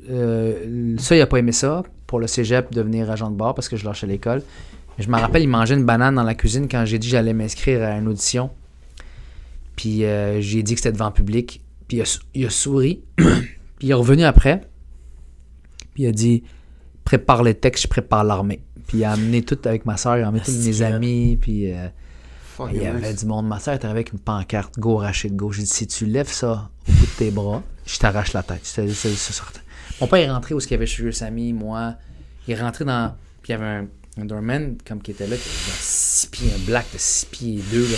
euh, 0.10 0.96
ça, 1.00 1.16
il 1.16 1.22
a 1.22 1.28
pas 1.28 1.38
aimé 1.40 1.52
ça. 1.52 1.84
Pour 2.06 2.20
le 2.20 2.28
cégep, 2.28 2.72
devenir 2.74 3.10
agent 3.10 3.32
de 3.32 3.36
bar 3.38 3.56
parce 3.56 3.70
que 3.70 3.76
je 3.78 3.86
lâchais 3.86 4.06
l'école. 4.06 4.44
Je 5.00 5.08
me 5.08 5.18
rappelle, 5.18 5.42
il 5.42 5.48
mangeait 5.48 5.76
une 5.76 5.86
banane 5.86 6.14
dans 6.16 6.24
la 6.24 6.36
cuisine 6.36 6.68
quand 6.68 6.86
j'ai 6.86 7.00
dit 7.00 7.08
que 7.08 7.12
j'allais 7.12 7.34
m'inscrire 7.34 7.82
à 7.84 7.98
une 7.98 8.08
audition. 8.08 8.52
Puis 9.76 10.04
euh, 10.06 10.42
j'ai 10.42 10.62
dit 10.62 10.74
que 10.76 10.80
c'était 10.80 10.92
devant 10.92 11.08
le 11.08 11.14
public. 11.14 11.62
Puis 11.88 11.98
il 11.98 12.02
a, 12.02 12.20
il 12.36 12.46
a 12.46 12.50
souri. 12.50 13.02
puis 13.16 13.28
il 13.82 13.92
est 13.92 13.96
revenu 13.96 14.24
après. 14.26 14.62
Puis 15.94 16.04
il 16.04 16.08
a 16.08 16.12
dit 16.12 16.44
Prépare 17.04 17.42
les 17.44 17.56
textes, 17.56 17.84
je 17.84 17.88
prépare 17.88 18.24
l'armée. 18.24 18.62
Puis 18.92 18.98
il 19.00 19.04
a 19.06 19.12
amené 19.14 19.42
tout 19.42 19.58
avec 19.64 19.86
ma 19.86 19.96
soeur, 19.96 20.18
il 20.18 20.24
a 20.24 20.28
amené 20.28 20.44
tous 20.44 20.52
mes 20.52 20.82
amis. 20.82 21.38
Puis. 21.40 21.72
euh, 21.72 21.88
il 22.74 22.82
y 22.84 22.86
avait 22.86 23.14
du 23.14 23.26
monde. 23.26 23.48
Ma 23.48 23.58
soeur 23.60 23.74
était 23.76 23.88
avec 23.88 24.12
une 24.12 24.20
pancarte 24.20 24.78
Go 24.78 24.98
Rachid 24.98 25.34
Go. 25.36 25.52
J'ai 25.54 25.62
dit 25.64 25.68
si 25.70 25.88
tu 25.88 26.06
lèves 26.06 26.28
ça 26.32 26.70
au 26.88 26.92
bout 26.92 27.06
de 27.06 27.12
tes 27.18 27.32
bras, 27.32 27.64
je 27.88 27.98
t'arrache 27.98 28.34
la 28.34 28.44
tête. 28.44 28.60
C'est- 28.64 28.90
c'est- 28.90 29.16
c'est 29.16 29.34
certain. 29.34 29.62
Mon 30.02 30.08
père 30.08 30.20
est 30.20 30.30
rentré 30.32 30.54
où 30.54 30.60
il 30.60 30.70
y 30.70 30.74
avait 30.74 30.86
chez 30.86 31.10
Samy, 31.14 31.54
moi. 31.54 31.96
Il 32.48 32.54
est 32.54 32.62
rentré 32.62 32.84
dans. 32.86 33.16
Puis 33.42 33.54
il 33.54 33.56
y 33.56 33.56
avait 33.56 33.66
un, 33.66 33.88
un 34.20 34.26
doorman 34.26 34.76
comme 34.86 35.02
qui 35.02 35.12
était 35.12 35.26
là, 35.26 35.36
qui 35.38 35.42
avait 35.50 35.78
6 35.80 36.28
pieds, 36.28 36.52
un 36.54 36.60
black 36.66 36.86
de 36.94 36.98
6 37.00 37.26
pieds 37.28 37.54
et 37.60 37.64
2. 37.72 37.82
Là. 37.84 37.98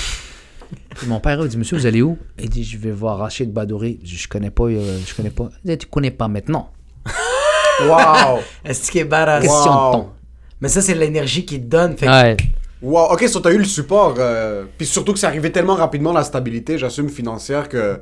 Puis 0.95 1.07
mon 1.07 1.19
père 1.19 1.41
a 1.41 1.47
dit 1.47 1.57
Monsieur, 1.57 1.75
vous 1.77 1.85
allez 1.87 2.01
où? 2.03 2.17
Il 2.39 2.49
dit 2.49 2.63
Je 2.63 2.77
vais 2.77 2.91
voir 2.91 3.17
Rachid 3.17 3.51
Badouri. 3.51 3.99
Je, 4.03 4.15
je 4.15 4.27
connais 4.29 4.51
pas, 4.51 4.65
euh, 4.65 4.99
je 5.05 5.13
connais 5.15 5.29
pas. 5.31 5.49
Il 5.65 5.71
dit 5.71 5.77
Tu 5.79 5.87
connais 5.87 6.11
pas 6.11 6.27
maintenant. 6.29 6.71
Wow! 7.81 8.39
Est-ce 8.63 8.91
qu'il 8.91 9.01
est 9.01 9.05
badass? 9.05 9.41
Question 9.43 9.71
Wow. 9.71 9.91
de 9.91 9.97
ton. 9.97 10.09
Mais 10.64 10.70
ça, 10.70 10.82
c'est 10.82 10.95
l'énergie 10.95 11.43
qu'il 11.45 11.59
te 11.59 11.66
donne. 11.66 11.97
Fait 11.97 12.05
que- 12.05 12.11
Ouais. 12.11 12.38
Wow, 12.82 13.11
ok, 13.11 13.28
so 13.28 13.41
t'as 13.41 13.51
eu 13.51 13.57
le 13.57 13.66
support. 13.66 14.16
euh, 14.18 14.64
Puis 14.78 14.88
surtout 14.88 15.11
que 15.11 15.20
c'est 15.20 15.28
arrivé 15.28 15.51
tellement 15.51 15.76
rapidement, 15.76 16.14
la 16.14 16.24
stabilité, 16.24 16.78
j'assume, 16.78 17.09
financière, 17.09 17.68
que 17.68 17.99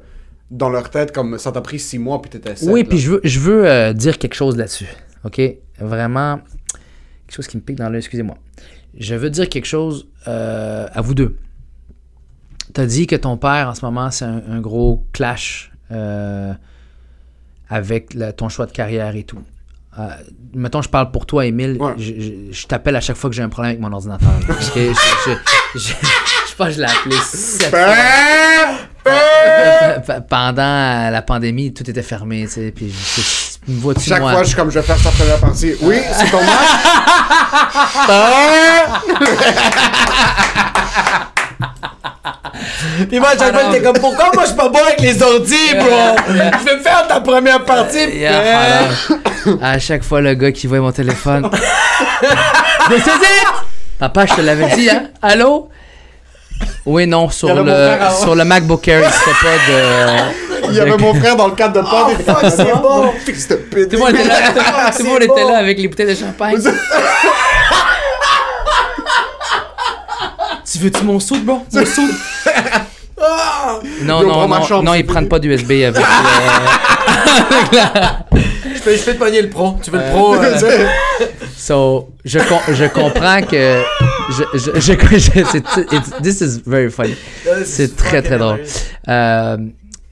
dans 0.51 0.69
leur 0.69 0.91
tête, 0.91 1.11
comme 1.11 1.39
ça 1.39 1.51
t'a 1.51 1.61
pris 1.61 1.79
six 1.79 1.97
mois, 1.97 2.21
puis 2.21 2.29
t'étais 2.29 2.55
sept, 2.55 2.69
Oui, 2.69 2.83
là. 2.83 2.89
puis 2.89 2.99
je 2.99 3.11
veux, 3.13 3.21
je 3.23 3.39
veux 3.39 3.67
euh, 3.67 3.93
dire 3.93 4.19
quelque 4.19 4.35
chose 4.35 4.55
là-dessus. 4.57 4.85
OK? 5.23 5.41
Vraiment, 5.79 6.39
quelque 7.25 7.35
chose 7.35 7.47
qui 7.47 7.57
me 7.57 7.61
pique 7.63 7.77
dans 7.77 7.89
l'œil, 7.89 7.97
excusez-moi. 7.99 8.37
Je 8.95 9.15
veux 9.15 9.31
dire 9.31 9.49
quelque 9.49 9.65
chose 9.65 10.07
euh, 10.27 10.85
à 10.93 11.01
vous 11.01 11.15
deux. 11.15 11.37
Tu 12.75 12.79
as 12.81 12.85
dit 12.85 13.07
que 13.07 13.15
ton 13.15 13.37
père, 13.37 13.69
en 13.69 13.73
ce 13.75 13.83
moment, 13.83 14.11
c'est 14.11 14.25
un, 14.25 14.43
un 14.49 14.61
gros 14.61 15.03
clash 15.13 15.71
euh, 15.91 16.53
avec 17.69 18.15
ton 18.37 18.49
choix 18.49 18.65
de 18.67 18.71
carrière 18.71 19.15
et 19.15 19.23
tout. 19.23 19.39
Euh, 19.99 20.03
mettons, 20.53 20.81
je 20.81 20.87
parle 20.89 21.11
pour 21.11 21.25
toi, 21.25 21.45
Émile. 21.45 21.75
Ouais. 21.79 21.93
Je, 21.97 22.13
je- 22.19 22.51
je 22.51 22.67
t'appelle 22.67 22.95
à 22.95 23.01
chaque 23.01 23.17
fois 23.17 23.29
que 23.29 23.35
j'ai 23.35 23.41
un 23.43 23.49
problème 23.49 23.71
avec 23.71 23.81
mon 23.81 23.91
ordinateur. 23.91 24.29
Je, 24.47 24.53
je, 24.53 24.93
je, 25.25 25.79
je- 25.79 25.93
je 26.49 26.55
pense 26.55 26.67
que 26.67 26.73
je 26.73 26.79
l'ai 26.79 26.85
appelé 26.85 27.15
sept 27.33 27.69
fois. 27.69 27.95
Pendant 30.29 31.09
la 31.11 31.21
pandémie, 31.21 31.73
tout 31.73 31.89
était 31.89 32.03
fermé, 32.03 32.43
tu 32.45 32.51
sais, 32.53 32.71
puis 32.71 32.93
me 33.67 33.93
Chaque 33.99 34.21
moi? 34.21 34.31
fois, 34.31 34.43
je 34.43 34.47
suis 34.47 34.55
comme, 34.55 34.69
je 34.71 34.79
vais 34.79 34.85
faire 34.85 34.97
sa 34.97 35.11
première 35.11 35.39
partie. 35.39 35.73
Oui, 35.81 35.97
c'est 36.13 36.29
ton 36.31 36.39
match. 36.41 36.77
Puis 43.09 43.19
moi, 43.19 43.29
à 43.29 43.37
chaque 43.37 43.53
fois, 43.53 43.71
j'étais 43.71 43.83
comme, 43.83 43.99
pourquoi 43.99 44.31
moi, 44.33 44.43
je 44.43 44.47
suis 44.49 44.57
pas 44.57 44.69
bon 44.69 44.79
avec 44.85 45.01
les 45.01 45.21
ordi, 45.21 45.55
bro? 45.75 46.15
Je 46.27 46.65
vais 46.65 46.77
me 46.77 46.81
faire 46.81 47.07
ta 47.07 47.19
première 47.21 47.63
partie. 47.65 48.09
Yeah, 48.17 48.87
à 49.61 49.79
chaque 49.79 50.03
fois, 50.03 50.21
le 50.21 50.33
gars 50.33 50.51
qui 50.51 50.67
voit 50.67 50.79
mon 50.79 50.91
téléphone. 50.91 51.49
Ça! 52.21 53.11
Papa, 53.99 54.25
je 54.25 54.33
te 54.35 54.41
l'avais 54.41 54.75
dit, 54.75 54.89
hein? 54.89 55.03
Allô? 55.21 55.69
Oui, 56.85 57.07
non, 57.07 57.29
sur 57.29 57.53
le, 57.53 57.63
frère 57.63 58.11
sur 58.11 58.35
le 58.35 58.43
MacBook 58.43 58.87
Air, 58.87 59.01
il 59.03 59.11
se 59.11 59.19
pas 59.43 59.57
de. 59.67 59.77
Il 60.69 60.75
y 60.75 60.79
avait 60.79 60.97
mon 60.97 61.13
frère 61.13 61.35
dans 61.35 61.47
le 61.47 61.53
cadre 61.55 61.81
de 61.81 61.87
pod. 61.87 61.91
Oh, 62.09 62.15
fuck, 62.25 62.45
c'est 62.55 62.71
bon. 62.81 63.11
Fils 63.25 63.47
de 63.47 63.55
pute. 63.55 63.89
Tout 63.89 63.97
le 63.97 64.01
monde 64.01 64.15
était 64.15 64.23
là, 64.27 64.35
tout 64.95 65.03
le 65.03 65.09
monde 65.09 65.17
c'est 65.19 65.25
était 65.25 65.43
bon. 65.43 65.51
là 65.51 65.57
avec 65.57 65.77
les 65.79 65.87
bouteilles 65.87 66.07
de 66.07 66.15
champagne. 66.15 66.57
tu 70.71 70.77
veux-tu 70.79 71.03
mon 71.03 71.19
soude, 71.19 71.43
bro? 71.45 71.65
Mon 71.73 71.85
soude? 71.85 72.11
Non, 74.03 74.21
Yo, 74.21 74.27
non, 74.27 74.47
non, 74.47 74.59
non, 74.81 74.91
s'il 74.93 75.01
ils 75.01 75.05
prennent 75.05 75.29
pas 75.29 75.37
d'USB 75.39 75.71
avec. 75.71 75.97
euh, 77.73 77.87
Je 78.81 78.89
peux, 78.89 78.97
je 78.97 79.03
peux 79.05 79.13
te 79.13 79.19
pogner 79.19 79.41
le 79.43 79.49
pro. 79.49 79.75
Tu 79.83 79.91
veux 79.91 79.99
le 79.99 80.11
pro? 80.11 80.35
euh, 80.35 80.57
So, 81.55 82.09
je, 82.25 82.39
com- 82.39 82.73
je 82.73 82.85
comprends 82.85 83.41
que. 83.43 83.81
Je, 84.31 84.43
je, 84.57 84.79
je, 84.79 86.21
this 86.23 86.41
is 86.41 86.61
very 86.65 86.89
funny. 86.89 87.15
C'est 87.63 87.95
très, 87.95 88.21
très 88.21 88.37
drôle. 88.37 88.61
Euh, 89.07 89.57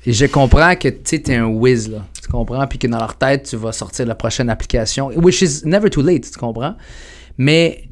je 0.06 0.26
comprends 0.28 0.76
que 0.76 0.90
tu 0.90 1.00
sais, 1.06 1.20
t'es 1.20 1.36
un 1.36 1.46
whiz, 1.46 1.90
là. 1.90 2.06
Tu 2.22 2.28
comprends? 2.30 2.66
Puis 2.68 2.78
que 2.78 2.88
dans 2.88 3.00
leur 3.00 3.16
tête, 3.16 3.48
tu 3.50 3.56
vas 3.56 3.72
sortir 3.72 4.06
la 4.06 4.16
prochaine 4.16 4.50
application. 4.50 5.08
Which 5.16 5.42
is 5.42 5.62
never 5.66 5.90
too 5.90 6.02
late, 6.04 6.30
tu 6.32 6.38
comprends? 6.38 6.76
Mais, 7.38 7.86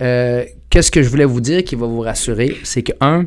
euh, 0.00 0.44
qu'est-ce 0.70 0.90
que 0.90 1.02
je 1.02 1.08
voulais 1.08 1.24
vous 1.24 1.40
dire 1.40 1.64
qui 1.64 1.74
va 1.74 1.86
vous 1.86 2.00
rassurer? 2.00 2.56
C'est 2.62 2.82
que, 2.82 2.92
un, 3.00 3.24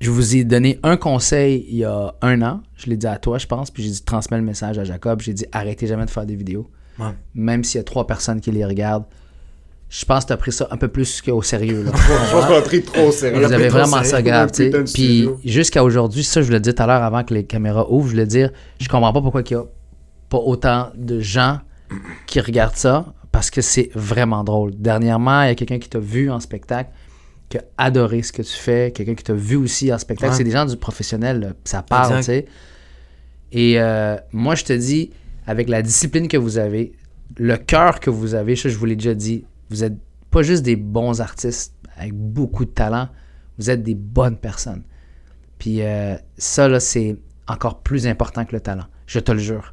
je 0.00 0.10
vous 0.10 0.36
ai 0.36 0.44
donné 0.44 0.78
un 0.82 0.96
conseil 0.96 1.66
il 1.68 1.78
y 1.78 1.84
a 1.84 2.14
un 2.22 2.40
an. 2.42 2.62
Je 2.76 2.86
l'ai 2.86 2.96
dit 2.96 3.06
à 3.06 3.18
toi, 3.18 3.38
je 3.38 3.46
pense. 3.46 3.70
Puis 3.70 3.82
j'ai 3.82 3.90
dit, 3.90 4.02
transmets 4.02 4.38
le 4.38 4.44
message 4.44 4.78
à 4.78 4.84
Jacob. 4.84 5.20
J'ai 5.20 5.32
dit, 5.32 5.46
arrêtez 5.52 5.86
jamais 5.86 6.04
de 6.04 6.10
faire 6.10 6.26
des 6.26 6.36
vidéos. 6.36 6.70
Ouais. 6.98 7.10
Même 7.34 7.64
s'il 7.64 7.78
y 7.78 7.80
a 7.80 7.84
trois 7.84 8.06
personnes 8.06 8.40
qui 8.40 8.50
les 8.50 8.64
regardent. 8.64 9.06
Je 9.88 10.04
pense 10.04 10.24
que 10.24 10.28
tu 10.28 10.32
as 10.34 10.36
pris 10.36 10.52
ça 10.52 10.68
un 10.70 10.76
peu 10.76 10.88
plus 10.88 11.22
qu'au 11.22 11.42
sérieux. 11.42 11.82
Là. 11.82 11.92
Je 11.96 12.32
pense 12.32 12.44
qu'on 12.44 12.54
a 12.54 12.60
pris 12.60 12.82
trop 12.82 13.08
au 13.08 13.12
sérieux. 13.12 13.44
Vous 13.44 13.52
avez 13.52 13.68
vraiment 13.68 14.02
ça 14.04 14.20
grave, 14.22 14.50
Puis 14.92 15.28
jusqu'à 15.44 15.82
aujourd'hui, 15.82 16.22
ça, 16.22 16.42
je 16.42 16.46
vous 16.46 16.52
l'ai 16.52 16.60
dit 16.60 16.74
tout 16.74 16.82
à 16.82 16.86
l'heure 16.86 17.02
avant 17.02 17.24
que 17.24 17.32
les 17.32 17.44
caméras 17.44 17.90
ouvrent, 17.90 18.06
je 18.06 18.12
voulais 18.12 18.26
dire, 18.26 18.50
je 18.78 18.88
comprends 18.88 19.12
pas 19.12 19.22
pourquoi 19.22 19.40
il 19.40 19.50
y 19.50 19.54
a 19.54 19.64
pas 20.28 20.38
autant 20.38 20.90
de 20.94 21.20
gens 21.20 21.60
qui 22.26 22.38
regardent 22.40 22.76
ça, 22.76 23.14
parce 23.32 23.50
que 23.50 23.62
c'est 23.62 23.90
vraiment 23.94 24.44
drôle. 24.44 24.72
Dernièrement, 24.76 25.42
il 25.44 25.48
y 25.48 25.50
a 25.50 25.54
quelqu'un 25.54 25.78
qui 25.78 25.88
t'a 25.88 25.98
vu 25.98 26.30
en 26.30 26.38
spectacle, 26.38 26.90
qui 27.48 27.58
a 27.58 27.64
adoré 27.78 28.22
ce 28.22 28.32
que 28.32 28.42
tu 28.42 28.52
fais, 28.52 28.92
quelqu'un 28.92 29.14
qui 29.14 29.24
t'a 29.24 29.34
vu 29.34 29.56
aussi 29.56 29.92
en 29.92 29.98
spectacle. 29.98 30.32
Ouais. 30.32 30.36
C'est 30.36 30.44
des 30.44 30.50
gens 30.50 30.66
du 30.66 30.76
professionnel, 30.76 31.40
là, 31.40 31.52
ça 31.64 31.82
parle, 31.82 32.16
tu 32.18 32.24
sais. 32.24 32.46
Et 33.52 33.80
euh, 33.80 34.16
moi, 34.32 34.54
je 34.54 34.64
te 34.64 34.72
dis, 34.72 35.10
avec 35.46 35.68
la 35.68 35.80
discipline 35.82 36.28
que 36.28 36.36
vous 36.36 36.58
avez, 36.58 36.92
le 37.38 37.56
cœur 37.56 38.00
que 38.00 38.10
vous 38.10 38.34
avez, 38.34 38.56
ça, 38.56 38.68
je 38.68 38.76
vous 38.76 38.84
l'ai 38.84 38.96
déjà 38.96 39.14
dit, 39.14 39.44
vous 39.70 39.84
êtes 39.84 39.96
pas 40.30 40.42
juste 40.42 40.62
des 40.62 40.76
bons 40.76 41.20
artistes 41.20 41.74
avec 41.96 42.12
beaucoup 42.14 42.64
de 42.64 42.70
talent, 42.70 43.08
vous 43.58 43.70
êtes 43.70 43.82
des 43.82 43.94
bonnes 43.94 44.36
personnes. 44.36 44.82
Puis 45.58 45.82
euh, 45.82 46.16
ça, 46.36 46.68
là, 46.68 46.80
c'est 46.80 47.16
encore 47.46 47.80
plus 47.80 48.06
important 48.06 48.44
que 48.44 48.54
le 48.54 48.60
talent. 48.60 48.84
Je 49.06 49.18
te 49.20 49.32
le 49.32 49.38
jure. 49.38 49.72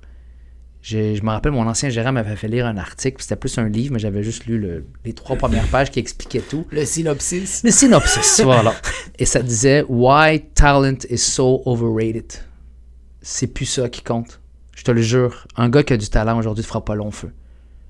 Je 0.87 1.19
me 1.23 1.29
rappelle, 1.29 1.51
mon 1.51 1.65
ancien 1.67 1.89
gérant 1.89 2.11
m'avait 2.11 2.35
fait 2.35 2.47
lire 2.47 2.67
un 2.67 2.77
article, 2.77 3.15
puis 3.17 3.23
c'était 3.23 3.35
plus 3.35 3.57
un 3.57 3.67
livre, 3.67 3.93
mais 3.93 3.97
j'avais 3.99 4.21
juste 4.21 4.45
lu 4.45 4.59
le- 4.59 4.85
les 5.03 5.13
trois 5.13 5.35
premières 5.35 5.65
pages 5.67 5.89
qui 5.89 5.99
expliquaient 5.99 6.41
tout. 6.47 6.67
Le 6.69 6.85
synopsis. 6.85 7.63
Le 7.63 7.71
synopsis, 7.71 8.39
voilà. 8.43 8.71
Et 9.17 9.25
ça 9.25 9.41
disait 9.41 9.83
Why 9.89 10.41
talent 10.53 10.97
is 11.09 11.17
so 11.17 11.63
overrated. 11.65 12.31
C'est 13.23 13.47
plus 13.47 13.65
ça 13.65 13.89
qui 13.89 14.03
compte. 14.03 14.39
Je 14.75 14.83
te 14.83 14.91
le 14.91 15.01
jure. 15.01 15.47
Un 15.55 15.69
gars 15.69 15.81
qui 15.81 15.93
a 15.93 15.97
du 15.97 16.07
talent 16.07 16.37
aujourd'hui 16.37 16.61
ne 16.63 16.67
fera 16.67 16.85
pas 16.85 16.93
long 16.93 17.09
feu. 17.09 17.31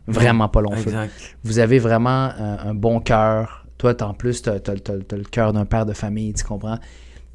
Vraiment 0.07 0.47
pas 0.47 0.61
long 0.61 0.71
feu. 0.77 0.89
Exact. 0.91 1.35
Vous 1.43 1.59
avez 1.59 1.79
vraiment 1.79 2.29
un, 2.37 2.59
un 2.69 2.73
bon 2.73 3.01
cœur. 3.01 3.65
Toi, 3.77 4.01
en 4.03 4.13
plus, 4.13 4.41
t'as- 4.41 4.61
t'as 4.61 4.73
le 4.73 5.23
cœur 5.29 5.51
d'un 5.51 5.65
père 5.65 5.85
de 5.85 5.91
famille, 5.93 6.33
tu 6.33 6.45
comprends? 6.45 6.79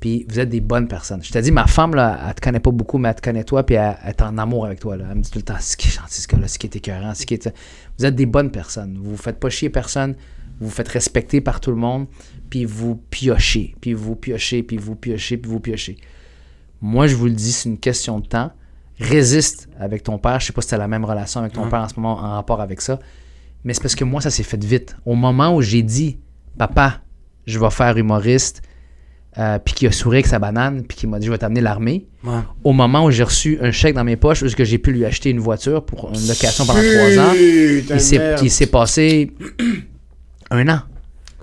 Puis 0.01 0.25
vous 0.29 0.41
êtes 0.41 0.49
des 0.49 0.61
bonnes 0.61 0.89
personnes. 0.89 1.23
Je 1.23 1.31
te 1.31 1.39
dis, 1.39 1.53
ma 1.53 1.67
femme, 1.67 1.95
là, 1.95 2.19
elle 2.27 2.35
te 2.35 2.41
connaît 2.41 2.61
pas 2.61 2.71
beaucoup, 2.71 2.97
mais 2.97 3.11
elle 3.11 3.15
te 3.15 3.21
connaît 3.21 3.45
toi, 3.45 3.65
puis 3.65 3.77
elle, 3.77 3.99
elle 4.03 4.11
est 4.11 4.23
en 4.23 4.39
amour 4.39 4.65
avec 4.65 4.81
toi. 4.81 4.97
Là. 4.97 5.05
Elle 5.11 5.19
me 5.19 5.23
dit 5.23 5.31
tout 5.31 5.39
le 5.39 5.45
temps, 5.45 5.59
ce 5.61 5.77
qui 5.77 5.89
est 5.89 5.93
gentil, 5.93 6.23
ce 6.23 6.27
gars-là, 6.27 6.49
ce 6.49 6.59
qui 6.59 6.67
est 6.67 6.75
écœurant, 6.75 7.15
ce 7.15 7.27
qui 7.27 7.35
est... 7.35 7.53
Vous 7.99 8.07
êtes 8.07 8.15
des 8.15 8.27
bonnes 8.27 8.51
personnes. 8.51 8.99
Vous 8.99 9.11
vous 9.11 9.17
faites 9.19 9.39
pas 9.39 9.51
chier 9.51 9.69
personne, 9.69 10.15
vous 10.59 10.69
vous 10.69 10.75
faites 10.75 10.89
respecter 10.89 11.43
par 11.43 11.61
tout 11.61 11.71
le 11.71 11.77
monde, 11.77 12.07
puis 12.49 12.65
vous 12.65 12.97
piochez, 12.97 13.77
puis 13.81 13.93
vous 13.93 14.17
piochez, 14.17 14.63
puis 14.63 14.79
vous 14.79 14.97
piochez, 14.97 15.37
puis 15.37 15.51
vous 15.51 15.61
piochez. 15.61 15.99
Moi, 16.81 17.07
je 17.07 17.15
vous 17.15 17.27
le 17.27 17.33
dis, 17.33 17.53
c'est 17.53 17.69
une 17.69 17.79
question 17.79 18.21
de 18.21 18.27
temps. 18.27 18.53
Résiste 18.99 19.69
avec 19.79 20.03
ton 20.03 20.19
père. 20.19 20.41
Je 20.41 20.47
sais 20.47 20.53
pas 20.53 20.63
si 20.63 20.69
tu 20.69 20.75
as 20.75 20.79
la 20.79 20.89
même 20.89 21.05
relation 21.05 21.41
avec 21.41 21.53
ton 21.53 21.69
père 21.69 21.81
en 21.81 21.89
ce 21.89 21.95
moment 21.97 22.13
en 22.13 22.33
rapport 22.33 22.61
avec 22.61 22.81
ça. 22.81 22.99
Mais 23.65 23.75
c'est 23.75 23.83
parce 23.83 23.95
que 23.95 24.05
moi, 24.05 24.23
ça 24.23 24.31
s'est 24.31 24.43
fait 24.43 24.63
vite. 24.63 24.97
Au 25.05 25.15
moment 25.15 25.55
où 25.55 25.61
j'ai 25.61 25.83
dit, 25.83 26.19
papa, 26.57 27.01
je 27.47 27.59
vais 27.59 27.71
faire 27.71 27.97
humoriste, 27.97 28.63
euh, 29.39 29.59
puis 29.59 29.75
qu'il 29.75 29.89
a 29.89 29.93
souri 29.93 30.17
avec 30.19 30.27
sa 30.27 30.39
banane, 30.39 30.83
puis 30.83 30.97
qu'il 30.99 31.09
m'a 31.09 31.19
dit, 31.19 31.27
je 31.27 31.31
vais 31.33 31.39
t'amener 31.39 31.61
l'armée. 31.61 32.07
Ouais. 32.25 32.41
Au 32.65 32.73
moment 32.73 33.05
où 33.05 33.11
j'ai 33.11 33.23
reçu 33.23 33.59
un 33.63 33.71
chèque 33.71 33.95
dans 33.95 34.05
mes 34.05 34.17
poches, 34.17 34.43
est-ce 34.43 34.57
que 34.57 34.65
j'ai 34.65 34.79
pu 34.79 34.93
lui 34.93 35.05
acheter 35.05 35.31
une 35.31 35.39
voiture 35.41 35.85
pour 35.85 36.11
une 36.13 36.27
location 36.29 36.67
pendant 36.67 36.81
trois 36.81 37.19
ans, 37.25 37.33
il 37.35 38.01
s'est, 38.01 38.37
il 38.43 38.51
s'est 38.51 38.67
passé 38.67 39.33
un 40.51 40.69
an. 40.69 40.81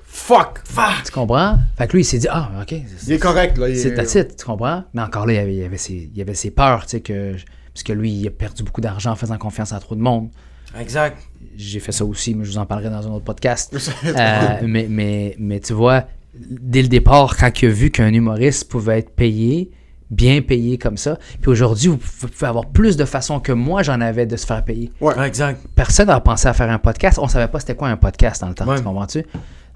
Fuck! 0.03 0.61
Tu 1.05 1.11
comprends? 1.11 1.57
Fait 1.77 1.87
que 1.87 1.93
lui, 1.93 2.01
il 2.01 2.05
s'est 2.05 2.17
dit, 2.17 2.27
ah, 2.29 2.49
ok, 2.61 2.75
Il 3.07 3.13
est 3.13 3.19
correct, 3.19 3.57
là. 3.57 3.69
il 3.69 3.77
c'est 3.77 3.89
est- 3.89 3.93
that's 3.95 4.15
it, 4.15 4.35
tu 4.35 4.45
comprends? 4.45 4.83
Mais 4.93 5.01
encore 5.01 5.25
là, 5.25 5.33
il 5.33 5.35
y 5.35 5.39
avait, 5.39 5.55
il 5.55 5.63
avait, 5.63 5.77
ses, 5.77 6.09
il 6.13 6.21
avait 6.21 6.33
ses 6.33 6.51
peurs, 6.51 6.83
tu 6.85 6.89
sais, 6.91 7.01
que, 7.01 7.35
parce 7.73 7.83
que 7.83 7.93
lui, 7.93 8.11
il 8.11 8.27
a 8.27 8.31
perdu 8.31 8.63
beaucoup 8.63 8.81
d'argent 8.81 9.11
en 9.11 9.15
faisant 9.15 9.37
confiance 9.37 9.71
à 9.73 9.79
trop 9.79 9.95
de 9.95 10.01
monde. 10.01 10.29
Exact. 10.77 11.17
J'ai 11.55 11.79
fait 11.79 11.91
ça 11.93 12.03
aussi, 12.03 12.35
mais 12.35 12.43
je 12.43 12.51
vous 12.51 12.57
en 12.57 12.65
parlerai 12.65 12.89
dans 12.89 13.07
un 13.07 13.11
autre 13.11 13.23
podcast. 13.23 13.75
Euh, 14.05 14.57
mais, 14.65 14.87
mais, 14.89 15.35
mais 15.39 15.59
tu 15.59 15.73
vois, 15.73 16.05
dès 16.49 16.81
le 16.81 16.87
départ, 16.87 17.35
quand 17.37 17.61
il 17.61 17.67
a 17.69 17.71
vu 17.71 17.91
qu'un 17.91 18.13
humoriste 18.13 18.69
pouvait 18.69 18.99
être 18.99 19.11
payé, 19.11 19.71
bien 20.09 20.41
payé 20.41 20.77
comme 20.77 20.95
ça, 20.97 21.17
puis 21.41 21.51
aujourd'hui, 21.51 21.89
vous 21.89 21.97
pouvez 21.97 22.47
avoir 22.47 22.65
plus 22.67 22.95
de 22.97 23.03
façons 23.05 23.39
que 23.39 23.51
moi 23.51 23.83
j'en 23.83 23.99
avais 23.99 24.25
de 24.25 24.35
se 24.37 24.45
faire 24.45 24.63
payer. 24.63 24.91
Ouais. 25.01 25.13
Exact. 25.27 25.59
Personne 25.75 26.07
n'a 26.07 26.19
pensé 26.21 26.47
à 26.47 26.53
faire 26.53 26.69
un 26.69 26.79
podcast. 26.79 27.19
On 27.21 27.27
savait 27.27 27.47
pas 27.49 27.59
c'était 27.59 27.75
quoi 27.75 27.89
un 27.89 27.97
podcast 27.97 28.41
dans 28.41 28.47
le 28.49 28.53
temps, 28.55 28.65
Ouais. 28.67 28.77
tu 28.77 28.83
comprends-tu? 28.83 29.23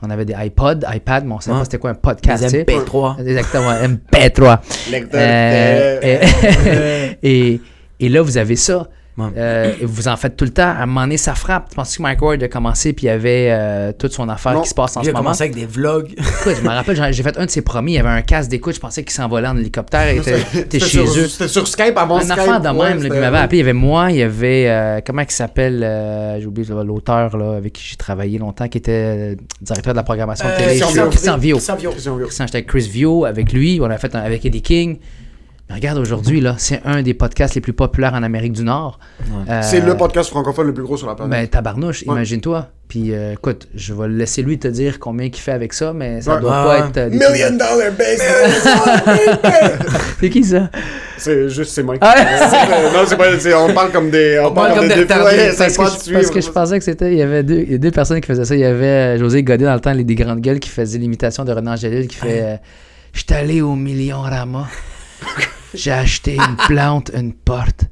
On 0.03 0.09
avait 0.09 0.25
des 0.25 0.33
iPods, 0.37 0.79
iPad, 0.91 1.25
mais 1.25 1.33
on 1.33 1.39
savait 1.39 1.53
Ouais. 1.55 1.59
pas 1.61 1.65
c'était 1.65 1.77
quoi 1.77 1.89
un 1.91 1.95
podcast. 1.95 2.43
Tu 2.43 2.49
sais. 2.49 2.63
MP3. 2.63 3.19
Exactement, 3.21 3.71
MP3. 3.73 4.59
Lecteur 4.89 5.19
Euh, 5.21 5.99
fait- 6.01 7.17
et, 7.21 7.51
et, 7.53 7.61
et 7.99 8.09
là, 8.09 8.21
vous 8.21 8.37
avez 8.37 8.55
ça. 8.55 8.87
Euh, 9.19 9.73
et 9.79 9.85
vous 9.85 10.07
en 10.07 10.15
faites 10.15 10.35
tout 10.37 10.45
le 10.45 10.51
temps. 10.51 10.63
À 10.63 10.81
un 10.81 10.85
moment 10.85 11.01
donné, 11.01 11.17
ça 11.17 11.35
frappe. 11.35 11.69
Tu 11.69 11.75
penses 11.75 11.95
que 11.97 12.01
Mike 12.01 12.21
Ward 12.21 12.41
a 12.41 12.47
commencé 12.47 12.93
puis 12.93 13.05
il 13.05 13.09
y 13.09 13.11
avait 13.11 13.49
euh, 13.51 13.91
toute 13.91 14.13
son 14.13 14.27
affaire 14.29 14.53
Non. 14.53 14.61
qui 14.61 14.69
se 14.69 14.73
passe 14.73 14.95
en 14.97 15.01
Il 15.01 15.05
ce 15.05 15.09
a 15.09 15.13
moment? 15.13 15.23
commencé 15.25 15.43
avec 15.43 15.53
des 15.55 15.65
vlogs. 15.65 16.07
Écoute, 16.17 16.55
je 16.57 16.61
me 16.63 16.69
rappelle, 16.69 17.13
j'ai 17.13 17.21
fait 17.23 17.37
un 17.37 17.45
de 17.45 17.49
ses 17.49 17.61
premiers. 17.61 17.91
Il 17.91 17.95
y 17.95 17.99
avait 17.99 18.09
un 18.09 18.21
casque 18.21 18.49
d'écoute. 18.49 18.73
Je 18.75 18.79
pensais 18.79 19.03
qu'il 19.03 19.11
s'envolait 19.11 19.47
en 19.49 19.57
hélicoptère. 19.57 20.11
Il 20.13 20.19
était, 20.19 20.79
chez 20.79 20.87
sur- 20.87 21.03
eux. 21.03 21.27
C'était 21.27 21.47
sur 21.49 21.67
Skype 21.67 21.97
avant 21.97 22.17
Un 22.17 22.21
Skype. 22.21 22.39
enfant 22.39 22.59
de 22.59 22.67
ouais, 22.69 22.89
même, 22.89 23.03
là, 23.03 23.09
il 23.15 23.19
m'avait 23.21 23.37
appelé. 23.37 23.57
Il 23.57 23.61
y 23.61 23.63
avait 23.63 23.73
moi, 23.73 24.11
il 24.11 24.17
y 24.17 24.23
avait. 24.23 24.69
euh, 24.69 24.99
comment 25.05 25.21
il 25.21 25.31
s'appelle 25.31 25.83
euh, 25.83 26.39
J'ai 26.39 26.45
oublié 26.47 26.67
l'auteur 26.83 27.35
avec 27.35 27.73
qui 27.73 27.83
j'ai 27.85 27.97
travaillé 27.97 28.37
longtemps, 28.39 28.67
qui 28.69 28.77
était 28.79 29.35
directeur 29.61 29.93
de 29.93 29.97
la 29.97 30.03
programmation 30.03 30.47
télé. 30.57 30.79
Christian 30.79 30.89
Vio. 30.89 31.09
Christian 31.09 31.77
Vio. 31.77 31.91
Christian, 32.21 32.45
j'étais 32.47 32.57
avec 32.57 32.67
Chris 32.67 32.87
Vio, 32.91 33.25
avec 33.25 33.51
lui, 33.53 33.79
on 33.81 33.89
a 33.89 33.97
fait 33.97 34.15
un- 34.15 34.19
avec 34.21 34.45
Eddie 34.45 34.61
King. 34.61 34.97
Regarde 35.73 35.97
aujourd'hui, 35.99 36.41
là, 36.41 36.55
c'est 36.57 36.81
un 36.85 37.01
des 37.01 37.13
podcasts 37.13 37.55
les 37.55 37.61
plus 37.61 37.73
populaires 37.73 38.13
en 38.13 38.23
Amérique 38.23 38.53
du 38.53 38.63
Nord. 38.63 38.99
Euh, 39.49 39.59
C'est 39.63 39.79
le 39.79 39.95
podcast 39.95 40.29
francophone 40.29 40.67
le 40.67 40.73
plus 40.73 40.83
gros 40.83 40.97
sur 40.97 41.07
la 41.07 41.15
planète. 41.15 41.31
Ben, 41.31 41.47
tabarnouche, 41.47 42.01
Ouais. 42.05 42.13
imagine-toi. 42.15 42.67
Puis, 42.87 43.13
euh, 43.13 43.33
écoute, 43.33 43.67
je 43.73 43.93
vais 43.93 44.07
le 44.09 44.15
laisser 44.15 44.41
lui 44.41 44.59
te 44.59 44.67
dire 44.67 44.99
combien 44.99 45.27
il 45.27 45.35
fait 45.35 45.53
avec 45.53 45.71
ça, 45.73 45.93
mais 45.93 46.19
ça 46.21 46.35
Ouais. 46.35 46.41
doit 46.41 46.51
pas 46.65 46.79
être. 46.79 46.97
euh, 46.97 47.09
des 47.09 47.17
Million 47.17 47.51
dollar 47.51 47.91
business! 47.91 48.67
C'est 50.19 50.29
qui 50.29 50.43
ça? 50.43 50.69
C'est 51.17 51.49
juste, 51.49 51.71
c'est 51.73 51.83
Mike. 51.83 52.01
Ah. 52.03 52.15
Non, 52.93 53.03
c'est 53.05 53.15
pas, 53.15 53.25
on 53.59 53.73
parle 53.73 53.91
comme 53.91 54.09
des, 54.09 54.39
on, 54.39 54.51
parle 54.51 54.53
parle 54.53 54.69
comme 54.69 54.79
comme 54.79 54.87
des 54.89 54.95
des, 54.95 55.01
retardés. 55.13 55.51
parce, 55.57 55.77
que 55.77 56.09
je, 56.09 56.13
parce 56.13 56.29
que 56.31 56.41
je 56.41 56.49
pensais 56.49 56.77
que 56.79 56.83
c'était. 56.83 57.11
Il 57.11 57.17
y 57.19 57.21
avait 57.21 57.43
deux, 57.43 57.59
il 57.65 57.71
y 57.71 57.75
a 57.75 57.77
deux 57.77 57.91
personnes 57.91 58.19
qui 58.21 58.27
faisaient 58.27 58.45
ça. 58.45 58.55
Il 58.55 58.61
y 58.61 58.65
avait 58.65 59.17
José 59.19 59.43
Godet 59.43 59.65
dans 59.65 59.73
le 59.75 59.79
temps, 59.79 59.93
les 59.93 60.03
des 60.03 60.15
grandes 60.15 60.41
gueules, 60.41 60.59
qui 60.59 60.69
faisait 60.69 60.97
l'imitation 60.97 61.45
de 61.45 61.51
Renan 61.53 61.73
Angélil, 61.73 62.07
qui 62.07 62.15
fait 62.15 62.59
Je 63.13 63.19
suis 63.19 63.33
allé 63.33 63.61
au 63.61 63.75
Million 63.75 64.21
Rama. 64.21 64.67
J'ai 65.73 65.91
acheté 65.91 66.35
une 66.35 66.55
plante, 66.67 67.11
une 67.15 67.33
porte, 67.33 67.85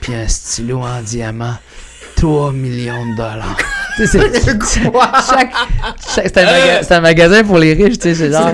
puis 0.00 0.14
un 0.14 0.26
stylo 0.28 0.80
en 0.80 1.00
diamant. 1.02 1.54
3 2.16 2.52
millions 2.52 3.06
de 3.12 3.16
dollars. 3.16 3.56
C'est- 3.96 4.18
un 6.38 6.44
maga- 6.44 6.82
c'est 6.82 6.92
un 6.94 7.00
magasin 7.00 7.44
pour 7.44 7.58
les 7.58 7.72
riches, 7.74 7.98
tu 7.98 8.14
sais, 8.14 8.14
c'est 8.14 8.30
genre. 8.32 8.50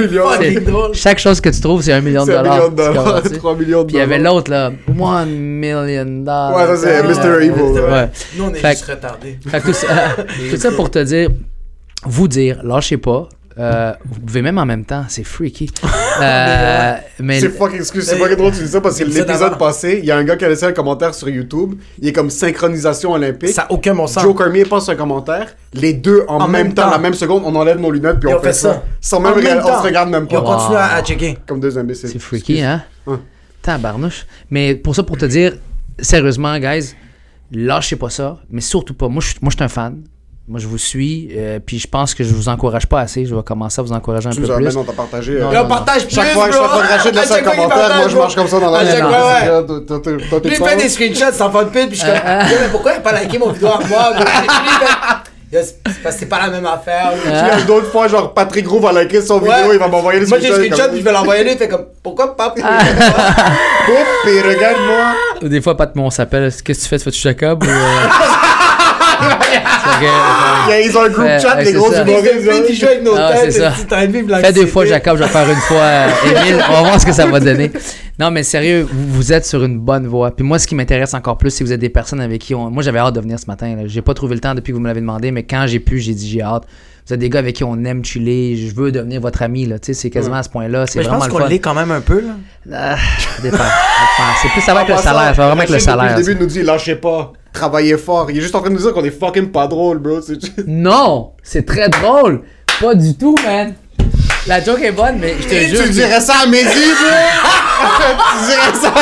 chaque 0.94 1.18
chose 1.18 1.40
que 1.40 1.48
tu 1.50 1.60
trouves, 1.60 1.82
c'est 1.82 1.92
un 1.92 2.00
million 2.00 2.24
de 2.24 2.30
C'est 2.30 2.36
un 2.36 2.42
dollars. 2.42 2.56
million 2.56 2.70
de 2.70 2.76
dollars, 2.76 3.04
comprends-tu? 3.04 3.38
3 3.38 3.54
millions 3.56 3.80
de 3.82 3.86
Puis 3.86 3.96
il 3.96 3.98
y 3.98 4.02
avait 4.02 4.18
dollars. 4.18 4.34
l'autre, 4.34 4.50
là, 4.50 4.72
1 4.88 5.24
million 5.26 6.04
dollars. 6.24 6.54
Ouais, 6.56 6.66
ça, 6.66 6.76
c'est 6.76 7.02
Mr. 7.02 7.42
Evil, 7.44 7.50
Ouais. 7.60 7.80
ouais. 7.80 8.10
Nous, 8.36 8.44
on 8.44 8.50
est 8.54 8.58
Fait- 8.58 8.70
juste 8.72 8.84
retardés. 8.86 9.38
Fait 9.48 9.60
que 9.60 9.66
tout, 9.66 9.72
ça, 9.72 9.86
tout 10.50 10.56
ça 10.56 10.70
pour 10.72 10.90
te 10.90 10.98
dire, 11.00 11.30
vous 12.04 12.28
dire, 12.28 12.60
lâchez 12.64 12.96
pas. 12.98 13.28
Euh, 13.58 13.94
vous 14.04 14.20
pouvez 14.20 14.42
même 14.42 14.58
en 14.58 14.66
même 14.66 14.84
temps, 14.84 15.04
c'est 15.08 15.24
freaky. 15.24 15.70
Euh, 16.18 16.94
mais 17.18 17.40
C'est 17.40 17.50
fucking 17.50 17.76
excuse, 17.78 18.04
c'est 18.04 18.16
fucking 18.16 18.36
drôle 18.36 18.50
que 18.50 18.56
tu 18.56 18.62
dis 18.62 18.70
ça 18.70 18.80
parce 18.80 18.98
que 18.98 19.04
L'épisode 19.04 19.58
passé, 19.58 19.98
il 19.98 20.06
y 20.06 20.10
a 20.10 20.16
un 20.16 20.24
gars 20.24 20.36
qui 20.36 20.46
a 20.46 20.48
laissé 20.48 20.64
un 20.64 20.72
commentaire 20.72 21.12
sur 21.12 21.28
YouTube. 21.28 21.74
Il 22.00 22.08
est 22.08 22.12
comme 22.14 22.30
synchronisation 22.30 23.12
olympique. 23.12 23.50
Ça 23.50 23.64
n'a 23.64 23.72
aucun 23.72 23.94
bon 23.94 24.06
sens. 24.06 24.22
Joe 24.22 24.34
Cormier 24.34 24.64
passe 24.64 24.88
un 24.88 24.94
commentaire. 24.96 25.54
Les 25.74 25.92
deux 25.92 26.24
en, 26.26 26.36
En 26.36 26.48
même, 26.48 26.68
même 26.68 26.72
temps, 26.74 26.84
temps. 26.84 26.90
la 26.90 26.96
même 26.96 27.12
seconde, 27.12 27.42
on 27.44 27.54
enlève 27.54 27.78
nos 27.78 27.90
lunettes 27.90 28.18
puis 28.18 28.30
Et 28.30 28.34
on, 28.34 28.40
fait 28.40 28.54
ça. 28.54 28.82
Sans 28.98 29.20
même, 29.20 29.34
on 29.34 29.38
se 29.40 29.82
regarde 29.82 30.08
même 30.08 30.26
Et 30.30 30.36
on 30.38 30.42
pas. 30.42 30.56
continue 30.56 30.76
à, 30.78 30.94
à 30.94 31.02
checker. 31.02 31.36
Comme 31.46 31.60
deux 31.60 31.76
imbéciles. 31.76 32.08
c'est 32.08 32.18
freaky, 32.18 32.62
hein? 32.62 32.82
Ouais. 33.06 33.18
Tabarnouche. 33.60 34.26
Mais 34.50 34.74
pour 34.74 34.96
ça, 34.96 35.02
pour 35.02 35.18
te 35.18 35.26
dire, 35.26 35.52
sérieusement, 35.98 36.58
guys, 36.58 36.94
lâchez 37.52 37.96
pas 37.96 38.08
ça. 38.08 38.38
Mais 38.48 38.62
surtout 38.62 38.94
pas. 38.94 39.08
Moi, 39.08 39.20
je 39.20 39.26
suis 39.32 39.38
moi, 39.42 39.50
je 39.50 39.56
suis 39.56 39.64
un 39.64 39.68
fan. 39.68 40.02
Moi, 40.48 40.60
je 40.60 40.68
vous 40.68 40.78
suis. 40.78 41.28
euh, 41.36 41.58
puis 41.64 41.80
je 41.80 41.88
pense 41.88 42.14
que 42.14 42.22
je 42.22 42.32
vous 42.32 42.48
encourage 42.48 42.86
pas 42.86 43.00
assez. 43.00 43.26
Je 43.26 43.34
vais 43.34 43.42
commencer 43.42 43.80
à 43.80 43.82
vous 43.82 43.92
encourager 43.92 44.28
un 44.28 44.30
Tu 44.30 44.36
peu 44.42 44.46
nous 44.46 44.54
plus. 44.54 44.66
amènes, 44.66 44.76
on 44.78 44.84
t'a 44.84 44.92
partagé. 44.92 45.40
Non, 45.40 45.48
euh, 45.48 45.50
Et 45.50 45.54
non, 45.56 45.62
on 45.64 45.68
partage 45.68 46.06
plus, 46.06 46.14
Chaque 46.14 46.28
fois, 46.34 46.48
que 46.48 46.54
Rachid 46.56 47.14
laisse 47.16 47.30
À 47.30 47.34
un 47.34 47.36
chaque 47.38 47.44
fois 47.44 47.54
qu'il 47.54 47.62
commentaire, 47.64 47.96
moi 47.96 48.08
je 48.08 48.16
marche 48.16 48.34
comme 48.36 48.46
ça 48.48 48.60
dans 48.60 48.70
la 48.70 48.78
rue. 48.78 48.84
Non, 48.86 48.90
Lui, 50.44 50.52
il 50.54 50.58
pas- 50.60 50.68
fait 50.68 50.76
des 50.76 50.88
screenshots 50.88 51.32
sans 51.36 51.48
de 51.48 51.64
pile, 51.70 51.88
puis 51.88 51.96
je 51.96 52.02
suis 52.02 52.06
comme, 52.06 52.20
Ah, 52.24 52.44
mais 52.48 52.68
pourquoi 52.70 52.92
il 52.92 52.96
a 52.98 53.00
pas 53.00 53.20
liké 53.20 53.38
mon 53.38 53.50
vidéo 53.50 53.68
à 53.68 53.80
moi? 53.88 54.12
c'est 55.50 55.82
parce 56.02 56.14
que 56.16 56.20
c'est 56.20 56.26
pas 56.26 56.38
la 56.46 56.48
même 56.50 56.66
affaire. 56.66 57.12
Euh, 57.26 57.64
D'autres 57.66 57.90
fois, 57.90 58.06
genre 58.08 58.32
Patrick 58.34 58.68
Roux 58.68 58.78
va 58.80 58.92
liker 58.92 59.22
son 59.22 59.40
Ouais. 59.40 59.52
vidéo, 59.56 59.72
il 59.72 59.78
va 59.80 59.88
m'envoyer 59.88 60.20
les 60.20 60.26
Moi, 60.26 60.38
j'ai 60.40 60.52
screenshot, 60.52 60.76
comme, 60.76 60.90
puis 60.90 61.00
je 61.00 61.04
vais 61.04 61.12
l'envoyer 61.12 61.42
lui, 61.44 61.52
il 61.52 61.58
fait 61.58 61.68
comme, 61.68 61.86
pourquoi 62.02 62.36
pas? 62.36 62.54
Oups, 62.56 62.62
puis 64.24 64.40
regarde-moi. 64.42 65.14
Des 65.48 65.60
fois, 65.60 65.76
Pat, 65.76 65.90
on 65.96 66.10
s'appelle. 66.10 66.52
Qu'est-ce 66.52 66.62
que 66.62 66.72
tu 66.84 66.88
fais? 66.88 66.98
Tu 66.98 67.04
fais-tu 67.04 67.20
Jacob? 67.20 67.64
Ou, 67.64 67.66
euh... 67.66 67.72
Ils 70.84 70.96
ont 70.96 71.02
un 71.02 71.08
groupe 71.08 71.26
chat, 71.40 71.62
les 71.62 71.72
gros 71.72 71.92
humoristes. 71.92 72.40
Puis, 72.40 72.50
hein. 72.50 72.62
il 72.68 72.74
joue 72.74 72.86
avec 72.86 73.02
nos 73.02 73.16
têtes, 73.16 74.40
Fais 74.40 74.52
deux 74.52 74.66
fois 74.66 74.84
Jacob, 74.84 75.16
je 75.18 75.22
vais 75.22 75.28
faire 75.28 75.48
une 75.48 75.56
fois 75.56 75.76
euh, 75.78 76.08
Émile. 76.26 76.62
On 76.68 76.72
va 76.72 76.82
voir 76.82 77.00
ce 77.00 77.06
que 77.06 77.12
ça 77.12 77.26
va 77.26 77.40
donner. 77.40 77.70
Non, 78.18 78.30
mais 78.30 78.42
sérieux, 78.42 78.86
vous, 78.90 79.32
êtes 79.32 79.44
sur 79.44 79.62
une 79.64 79.78
bonne 79.78 80.06
voie. 80.06 80.34
Puis 80.34 80.44
moi, 80.44 80.58
ce 80.58 80.66
qui 80.66 80.74
m'intéresse 80.74 81.14
encore 81.14 81.36
plus, 81.36 81.50
c'est 81.50 81.60
que 81.60 81.68
vous 81.68 81.72
êtes 81.72 81.80
des 81.80 81.90
personnes 81.90 82.20
avec 82.20 82.40
qui 82.40 82.54
on... 82.54 82.70
Moi, 82.70 82.82
j'avais 82.82 82.98
hâte 82.98 83.14
de 83.14 83.20
venir 83.20 83.38
ce 83.38 83.46
matin. 83.46 83.76
J'ai 83.84 84.02
pas 84.02 84.14
trouvé 84.14 84.34
le 84.34 84.40
temps 84.40 84.54
depuis 84.54 84.72
que 84.72 84.76
vous 84.76 84.82
me 84.82 84.88
l'avez 84.88 85.00
demandé, 85.00 85.30
mais 85.30 85.42
quand 85.42 85.66
j'ai 85.66 85.80
pu, 85.80 85.98
j'ai 85.98 86.14
dit 86.14 86.28
j'ai 86.28 86.42
hâte. 86.42 86.64
Vous 87.06 87.14
êtes 87.14 87.20
des 87.20 87.30
gars 87.30 87.38
avec 87.38 87.54
qui 87.54 87.62
on 87.62 87.84
aime 87.84 88.04
chiller. 88.04 88.56
Je 88.56 88.74
veux 88.74 88.90
devenir 88.90 89.20
votre 89.20 89.40
ami. 89.42 89.64
Là. 89.64 89.78
Tu 89.78 89.86
sais, 89.86 89.94
C'est 89.94 90.10
quasiment 90.10 90.34
à 90.36 90.42
ce 90.42 90.48
point-là. 90.48 90.86
C'est 90.88 90.98
Mais 90.98 91.04
je 91.04 91.08
vraiment 91.08 91.22
pense 91.24 91.32
le 91.32 91.38
qu'on 91.38 91.46
l'est 91.48 91.60
quand 91.60 91.74
même 91.74 91.92
un 91.92 92.00
peu, 92.00 92.20
là. 92.20 92.32
Ah, 92.72 92.96
ça 92.96 93.42
dépend. 93.42 93.58
Ça 93.58 93.64
dépend. 93.64 94.24
C'est 94.42 94.48
plus 94.48 94.60
ça 94.60 94.72
va 94.74 94.80
avec 94.80 94.88
le 94.88 94.94
passant, 94.96 95.10
salaire. 95.10 95.34
Ça 95.36 95.42
va 95.42 95.46
vraiment 95.46 95.60
avec 95.60 95.70
le 95.70 95.78
salaire. 95.78 96.04
Le 96.04 96.10
ça. 96.10 96.16
début, 96.16 96.32
il 96.32 96.38
nous 96.38 96.46
dit 96.46 96.62
lâchez 96.64 96.96
pas, 96.96 97.32
travaillez 97.52 97.96
fort. 97.96 98.28
Il 98.30 98.38
est 98.38 98.40
juste 98.40 98.56
en 98.56 98.60
train 98.60 98.70
de 98.70 98.74
nous 98.74 98.80
dire 98.80 98.92
qu'on 98.92 99.04
est 99.04 99.16
fucking 99.16 99.52
pas 99.52 99.68
drôle, 99.68 99.98
bro. 99.98 100.18
Non, 100.66 101.30
c'est 101.44 101.64
très 101.64 101.88
drôle. 101.88 102.42
Pas 102.80 102.94
du 102.96 103.16
tout, 103.16 103.36
man. 103.44 103.74
La 104.48 104.60
joke 104.62 104.82
est 104.82 104.92
bonne, 104.92 105.18
mais 105.20 105.36
je 105.40 105.46
te 105.46 105.54
jure. 105.54 105.84
tu 105.84 105.90
dirais 105.90 106.20
ça 106.20 106.34
à 106.42 106.46
Mehdi, 106.46 106.64
bro? 106.66 108.18
tu 108.40 108.46
dirais 108.46 108.74
ça? 108.80 108.92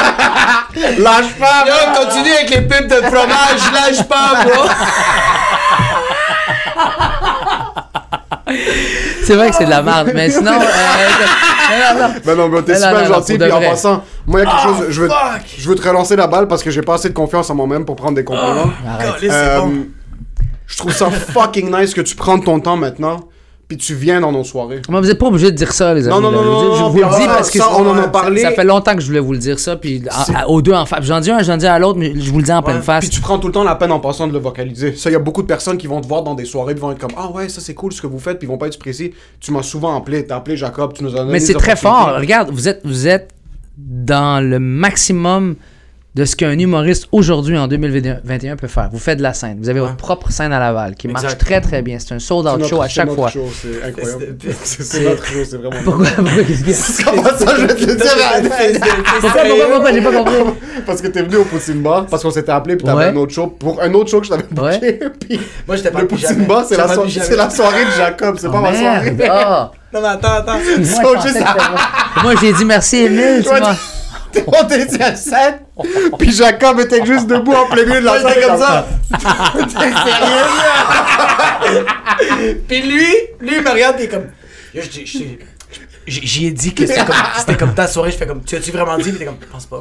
Lâche 0.99 1.33
pas, 1.39 1.65
Yo, 1.67 1.73
bro. 1.93 2.05
continue 2.05 2.33
avec 2.33 2.51
les 2.51 2.61
pipes 2.63 2.89
de 2.89 2.97
fromage, 2.97 3.73
lâche 3.73 4.03
pas, 4.07 4.45
bro. 4.45 4.69
C'est 9.25 9.35
vrai 9.35 9.51
que 9.51 9.57
c'est 9.57 9.65
de 9.65 9.71
la 9.71 9.83
merde, 9.83 10.11
mais 10.15 10.31
sinon. 10.31 10.53
euh, 10.53 12.35
non. 12.35 12.49
Ben 12.51 12.63
t'es 12.65 12.73
non, 12.73 12.79
super 12.79 13.07
gentil. 13.07 13.39
Puis 13.39 13.53
en 13.53 13.57
vrai. 13.57 13.71
passant, 13.71 14.05
moi, 14.27 14.41
il 14.41 14.45
y 14.45 14.47
a 14.47 14.51
quelque 14.51 14.63
chose, 14.63 14.87
je 14.91 15.01
veux, 15.03 15.09
je 15.59 15.69
veux 15.69 15.75
te 15.75 15.89
relancer 15.89 16.17
la 16.17 16.27
balle 16.27 16.47
parce 16.49 16.63
que 16.63 16.71
j'ai 16.71 16.83
pas 16.83 16.95
assez 16.95 17.09
de 17.09 17.15
confiance 17.15 17.51
en 17.51 17.55
moi-même 17.55 17.85
pour 17.85 17.97
prendre 17.97 18.15
des 18.15 18.25
compliments. 18.25 18.71
Arrête. 18.87 19.23
Euh, 19.25 19.61
bon. 19.61 19.87
Je 20.67 20.77
trouve 20.77 20.93
ça 20.93 21.11
fucking 21.11 21.71
nice 21.75 21.95
que 21.95 22.01
tu 22.01 22.17
prennes 22.17 22.43
ton 22.43 22.59
temps 22.61 22.77
maintenant. 22.77 23.21
Puis 23.75 23.85
tu 23.85 23.95
viens 23.97 24.21
dans 24.21 24.31
nos 24.31 24.45
soirées. 24.45 24.83
Mais 24.89 25.01
vous 25.01 25.11
êtes 25.11 25.19
pas 25.19 25.27
obligé 25.27 25.51
de 25.51 25.57
dire 25.57 25.73
ça, 25.73 25.93
les 25.95 26.07
amis. 26.07 26.15
Non, 26.15 26.21
non, 26.21 26.31
là. 26.31 26.37
non, 26.37 26.43
Je 26.61 26.65
non, 26.69 26.75
je 26.77 26.81
non, 26.83 26.89
vous 26.91 26.99
le 26.99 27.05
dis 27.19 27.27
parce 27.27 27.51
que 27.51 27.59
ça, 27.59 27.71
on 27.77 27.85
en 27.89 27.99
a 27.99 28.07
parlé. 28.07 28.41
Ça 28.43 28.53
fait 28.53 28.63
longtemps 28.63 28.95
que 28.95 29.01
je 29.01 29.07
voulais 29.09 29.19
vous 29.19 29.33
le 29.33 29.39
dire 29.41 29.59
ça, 29.59 29.75
puis 29.75 30.01
à- 30.33 30.49
aux 30.49 30.63
deux 30.63 30.73
en 30.75 30.87
face. 30.87 31.05
J'en 31.05 31.19
dis 31.19 31.33
un, 31.33 31.43
j'en 31.43 31.57
dis 31.57 31.67
à 31.67 31.77
l'autre, 31.81 31.99
mais 31.99 32.13
je 32.15 32.31
vous 32.31 32.39
le 32.39 32.45
dis 32.45 32.53
en 32.53 32.63
pleine 32.63 32.83
face. 32.83 33.01
Puis 33.01 33.11
tu 33.11 33.21
prends 33.21 33.41
tout 33.41 33.49
le 33.49 33.53
temps 33.53 33.65
la 33.65 33.75
peine 33.75 33.91
en 33.91 33.99
passant 33.99 34.29
de 34.29 34.33
le 34.33 34.39
vocaliser. 34.39 34.95
Ça, 34.95 35.11
il 35.11 35.15
y 35.15 35.17
a 35.17 35.19
beaucoup 35.19 35.43
de 35.43 35.49
personnes 35.49 35.77
qui 35.77 35.89
vont 35.89 36.01
te 36.01 36.07
voir 36.07 36.23
dans 36.23 36.35
des 36.35 36.45
soirées, 36.45 36.75
puis 36.75 36.83
vont 36.83 36.93
être 36.93 37.01
comme 37.01 37.11
Ah 37.17 37.31
ouais, 37.33 37.49
ça 37.49 37.61
c'est 37.61 37.75
cool 37.75 37.93
ce 37.93 38.01
que 38.01 38.07
vous 38.07 38.21
faites, 38.21 38.39
puis 38.39 38.47
ils 38.47 38.51
vont 38.51 38.59
pas 38.59 38.69
être 38.69 38.79
précis. 38.79 39.13
Tu 39.41 39.51
m'as 39.51 39.65
souvent 39.65 39.97
appelé, 39.99 40.25
t'as 40.25 40.37
appelé 40.37 40.57
Jacob, 40.57 40.93
tu 40.93 41.03
nous 41.03 41.11
as 41.17 41.19
donné 41.19 41.33
Mais 41.33 41.41
c'est 41.41 41.55
très 41.55 41.75
fort. 41.75 42.13
Regarde, 42.17 42.51
vous 42.53 42.69
êtes, 42.69 42.81
vous 42.85 43.09
êtes 43.09 43.31
dans 43.77 44.41
le 44.41 44.61
maximum 44.61 45.57
de 46.15 46.25
ce 46.25 46.37
qu'un 46.37 46.57
humoriste 46.57 47.09
aujourd'hui 47.11 47.59
en 47.59 47.67
2021 47.67 48.55
peut 48.55 48.69
faire. 48.69 48.89
Vous 48.93 49.01
faites 49.01 49.19
de 49.19 49.23
la 49.25 49.35
scène. 49.35 49.59
Vous 49.61 49.69
avez 49.69 49.81
votre 49.81 49.97
propre 49.97 50.31
scène 50.31 50.53
à 50.53 50.61
Laval 50.61 50.95
qui 50.95 51.09
marche 51.09 51.37
très 51.39 51.61
très 51.61 51.83
bien. 51.83 51.99
C'est 51.99 52.15
un 52.15 52.21
sold 52.21 52.47
out 52.47 52.53
notre- 52.59 52.69
show 52.69 52.81
à 52.83 52.87
c'est 52.89 52.95
chaque 52.95 53.07
notre 53.07 53.17
fois. 53.21 53.31
show, 53.31 53.49
C'est 53.53 53.83
incroyable. 53.89 54.37
C'est- 54.63 55.01
notre 55.03 55.27
show, 55.27 55.39
c'est 55.45 55.57
vraiment. 55.57 55.77
Pourquoi, 55.85 56.07
pourquoi, 56.17 56.45
qu'est-ce? 56.45 57.05
Comment 57.05 57.23
ça, 57.25 57.57
je 57.59 57.67
vais 57.67 57.75
te 57.75 57.85
le 57.87 57.95
dire 57.97 58.07
Pourquoi, 59.21 59.43
pourquoi, 59.43 59.67
pourquoi, 59.73 59.93
j'ai 59.93 60.01
pas 60.03 60.13
compris. 60.13 60.35
Parce 60.87 61.01
que 61.01 61.09
t'es 61.09 61.23
venu 61.23 61.37
au 61.37 61.45
Poutine 61.45 61.83
Bar, 61.83 62.07
parce 62.07 62.23
qu'on 62.23 62.31
s'était 62.31 62.53
appelé, 62.53 62.77
puis 62.77 62.85
t'avais 62.85 63.07
un 63.07 63.17
autre 63.17 63.33
show, 63.33 63.47
pour 63.47 63.81
un 63.81 63.93
autre 63.95 64.11
show 64.11 64.21
que 64.21 64.27
je 64.27 64.31
t'avais 64.31 64.45
booké. 64.51 65.01
Puis 65.21 65.41
Moi, 65.67 65.77
j'étais 65.77 65.91
pas 65.91 66.01
le 66.03 66.07
Poutine. 66.09 66.45
Bar, 66.47 66.65
c'est 66.69 66.77
la, 66.77 66.89
soirée 67.51 67.85
de 67.87 67.91
Jacob, 67.97 68.37
c'est 68.39 68.49
Oh, 68.49 68.53
pas 68.53 68.61
ma 68.61 68.75
soirée. 68.75 69.11
merde. 69.13 69.31
Ah. 69.33 69.71
Non, 69.93 70.01
mais 70.03 70.09
attends, 70.09 70.33
attends. 70.35 70.59
Moi, 72.23 72.35
j'ai 72.41 72.53
dit 72.53 72.65
merci, 72.65 72.97
Emile. 73.05 73.43
T'es 74.35 74.45
monté 74.45 74.89
sur 74.89 75.17
scène, 75.17 75.61
puis 76.19 76.33
Jacob 76.33 76.81
était 76.81 77.05
juste 77.07 77.27
debout 77.27 77.53
en 77.53 77.67
plein 77.67 77.85
milieu 77.85 78.01
de 78.01 78.05
la 78.05 78.21
scène 78.21 78.49
comme 78.49 78.59
ça. 78.59 78.87
Puis 82.69 82.83
lui, 82.83 83.07
lui, 83.41 83.57
il 83.57 83.63
me 83.63 83.71
regarde, 83.71 83.97
il 83.99 84.05
est 84.05 84.09
comme. 84.09 84.27
Je 84.75 84.81
je 84.81 85.25
J'y 86.07 86.47
ai 86.47 86.51
dit 86.51 86.75
que 86.75 86.87
c'était 86.87 87.05
comme, 87.05 87.15
c'était 87.39 87.57
comme 87.57 87.75
ta 87.75 87.87
soirée. 87.87 88.11
Je 88.11 88.17
fais 88.17 88.27
comme, 88.27 88.43
tu 88.45 88.57
as-tu 88.57 88.71
vraiment 88.73 88.97
dit? 88.99 89.11
Puis 89.11 89.19
t'es 89.19 89.25
comme, 89.25 89.37
je 89.41 89.47
pense 89.47 89.67
pas. 89.67 89.81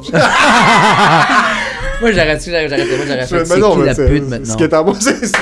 Moi, 2.00 2.12
j'arrête, 2.12 2.42
j'arrête, 2.44 2.68
j'arrête. 2.70 2.88
Moi, 2.88 3.06
j'aurais 3.06 3.26
fait. 3.26 3.38
Mais 3.38 3.44
C'est 3.44 3.58
non, 3.58 3.72
qui 3.74 3.78
mais 3.80 3.86
la 3.86 3.94
c'est- 3.94 4.06
pute 4.08 4.24
Ce 4.24 4.28
maintenant? 4.30 4.56
qui 4.56 4.62
est 4.64 4.74
à 4.74 4.82
moi, 4.82 4.94
c'est 5.00 5.26
ça. 5.26 5.38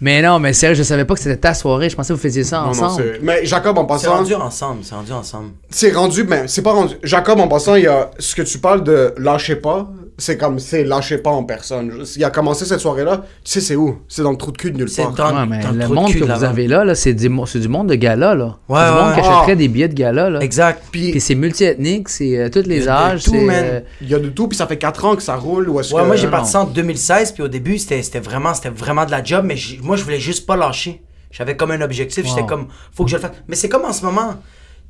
Mais 0.00 0.22
non, 0.22 0.38
mais 0.38 0.52
sérieux, 0.52 0.74
je 0.74 0.82
savais 0.82 1.04
pas 1.04 1.14
que 1.14 1.20
c'était 1.20 1.36
ta 1.36 1.54
soirée. 1.54 1.88
Je 1.88 1.96
pensais 1.96 2.08
que 2.12 2.16
vous 2.18 2.22
faisiez 2.22 2.42
ça 2.44 2.58
Non, 2.58 2.64
non, 2.64 2.70
ensemble. 2.70 3.02
c'est- 3.14 3.20
Mais 3.22 3.46
Jacob, 3.46 3.78
en 3.78 3.82
C'est 3.82 3.86
passant, 4.06 4.16
rendu 4.16 4.34
ensemble, 4.34 4.80
c'est 4.84 4.94
rendu 4.94 5.12
ensemble. 5.12 5.50
c'est 5.70 5.92
rendu, 5.92 6.24
mais 6.24 6.44
c'est 6.48 6.62
pas 6.62 6.72
rendu. 6.72 6.94
Jacob, 7.02 7.38
en 7.40 7.48
passant, 7.48 7.76
il 7.76 7.84
y 7.84 7.86
a 7.86 8.10
ce 8.18 8.34
que 8.34 8.42
tu 8.42 8.58
parles 8.58 8.82
de 8.82 9.14
lâchez 9.18 9.56
pas, 9.56 9.88
c'est 10.18 10.36
comme, 10.38 10.58
c'est 10.58 10.84
lâchez 10.84 11.18
pas 11.18 11.30
en 11.30 11.44
personne. 11.44 11.92
Il 12.16 12.24
a 12.24 12.30
commencé 12.30 12.64
cette 12.64 12.80
soirée-là, 12.80 13.24
tu 13.44 13.50
sais, 13.50 13.60
c'est 13.60 13.76
où? 13.76 13.98
C'est 14.08 14.22
dans 14.22 14.30
le 14.30 14.36
trou 14.36 14.52
de 14.52 14.56
cul 14.56 14.70
de 14.70 14.78
nulle 14.78 14.90
part. 14.94 15.12
dans, 15.12 15.34
Ouais, 15.40 15.46
mais 15.46 15.60
dans 15.62 15.70
le 15.72 15.78
le 15.78 15.84
trou 15.84 15.94
de 15.94 16.00
monde 16.00 16.10
cul 16.12 16.20
que 16.20 16.24
vous 16.24 16.44
avez 16.44 16.68
là, 16.68 16.84
là 16.84 16.94
c'est 16.94 17.14
du, 17.14 17.28
du 17.28 17.68
monde 17.68 17.88
de 17.88 17.94
gala, 17.94 18.34
là. 18.34 18.56
Ouais, 18.68 18.78
c'est 18.80 18.90
du 18.90 18.96
ouais, 18.96 19.02
monde 19.04 19.14
qui 19.14 19.20
achèterait 19.20 19.52
Ah. 19.52 19.54
des 19.56 19.68
billets 19.68 19.88
de 19.88 19.94
gala, 19.94 20.30
là. 20.30 20.40
Exact. 20.40 20.82
Puis 20.92 21.10
Puis 21.10 21.20
c'est 21.20 21.34
multiethnique, 21.34 22.08
c'est 22.08 22.38
euh, 22.38 22.48
tous 22.48 22.66
les 22.68 22.88
âges. 22.88 23.24
tout, 23.24 23.30
c'est, 23.32 23.40
man. 23.40 23.64
euh, 23.64 23.80
il 24.00 24.08
y 24.08 24.14
a 24.14 24.18
de 24.18 24.28
tout, 24.28 24.48
puis 24.48 24.56
ça 24.56 24.66
fait 24.66 24.78
4 24.78 25.04
ans 25.04 25.16
que 25.16 25.22
ça 25.22 25.36
roule. 25.36 25.68
Ou 25.68 25.80
est-ce 25.80 25.94
Ouais, 25.94 26.02
que... 26.02 26.06
moi 26.06 26.16
j'ai 26.16 26.28
parti 26.28 26.56
en 26.56 26.64
2016, 26.64 27.32
puis 27.32 27.42
au 27.42 27.48
début 27.48 27.78
c'était 27.78 28.02
c'était 28.02 28.20
vraiment, 28.20 28.54
c'était 28.54 28.70
vraiment 28.70 29.04
de 29.06 29.10
la 29.10 29.22
job, 29.24 29.44
mais 29.46 29.56
moi 29.82 29.96
je 29.96 30.04
voulais 30.04 30.20
juste 30.20 30.46
pas 30.46 30.56
lâcher. 30.56 31.02
J'avais 31.30 31.56
comme 31.56 31.72
un 31.72 31.80
objectif, 31.80 32.24
j'étais 32.28 32.46
comme, 32.46 32.68
faut 32.92 33.04
que 33.04 33.10
je 33.10 33.16
le 33.16 33.22
fasse. 33.22 33.32
Mais 33.48 33.56
c'est 33.56 33.68
comme 33.68 33.84
en 33.84 33.92
ce 33.92 34.04
moment, 34.04 34.34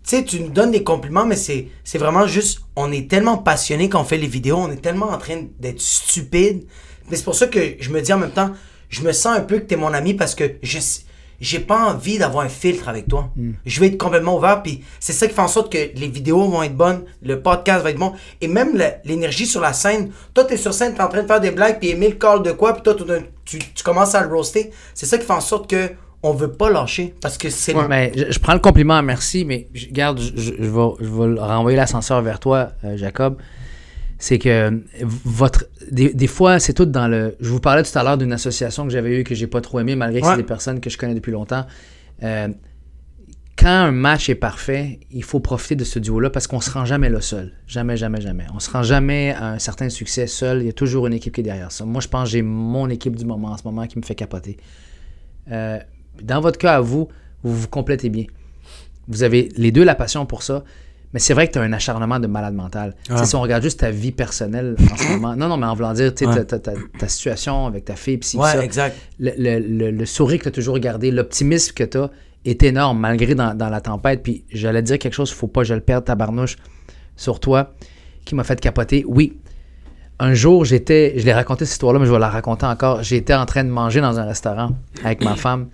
tu 0.04 0.16
sais, 0.16 0.24
tu 0.24 0.40
nous 0.40 0.50
donnes 0.50 0.70
des 0.70 0.84
compliments, 0.84 1.24
mais 1.24 1.36
c'est 1.36 1.68
c'est 1.82 1.98
vraiment 1.98 2.26
juste, 2.26 2.60
on 2.76 2.92
est 2.92 3.10
tellement 3.10 3.38
passionné 3.38 3.88
quand 3.88 4.02
on 4.02 4.04
fait 4.04 4.18
les 4.18 4.26
vidéos, 4.26 4.58
on 4.58 4.70
est 4.70 4.82
tellement 4.82 5.10
en 5.10 5.18
train 5.18 5.44
d'être 5.58 5.80
stupide. 5.80 6.66
Mais 7.08 7.16
c'est 7.16 7.24
pour 7.24 7.34
ça 7.34 7.46
que 7.46 7.76
je 7.80 7.90
me 7.90 8.02
dis 8.02 8.12
en 8.12 8.18
même 8.18 8.30
temps, 8.30 8.50
je 8.90 9.02
me 9.02 9.12
sens 9.12 9.36
un 9.36 9.40
peu 9.40 9.58
que 9.58 9.64
t'es 9.64 9.76
mon 9.76 9.94
ami 9.94 10.12
parce 10.14 10.34
que 10.34 10.52
je 10.62 10.78
j'ai 11.40 11.58
pas 11.58 11.78
envie 11.78 12.18
d'avoir 12.18 12.44
un 12.44 12.48
filtre 12.48 12.88
avec 12.88 13.08
toi. 13.08 13.30
Je 13.66 13.80
vais 13.80 13.88
être 13.88 13.98
complètement 13.98 14.36
ouvert, 14.36 14.62
puis 14.62 14.84
c'est 15.00 15.12
ça 15.12 15.26
qui 15.26 15.34
fait 15.34 15.40
en 15.40 15.48
sorte 15.48 15.70
que 15.72 15.78
les 15.94 16.08
vidéos 16.08 16.48
vont 16.48 16.62
être 16.62 16.76
bonnes, 16.76 17.04
le 17.22 17.42
podcast 17.42 17.82
va 17.82 17.90
être 17.90 17.98
bon, 17.98 18.12
et 18.40 18.48
même 18.48 18.80
l'énergie 19.04 19.46
sur 19.46 19.60
la 19.60 19.72
scène. 19.72 20.10
Toi, 20.32 20.44
t'es 20.44 20.56
sur 20.56 20.72
scène, 20.72 20.94
t'es 20.94 21.02
en 21.02 21.08
train 21.08 21.22
de 21.22 21.26
faire 21.26 21.40
des 21.40 21.50
blagues, 21.50 21.78
puis 21.80 21.90
Emile 21.90 22.18
call 22.18 22.42
de 22.42 22.52
quoi, 22.52 22.72
puis 22.72 22.82
toi, 22.82 22.94
tu, 23.44 23.58
tu 23.58 23.84
commences 23.84 24.14
à 24.14 24.22
le 24.22 24.32
roaster. 24.32 24.70
C'est 24.94 25.06
ça 25.06 25.18
qui 25.18 25.26
fait 25.26 25.32
en 25.32 25.40
sorte 25.40 25.68
que 25.68 25.90
on 26.24 26.32
veut 26.32 26.50
pas 26.52 26.70
lâcher, 26.70 27.14
parce 27.20 27.38
que 27.38 27.48
c'est 27.50 27.74
Mais 27.88 28.10
je, 28.16 28.32
je 28.32 28.38
prends 28.40 28.54
le 28.54 28.58
compliment, 28.58 29.00
merci, 29.02 29.44
mais 29.44 29.68
je, 29.74 29.86
regarde, 29.86 30.18
je, 30.18 30.32
je- 30.36 30.54
je 30.58 30.62
vais, 30.62 30.88
je 31.00 31.04
vais 31.10 31.40
renvoyer 31.40 31.76
l'ascenseur 31.76 32.20
vers 32.22 32.40
toi, 32.40 32.72
euh, 32.84 32.96
Jacob. 32.96 33.36
C'est 34.18 34.38
que 34.38 34.82
votre. 35.02 35.66
Des, 35.90 36.14
des 36.14 36.26
fois, 36.26 36.58
c'est 36.58 36.72
tout 36.72 36.86
dans 36.86 37.08
le. 37.08 37.36
Je 37.40 37.50
vous 37.50 37.60
parlais 37.60 37.82
tout 37.82 37.96
à 37.98 38.02
l'heure 38.02 38.16
d'une 38.16 38.32
association 38.32 38.84
que 38.86 38.90
j'avais 38.90 39.20
eue 39.20 39.24
que 39.24 39.34
j'ai 39.34 39.46
pas 39.48 39.60
trop 39.60 39.80
aimé, 39.80 39.96
malgré 39.96 40.20
que 40.20 40.26
Ouais. 40.26 40.32
c'est 40.32 40.38
des 40.38 40.46
personnes 40.46 40.80
que 40.80 40.88
je 40.88 40.96
connais 40.96 41.14
depuis 41.14 41.32
longtemps. 41.32 41.66
Euh, 42.22 42.48
quand 43.58 43.68
un 43.68 43.90
match 43.92 44.28
est 44.30 44.34
parfait, 44.34 45.00
il 45.10 45.22
faut 45.24 45.40
profiter 45.40 45.76
de 45.76 45.84
ce 45.84 45.98
duo-là 45.98 46.30
parce 46.30 46.46
qu'on 46.46 46.60
se 46.60 46.70
rend 46.70 46.84
jamais 46.86 47.08
là 47.10 47.20
seul. 47.20 47.52
Jamais, 47.66 47.96
jamais, 47.96 48.20
jamais. 48.20 48.46
On 48.54 48.60
se 48.60 48.70
rend 48.70 48.82
jamais 48.82 49.32
à 49.32 49.50
un 49.52 49.58
certain 49.58 49.88
succès 49.90 50.26
seul. 50.26 50.62
Il 50.62 50.66
y 50.66 50.70
a 50.70 50.72
toujours 50.72 51.06
une 51.06 51.12
équipe 51.12 51.34
qui 51.34 51.40
est 51.40 51.44
derrière 51.44 51.70
ça. 51.70 51.84
Moi, 51.84 52.00
je 52.00 52.08
pense 52.08 52.24
que 52.24 52.30
j'ai 52.30 52.42
mon 52.42 52.88
équipe 52.88 53.14
du 53.16 53.24
moment 53.26 53.48
en 53.52 53.56
ce 53.58 53.64
moment 53.64 53.86
qui 53.86 53.98
me 53.98 54.04
fait 54.04 54.14
capoter. 54.14 54.56
Euh, 55.52 55.78
dans 56.22 56.40
votre 56.40 56.58
cas 56.58 56.76
à 56.76 56.80
vous, 56.80 57.08
vous 57.42 57.54
vous 57.54 57.68
complétez 57.68 58.08
bien. 58.08 58.24
Vous 59.08 59.22
avez 59.22 59.50
les 59.56 59.70
deux 59.70 59.84
la 59.84 59.94
passion 59.94 60.24
pour 60.26 60.42
ça, 60.42 60.64
mais 61.12 61.20
c'est 61.20 61.34
vrai 61.34 61.46
que 61.46 61.52
tu 61.52 61.58
as 61.58 61.62
un 61.62 61.72
acharnement 61.72 62.18
de 62.18 62.26
malade 62.26 62.54
mental. 62.54 62.94
Sais, 63.08 63.26
Si 63.26 63.36
on 63.36 63.40
regarde 63.40 63.62
juste 63.62 63.80
ta 63.80 63.90
vie 63.90 64.12
personnelle 64.12 64.76
en 64.92 64.96
ce 64.96 65.08
moment, 65.12 65.36
non, 65.36 65.48
non, 65.48 65.56
mais 65.56 65.66
en 65.66 65.74
voulant 65.74 65.92
dire, 65.92 66.14
tu 66.14 66.24
sais, 66.26 66.44
ta, 66.44 67.08
situation 67.08 67.66
avec 67.66 67.84
ta 67.84 67.94
fille, 67.96 68.18
Ouais, 68.34 68.50
ça, 68.50 68.64
exact. 68.64 68.96
le, 69.20 69.32
le- 69.36 69.58
le- 69.60 69.90
le 69.90 70.06
sourire 70.06 70.38
que 70.38 70.44
tu 70.44 70.48
as 70.48 70.52
toujours 70.52 70.78
gardé, 70.78 71.10
l'optimisme 71.10 71.72
que 71.74 71.84
tu 71.84 71.98
as 71.98 72.10
est 72.44 72.62
énorme 72.62 72.98
malgré 72.98 73.34
dans, 73.34 73.54
dans 73.56 73.68
la 73.68 73.80
tempête. 73.80 74.22
Puis 74.22 74.44
j'allais 74.50 74.82
dire 74.82 74.98
quelque 74.98 75.14
chose, 75.14 75.30
faut 75.32 75.46
pas 75.46 75.60
que 75.62 75.68
je 75.68 75.74
le 75.74 75.80
perde, 75.80 76.04
tabarnouche, 76.04 76.56
sur 77.16 77.38
toi, 77.40 77.74
qui 78.24 78.34
m'a 78.34 78.42
fait 78.44 78.58
capoter. 78.60 79.04
Oui, 79.06 79.38
un 80.18 80.32
jour, 80.34 80.64
j'étais, 80.64 81.14
je 81.16 81.24
l'ai 81.24 81.32
raconté 81.32 81.64
cette 81.64 81.72
histoire-là, 81.74 81.98
mais 82.00 82.06
je 82.06 82.12
vais 82.12 82.18
la 82.18 82.28
raconter 82.30 82.66
encore. 82.66 83.02
J'étais 83.02 83.34
en 83.34 83.46
train 83.46 83.64
de 83.64 83.68
manger 83.70 84.00
dans 84.00 84.18
un 84.18 84.24
restaurant 84.24 84.70
avec 85.04 85.22
ma 85.22 85.36
femme. 85.36 85.68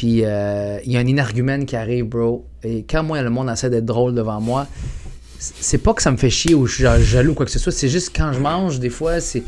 Puis 0.00 0.22
euh, 0.24 0.78
il 0.86 0.92
y 0.92 0.96
a 0.96 1.00
un 1.00 1.06
énergumène 1.06 1.66
qui 1.66 1.76
arrive, 1.76 2.06
bro. 2.06 2.46
Et 2.64 2.86
quand 2.88 3.02
moi, 3.02 3.20
le 3.20 3.28
monde 3.28 3.50
essaie 3.50 3.68
d'être 3.68 3.84
drôle 3.84 4.14
devant 4.14 4.40
moi, 4.40 4.66
c'est 5.38 5.76
pas 5.76 5.92
que 5.92 6.00
ça 6.00 6.10
me 6.10 6.16
fait 6.16 6.30
chier 6.30 6.54
ou 6.54 6.66
je 6.66 6.74
suis 6.76 6.84
jaloux 7.04 7.32
ou 7.32 7.34
quoi 7.34 7.44
que 7.44 7.52
ce 7.52 7.58
soit. 7.58 7.70
C'est 7.70 7.90
juste 7.90 8.10
quand 8.16 8.32
je 8.32 8.40
mange, 8.40 8.78
des 8.80 8.88
fois, 8.88 9.20
c'est. 9.20 9.42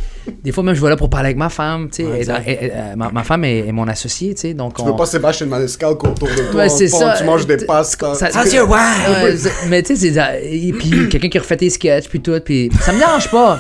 Des 0.45 0.53
fois, 0.53 0.63
même, 0.63 0.75
je 0.75 0.83
vais 0.83 0.91
là 0.91 0.97
pour 0.97 1.09
parler 1.09 1.29
avec 1.29 1.39
ma 1.39 1.49
femme. 1.49 1.89
tu 1.89 2.03
sais. 2.05 2.07
Ouais, 2.07 2.95
ma, 2.97 3.11
ma 3.11 3.25
femme 3.25 3.45
est, 3.45 3.61
est 3.69 3.73
mon 3.73 3.89
associée, 3.89 4.35
tu 4.35 4.43
sais. 4.43 4.53
Donc, 4.53 4.75
Tu 4.77 4.83
on- 4.83 4.87
veux 4.91 4.97
pas 4.97 5.07
Sébastien 5.07 5.47
Maniscal 5.47 5.93
autour 5.93 6.13
de 6.15 6.51
toi. 6.51 6.61
Ouais, 6.61 6.69
c'est 6.69 6.89
ça. 6.89 7.15
Tu 7.17 7.25
manges 7.25 7.47
des 7.47 7.57
T- 7.57 7.65
pastes. 7.65 7.99
ça- 8.15 8.27
Attention, 8.27 8.65
ouais! 8.71 9.37
Mais 9.71 9.83
tu 9.83 9.97
sais, 9.97 10.13
c'est- 10.13 10.41
et 10.55 10.73
puis 10.75 10.91
quelqu'un 11.11 11.31
qui 11.31 11.39
refait 11.39 11.57
tes 11.57 11.71
sketchs, 11.71 12.09
puis 12.11 12.21
tout, 12.21 12.39
puis 12.45 12.71
ça 12.83 12.93
me 12.93 12.99
dérange 12.99 13.31
pas. 13.31 13.59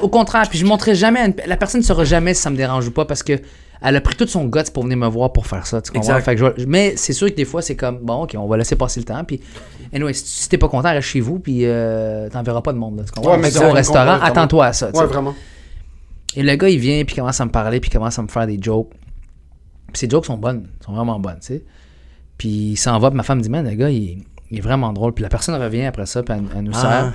Au, 0.00 0.06
au 0.06 0.08
contraire, 0.08 0.48
puis 0.50 0.58
je 0.58 0.64
montrerai 0.64 0.96
jamais, 0.96 1.20
à 1.20 1.26
une- 1.26 1.34
la 1.46 1.56
personne 1.56 1.80
ne 1.80 1.86
saura 1.86 2.02
jamais 2.04 2.34
si 2.34 2.42
ça 2.42 2.50
me 2.50 2.56
dérange 2.56 2.88
ou 2.88 2.90
pas 2.90 3.04
parce 3.04 3.22
que 3.22 3.34
elle 3.84 3.96
a 3.96 4.00
pris 4.00 4.16
tout 4.16 4.26
son 4.26 4.46
guts 4.46 4.60
pour 4.72 4.82
venir 4.84 4.96
me 4.98 5.06
voir 5.06 5.32
pour 5.32 5.46
faire 5.46 5.66
ça, 5.66 5.80
tu 5.82 5.92
comprends? 5.92 6.08
Exact. 6.16 6.24
Fait 6.24 6.34
que 6.34 6.40
je 6.40 6.44
vais- 6.46 6.66
mais 6.66 6.94
c'est 6.96 7.12
sûr 7.12 7.28
que 7.28 7.34
des 7.34 7.44
fois, 7.44 7.62
c'est 7.62 7.76
comme, 7.76 7.98
bon, 7.98 8.22
ok, 8.24 8.34
on 8.38 8.46
va 8.46 8.56
laisser 8.56 8.76
passer 8.76 9.00
le 9.00 9.04
temps, 9.06 9.22
puis 9.24 9.40
anyway, 9.92 10.12
si, 10.14 10.48
t'es 10.48 10.58
pas 10.58 10.68
content, 10.68 10.88
reste 10.90 11.08
chez 11.08 11.20
vous, 11.20 11.38
puis 11.38 11.60
euh, 11.64 12.28
t'en 12.30 12.42
verras 12.42 12.62
pas 12.62 12.72
de 12.72 12.78
monde, 12.78 12.98
là, 12.98 13.04
tu 13.04 13.12
comprends? 13.12 13.32
Ouais, 13.32 13.38
mais 13.38 13.56
au 13.56 13.70
restaurant, 13.72 14.18
attends-toi 14.22 14.66
à 14.66 14.72
ça, 14.72 14.90
Ouais, 14.90 15.06
vraiment. 15.06 15.34
Et 16.36 16.42
le 16.42 16.56
gars, 16.56 16.68
il 16.68 16.78
vient, 16.78 17.04
puis 17.04 17.14
il 17.14 17.18
commence 17.20 17.40
à 17.40 17.44
me 17.44 17.50
parler, 17.50 17.78
puis 17.78 17.90
il 17.90 17.92
commence 17.92 18.18
à 18.18 18.22
me 18.22 18.28
faire 18.28 18.46
des 18.46 18.58
jokes. 18.60 18.90
Puis 19.92 19.98
ces 20.00 20.08
jokes 20.10 20.26
sont 20.26 20.36
bonnes, 20.38 20.66
sont 20.84 20.92
vraiment 20.92 21.20
bonnes, 21.20 21.38
tu 21.40 21.46
sais. 21.54 21.64
Puis 22.36 22.48
il 22.48 22.76
s'en 22.76 22.98
va, 22.98 23.10
puis 23.10 23.16
ma 23.16 23.22
femme 23.22 23.40
dit, 23.40 23.48
man, 23.48 23.64
le 23.68 23.74
gars, 23.76 23.90
il 23.90 24.24
il 24.54 24.58
est 24.58 24.62
vraiment 24.62 24.92
drôle. 24.92 25.12
Puis 25.12 25.22
la 25.22 25.28
personne 25.28 25.54
revient 25.60 25.84
après 25.86 26.06
ça, 26.06 26.22
puis 26.22 26.34
elle, 26.36 26.44
elle 26.56 26.62
nous 26.64 26.72
Ah, 26.74 26.80
sert. 26.80 27.12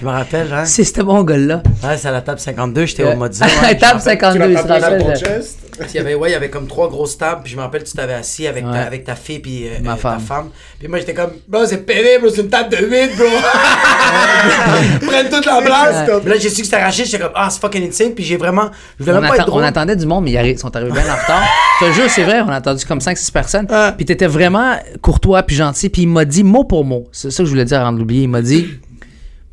je 0.00 0.04
me 0.06 0.10
rappelle, 0.10 0.52
hein? 0.52 0.64
C'est 0.66 0.84
ce 0.84 1.00
bon 1.02 1.22
gars-là. 1.22 1.62
Ouais, 1.82 1.96
c'est 1.96 2.08
à 2.08 2.12
la 2.12 2.20
table 2.20 2.38
52, 2.38 2.86
j'étais 2.86 3.02
Euh, 3.04 3.14
au 3.14 3.16
mode 3.18 3.34
à 3.40 3.46
la 3.68 3.74
table 3.74 3.98
Tu 4.00 4.04
52, 4.04 4.38
l'as 4.38 4.46
il 4.48 4.58
se 4.58 4.62
tapé 4.66 4.80
dans 4.80 4.98
ton 4.98 5.04
rappelle. 5.12 5.44
Puis 5.78 5.88
il 5.92 5.96
y 5.96 5.98
avait, 6.00 6.14
ouais, 6.14 6.30
il 6.30 6.32
y 6.32 6.36
avait 6.36 6.48
comme 6.48 6.66
trois 6.66 6.88
grosses 6.88 7.18
tables, 7.18 7.42
puis 7.42 7.52
je 7.52 7.56
me 7.56 7.60
rappelle, 7.62 7.84
tu 7.84 7.92
t'avais 7.92 8.14
assis 8.14 8.46
avec, 8.46 8.64
Ouais. 8.64 8.72
ta, 8.72 8.80
avec 8.82 9.04
ta 9.04 9.14
fille, 9.14 9.40
puis 9.40 9.66
euh, 9.68 9.72
Ma 9.82 9.92
euh, 9.92 9.96
femme. 9.96 10.18
ta 10.18 10.24
femme. 10.24 10.48
Puis 10.78 10.88
moi, 10.88 10.98
j'étais 10.98 11.12
comme, 11.14 11.32
bro, 11.46 11.66
c'est 11.66 11.84
pénible, 11.84 12.30
c'est 12.34 12.40
une 12.42 12.48
table 12.48 12.70
de 12.70 12.78
8, 12.78 13.16
bro. 13.16 13.26
Prennent 15.06 15.28
toute 15.30 15.44
la 15.46 15.60
place. 15.62 16.08
Ouais. 16.08 16.20
Puis 16.20 16.30
là, 16.30 16.36
j'ai 16.38 16.48
su 16.48 16.60
que 16.62 16.64
c'était 16.64 16.76
arraché, 16.78 17.04
j'étais 17.04 17.18
comme, 17.22 17.32
ah, 17.34 17.48
c'est 17.50 17.60
fucking 17.60 17.86
insane, 17.88 18.12
puis 18.14 18.24
j'ai 18.24 18.36
vraiment, 18.38 18.70
je 18.98 19.04
voulais 19.04 19.18
On, 19.18 19.20
même 19.20 19.30
pas 19.30 19.36
être 19.36 19.46
drôle. 19.46 19.62
on 19.62 19.66
attendait 19.66 19.96
du 19.96 20.06
monde, 20.06 20.24
mais 20.24 20.32
ils, 20.32 20.58
sont 20.58 20.74
arrivés 20.74 20.92
bien 20.92 21.02
en 21.02 21.16
retard. 21.20 21.42
Je 21.80 21.86
te 21.86 21.92
jure, 21.92 22.08
c'est 22.10 22.22
vrai, 22.24 22.40
on 22.40 22.48
a 22.48 22.56
attendu 22.56 22.84
comme 22.86 22.98
5-6 23.00 23.30
personnes. 23.32 23.66
Puis 23.96 24.06
t'étais 24.06 24.26
vraiment 24.26 24.76
courtois 25.02 25.42
puis 25.42 25.56
gentil. 25.56 25.88
Puis 25.90 26.02
il 26.02 26.08
m'a 26.08 26.24
dit 26.24 26.42
mot 26.42 26.64
pour 26.66 26.84
mot. 26.84 27.04
C'est 27.12 27.30
ça 27.30 27.42
que 27.42 27.46
je 27.46 27.50
voulais 27.50 27.64
dire 27.64 27.80
avant 27.80 27.92
de 27.92 27.98
l'oublier. 27.98 28.22
Il 28.24 28.28
m'a 28.28 28.42
dit 28.42 28.66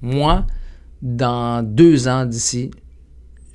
Moi, 0.01 0.45
dans 1.01 1.63
deux 1.63 2.07
ans 2.07 2.25
d'ici, 2.25 2.71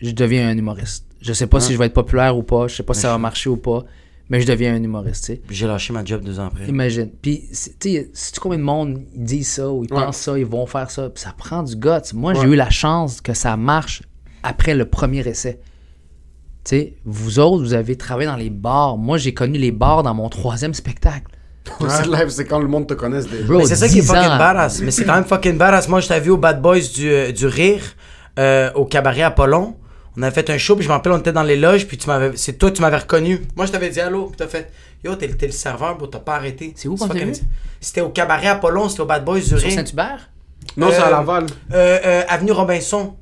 je 0.00 0.10
deviens 0.12 0.48
un 0.48 0.56
humoriste. 0.56 1.04
Je 1.20 1.32
sais 1.32 1.46
pas 1.46 1.60
si 1.60 1.72
je 1.72 1.78
vais 1.78 1.86
être 1.86 1.94
populaire 1.94 2.36
ou 2.36 2.42
pas. 2.42 2.68
Je 2.68 2.76
sais 2.76 2.82
pas 2.82 2.94
si 2.94 3.00
ça 3.00 3.10
va 3.10 3.18
marcher 3.18 3.50
ou 3.50 3.56
pas. 3.56 3.84
Mais 4.30 4.40
je 4.42 4.46
deviens 4.46 4.74
un 4.74 4.82
humoriste, 4.82 5.32
j'ai 5.48 5.66
lâché 5.66 5.90
ma 5.94 6.04
job 6.04 6.22
deux 6.22 6.38
ans 6.38 6.48
après. 6.48 6.66
Imagine. 6.68 7.08
Puis, 7.22 7.44
c'est- 7.50 7.78
tu 7.78 7.92
sais, 8.12 8.32
combien 8.38 8.58
de 8.58 8.62
monde 8.62 9.00
ils 9.14 9.24
disent 9.24 9.48
ça 9.48 9.70
ou 9.72 9.84
ils 9.84 9.92
Ouais. 9.92 10.04
pensent 10.04 10.18
ça, 10.18 10.38
ils 10.38 10.44
vont 10.44 10.66
faire 10.66 10.90
ça. 10.90 11.08
Puis 11.08 11.22
ça 11.22 11.32
prend 11.36 11.62
du 11.62 11.74
guts. 11.74 12.12
Moi, 12.12 12.34
j'ai 12.34 12.42
eu 12.46 12.54
la 12.54 12.68
chance 12.68 13.22
que 13.22 13.32
ça 13.32 13.56
marche 13.56 14.02
après 14.42 14.74
le 14.74 14.84
premier 14.84 15.26
essai. 15.26 15.60
Tu 16.62 16.70
sais, 16.76 16.96
vous 17.06 17.38
autres, 17.38 17.62
vous 17.64 17.72
avez 17.72 17.96
travaillé 17.96 18.28
dans 18.28 18.36
les 18.36 18.50
bars. 18.50 18.98
Moi, 18.98 19.16
j'ai 19.16 19.32
connu 19.32 19.56
les 19.58 19.72
bars 19.72 20.02
dans 20.02 20.12
mon 20.12 20.28
troisième 20.28 20.74
spectacle. 20.74 21.26
C'est 21.88 22.06
live, 22.06 22.28
c'est 22.30 22.44
quand 22.44 22.58
le 22.58 22.68
monde 22.68 22.86
te 22.86 22.94
connaisse 22.94 23.26
déjà. 23.28 23.52
Mais 23.52 23.64
c'est 23.66 23.76
ça 23.76 23.88
qui 23.88 23.98
est 23.98 24.02
10 24.02 24.06
fucking 24.08 24.22
ans. 24.30 24.38
badass. 24.38 24.80
Mais 24.80 24.90
c'est 24.90 25.04
quand 25.04 25.14
même 25.14 25.24
fucking 25.24 25.56
badass. 25.58 25.88
Moi, 25.88 26.00
je 26.00 26.08
t'avais 26.08 26.20
vu 26.20 26.30
au 26.30 26.36
Bad 26.36 26.60
Boys 26.62 26.80
du, 26.94 27.10
euh, 27.10 27.32
du 27.32 27.46
Rire, 27.46 27.82
euh, 28.38 28.70
au 28.74 28.84
cabaret 28.84 29.22
Apollon. 29.22 29.76
On 30.16 30.22
avait 30.22 30.34
fait 30.34 30.50
un 30.50 30.58
show, 30.58 30.74
puis 30.74 30.82
je 30.82 30.88
me 30.88 30.94
rappelle, 30.94 31.12
on 31.12 31.18
était 31.18 31.32
dans 31.32 31.44
les 31.44 31.56
loges, 31.56 31.86
puis 31.86 31.96
tu 31.96 32.08
m'avais, 32.08 32.32
c'est 32.36 32.54
toi, 32.54 32.70
tu 32.72 32.80
m'avais 32.82 32.96
reconnu. 32.96 33.40
Moi, 33.56 33.66
je 33.66 33.72
t'avais 33.72 33.88
dit 33.90 34.00
allô, 34.00 34.26
puis 34.26 34.36
t'as 34.36 34.48
fait 34.48 34.72
Yo, 35.04 35.14
t'es, 35.14 35.28
t'es 35.28 35.46
le 35.46 35.52
serveur, 35.52 35.96
bro, 35.96 36.08
t'as 36.08 36.18
pas 36.18 36.34
arrêté. 36.34 36.72
C'est 36.74 36.88
où 36.88 36.96
qu'on 36.96 37.06
fucking- 37.06 37.20
t'a 37.20 37.38
vu? 37.38 37.46
C'était 37.80 38.00
au 38.00 38.08
cabaret 38.08 38.48
Apollon, 38.48 38.88
c'était 38.88 39.02
au 39.02 39.06
Bad 39.06 39.24
Boys 39.24 39.38
du 39.38 39.46
Sur 39.46 39.58
Rire. 39.58 39.72
Saint-Hubert? 39.72 40.28
Non, 40.76 40.88
c'est 40.90 40.96
à 40.98 41.06
Euh, 41.06 41.10
Laval. 41.10 41.46
Euh, 41.72 41.98
euh, 42.04 42.22
Avenue 42.28 42.50
Robinson. 42.50 43.14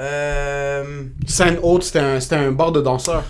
Euh. 0.00 1.04
Seine-Haute, 1.26 1.84
c'était 1.84 1.98
un, 2.00 2.20
c'était 2.20 2.36
un 2.36 2.50
bar 2.50 2.72
de 2.72 2.80
danseurs. 2.80 3.22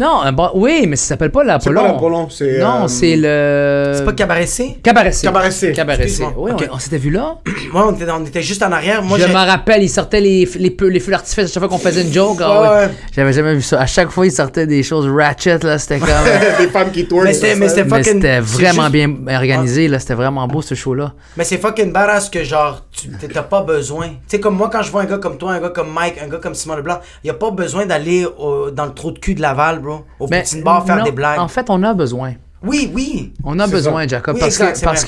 Non, 0.00 0.22
un 0.22 0.32
bar- 0.32 0.56
oui, 0.56 0.86
mais 0.88 0.96
ça 0.96 1.08
s'appelle 1.08 1.30
pas 1.30 1.42
C'est 1.42 1.46
l'Apollon. 1.48 1.80
pas 1.82 1.88
l'Apollon, 1.92 2.28
c'est. 2.30 2.58
Non, 2.58 2.84
euh, 2.84 2.88
c'est 2.88 3.16
le. 3.16 3.92
C'est 3.94 4.04
pas 4.04 4.14
Cabaret 4.14 4.46
C? 4.46 4.78
Cabaret 4.82 5.12
C. 5.12 5.26
Cabaret 5.26 5.50
C. 5.50 5.72
Cabaret 5.72 5.96
C. 5.98 6.02
Excuse-moi. 6.22 6.32
Oui, 6.38 6.52
on, 6.70 6.74
on 6.74 6.78
s'était 6.78 6.96
vu 6.96 7.10
là. 7.10 7.36
Moi, 7.72 7.86
on 7.86 7.94
était, 7.94 8.10
on 8.10 8.24
était 8.24 8.40
juste 8.40 8.62
en 8.62 8.72
arrière. 8.72 9.02
Moi, 9.02 9.18
je 9.18 9.26
me 9.26 9.32
rappelle, 9.34 9.82
il 9.82 9.88
sortait 9.90 10.20
les, 10.22 10.48
les, 10.58 10.70
feux 11.00 11.10
d'artifice 11.10 11.44
à 11.44 11.46
chaque 11.48 11.58
fois 11.60 11.68
qu'on 11.68 11.78
faisait 11.78 12.02
une 12.02 12.12
joke. 12.12 12.38
Ah 12.42 12.72
Ouais. 12.86 12.88
J'avais 13.14 13.32
jamais 13.34 13.54
vu 13.54 13.62
ça. 13.62 13.78
À 13.80 13.86
chaque 13.86 14.10
fois, 14.10 14.24
il 14.24 14.32
sortait 14.32 14.66
des 14.66 14.82
choses 14.82 15.06
ratchet, 15.06 15.58
là. 15.62 15.78
C'était 15.78 15.98
comme. 15.98 16.08
des 16.58 16.68
femmes 16.68 16.90
qui 16.90 17.06
tournent. 17.06 17.24
Mais 17.24 17.34
c'était- 17.34 17.54
mais 17.56 17.68
c'était 17.68 17.84
mais 17.84 17.90
fucking- 17.98 18.04
c'était 18.04 18.34
c'est 18.36 18.40
vraiment 18.40 18.82
juste- 18.90 18.92
bien 18.92 19.36
organisé, 19.36 19.86
là. 19.88 19.98
C'était 19.98 20.14
vraiment 20.14 20.48
beau, 20.48 20.62
ce 20.62 20.74
show-là. 20.74 21.12
Mais 21.36 21.44
c'est 21.44 21.58
fucking 21.58 21.92
badass 21.92 22.30
que 22.30 22.42
genre, 22.42 22.82
tu 22.90 23.10
t'as- 23.10 23.42
pas 23.42 23.62
besoin. 23.62 24.08
Tu 24.08 24.14
sais, 24.28 24.40
comme 24.40 24.56
moi, 24.56 24.70
quand 24.72 24.82
je 24.82 24.90
vois 24.90 25.02
un 25.02 25.06
gars 25.06 25.18
comme 25.18 25.36
toi, 25.36 25.52
un 25.52 25.60
gars 25.60 25.68
comme 25.70 25.92
Mike, 25.92 26.14
un 26.24 26.28
gars 26.28 26.38
comme 26.38 26.54
Simon 26.54 26.76
Leblanc, 26.76 27.00
y 27.24 27.28
a 27.30 27.34
pas 27.34 27.50
besoin 27.50 27.84
d'aller 27.84 28.24
au- 28.38 28.70
dans 28.70 28.86
le 28.86 28.92
trou 28.94 29.10
de 29.10 29.18
cul 29.18 29.34
de 29.34 29.42
Laval, 29.42 29.80
bro. 29.80 29.89
Au 30.18 30.26
petit 30.26 30.62
bar 30.62 30.86
faire 30.86 30.98
non, 30.98 31.04
des 31.04 31.12
blagues. 31.12 31.38
En 31.38 31.48
fait, 31.48 31.66
on 31.70 31.82
a 31.82 31.94
besoin. 31.94 32.34
Oui, 32.62 32.90
oui. 32.94 33.32
On 33.44 33.58
a 33.58 33.66
besoin, 33.66 34.02
ça. 34.02 34.08
Jacob, 34.08 34.34
Oui, 34.34 34.40
parce 34.40 34.54
exact, 34.60 34.80
que, 34.80 34.84
parce 34.84 35.04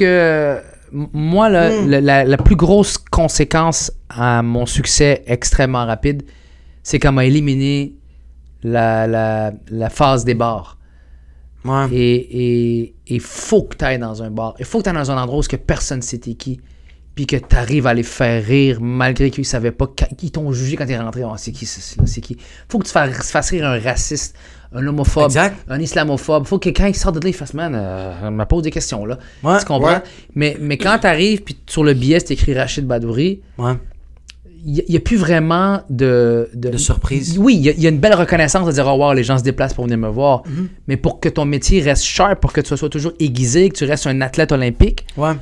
moi, 1.13 1.49
Mm. 1.49 1.87
le- 1.91 2.01
la, 2.01 2.25
la 2.25 2.37
plus 2.37 2.57
grosse 2.57 2.99
conséquence 2.99 3.93
à 4.11 4.43
mon 4.43 4.67
succès 4.67 5.23
extrêmement 5.27 5.87
rapide, 5.87 6.23
c'est 6.83 6.99
qu'on 6.99 7.13
m'a 7.13 7.25
éliminé 7.25 7.95
la, 8.63 9.53
phase 9.91 10.25
des 10.25 10.35
bars. 10.35 10.79
Ouais. 11.65 11.87
Et 11.93 12.95
il 13.07 13.21
faut 13.21 13.63
que 13.63 13.77
tu 13.77 13.85
ailles 13.85 13.99
dans 13.99 14.23
un 14.23 14.31
bar. 14.31 14.55
Il 14.59 14.65
faut 14.65 14.79
que 14.79 14.85
tu 14.85 14.91
ailles 14.91 14.97
dans 14.97 15.11
un 15.11 15.23
endroit 15.23 15.39
où 15.41 15.57
personne 15.57 15.99
ne 15.99 16.03
sait 16.03 16.19
qui. 16.19 16.61
Puis 17.15 17.27
que 17.27 17.37
tu 17.37 17.57
arrives 17.57 17.87
à 17.87 17.95
les 17.95 18.03
faire 18.03 18.43
rire 18.43 18.79
malgré 18.81 19.31
qu'ils 19.31 19.43
ne 19.43 19.47
savaient 19.47 19.71
pas 19.71 19.87
qu'ils 19.87 20.33
t'ont 20.33 20.51
jugé 20.53 20.77
quand 20.77 20.87
tu 20.87 20.93
es 20.93 20.99
rentré. 20.99 21.23
Oh, 21.25 21.35
c'est 21.37 21.53
qui 21.53 21.67
c'est 21.67 22.21
qui? 22.21 22.39
Faut 22.69 22.79
que 22.79 22.87
tu 22.87 22.91
fasses, 22.93 23.31
fasses 23.31 23.51
rire 23.51 23.67
un 23.67 23.79
raciste, 23.79 24.35
un 24.75 24.87
homophobe, 24.87 25.25
Exact. 25.27 25.57
un 25.69 25.79
islamophobe. 25.81 26.47
faut 26.47 26.59
que 26.59 26.69
quand 26.71 26.87
ils 26.87 26.95
sortent 26.97 27.17
de 27.19 27.21
là, 27.25 27.29
ils 27.29 27.35
fassent 27.35 27.55
Man, 27.55 27.73
euh, 27.75 28.31
me 28.31 28.45
pose 28.45 28.63
des 28.63 28.71
questions 28.71 29.05
là. 29.05 29.19
Ouais. 29.43 29.59
Tu 29.59 29.65
comprends? 29.67 29.93
Ouais. 29.95 30.03
Mais, 30.35 30.57
mais 30.61 30.79
quand 30.79 30.99
tu 31.01 31.07
arrives, 31.07 31.43
puis 31.43 31.57
sur 31.67 31.85
le 31.85 31.95
billet, 31.95 32.21
c'est 32.21 32.35
écrit 32.35 32.55
Rachid 32.55 32.87
Badouri, 32.87 33.41
Ouais. 33.59 33.73
il 34.65 34.85
n'y 34.89 34.97
a, 34.97 35.01
plus 35.01 35.17
vraiment 35.17 35.83
de, 35.91 36.49
De 36.55 36.77
surprise. 36.77 37.37
Oui, 37.39 37.57
il 37.57 37.63
y, 37.63 37.69
a- 37.69 37.73
il 37.73 37.83
y 37.83 37.87
a 37.87 37.91
une 37.91 37.99
belle 37.99 38.15
reconnaissance 38.15 38.67
de 38.67 38.73
dire 38.73 38.87
Oh, 38.87 38.97
wow, 38.97 39.13
les 39.13 39.25
gens 39.25 39.37
se 39.39 39.43
déplacent 39.43 39.75
pour 39.75 39.85
venir 39.85 39.99
me 39.99 40.09
voir. 40.09 40.43
Mhm. 40.47 40.69
Mais 40.89 40.97
pour 40.97 41.19
que 41.21 41.29
ton 41.29 41.45
métier 41.45 41.81
reste 41.81 42.05
sharp, 42.05 42.41
pour 42.41 42.53
que 42.53 42.61
tu 42.61 42.77
sois 42.77 42.89
toujours 42.89 43.13
aiguisé, 43.19 43.69
que 43.71 43.77
tu 43.77 43.85
restes 43.85 44.07
un 44.07 44.21
athlète 44.21 44.53
olympique, 44.53 45.05
Ouais. 45.17 45.33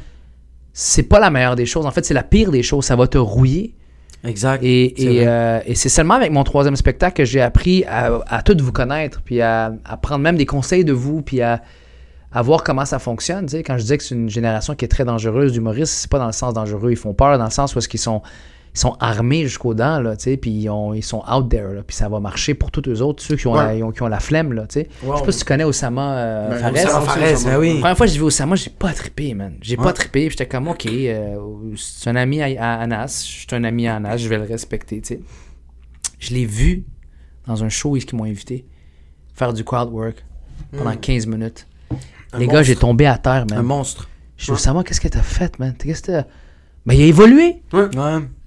c'est 0.73 1.03
pas 1.03 1.21
la 1.21 1.31
meilleure 1.31 1.57
des 1.57 1.67
choses. 1.67 1.85
En 1.87 1.91
fait, 1.91 2.05
c'est 2.05 2.15
la 2.15 2.23
pire 2.23 2.51
des 2.51 2.63
choses. 2.63 2.85
Ça 2.87 2.97
va 2.97 3.07
te 3.07 3.19
rouiller. 3.19 3.75
Exact. 4.23 4.63
Et, 4.63 4.95
euh, 5.27 5.61
et 5.65 5.75
c'est 5.75 5.89
seulement 5.89 6.15
avec 6.15 6.31
mon 6.31 6.45
troisième 6.45 6.77
spectacle 6.77 7.17
que 7.17 7.25
j'ai 7.25 7.41
appris 7.41 7.85
à, 7.85 8.21
à 8.27 8.43
tout 8.43 8.57
vous 8.61 8.73
connaître, 8.73 9.23
puis 9.23 9.41
à, 9.41 9.73
à 9.85 9.97
prendre 9.97 10.23
même 10.23 10.37
des 10.37 10.47
conseils 10.47 10.85
de 10.85 10.93
vous, 10.93 11.23
puis 11.23 11.41
à, 11.41 11.63
à 12.33 12.43
voir 12.43 12.63
comment 12.63 12.85
ça 12.85 12.99
fonctionne. 12.99 13.47
Tu 13.47 13.53
sais, 13.53 13.63
quand 13.63 13.77
je 13.77 13.83
disais 13.83 13.99
que 13.99 14.05
c'est 14.05 14.15
une 14.15 14.29
génération 14.29 14.75
qui 14.75 14.85
est 14.85 14.89
très 14.89 15.05
dangereuse 15.05 15.53
d'humoristes, 15.53 15.93
c'est 15.93 16.11
pas 16.11 16.19
dans 16.19 16.27
le 16.27 16.33
sens 16.33 16.53
dangereux. 16.53 16.91
Ils 16.91 16.97
font 16.97 17.15
peur 17.15 17.39
dans 17.39 17.45
le 17.45 17.51
sens 17.51 17.75
où 17.75 17.79
est-ce 17.79 17.89
qu'ils 17.89 18.01
sont, 18.01 18.23
ils 18.75 18.79
sont 18.79 18.97
armés 19.01 19.43
jusqu'aux 19.45 19.75
dents, 19.75 20.01
là, 20.01 20.17
tu 20.17 20.25
sais, 20.25 20.37
puis 20.37 20.51
ils, 20.51 20.69
ont- 20.71 20.95
ils 20.95 21.03
sont 21.03 21.23
out 21.29 21.49
there, 21.49 21.73
là, 21.75 21.83
puis 21.85 21.97
ça 21.97 22.09
va 22.09 22.21
marcher 22.21 22.55
pour 22.55 22.71
tous 22.71 22.89
eux 22.89 23.03
autres, 23.03 23.23
ceux 23.23 23.37
qui 23.37 23.47
ont, 23.49 23.53
Ouais. 23.55 23.65
la, 23.65 23.75
ils 23.77 23.83
ont- 23.83 23.91
qui 23.91 24.03
ont 24.03 24.07
la 24.09 24.21
flemme. 24.21 24.53
Là, 24.53 24.67
tu 24.69 24.81
sais. 24.81 24.89
je 25.03 25.07
sais 25.17 25.25
pas 25.25 25.33
si 25.33 25.39
tu 25.41 25.45
connais 25.45 25.65
Osama 25.65 26.17
euh, 26.19 26.49
Ben, 26.51 26.59
Fares. 26.59 26.73
Osama 26.73 27.01
Fares, 27.01 27.15
Fares, 27.19 27.33
Osama. 27.33 27.55
ben 27.55 27.61
oui. 27.61 27.69
La 27.75 27.81
première 27.81 27.97
fois 27.97 28.07
que 28.07 28.13
j'ai 28.13 28.19
vu 28.19 28.25
Osama, 28.25 28.55
j'ai 28.57 28.71
pas 28.71 28.93
trippé, 28.93 29.35
man. 29.35 29.55
J'ai 29.61 29.77
Ouais. 29.77 29.83
pas 29.85 29.93
trippé. 29.93 30.21
puis 30.29 30.31
J'étais 30.31 30.47
comme, 30.47 30.69
OK, 30.69 30.87
euh, 30.87 31.37
c'est 31.77 32.11
un 32.11 32.17
ami 32.17 32.41
à, 32.43 32.47
à 32.63 32.81
Anas. 32.83 33.25
Je 33.27 33.39
suis 33.41 33.47
un 33.53 33.65
ami 33.65 33.89
à 33.89 33.97
Anas, 33.97 34.17
je 34.19 34.29
vais 34.29 34.39
le 34.39 34.45
respecter, 34.45 35.01
tu 35.01 35.15
sais. 35.15 35.21
Je 36.19 36.35
l'ai 36.35 36.45
vu 36.47 36.85
dans 37.47 37.65
un 37.65 37.69
show 37.69 37.91
où 37.91 37.97
ils 37.97 38.05
m'ont 38.13 38.25
invité 38.25 38.67
faire 39.35 39.53
du 39.53 39.65
crowd 39.65 39.91
work 39.91 40.25
pendant 40.77 40.95
15 40.95 41.27
minutes. 41.27 41.67
Les 42.39 42.47
gars, 42.47 42.63
j'ai 42.63 42.77
tombé 42.77 43.07
à 43.07 43.19
terre, 43.19 43.45
Un 43.51 43.57
man. 43.57 43.63
monstre. 43.65 44.09
Je 44.37 44.45
dis, 44.45 44.51
Osama, 44.53 44.85
qu'est-ce 44.85 45.01
que 45.01 45.09
t'as 45.09 45.23
fait, 45.23 45.59
man? 45.59 45.75
Qu'est-ce 45.77 46.03
que 46.03 46.13
t'as... 46.13 46.25
Ben, 46.87 46.95
il 46.95 47.03
a 47.03 47.07
évolué. 47.07 47.63
Ouais. 47.73 47.89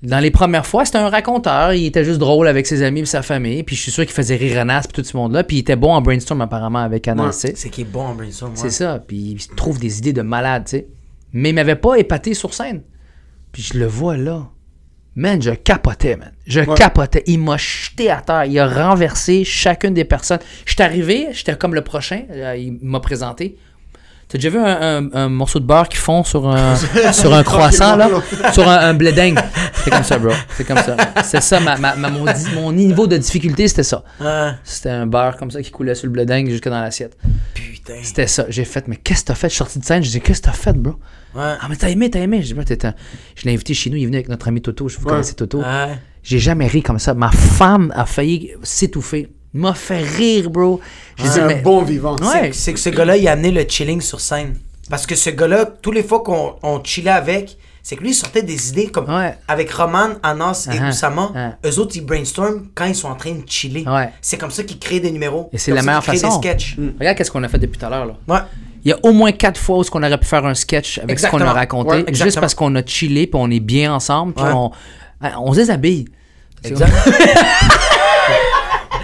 Dans 0.03 0.19
les 0.19 0.31
premières 0.31 0.65
fois, 0.65 0.83
c'était 0.85 0.97
un 0.97 1.09
raconteur. 1.09 1.73
Il 1.73 1.85
était 1.85 2.03
juste 2.03 2.19
drôle 2.19 2.47
avec 2.49 2.67
ses 2.67 2.83
amis 2.83 2.99
et 3.01 3.05
sa 3.05 3.21
famille. 3.21 3.63
Puis 3.63 3.75
je 3.77 3.81
suis 3.83 3.91
sûr 3.91 4.03
qu'il 4.05 4.13
faisait 4.13 4.35
rire 4.35 4.59
Anas 4.59 4.81
puis 4.91 5.01
tout 5.01 5.07
ce 5.07 5.15
monde-là. 5.15 5.43
Puis 5.45 5.57
il 5.57 5.59
était 5.61 5.77
bon 5.77 5.93
en 5.93 6.01
brainstorm 6.01 6.41
apparemment 6.41 6.79
avec 6.79 7.07
Anas, 7.07 7.41
Ouais. 7.45 7.53
C'est 7.55 7.69
qui 7.69 7.81
est 7.81 7.85
bon 7.85 8.01
en 8.01 8.13
brainstorm. 8.15 8.51
ouais. 8.51 8.57
C'est 8.57 8.69
ça. 8.69 8.99
Puis 9.07 9.17
il 9.17 9.47
trouve 9.55 9.79
des 9.79 9.99
idées 9.99 10.11
de 10.13 10.21
malade, 10.21 10.65
tu 10.65 10.71
sais. 10.71 10.87
Mais 11.31 11.49
il 11.49 11.55
m'avait 11.55 11.77
pas 11.77 11.95
épaté 11.95 12.33
sur 12.33 12.53
scène. 12.53 12.81
Puis 13.53 13.63
je 13.63 13.77
le 13.79 13.85
vois 13.85 14.17
là. 14.17 14.49
Man, 15.15 15.41
je 15.41 15.51
capotais, 15.51 16.17
man. 16.17 16.31
Je 16.47 16.59
Ouais. 16.61 16.75
capotais. 16.75 17.23
Il 17.27 17.39
m'a 17.39 17.55
jeté 17.57 18.09
à 18.09 18.19
terre. 18.21 18.45
Il 18.45 18.57
a 18.59 18.67
renversé 18.67 19.43
chacune 19.43 19.93
des 19.93 20.05
personnes. 20.05 20.39
Je 20.65 20.73
suis 20.73 20.81
arrivé, 20.83 21.27
j'étais 21.31 21.55
comme 21.55 21.75
le 21.75 21.81
prochain. 21.83 22.23
Euh, 22.31 22.55
Il 22.57 22.79
m'a 22.81 22.99
présenté. 22.99 23.57
T'as 24.33 24.39
déjà 24.39 24.49
vu 24.49 24.57
un, 24.57 24.65
un- 25.03 25.09
un 25.13 25.29
morceau 25.29 25.59
de 25.59 25.65
beurre 25.65 25.87
qui 25.87 25.97
fond 25.97 26.23
sur 26.23 26.49
un, 26.49 26.75
sur 27.13 27.31
un 27.35 27.43
croissant, 27.43 27.95
là? 27.95 28.09
Sur 28.51 28.67
un, 28.67 28.79
un 28.79 28.93
blé 28.95 29.11
dingue. 29.11 29.37
C'est 29.83 29.91
comme 29.91 30.03
ça, 30.03 30.17
bro. 30.17 30.31
C'est 30.57 30.63
comme 30.63 30.77
ça. 30.79 30.97
C'est 31.23 31.39
ça, 31.43 31.59
ma, 31.59 31.77
ma- 31.77 31.95
ma- 31.95 32.09
mon, 32.09 32.71
niveau 32.71 33.05
de 33.05 33.15
difficulté, 33.17 33.67
c'était 33.67 33.83
ça. 33.83 34.03
Ah, 34.19 34.55
C'était 34.63 34.89
un 34.89 35.05
beurre 35.05 35.37
comme 35.37 35.51
ça 35.51 35.61
qui 35.61 35.69
coulait 35.69 35.93
sur 35.93 36.07
le 36.07 36.13
blé 36.13 36.25
dingue 36.25 36.49
jusque 36.49 36.67
dans 36.67 36.81
l'assiette. 36.81 37.15
putain. 37.53 37.93
C'était 38.01 38.25
ça. 38.25 38.45
J'ai 38.49 38.65
fait, 38.65 38.87
mais 38.87 38.95
qu'est-ce 38.95 39.21
que 39.21 39.27
t'as 39.27 39.35
fait? 39.35 39.49
Je 39.49 39.53
suis 39.53 39.57
sorti 39.59 39.77
de 39.77 39.85
scène, 39.85 40.03
je 40.03 40.09
dis, 40.09 40.19
qu'est-ce 40.19 40.41
que 40.41 40.47
t'as 40.47 40.51
fait, 40.53 40.73
bro? 40.73 40.93
Ouais. 41.35 41.41
Ah, 41.61 41.67
mais 41.69 41.75
t'as 41.75 41.89
aimé, 41.91 42.09
t'as 42.09 42.19
aimé. 42.21 42.43
T'es 42.65 42.85
un- 42.87 42.95
je 43.35 43.43
l'ai 43.45 43.53
invité 43.53 43.75
chez 43.75 43.91
nous, 43.91 43.97
il 43.97 44.03
est 44.03 44.05
venu 44.07 44.17
avec 44.17 44.29
notre 44.29 44.47
ami 44.47 44.61
Toto. 44.63 44.89
Je 44.89 44.97
vous 44.97 45.05
Ouais. 45.05 45.11
connaissez 45.11 45.35
Toto. 45.35 45.59
Ouais. 45.59 45.95
J'ai 46.23 46.39
jamais 46.39 46.65
ri 46.65 46.81
comme 46.81 46.97
ça. 46.99 47.13
Ma 47.13 47.29
femme 47.29 47.93
a 47.95 48.05
failli 48.07 48.51
s'étouffer. 48.63 49.29
M'a 49.53 49.73
fait 49.73 50.01
rire, 50.01 50.49
bro. 50.49 50.79
J'ai 51.17 51.23
dit, 51.25 51.29
C'est 51.29 51.39
un 51.41 51.47
mais- 51.47 51.61
bon 51.61 51.83
vivant. 51.83 52.15
Ouais. 52.17 52.51
C'est- 52.51 52.53
C'est 52.53 52.73
que 52.73 52.79
ce 52.79 52.89
gars-là, 52.89 53.17
il 53.17 53.27
a 53.27 53.33
amené 53.33 53.51
le 53.51 53.63
chilling 53.67 54.01
sur 54.01 54.19
scène. 54.19 54.55
Parce 54.89 55.05
que 55.05 55.15
ce 55.15 55.29
gars-là, 55.29 55.65
tous 55.65 55.91
les 55.91 56.03
fois 56.03 56.21
qu'on 56.21 56.55
on 56.63 56.83
chillait 56.83 57.11
avec, 57.11 57.57
c'est 57.81 57.95
que 57.95 58.01
lui, 58.01 58.11
il 58.11 58.15
sortait 58.15 58.41
des 58.43 58.69
idées 58.69 58.87
comme 58.87 59.09
Ouais. 59.13 59.35
avec 59.47 59.71
Roman, 59.71 60.09
Anas 60.23 60.67
et 60.71 60.75
Uh-huh. 60.77 60.89
Oussama. 60.89 61.31
Uh-huh. 61.35 61.69
Eux 61.69 61.79
autres, 61.79 61.95
ils 61.95 62.05
brainstorm 62.05 62.67
quand 62.73 62.85
ils 62.85 62.95
sont 62.95 63.09
en 63.09 63.15
train 63.15 63.31
de 63.33 63.43
chiller. 63.47 63.85
Ouais. 63.87 64.09
C'est 64.21 64.37
comme 64.37 64.51
ça 64.51 64.63
qu'ils 64.63 64.79
créent 64.79 64.99
des 64.99 65.11
numéros. 65.11 65.49
Et 65.53 65.57
c'est 65.57 65.71
la 65.71 65.81
meilleure 65.81 66.03
façon. 66.03 66.27
des 66.39 66.47
sketchs. 66.49 66.77
Regarde 66.99 67.17
qu'est-ce 67.17 67.31
qu'on 67.31 67.43
a 67.43 67.47
fait 67.47 67.59
depuis 67.59 67.77
tout 67.77 67.85
à 67.85 67.89
l'heure, 67.89 68.05
là. 68.05 68.13
Ouais. 68.27 68.39
Il 68.85 68.89
y 68.89 68.91
a 68.93 68.97
au 69.03 69.13
moins 69.13 69.31
quatre 69.31 69.59
fois 69.59 69.77
où 69.79 69.83
on 69.93 70.03
aurait 70.03 70.17
pu 70.17 70.25
faire 70.27 70.45
un 70.45 70.53
sketch 70.55 70.97
avec 70.99 71.17
ce 71.19 71.27
qu'on 71.27 71.39
a 71.39 71.53
raconté. 71.53 72.03
Ouais, 72.03 72.13
juste 72.13 72.39
parce 72.39 72.53
qu'on 72.55 72.73
a 72.75 72.85
chillé, 72.85 73.27
puis 73.27 73.39
on 73.41 73.49
est 73.51 73.61
bien 73.61 73.93
ensemble, 73.93 74.33
puis 74.33 74.43
Ouais. 74.43 74.51
on, 74.53 74.71
hein, 75.21 75.31
on 75.39 75.53
se 75.53 75.59
déshabille. 75.59 76.05
Exact. 76.65 76.91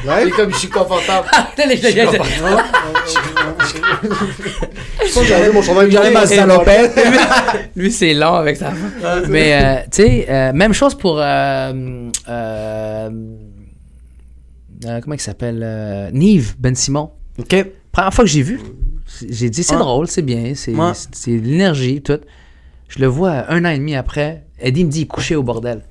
Ouais. 0.08 0.30
comme 0.32 0.52
je 0.52 0.58
suis 0.58 0.70
confortable. 0.70 1.28
Je 5.04 5.14
pense 5.14 5.24
que 5.24 5.26
j'avais 5.26 5.52
mon 5.52 5.62
chandail 5.62 5.92
J'arrive 5.92 6.16
à 6.18 6.26
jaune. 6.26 6.36
salopette. 6.38 7.00
Lui, 7.76 7.92
c'est 7.92 8.14
long 8.14 8.34
avec 8.36 8.58
sa 8.58 8.72
femme. 8.72 9.24
Mais, 9.30 9.54
euh, 9.54 9.82
tu 9.92 10.04
sais, 10.04 10.26
euh, 10.30 10.54
même 10.54 10.74
chose 10.74 10.96
pour. 10.96 11.18
euh, 11.20 12.10
euh, 12.28 13.10
euh, 14.86 15.02
comment 15.02 15.16
il 15.16 15.20
s'appelle 15.20 15.62
euh, 15.64 16.10
Nive 16.12 16.56
Ben 16.60 16.76
Simon. 16.76 17.12
OK. 17.38 17.56
Première 17.92 18.14
fois 18.14 18.24
que 18.24 18.30
j'ai 18.30 18.44
vu, 18.44 18.60
j'ai 19.28 19.50
dit 19.50 19.64
c'est 19.64 19.74
Ouais. 19.74 19.80
drôle, 19.80 20.08
c'est 20.08 20.22
bien, 20.22 20.54
c'est 20.56 20.72
l'énergie, 21.32 22.02
tout. 22.02 22.20
Je 22.88 23.00
le 23.00 23.08
vois 23.08 23.46
un 23.52 23.66
an 23.66 23.70
et 23.70 23.78
demi 23.78 23.96
après. 23.96 24.46
Eddie 24.60 24.86
me 24.86 24.90
dit 24.92 25.02
il 25.02 25.08
couchait 25.08 25.36
au 25.36 25.44
bordel. 25.44 25.82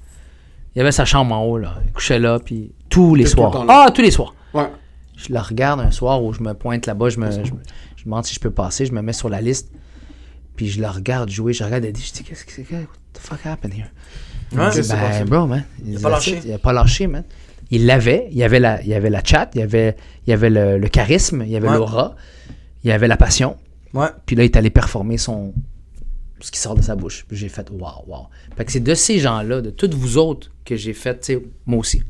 Il 0.74 0.80
avait 0.80 0.92
sa 0.92 1.04
chambre 1.04 1.34
en 1.34 1.44
haut, 1.44 1.58
là. 1.58 1.74
Il 1.86 1.92
couchait 1.92 2.18
là, 2.18 2.38
puis 2.44 2.72
tous 2.98 3.14
les 3.14 3.24
le 3.24 3.30
soirs. 3.30 3.64
Ah, 3.68 3.90
tous 3.94 4.02
les 4.02 4.10
soirs. 4.10 4.34
Ouais. 4.54 4.68
Je 5.16 5.32
le 5.32 5.38
regarde 5.40 5.80
un 5.80 5.90
soir 5.90 6.22
où 6.22 6.32
je 6.32 6.42
me 6.42 6.52
pointe 6.54 6.86
là-bas, 6.86 7.08
je 7.08 7.18
me, 7.18 7.30
je, 7.30 8.04
demande 8.04 8.24
si 8.24 8.34
je 8.34 8.40
peux 8.40 8.50
passer, 8.50 8.86
je 8.86 8.92
me 8.92 9.02
mets 9.02 9.12
sur 9.12 9.28
la 9.28 9.40
liste, 9.40 9.70
puis 10.56 10.68
je 10.68 10.80
le 10.80 10.88
regarde 10.88 11.28
jouer, 11.28 11.52
je 11.52 11.64
regarde 11.64 11.84
Eddie, 11.84 12.02
je 12.02 12.12
dis 12.12 12.24
qu'est-ce 12.24 12.44
que 12.44 12.52
c'est, 12.52 12.62
what 12.72 12.86
the 13.12 13.18
fuck 13.18 13.44
happened 13.44 13.74
here? 13.74 13.90
Il 14.52 14.58
Ouais. 14.58 14.70
dit, 14.70 14.88
ben, 14.88 15.24
bro, 15.26 15.46
man. 15.46 15.64
Il, 15.84 15.96
a 15.96 16.00
pas 16.00 16.10
lâché. 16.10 16.40
Il 16.44 16.52
a 16.52 16.58
pas 16.58 16.72
lâché, 16.72 17.06
man. 17.06 17.24
Il 17.70 17.84
l'avait, 17.84 18.28
il 18.30 18.38
y 18.38 18.42
avait 18.44 18.60
la, 18.60 18.82
il 18.82 18.94
avait 18.94 19.10
la 19.10 19.22
chat, 19.22 19.50
il 19.54 19.60
y 19.60 19.62
avait, 19.62 19.94
il 20.26 20.34
le, 20.34 20.78
le 20.78 20.88
charisme, 20.88 21.42
il 21.44 21.50
y 21.50 21.56
avait 21.56 21.68
Ouais. 21.68 21.76
l'aura, 21.76 22.14
il 22.82 22.88
y 22.88 22.92
avait 22.92 23.08
la 23.08 23.16
passion, 23.16 23.56
Ouais. 23.92 24.08
puis 24.24 24.36
là, 24.36 24.44
il 24.44 24.46
est 24.46 24.56
allé 24.56 24.70
performer 24.70 25.18
son, 25.18 25.52
ce 26.40 26.50
qui 26.50 26.58
sort 26.58 26.74
de 26.76 26.82
sa 26.82 26.94
bouche. 26.96 27.26
J'ai 27.30 27.48
fait, 27.48 27.68
waouh, 27.70 28.04
waouh. 28.06 28.26
Fait 28.56 28.64
que 28.64 28.72
c'est 28.72 28.80
de 28.80 28.94
ces 28.94 29.18
gens-là, 29.18 29.60
de 29.60 29.70
toutes 29.70 29.94
vous 29.94 30.16
autres, 30.16 30.50
que 30.64 30.76
j'ai 30.76 30.94
fait, 30.94 31.30
moi 31.66 31.80
aussi. 31.80 32.02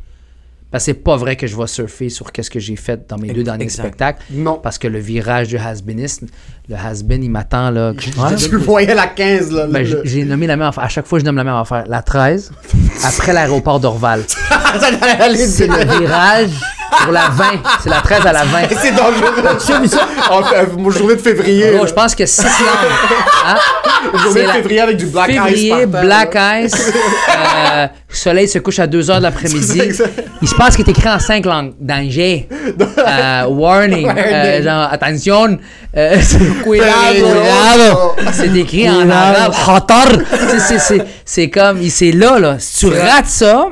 Parce 0.70 0.84
que 0.84 0.92
c'est 0.92 0.94
pas 1.02 1.16
vrai 1.16 1.34
que 1.36 1.46
je 1.46 1.56
vais 1.56 1.66
surfer 1.66 2.10
sur 2.10 2.30
qu'est-ce 2.30 2.50
que 2.50 2.60
j'ai 2.60 2.76
fait 2.76 3.08
dans 3.08 3.16
mes 3.16 3.32
deux 3.32 3.42
derniers 3.42 3.64
Exact. 3.64 3.82
spectacles. 3.84 4.22
Non. 4.30 4.60
Parce 4.62 4.76
que 4.76 4.86
le 4.86 4.98
virage 4.98 5.48
du 5.48 5.56
has-beenisme, 5.56 6.26
le 6.68 6.76
has-been, 6.76 7.24
il 7.24 7.30
m'attend 7.30 7.70
là. 7.70 7.94
Tu 7.96 8.10
le 8.50 8.58
voyais 8.58 8.94
la 8.94 9.06
15, 9.06 9.50
là. 9.50 9.66
Ben, 9.66 9.82
le- 9.88 10.02
j'ai 10.04 10.24
nommé 10.24 10.46
la 10.46 10.56
même 10.56 10.68
affaire. 10.68 10.84
À 10.84 10.88
chaque 10.88 11.06
fois, 11.06 11.18
je 11.20 11.24
nomme 11.24 11.36
la 11.36 11.44
même 11.44 11.54
affaire. 11.54 11.84
La 11.88 12.02
13, 12.02 12.52
après 13.04 13.32
l'aéroport 13.32 13.80
d'Orval. 13.80 14.24
C'est 14.28 15.66
le 15.66 15.98
virage 16.00 16.50
pour 17.02 17.12
la 17.12 17.28
20. 17.28 17.44
C'est 17.82 17.90
la 17.90 18.00
13 18.00 18.26
à 18.26 18.32
la 18.32 18.44
20. 18.44 18.58
C'est 18.80 18.92
dangereux. 18.92 19.34
As 19.46 19.80
vu 19.80 19.88
ça? 19.88 20.08
En 20.30 20.40
euh, 20.42 20.90
journée 20.90 21.16
de 21.16 21.20
février. 21.20 21.72
Je 21.86 21.92
pense 21.92 22.14
que 22.14 22.26
6 22.26 22.42
langues. 22.42 22.48
Hein? 23.46 23.56
journée 24.22 24.42
de 24.44 24.48
février 24.48 24.80
avec 24.80 24.96
du 24.96 25.06
black 25.06 25.28
ice. 25.30 25.34
Février, 25.36 25.70
par 25.70 25.78
terre, 25.90 26.02
Black 26.02 26.34
là. 26.34 26.60
Ice. 26.60 26.92
euh, 27.74 27.86
le 28.10 28.14
soleil 28.16 28.48
se 28.48 28.58
couche 28.58 28.78
à 28.78 28.86
2 28.86 29.02
h 29.02 29.16
de 29.18 29.22
l'après-midi. 29.22 29.82
Il 30.42 30.48
se 30.48 30.54
passe 30.54 30.76
qu'il 30.76 30.86
est 30.86 30.90
écrit 30.90 31.08
en 31.08 31.18
5 31.18 31.44
langues. 31.46 31.72
Danger. 31.80 32.48
euh, 32.98 33.44
warning. 33.48 34.08
euh, 34.08 34.62
genre, 34.62 34.88
attention. 34.92 35.58
Euh, 35.96 36.16
cuidado. 36.62 38.14
C'est 38.32 38.54
écrit 38.56 38.88
en 38.88 39.08
arabe. 39.10 39.52
Khatar. 39.64 40.06
C'est- 41.24 41.50
comme, 41.50 41.82
il- 41.82 41.90
c'est 41.90 42.12
là, 42.12 42.38
là. 42.38 42.56
Si 42.58 42.78
tu 42.78 42.86
rates 42.88 43.26
ça, 43.26 43.66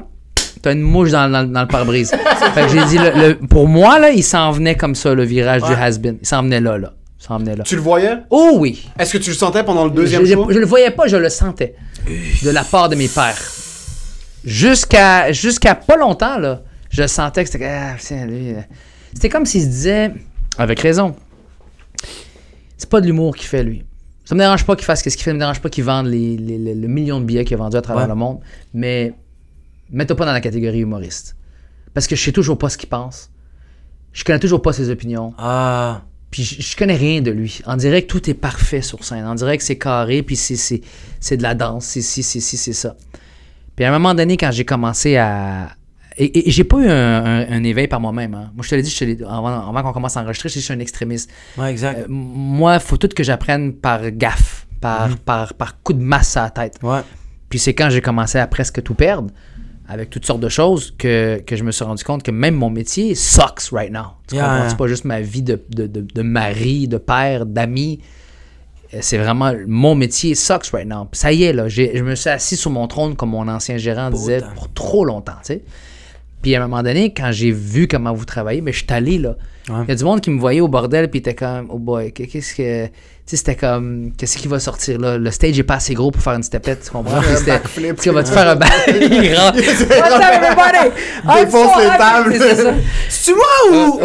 t'as 0.66 0.72
une 0.72 0.80
mouche 0.82 1.10
dans, 1.12 1.30
dans- 1.30 1.44
dans 1.50 1.60
le 1.62 1.68
pare-brise. 1.68 2.10
fait 2.54 2.62
que 2.62 2.68
j'ai 2.68 2.84
dit, 2.86 2.98
le- 2.98 3.28
le- 3.28 3.34
pour 3.46 3.68
moi, 3.68 4.00
là, 4.00 4.10
il 4.10 4.24
s'en 4.24 4.50
venait 4.50 4.74
comme 4.74 4.94
ça, 4.96 5.14
le 5.14 5.22
virage 5.24 5.62
du 5.62 5.72
has-been. 5.72 6.18
Il 6.20 6.26
s'en 6.26 6.42
venait 6.42 6.60
là, 6.60 6.76
là. 6.76 6.92
Il 7.20 7.24
s'en 7.24 7.38
venait 7.38 7.54
là. 7.54 7.62
Tu 7.64 7.76
le 7.76 7.80
voyais? 7.82 8.16
Oh 8.30 8.54
oui. 8.58 8.88
Est-ce 8.98 9.12
que 9.12 9.18
tu 9.18 9.30
le 9.30 9.36
sentais 9.36 9.62
pendant 9.62 9.84
le 9.84 9.90
deuxième 9.92 10.24
je, 10.24 10.34
show? 10.34 10.48
je 10.50 10.58
le 10.58 10.66
voyais 10.66 10.90
pas, 10.90 11.06
je 11.06 11.16
le 11.16 11.28
sentais. 11.28 11.74
De 12.42 12.50
la 12.50 12.64
part 12.64 12.88
de 12.88 12.96
mes 12.96 13.06
pères. 13.08 13.38
Jusqu'à 14.44 15.32
jusqu'à 15.32 15.74
pas 15.74 15.96
longtemps, 15.96 16.38
là, 16.38 16.62
je 16.90 17.06
sentais 17.06 17.44
que 17.44 17.50
c'était. 17.50 17.64
Ah, 17.66 17.94
euh, 18.12 18.60
C'était 19.14 19.28
comme 19.28 19.46
s'il 19.46 19.62
se 19.62 19.66
disait, 19.66 20.12
avec 20.58 20.78
raison, 20.80 21.14
c'est 22.76 22.88
pas 22.88 23.00
de 23.00 23.06
l'humour 23.06 23.34
qu'il 23.36 23.46
fait, 23.48 23.62
lui. 23.64 23.84
Ça 24.24 24.34
me 24.34 24.40
dérange 24.40 24.64
pas 24.64 24.74
qu'il 24.76 24.84
fasse 24.84 24.98
ce 25.02 25.04
qu'il 25.08 25.12
fait, 25.22 25.30
ça 25.30 25.34
me 25.34 25.38
dérange 25.38 25.60
pas 25.60 25.68
qu'il 25.68 25.84
vende 25.84 26.06
les, 26.06 26.36
les- 26.36 26.58
les- 26.58 26.74
le 26.74 26.88
million 26.88 27.20
de 27.20 27.24
billets 27.24 27.44
qu'il 27.44 27.54
a 27.54 27.58
vendu 27.58 27.76
à 27.76 27.82
travers 27.82 28.02
Ouais. 28.04 28.08
le 28.08 28.14
monde, 28.16 28.38
mais 28.74 29.14
mets-toi 29.90 30.16
pas 30.16 30.26
dans 30.26 30.32
la 30.32 30.40
catégorie 30.40 30.80
humoriste. 30.80 31.36
Parce 31.94 32.06
que 32.06 32.16
je 32.16 32.22
sais 32.22 32.32
toujours 32.32 32.58
pas 32.58 32.68
ce 32.68 32.76
qu'il 32.78 32.88
pense. 32.88 33.30
Je 34.12 34.24
connais 34.24 34.38
toujours 34.38 34.62
pas 34.62 34.72
ses 34.72 34.90
opinions. 34.90 35.34
Ah. 35.38 36.02
Puis 36.30 36.42
je, 36.42 36.60
je 36.62 36.76
connais 36.76 36.96
rien 36.96 37.20
de 37.20 37.30
lui. 37.30 37.60
On 37.66 37.76
dirait 37.76 38.02
que 38.02 38.06
tout 38.08 38.28
est 38.28 38.34
parfait 38.34 38.82
sur 38.82 39.04
scène. 39.04 39.24
On 39.26 39.34
dirait 39.34 39.56
que 39.58 39.64
c'est 39.64 39.78
carré, 39.78 40.22
puis 40.22 40.36
c'est, 40.36 40.56
c'est, 40.56 40.80
c'est 41.20 41.36
de 41.36 41.42
la 41.42 41.54
danse, 41.54 41.84
c'est 41.84 42.02
ci, 42.02 42.22
c'est 42.22 42.40
ci, 42.40 42.56
c'est 42.56 42.72
ça. 42.72 42.96
Puis 43.74 43.84
à 43.84 43.88
un 43.88 43.92
moment 43.92 44.14
donné, 44.14 44.36
quand 44.36 44.50
j'ai 44.50 44.64
commencé 44.64 45.16
à... 45.16 45.70
Et, 46.18 46.48
et 46.48 46.50
j'ai 46.50 46.64
pas 46.64 46.78
eu 46.78 46.88
un, 46.88 47.24
un- 47.24 47.50
un 47.50 47.62
éveil 47.62 47.88
par 47.88 48.00
moi-même. 48.00 48.34
hein. 48.34 48.50
Moi, 48.54 48.64
je 48.64 48.70
te 48.70 48.74
l'ai 48.74 48.80
dit, 48.82 48.88
je 48.90 48.98
te 48.98 49.04
l'ai- 49.04 49.22
avant, 49.22 49.68
avant 49.68 49.82
qu'on 49.82 49.92
commence 49.92 50.16
à 50.16 50.22
enregistrer, 50.22 50.48
je 50.48 50.60
suis 50.60 50.72
un 50.72 50.78
extrémiste. 50.78 51.30
Ouais, 51.58 51.70
exact. 51.70 51.98
Euh, 52.00 52.06
moi, 52.08 52.78
faut 52.78 52.96
tout 52.96 53.08
que 53.08 53.22
j'apprenne 53.22 53.74
par 53.74 54.10
gaffe, 54.12 54.66
par, 54.80 55.14
par, 55.18 55.52
par 55.52 55.82
coup 55.82 55.92
de 55.92 56.02
masse 56.02 56.36
à 56.38 56.44
la 56.44 56.50
tête. 56.50 56.78
ouais. 56.82 57.00
Puis 57.50 57.58
c'est 57.58 57.74
quand 57.74 57.90
j'ai 57.90 58.00
commencé 58.00 58.38
à 58.38 58.46
presque 58.46 58.82
tout 58.82 58.94
perdre, 58.94 59.30
avec 59.88 60.10
toutes 60.10 60.26
sortes 60.26 60.40
de 60.40 60.48
choses, 60.48 60.94
que, 60.98 61.40
que 61.46 61.54
je 61.56 61.64
me 61.64 61.70
suis 61.72 61.84
rendu 61.84 62.02
compte 62.04 62.22
que 62.22 62.30
même 62.30 62.54
mon 62.54 62.70
métier 62.70 63.14
sucks 63.14 63.70
right 63.72 63.92
now. 63.92 64.14
Tu 64.28 64.34
Yeah, 64.34 64.44
comprends? 64.44 64.58
yeah. 64.60 64.68
C'est 64.70 64.76
pas 64.76 64.86
juste 64.88 65.04
ma 65.04 65.20
vie 65.20 65.42
de, 65.42 65.60
de, 65.70 65.86
de, 65.86 66.00
de 66.00 66.22
mari, 66.22 66.88
de 66.88 66.98
père, 66.98 67.46
d'ami. 67.46 68.00
Euh, 68.94 68.98
C'est 69.00 69.18
vraiment 69.18 69.52
mon 69.66 69.94
métier 69.94 70.34
sucks 70.34 70.66
right 70.72 70.86
now. 70.88 71.08
Ça 71.12 71.32
y 71.32 71.44
est, 71.44 71.52
là, 71.52 71.68
j'ai- 71.68 71.96
je 71.96 72.02
me 72.04 72.14
suis 72.14 72.30
assis 72.30 72.56
sur 72.56 72.70
mon 72.70 72.86
trône, 72.88 73.16
comme 73.16 73.30
mon 73.30 73.46
ancien 73.48 73.76
gérant 73.76 74.10
disait, 74.10 74.40
pour 74.54 74.72
trop 74.72 75.04
longtemps, 75.04 75.32
tu 75.44 75.54
sais. 75.54 75.62
Puis 76.42 76.54
à 76.54 76.62
un 76.62 76.68
moment 76.68 76.82
donné, 76.82 77.12
quand 77.12 77.30
j'ai 77.32 77.50
vu 77.50 77.88
comment 77.88 78.12
vous 78.12 78.24
travaillez, 78.24 78.60
mais 78.60 78.72
je 78.72 78.78
suis 78.78 78.86
allé 78.92 79.18
là. 79.18 79.36
Il 79.68 79.72
Ouais. 79.74 79.84
y 79.88 79.90
a 79.90 79.94
du 79.96 80.04
monde 80.04 80.20
qui 80.20 80.30
me 80.30 80.38
voyait 80.38 80.60
au 80.60 80.68
bordel, 80.68 81.10
puis 81.10 81.18
était 81.18 81.34
comme, 81.34 81.66
oh 81.70 81.78
boy, 81.78 82.12
qu'est-ce 82.12 82.54
que. 82.54 82.86
Tu 82.86 82.92
sais, 83.26 83.36
c'était 83.38 83.56
comme, 83.56 84.12
qu'est-ce 84.16 84.38
qui 84.38 84.46
va 84.46 84.60
sortir 84.60 85.00
là? 85.00 85.18
Le 85.18 85.30
stage 85.32 85.58
est 85.58 85.64
pas 85.64 85.74
assez 85.74 85.94
gros 85.94 86.12
pour 86.12 86.22
faire 86.22 86.34
une 86.34 86.44
stepette, 86.44 86.84
tu 86.84 86.90
comprends? 86.92 87.20
Puis 87.20 87.30
c'était, 87.36 87.60
tu 88.00 88.10
vas 88.10 88.22
te 88.22 88.28
faire 88.28 88.46
un 88.50 88.54
back. 88.54 88.70
Il 88.88 89.34
rentre. 89.34 89.56
What's 89.56 89.80
up, 89.82 90.22
everybody? 90.32 90.94
I'm 91.24 91.44
Défonce 91.44 91.82
les 91.82 91.98
tables. 91.98 92.34
C'est 93.08 93.32
moi 93.34 93.46
ou? 93.72 94.00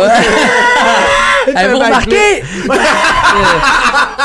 Avez-vous 1.55 1.77
remarqué? 1.79 2.41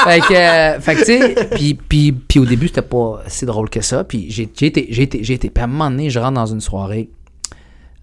fait 0.05 0.21
que, 0.21 0.35
euh, 0.35 0.81
fait 0.81 0.95
que, 0.95 0.99
tu 1.01 1.05
sais, 1.05 1.35
puis, 1.55 1.75
puis, 1.75 2.13
puis 2.13 2.39
au 2.41 2.45
début, 2.47 2.69
c'était 2.69 2.83
pas 2.83 3.23
si 3.27 3.45
drôle 3.47 3.69
que 3.71 3.81
ça. 3.83 4.05
Puis 4.05 4.27
j'ai 4.31 4.49
j'ai 4.59 4.67
été, 4.67 4.87
j'ai 4.91 5.03
été, 5.03 5.23
j'ai 5.23 5.35
été, 5.35 5.51
puis 5.51 5.61
à 5.61 5.65
un 5.65 5.69
moment 5.69 5.91
donné, 5.91 6.11
je 6.11 6.19
rentre 6.19 6.35
dans 6.35 6.47
une 6.47 6.61
soirée 6.61 7.11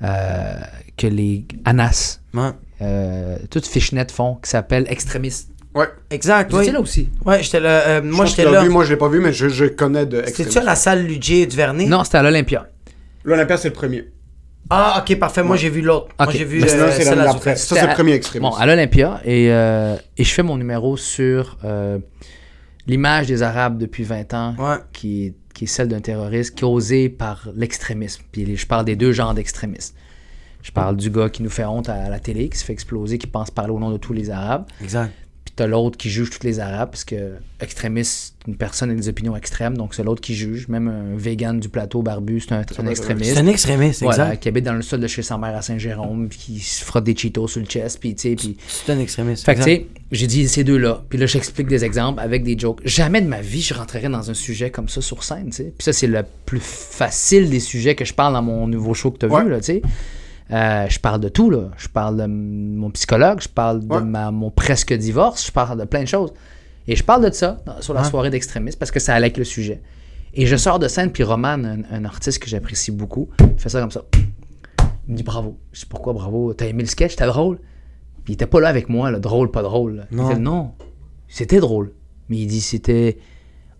euh, 0.04 0.54
que 0.98 1.08
les 1.08 1.46
Anas, 1.66 2.20
Ouais. 2.34 2.50
euh, 2.82 3.38
toutes 3.50 3.66
Fishnet 3.68 4.08
font, 4.12 4.36
qui 4.36 4.50
s'appelle 4.50 4.86
Extrémiste. 4.90 5.50
Ouais. 5.76 5.88
Exact, 6.12 6.52
Vous 6.52 6.58
oui. 6.58 6.64
étiez 6.64 6.74
là 6.74 6.80
aussi? 6.82 7.10
Ouais, 7.26 7.42
j'étais 7.42 7.60
là. 7.60 7.70
euh, 7.88 8.02
Je 8.04 8.08
moi, 8.10 8.26
j'étais 8.26 8.46
tu 8.46 8.52
là. 8.52 8.62
Vu, 8.64 8.70
moi, 8.70 8.84
je 8.84 8.92
l'ai 8.92 8.98
pas 8.98 9.08
vu, 9.10 9.20
mais 9.20 9.34
je, 9.34 9.50
je 9.50 9.66
connais 9.66 10.06
de 10.06 10.22
C'était-tu 10.28 10.60
à 10.60 10.64
la 10.64 10.76
salle 10.76 11.04
Ludier 11.06 11.46
du 11.48 11.56
Vernet? 11.58 11.88
Non, 11.88 12.04
c'était 12.04 12.18
à 12.20 12.24
l'Olympia. 12.24 12.68
L'Olympia, 13.24 13.58
c'est 13.58 13.70
le 13.70 13.74
premier. 13.74 14.10
Ah, 14.70 15.04
ok, 15.04 15.18
parfait. 15.20 15.44
Moi, 15.44 15.56
j'ai 15.58 15.70
vu 15.70 15.82
l'autre. 15.82 16.10
Moi, 16.20 16.28
Ok. 16.30 16.36
j'ai 16.38 16.46
vu 16.46 16.62
Mais 16.62 16.68
sinon, 16.68 16.84
euh, 16.84 16.92
c'est 16.92 17.04
d'après. 17.16 17.32
Zoufès. 17.34 17.66
Ça, 17.68 17.76
c'est 17.76 17.88
le 17.88 17.94
premier 17.94 18.14
extrémiste. 18.14 18.52
Bon, 18.52 18.56
à 18.58 18.66
l'Olympia, 18.66 19.20
et, 19.26 19.52
euh, 19.52 19.96
et 20.18 20.24
je 20.24 20.32
fais 20.34 20.44
mon 20.44 20.58
numéro 20.58 20.96
sur 20.96 21.58
euh, 21.66 21.98
l'image 22.88 23.28
des 23.28 23.42
Arabes 23.44 23.78
depuis 23.78 24.04
20 24.04 24.34
ans, 24.34 24.56
Ouais. 24.60 24.78
qui, 24.94 25.26
est, 25.26 25.34
qui 25.54 25.64
est 25.66 25.68
celle 25.68 25.88
d'un 25.88 26.02
terroriste 26.02 26.60
causé 26.60 27.10
par 27.10 27.48
l'extrémisme. 27.56 28.24
Puis 28.32 28.56
je 28.56 28.68
parle 28.68 28.86
des 28.86 28.96
deux 28.96 29.12
genres 29.12 29.34
d'extrémistes. 29.34 29.96
Je 30.64 30.72
parle 30.72 30.96
du 30.98 31.10
gars 31.12 31.30
qui 31.30 31.44
nous 31.44 31.50
fait 31.50 31.66
honte 31.66 31.90
à 31.90 32.10
la 32.10 32.20
télé, 32.20 32.50
qui 32.50 32.58
se 32.58 32.64
fait 32.66 32.74
exploser, 32.74 33.18
qui 33.18 33.28
pense 33.28 33.52
parler 33.52 33.72
au 33.74 33.80
nom 33.80 33.92
de 33.92 33.98
tous 33.98 34.14
les 34.14 34.30
Arabes. 34.32 34.66
Exact. 34.82 35.12
Puis 35.44 35.54
t'as 35.58 35.68
l'autre 35.68 35.98
qui 35.98 36.10
juge 36.10 36.30
tous 36.30 36.46
les 36.46 36.62
Arabes, 36.62 36.90
parce 36.92 37.04
que 37.04 37.34
extrémiste, 37.60 38.36
une 38.48 38.56
personne 38.56 38.90
a 38.90 38.94
des 38.94 39.10
opinions 39.10 39.36
extrêmes, 39.36 39.76
donc 39.78 39.94
c'est 39.94 40.04
l'autre 40.04 40.22
qui 40.22 40.36
juge. 40.36 40.70
Même 40.70 40.88
un 40.88 41.18
vegan 41.18 41.60
du 41.60 41.68
plateau 41.68 42.02
barbu, 42.02 42.40
c'est 42.40 42.54
un, 42.54 42.62
extrémiste. 42.62 43.34
C'est 43.34 43.40
un 43.40 43.48
extrémiste, 43.48 44.04
Voilà, 44.04 44.28
exact. 44.28 44.42
qui 44.42 44.48
habite 44.48 44.64
dans 44.64 44.74
le 44.74 44.82
sol 44.82 45.02
de 45.02 45.08
chez 45.08 45.22
sa 45.22 45.38
mère 45.38 45.54
à 45.54 45.62
Saint-Jérôme, 45.62 46.30
puis 46.30 46.38
qui 46.40 46.60
se 46.60 46.84
frotte 46.86 47.04
des 47.04 47.14
Cheetos 47.14 47.50
sur 47.50 47.60
le 47.60 47.66
chest, 47.66 48.00
puis 48.00 48.16
tu 48.16 48.30
sais, 48.30 48.36
puis... 48.38 48.56
C'est 48.68 48.90
un 48.94 49.00
extrémiste. 49.00 49.44
Fait 49.46 49.56
que, 49.56 49.60
tu 49.60 49.66
sais, 49.66 49.86
j'ai 50.14 50.28
dit 50.28 50.48
ces 50.48 50.64
deux-là. 50.64 51.04
Puis 51.10 51.20
là, 51.20 51.26
j'explique 51.26 51.68
des 51.68 51.84
exemples 51.84 52.22
avec 52.22 52.44
des 52.46 52.58
jokes. 52.58 52.80
Jamais 52.86 53.22
de 53.22 53.28
ma 53.28 53.42
vie, 53.42 53.62
je 53.62 53.74
rentrerais 53.74 54.08
dans 54.08 54.30
un 54.32 54.34
sujet 54.34 54.72
comme 54.72 54.88
ça 54.88 55.02
sur 55.02 55.26
scène, 55.26 55.48
tu 55.48 55.58
sais. 55.58 55.74
Puis 55.78 55.84
ça, 55.84 55.92
c'est 55.92 56.08
le 56.08 56.24
plus 56.46 56.62
facile 56.64 57.50
des 57.50 57.60
sujets 57.60 57.96
que 57.96 58.06
je 58.06 58.14
parle 58.14 58.32
dans 58.34 58.42
mon 58.44 58.66
nouveau 58.66 58.94
show 58.94 59.12
que 59.12 59.18
tu 59.18 59.26
as 59.26 59.30
Ouais. 59.30 59.44
vu, 59.44 59.50
là, 59.50 59.58
tu 59.60 59.66
sais. 59.66 59.82
Euh, 60.52 60.86
je 60.90 61.00
parle 61.00 61.20
de 61.22 61.30
tout, 61.30 61.50
là. 61.50 61.72
Je 61.78 61.88
parle 61.88 62.18
de 62.18 62.26
mon 62.26 62.92
psychologue, 62.92 63.40
je 63.42 63.48
parle 63.50 63.86
de 63.88 63.94
Ouais. 63.94 64.02
ma, 64.04 64.30
mon 64.32 64.52
presque 64.52 64.94
divorce, 64.94 65.46
je 65.48 65.52
parle 65.52 65.80
de 65.80 65.86
plein 65.86 66.02
de 66.04 66.08
choses. 66.08 66.34
Et 66.88 66.96
je 66.96 67.04
parle 67.04 67.24
de 67.26 67.32
ça 67.34 67.62
dans- 67.66 67.82
sur 67.82 67.94
la 67.94 68.02
Ouais. 68.02 68.10
soirée 68.10 68.30
d'extrémisme 68.30 68.78
parce 68.78 68.92
que 68.92 69.00
ça 69.00 69.14
allait 69.16 69.26
avec 69.28 69.38
le 69.38 69.46
sujet. 69.46 69.82
Et 70.34 70.46
je 70.46 70.56
sors 70.58 70.80
de 70.80 70.88
scène, 70.88 71.12
puis 71.12 71.24
Roman, 71.24 71.48
un, 71.64 71.82
un 71.92 72.06
artiste 72.06 72.40
que 72.40 72.50
j'apprécie 72.50 72.92
beaucoup, 72.92 73.30
il 73.40 73.60
fait 73.62 73.70
ça 73.70 73.80
comme 73.80 73.92
ça. 73.92 74.02
Il 75.08 75.14
me 75.14 75.18
dit 75.18 75.24
bravo. 75.24 75.58
Je 75.72 75.82
sais 75.82 75.86
pourquoi 75.90 76.14
bravo? 76.14 76.54
T'as 76.54 76.66
aimé 76.68 76.84
le 76.84 76.90
sketch, 76.90 77.12
c'était 77.12 77.26
drôle? 77.28 77.58
Puis 78.26 78.32
il 78.32 78.36
était 78.36 78.46
pas 78.48 78.60
là 78.60 78.68
avec 78.70 78.90
moi, 78.90 79.12
là, 79.12 79.20
drôle, 79.20 79.52
pas 79.52 79.62
drôle. 79.62 79.96
là. 79.98 80.04
Non. 80.12 80.30
Il 80.30 80.34
fait 80.36 80.40
non. 80.40 80.72
C'était 81.28 81.60
drôle. 81.60 81.92
Mais 82.30 82.38
il 82.38 82.48
dit 82.48 82.62
c'était. 82.62 83.18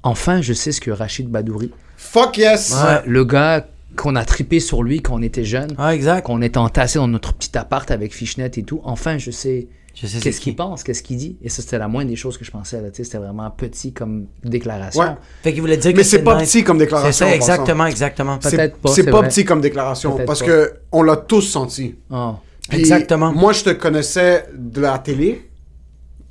Enfin, 0.04 0.42
je 0.42 0.54
sais 0.54 0.72
ce 0.72 0.82
que 0.82 0.92
Rachid 0.92 1.30
Badouri, 1.30 1.72
Fuck 1.96 2.38
yes! 2.38 2.74
Ouais. 2.84 3.02
le 3.06 3.24
gars 3.24 3.66
qu'on 3.96 4.16
a 4.16 4.26
tripé 4.26 4.60
sur 4.60 4.84
lui 4.84 5.02
quand 5.02 5.16
on 5.16 5.22
était 5.22 5.44
jeune, 5.44 5.72
Ah, 5.78 5.94
exact. 5.96 6.26
qu'on 6.26 6.42
était 6.42 6.58
entassé 6.58 7.00
dans 7.00 7.08
notre 7.08 7.34
petit 7.34 7.58
appart 7.58 7.90
avec 7.92 8.14
Fishnet 8.14 8.52
et 8.56 8.64
tout. 8.64 8.82
Enfin, 8.84 9.18
je 9.18 9.32
sais 9.32 9.68
Je 9.94 10.08
sais 10.08 10.18
c'est 10.18 10.24
qu'est-ce 10.24 10.38
qui. 10.40 10.44
qu'il 10.46 10.56
pense, 10.56 10.84
qu'est-ce 10.84 11.04
qu'il 11.04 11.18
dit. 11.18 11.38
Et 11.44 11.50
ça, 11.50 11.62
c'était 11.62 11.78
la 11.78 11.88
moindre 11.88 12.10
des 12.10 12.16
choses 12.16 12.38
que 12.38 12.44
je 12.46 12.50
pensais. 12.52 12.82
là, 12.82 12.90
tu 12.90 12.98
sais, 12.98 13.04
C'était 13.04 13.20
vraiment 13.20 13.50
petit 13.52 13.94
comme 13.94 14.26
déclaration. 14.44 15.02
Ouais. 15.02 15.16
Fait 15.44 15.52
qu'il 15.54 15.62
voulait 15.62 15.78
dire 15.78 15.92
que 15.92 15.98
Mais 15.98 16.04
c'est 16.04 16.24
pas 16.24 16.40
nice. 16.40 16.50
petit 16.52 16.64
comme 16.64 16.78
C'est 16.80 16.86
déclaration. 16.86 17.12
ça, 17.12 17.26
en 17.26 17.38
passant. 17.38 17.54
exactement, 17.54 17.86
exactement. 17.86 18.40
C'est- 18.42 18.56
Peut-être 18.58 18.78
pas, 18.78 18.90
C'est 18.90 19.04
c'est 19.04 19.12
pas 19.12 19.18
vrai. 19.20 19.28
petit 19.30 19.46
comme 19.46 19.62
déclaration 19.62 20.16
Peut-être 20.16 20.26
parce 20.28 20.40
pas. 20.40 20.46
que 20.48 20.74
on 20.92 21.04
l'a 21.04 21.18
tous 21.18 21.42
senti. 21.42 21.96
Oh. 22.10 22.34
Exactement. 22.72 23.32
Moi, 23.34 23.54
je 23.54 23.64
te 23.66 23.70
connaissais 23.72 24.46
de 24.58 24.82
la 24.82 24.98
télé. 24.98 25.50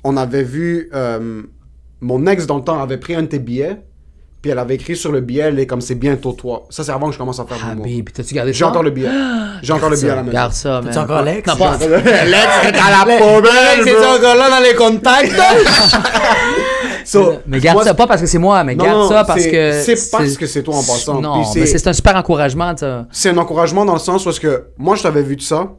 On 0.03 0.17
avait 0.17 0.43
vu. 0.43 0.89
euh, 0.93 1.43
mon 2.01 2.25
ex, 2.27 2.45
dans 2.45 2.57
le 2.57 2.63
temps, 2.65 2.81
avait 2.81 2.97
pris 2.97 3.15
un 3.15 3.21
de 3.21 3.27
tes 3.27 3.39
billets. 3.39 3.77
Puis 4.43 4.51
elle 4.51 4.59
avait 4.59 4.75
écrit 4.75 4.95
sur 4.97 5.11
le 5.13 5.21
billet, 5.21 5.43
elle 5.43 5.57
est 5.57 5.65
comme 5.65 5.79
c'est 5.79 5.95
bientôt 5.95 6.33
toi. 6.33 6.65
Ça, 6.69 6.83
c'est 6.83 6.91
avant 6.91 7.07
que 7.07 7.13
je 7.13 7.17
commence 7.17 7.39
à 7.39 7.45
faire 7.45 7.57
Ah, 7.63 7.69
l'humour. 7.69 7.85
baby, 7.85 8.03
t'as-tu 8.13 8.35
gardé 8.35 8.51
ça? 8.51 8.57
J'ai 8.59 8.65
encore 8.65 8.83
le 8.83 8.89
billet. 8.91 9.07
J'ai 9.61 9.71
encore 9.73 9.89
le 9.89 9.95
billet 9.95 10.09
à 10.09 10.15
la 10.17 10.21
maison. 10.21 10.31
Regarde 10.31 10.51
ça, 10.53 10.81
man. 10.81 10.91
T'as 10.93 11.03
encore 11.03 11.21
Lex? 11.23 11.47
Non, 11.47 11.55
pas. 11.55 11.77
Lex 11.79 11.87
est 12.67 12.77
à 12.77 13.05
la 13.05 13.17
poubelle, 13.17 13.95
bro. 13.95 14.03
encore 14.17 14.35
là 14.35 14.49
dans 14.49 14.59
les 14.61 14.75
contacts? 14.75 15.31
So, 17.05 17.33
Mais 17.47 17.59
garde 17.59 17.75
moi, 17.77 17.83
ça, 17.83 17.93
pas 17.93 18.07
parce 18.07 18.21
que 18.21 18.27
c'est 18.27 18.37
moi, 18.37 18.63
mais 18.63 18.75
Non, 18.75 18.85
garde 18.85 18.97
non, 18.99 19.09
ça 19.09 19.23
parce 19.25 19.41
c'est- 19.41 19.51
que. 19.51 19.81
c'est 19.83 20.09
parce 20.11 20.37
que 20.37 20.45
c'est 20.45 20.63
toi 20.63 20.75
en 20.75 20.83
passant. 20.83 21.19
Non, 21.19 21.41
Puis 21.41 21.49
c'est- 21.51 21.59
mais 21.59 21.65
c'est 21.65 21.77
c'est 21.77 21.89
un 21.89 21.93
super 21.93 22.15
encouragement, 22.15 22.75
ça. 22.77 23.05
c'est 23.11 23.29
un 23.29 23.37
encouragement 23.37 23.83
dans 23.83 23.93
le 23.93 23.99
sens 23.99 24.25
où 24.25 24.29
est-ce 24.29 24.39
que 24.39 24.67
moi 24.77 24.95
je 24.95 25.03
t'avais 25.03 25.21
vu 25.21 25.35
de 25.35 25.41
ça. 25.41 25.69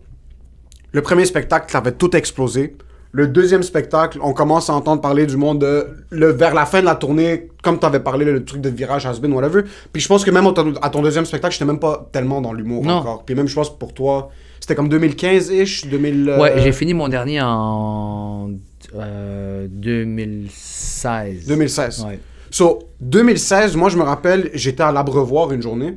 Le 0.93 1.01
premier 1.03 1.25
spectacle, 1.25 1.71
t'avais 1.73 1.93
tout 1.93 2.15
explosé. 2.15 2.77
Le 3.17 3.29
deuxième 3.29 3.63
spectacle, 3.63 4.19
on 4.23 4.33
commence 4.33 4.69
à 4.69 4.75
entendre 4.75 5.01
parler 5.01 5.25
du 5.25 5.37
monde 5.37 5.61
de, 5.61 5.87
le, 6.11 6.33
vers 6.33 6.53
la 6.53 6.67
fin 6.67 6.81
de 6.81 6.85
la 6.87 6.97
tournée, 6.97 7.49
comme 7.63 7.79
t'avais 7.79 8.01
parlé, 8.01 8.25
le 8.25 8.45
truc 8.45 8.61
de 8.61 8.69
virage 8.69 9.07
has 9.07 9.21
been, 9.21 9.33
whatever. 9.33 9.63
Puis 9.93 10.03
je 10.03 10.09
pense 10.09 10.25
que 10.25 10.33
même 10.33 10.49
à 10.83 10.91
ton 10.91 11.01
deuxième 11.01 11.25
spectacle, 11.25 11.53
j'étais 11.55 11.65
même 11.65 11.79
pas 11.79 12.09
tellement 12.11 12.41
dans 12.41 12.53
l'humour 12.53 12.85
Non. 12.85 12.95
encore. 12.95 13.25
Puis 13.25 13.37
même, 13.37 13.47
je 13.47 13.55
pense 13.55 13.71
que 13.71 13.77
pour 13.79 13.95
toi, 13.95 14.31
C'était 14.59 14.75
comme 14.75 14.89
2015-ish, 14.89 15.87
2000... 15.89 16.29
euh, 16.29 16.41
Ouais, 16.41 16.55
j'ai 16.59 16.73
fini 16.73 16.93
mon 16.93 17.07
dernier 17.09 17.41
en 17.43 18.51
euh, 18.97 19.69
2016. 19.71 21.47
2016. 21.47 22.05
Ouais. 22.07 22.19
So, 22.51 22.81
2016, 23.01 23.77
moi, 23.77 23.89
je 23.91 23.97
me 23.97 24.03
rappelle, 24.03 24.51
j'étais 24.55 24.83
à 24.83 24.91
l'Abreuvoir 24.93 25.53
une 25.53 25.63
journée. 25.63 25.97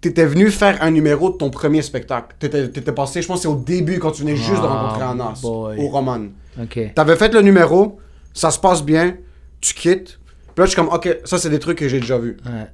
T'étais 0.00 0.24
venu 0.24 0.50
faire 0.50 0.82
un 0.82 0.90
numéro 0.90 1.30
de 1.30 1.36
ton 1.36 1.50
premier 1.50 1.82
spectacle. 1.82 2.34
T'étais, 2.38 2.68
t'étais 2.70 2.92
passé, 2.92 3.20
je 3.20 3.26
pense, 3.28 3.42
c'est 3.42 3.48
au 3.48 3.56
début, 3.56 3.98
quand 3.98 4.12
tu 4.12 4.22
venais 4.22 4.36
juste 4.36 4.62
de 4.62 4.66
Ah, 4.66 4.82
rencontrer 4.82 5.04
Anas, 5.04 5.40
boy. 5.42 5.78
au 5.78 5.88
Roman. 5.88 6.28
Ok. 6.60 6.78
T'avais 6.94 7.16
fait 7.16 7.32
le 7.34 7.42
numéro, 7.42 7.98
ça 8.32 8.50
se 8.50 8.58
passe 8.58 8.82
bien, 8.82 9.16
tu 9.60 9.74
quittes. 9.74 10.18
Puis 10.54 10.54
là, 10.58 10.64
je 10.64 10.70
suis 10.70 10.76
comme, 10.76 10.88
ok, 10.88 11.18
ça, 11.24 11.38
c'est 11.38 11.50
des 11.50 11.58
trucs 11.58 11.78
que 11.78 11.88
j'ai 11.88 12.00
déjà 12.00 12.16
vus. 12.18 12.38
Ouais. 12.46 12.66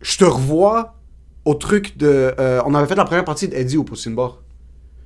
Je 0.00 0.16
te 0.16 0.24
revois 0.24 0.94
au 1.44 1.54
truc 1.54 1.96
de. 1.98 2.32
euh, 2.38 2.60
on 2.66 2.74
avait 2.74 2.86
fait 2.86 2.94
la 2.94 3.04
première 3.04 3.24
partie 3.24 3.48
d'Eddie 3.48 3.76
au 3.76 3.84
Bar. 4.10 4.42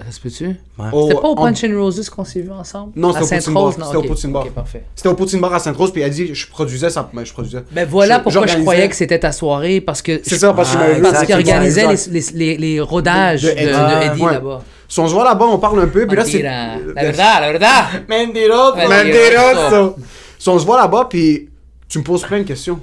Ça 0.07 0.13
se 0.13 0.21
peut-tu? 0.21 0.57
Au- 0.93 1.09
C'était 1.09 1.21
pas 1.21 1.29
au 1.29 1.33
en- 1.33 1.45
Punch 1.45 1.65
and 1.65 1.77
Roses 1.79 2.09
qu'on 2.09 2.25
s'est 2.25 2.41
vu 2.41 2.51
ensemble? 2.51 2.93
Non, 2.97 3.13
c'était 3.13 3.25
au 3.25 3.39
Poutine 3.39 3.55
Bar. 3.55 3.73
C'était 3.73 3.97
au. 3.97 4.03
Poutine 4.03 4.33
Bar. 4.33 4.43
Ok, 4.47 4.53
parfait. 4.53 4.85
C'était 4.95 5.09
au 5.09 5.15
Poutine 5.15 5.41
Bar 5.41 5.55
à 5.55 5.59
Sainte-Rose, 5.59 5.93
puis 5.93 6.03
Eddie, 6.03 6.35
je 6.35 6.49
produisais 6.49 6.91
ça. 6.91 7.09
Mais 7.13 7.25
je 7.25 7.33
produisais. 7.33 7.63
Ben 7.71 7.87
voilà 7.89 8.19
Je- 8.19 8.23
pourquoi 8.23 8.47
je 8.47 8.59
croyais 8.59 8.89
que 8.89 8.97
c'était 8.97 9.19
ta 9.19 9.33
soirée, 9.33 9.81
parce 9.81 10.01
que... 10.03 10.21
C'est 10.23 10.39
ça, 10.39 10.53
parce 10.55 10.71
qu'il 10.71 10.81
Ah, 11.07 11.25
qu'il 11.27 11.35
organisait 11.35 11.87
les, 11.87 12.21
les, 12.21 12.25
les, 12.35 12.57
les 12.57 12.81
rodages 12.81 13.43
De 13.43 13.49
de, 13.49 13.53
Eddie. 13.53 13.65
de 13.67 13.73
Ah, 13.75 14.05
Eddie 14.07 14.23
ouais. 14.23 14.33
là-bas. 14.33 14.63
Si 14.89 14.99
on 14.99 15.07
se 15.07 15.13
voit 15.15 15.25
là-bas, 15.25 15.45
on 15.47 15.59
parle 15.59 15.81
un 15.81 15.87
peu, 15.87 16.07
puis 16.07 16.17
là, 16.17 16.25
c'est. 16.25 16.43
La 16.43 16.77
verdad, 16.95 17.41
la 17.43 17.53
verdad. 17.53 17.85
Mentiroso. 18.09 18.75
Ouais. 18.77 18.89
Mentiroso. 18.89 19.97
Si 20.39 20.49
on 20.49 20.59
se 20.59 20.65
voit 20.67 20.81
là-bas, 20.81 21.07
puis 21.11 21.49
tu 21.89 21.99
me 21.99 22.05
poses 22.05 22.23
plein 22.25 22.39
de 22.39 22.45
questions. 22.45 22.81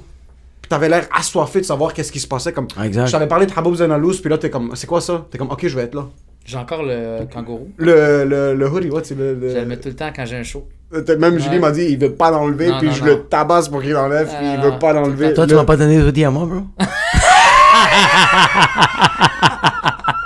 Puis 0.62 0.68
t'avais 0.68 0.88
l'air 0.88 1.06
assoiffé 1.14 1.60
de 1.60 1.64
savoir 1.66 1.92
qu'est-ce 1.92 2.12
qui 2.12 2.20
se 2.20 2.26
passait. 2.26 2.52
Comme, 2.52 2.68
Exact. 2.84 3.06
Je 3.06 3.12
t'avais 3.12 3.26
parlé 3.26 3.46
de 3.46 3.52
Haboub 3.54 3.74
Zanalous, 3.74 4.20
puis 4.20 4.30
là, 4.30 4.38
t'es 4.38 4.50
comme, 4.50 4.72
c'est 4.74 4.86
quoi 4.86 5.00
ça? 5.00 5.26
T'es 5.30 5.38
comme, 5.38 5.50
ok, 5.50 5.66
je 5.66 5.74
vais 5.76 5.82
être 5.84 5.94
là. 5.94 6.06
J'ai 6.48 6.56
encore 6.56 6.82
le 6.82 7.26
kangourou. 7.30 7.70
Le, 7.76 8.24
le, 8.24 8.54
le 8.54 8.70
hoodie, 8.70 8.88
what, 8.88 9.02
c'est 9.04 9.14
le. 9.16 9.34
le- 9.34 9.50
Je 9.50 9.56
le 9.58 9.66
mets 9.66 9.76
tout 9.76 9.88
le 9.90 9.94
temps 9.94 10.10
quand 10.16 10.24
j'ai 10.24 10.36
un 10.36 10.42
show. 10.42 10.66
Euh, 10.94 11.04
Même 11.18 11.38
Julie 11.38 11.56
Ouais. 11.56 11.58
m'a 11.58 11.70
dit, 11.72 11.84
il 11.90 11.98
veut 11.98 12.12
pas 12.12 12.30
l'enlever, 12.30 12.72
puis 12.78 12.86
non, 12.88 12.94
je 12.94 13.00
non. 13.02 13.06
le 13.08 13.24
tabasse 13.24 13.68
pour 13.68 13.82
qu'il 13.82 13.90
l'enlève, 13.90 14.26
puis 14.28 14.36
Ah, 14.40 14.54
il 14.56 14.60
veut 14.62 14.78
pas 14.78 14.94
l'enlever. 14.94 15.34
Toi, 15.34 15.44
tu 15.46 15.50
Le- 15.50 15.56
m'as 15.58 15.64
pas 15.66 15.76
donné 15.76 15.98
d'hoodie 16.00 16.24
à 16.24 16.30
moi, 16.30 16.46
bro. 16.46 16.62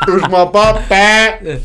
Touche-moi 0.07 0.53
pas, 0.53 0.81
pain! 0.89 1.59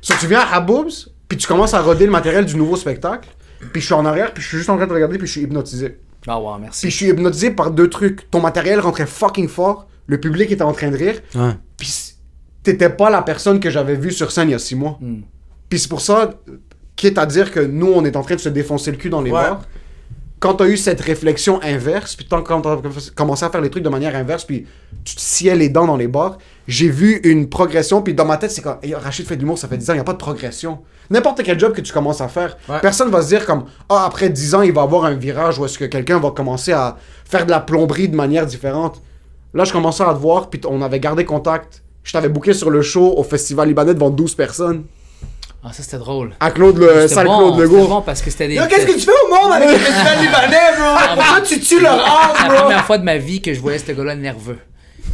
So, 0.00 0.14
tu 0.18 0.26
viens 0.26 0.40
à 0.40 0.56
Haboubs, 0.56 0.90
puis 1.28 1.38
tu 1.38 1.46
commences 1.46 1.74
à 1.74 1.80
roder 1.80 2.06
le 2.06 2.12
matériel 2.12 2.44
du 2.44 2.56
nouveau 2.56 2.76
spectacle, 2.76 3.28
puis 3.72 3.80
je 3.80 3.86
suis 3.86 3.94
en 3.94 4.04
arrière, 4.04 4.32
puis 4.32 4.42
je 4.42 4.48
suis 4.48 4.56
juste 4.58 4.70
en 4.70 4.76
train 4.76 4.86
de 4.86 4.92
regarder, 4.92 5.18
puis 5.18 5.26
je 5.26 5.32
suis 5.32 5.40
hypnotisé. 5.42 5.98
Ah 6.26 6.40
ouais, 6.40 6.52
Puis 6.54 6.62
merci. 6.62 6.90
je 6.90 6.96
suis 6.96 7.06
hypnotisé 7.06 7.50
par 7.50 7.70
deux 7.70 7.88
trucs. 7.88 8.30
Ton 8.30 8.40
matériel 8.40 8.78
rentrait 8.80 9.06
fucking 9.06 9.48
fort, 9.48 9.86
le 10.06 10.18
public 10.20 10.50
était 10.50 10.62
en 10.62 10.72
train 10.72 10.90
de 10.90 10.96
rire, 10.96 11.20
Ouais. 11.34 11.52
puis 11.76 12.11
t'étais 12.62 12.90
pas 12.90 13.10
la 13.10 13.22
personne 13.22 13.60
que 13.60 13.70
j'avais 13.70 13.94
vue 13.96 14.12
sur 14.12 14.30
scène 14.30 14.48
il 14.48 14.52
y 14.52 14.54
a 14.54 14.58
six 14.58 14.76
mois. 14.76 14.98
Hmm. 15.00 15.20
Puis 15.68 15.78
c'est 15.78 15.88
pour 15.88 16.00
ça, 16.00 16.30
quitte 16.96 17.18
à 17.18 17.26
dire 17.26 17.50
que 17.50 17.60
nous, 17.60 17.90
on 17.94 18.04
est 18.04 18.16
en 18.16 18.22
train 18.22 18.34
de 18.36 18.40
se 18.40 18.48
défoncer 18.48 18.90
le 18.90 18.96
cul 18.96 19.08
dans 19.10 19.22
les 19.22 19.30
Ouais. 19.32 19.40
bars, 19.42 19.62
quand 20.38 20.54
t'as 20.54 20.66
eu 20.66 20.76
cette 20.76 21.00
réflexion 21.00 21.60
inverse, 21.62 22.16
puis 22.16 22.26
quand 22.26 22.42
t'as 22.42 22.76
commencé 23.14 23.44
à 23.44 23.50
faire 23.50 23.60
les 23.60 23.70
trucs 23.70 23.84
de 23.84 23.88
manière 23.88 24.14
inverse, 24.16 24.44
puis 24.44 24.66
tu 25.04 25.14
te 25.14 25.20
sciais 25.20 25.54
les 25.54 25.68
dents 25.68 25.86
dans 25.86 25.96
les 25.96 26.08
bars, 26.08 26.36
j'ai 26.66 26.88
vu 26.88 27.20
une 27.22 27.48
progression, 27.48 28.02
puis 28.02 28.12
dans 28.12 28.24
ma 28.24 28.36
tête, 28.38 28.50
c'est 28.50 28.60
comme, 28.60 28.76
Hey, 28.82 28.92
Rachid 28.94 29.24
fait 29.26 29.36
de 29.36 29.40
l'humour, 29.40 29.56
ça 29.56 29.68
fait 29.68 29.76
10 29.78 29.90
ans, 29.90 29.92
il 29.92 29.96
n'y 29.96 30.00
a 30.00 30.04
pas 30.04 30.12
de 30.14 30.18
progression. 30.18 30.80
N'importe 31.10 31.42
quel 31.44 31.58
job 31.60 31.72
que 31.72 31.80
tu 31.80 31.92
commences 31.92 32.20
à 32.20 32.26
faire, 32.28 32.56
Ouais. 32.68 32.80
personne 32.80 33.08
va 33.10 33.22
se 33.22 33.28
dire 33.28 33.46
comme, 33.46 33.64
ah, 33.88 34.04
après 34.04 34.30
10 34.30 34.54
ans, 34.56 34.62
il 34.62 34.72
va 34.72 34.82
avoir 34.82 35.04
un 35.04 35.14
virage 35.14 35.58
où 35.60 35.64
est-ce 35.64 35.78
que 35.78 35.84
quelqu'un 35.84 36.18
va 36.18 36.30
commencer 36.32 36.72
à 36.72 36.96
faire 37.24 37.46
de 37.46 37.50
la 37.50 37.60
plomberie 37.60 38.08
de 38.08 38.16
manière 38.16 38.44
différente. 38.46 39.00
Là, 39.54 39.62
je 39.64 39.72
commençais 39.72 40.02
à 40.02 40.12
te 40.12 40.18
voir, 40.18 40.50
puis 40.50 40.60
on 40.68 40.82
avait 40.82 40.98
gardé 41.00 41.24
contact. 41.24 41.81
Je 42.04 42.12
t'avais 42.12 42.28
booké 42.28 42.52
sur 42.52 42.70
le 42.70 42.82
show 42.82 43.14
au 43.16 43.22
Festival 43.22 43.68
Libanais 43.68 43.94
devant 43.94 44.10
12 44.10 44.34
personnes. 44.34 44.84
Ah, 45.64 45.72
ça 45.72 45.84
c'était 45.84 45.98
drôle. 45.98 46.32
À 46.40 46.50
Claude, 46.50 46.76
le, 46.78 47.06
salle 47.06 47.26
bon, 47.26 47.38
Claude 47.38 47.52
c'était 47.54 47.62
Legault. 47.62 47.86
bon 47.88 48.02
parce 48.02 48.20
que 48.20 48.30
c'était 48.30 48.48
des. 48.48 48.54
Yo, 48.56 48.62
qu'est-ce 48.68 48.86
que 48.86 48.92
tu 48.94 49.00
fais 49.00 49.12
au 49.24 49.28
monde 49.28 49.52
avec 49.52 49.68
le 49.68 49.76
festival 49.78 50.18
libanais, 50.20 50.56
bro? 50.76 51.14
Pourquoi 51.14 51.40
tu 51.42 51.60
tues 51.60 51.80
leur 51.80 51.92
âme, 52.04 52.30
C'est 52.36 52.42
la 52.42 52.48
bro? 52.48 52.62
première 52.62 52.84
fois 52.84 52.98
de 52.98 53.04
ma 53.04 53.16
vie 53.18 53.40
que 53.40 53.54
je 53.54 53.60
voyais 53.60 53.78
ce 53.78 53.92
gars-là 53.92 54.16
nerveux. 54.16 54.58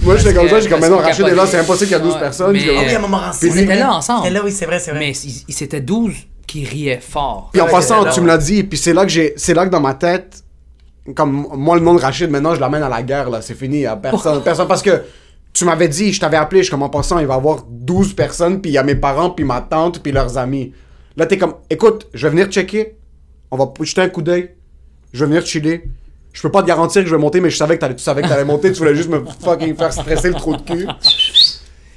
Moi, 0.01 0.17
j'étais 0.17 0.33
comme 0.33 0.49
ça, 0.49 0.61
j'ai 0.61 0.69
comme, 0.71 0.81
parce 0.81 0.91
mais 0.91 0.97
non, 0.97 1.03
qu'il 1.03 1.07
Rachid 1.07 1.27
est 1.29 1.35
là, 1.35 1.47
c'est 1.47 1.59
impossible 1.59 1.89
qu'il 1.89 1.97
y 1.99 2.01
a 2.01 2.03
12 2.03 2.15
Ouais, 2.15 2.21
personnes. 2.21 2.53
mais- 2.53 2.61
Ah 2.67 2.83
oui, 2.87 2.95
à 2.95 2.97
un 2.97 3.01
moment 3.01 3.19
rancé. 3.19 3.51
On 3.53 3.57
était 3.57 3.77
là 3.77 3.93
ensemble. 3.93 4.23
C'était 4.23 4.35
là, 4.35 4.41
oui, 4.45 4.53
c'est 4.53 4.67
vrai, 4.67 4.79
c'est 4.79 4.91
vrai. 4.93 5.01
Mais 5.01 5.11
il- 5.13 5.45
il- 5.49 5.55
c'était 5.55 5.81
12 5.83 6.15
qui 6.47 6.65
riaient 6.65 7.01
fort. 7.07 7.51
Puis 7.53 7.61
en 7.61 7.67
passant, 7.67 8.05
tu 8.07 8.21
me 8.23 8.27
l'as 8.27 8.39
dit, 8.39 8.63
puis 8.65 8.79
c'est 8.79 8.95
là 8.95 9.03
que 9.03 9.11
j'ai, 9.11 9.35
c'est 9.37 9.53
là 9.53 9.67
que 9.67 9.71
dans 9.71 9.81
ma 9.81 9.93
tête, 9.95 10.43
comme 11.15 11.47
moi 11.55 11.77
le 11.77 11.83
nom 11.83 11.95
de 11.95 12.01
Rachid, 12.01 12.31
maintenant 12.31 12.55
je 12.55 12.61
l'amène 12.61 12.83
à 12.83 12.89
la 12.89 13.03
guerre 13.03 13.29
là, 13.29 13.43
c'est 13.43 13.55
fini, 13.55 13.85
a 13.85 13.97
personne, 13.97 14.43
personne, 14.45 14.69
parce 14.69 14.83
que 14.83 15.03
tu 15.59 15.65
m'avais 15.65 15.89
dit, 15.89 16.13
je 16.13 16.21
t'avais 16.21 16.37
appelé, 16.37 16.61
je 16.61 16.65
suis 16.65 16.71
comme 16.71 16.83
en 16.83 16.89
passant, 16.89 17.19
il 17.19 17.27
va 17.27 17.35
y 17.35 17.37
avoir 17.37 17.65
12 17.69 18.15
personnes, 18.15 18.61
puis 18.61 18.71
il 18.71 18.75
y 18.75 18.79
a 18.79 18.83
mes 18.83 18.95
parents, 18.95 19.31
puis 19.31 19.45
ma 19.45 19.61
tante, 19.61 20.03
puis 20.03 20.13
leurs 20.13 20.39
amis. 20.39 20.73
Là 21.17 21.27
t'es 21.27 21.37
comme, 21.39 21.55
écoute, 21.71 22.07
je 22.15 22.27
vais 22.27 22.31
venir 22.31 22.47
checker, 22.47 22.97
on 23.51 23.57
va 23.57 23.73
jeter 23.83 24.03
un 24.03 24.09
coup 24.09 24.23
d'œil, 24.23 24.51
je 25.13 25.21
vais 25.25 25.27
venir 25.31 25.45
chiller. 25.47 25.91
Je 26.33 26.43
peux 26.43 26.51
pas 26.51 26.63
te 26.63 26.69
garantir 26.69 27.03
que 27.03 27.09
je 27.09 27.15
vais 27.15 27.21
monter, 27.21 27.41
mais 27.41 27.51
je 27.51 27.57
savais 27.57 27.75
que 27.77 27.81
t'allais, 27.81 27.97
tu 27.97 28.03
savais 28.05 28.23
que 28.23 28.29
t'allais 28.29 28.45
monter, 28.45 28.71
tu 28.71 28.79
voulais 28.79 28.95
juste 28.95 29.09
me 29.09 29.25
fucking 29.43 29.75
faire 29.75 29.93
stresser 29.93 30.29
le 30.29 30.35
trou 30.35 30.55
de 30.57 30.63
cul. 30.63 30.87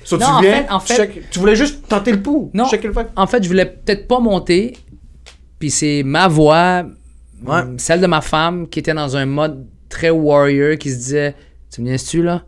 So, 0.04 0.18
Non, 0.18 0.26
tu 0.26 0.32
en 0.32 0.42
fait- 0.42 0.66
en 0.70 0.80
tu 0.80 0.88
fait- 0.88 0.96
check- 0.98 1.30
tu 1.30 1.40
voulais 1.40 1.56
juste 1.56 1.88
tenter 1.88 2.12
le 2.14 2.22
pouls, 2.22 2.50
Non. 2.54 2.68
checker 2.68 2.88
le. 2.88 2.94
En 3.16 3.28
fait, 3.28 3.44
je 3.44 3.48
voulais 3.48 3.66
peut-être 3.66 4.08
pas 4.08 4.20
monter. 4.20 4.78
Puis 5.60 5.70
c'est 5.70 6.02
ma 6.04 6.28
voix, 6.28 6.84
Ouais. 7.46 7.62
celle 7.78 8.02
de 8.02 8.08
ma 8.08 8.22
femme, 8.22 8.68
qui 8.68 8.80
était 8.80 8.94
dans 8.96 9.16
un 9.16 9.26
mode 9.28 9.68
très 9.90 10.10
warrior, 10.10 10.78
qui 10.78 10.90
se 10.90 10.96
disait 10.96 11.36
Tu 11.72 11.82
me 11.82 11.88
viens-tu 11.90 12.24
là? 12.24 12.44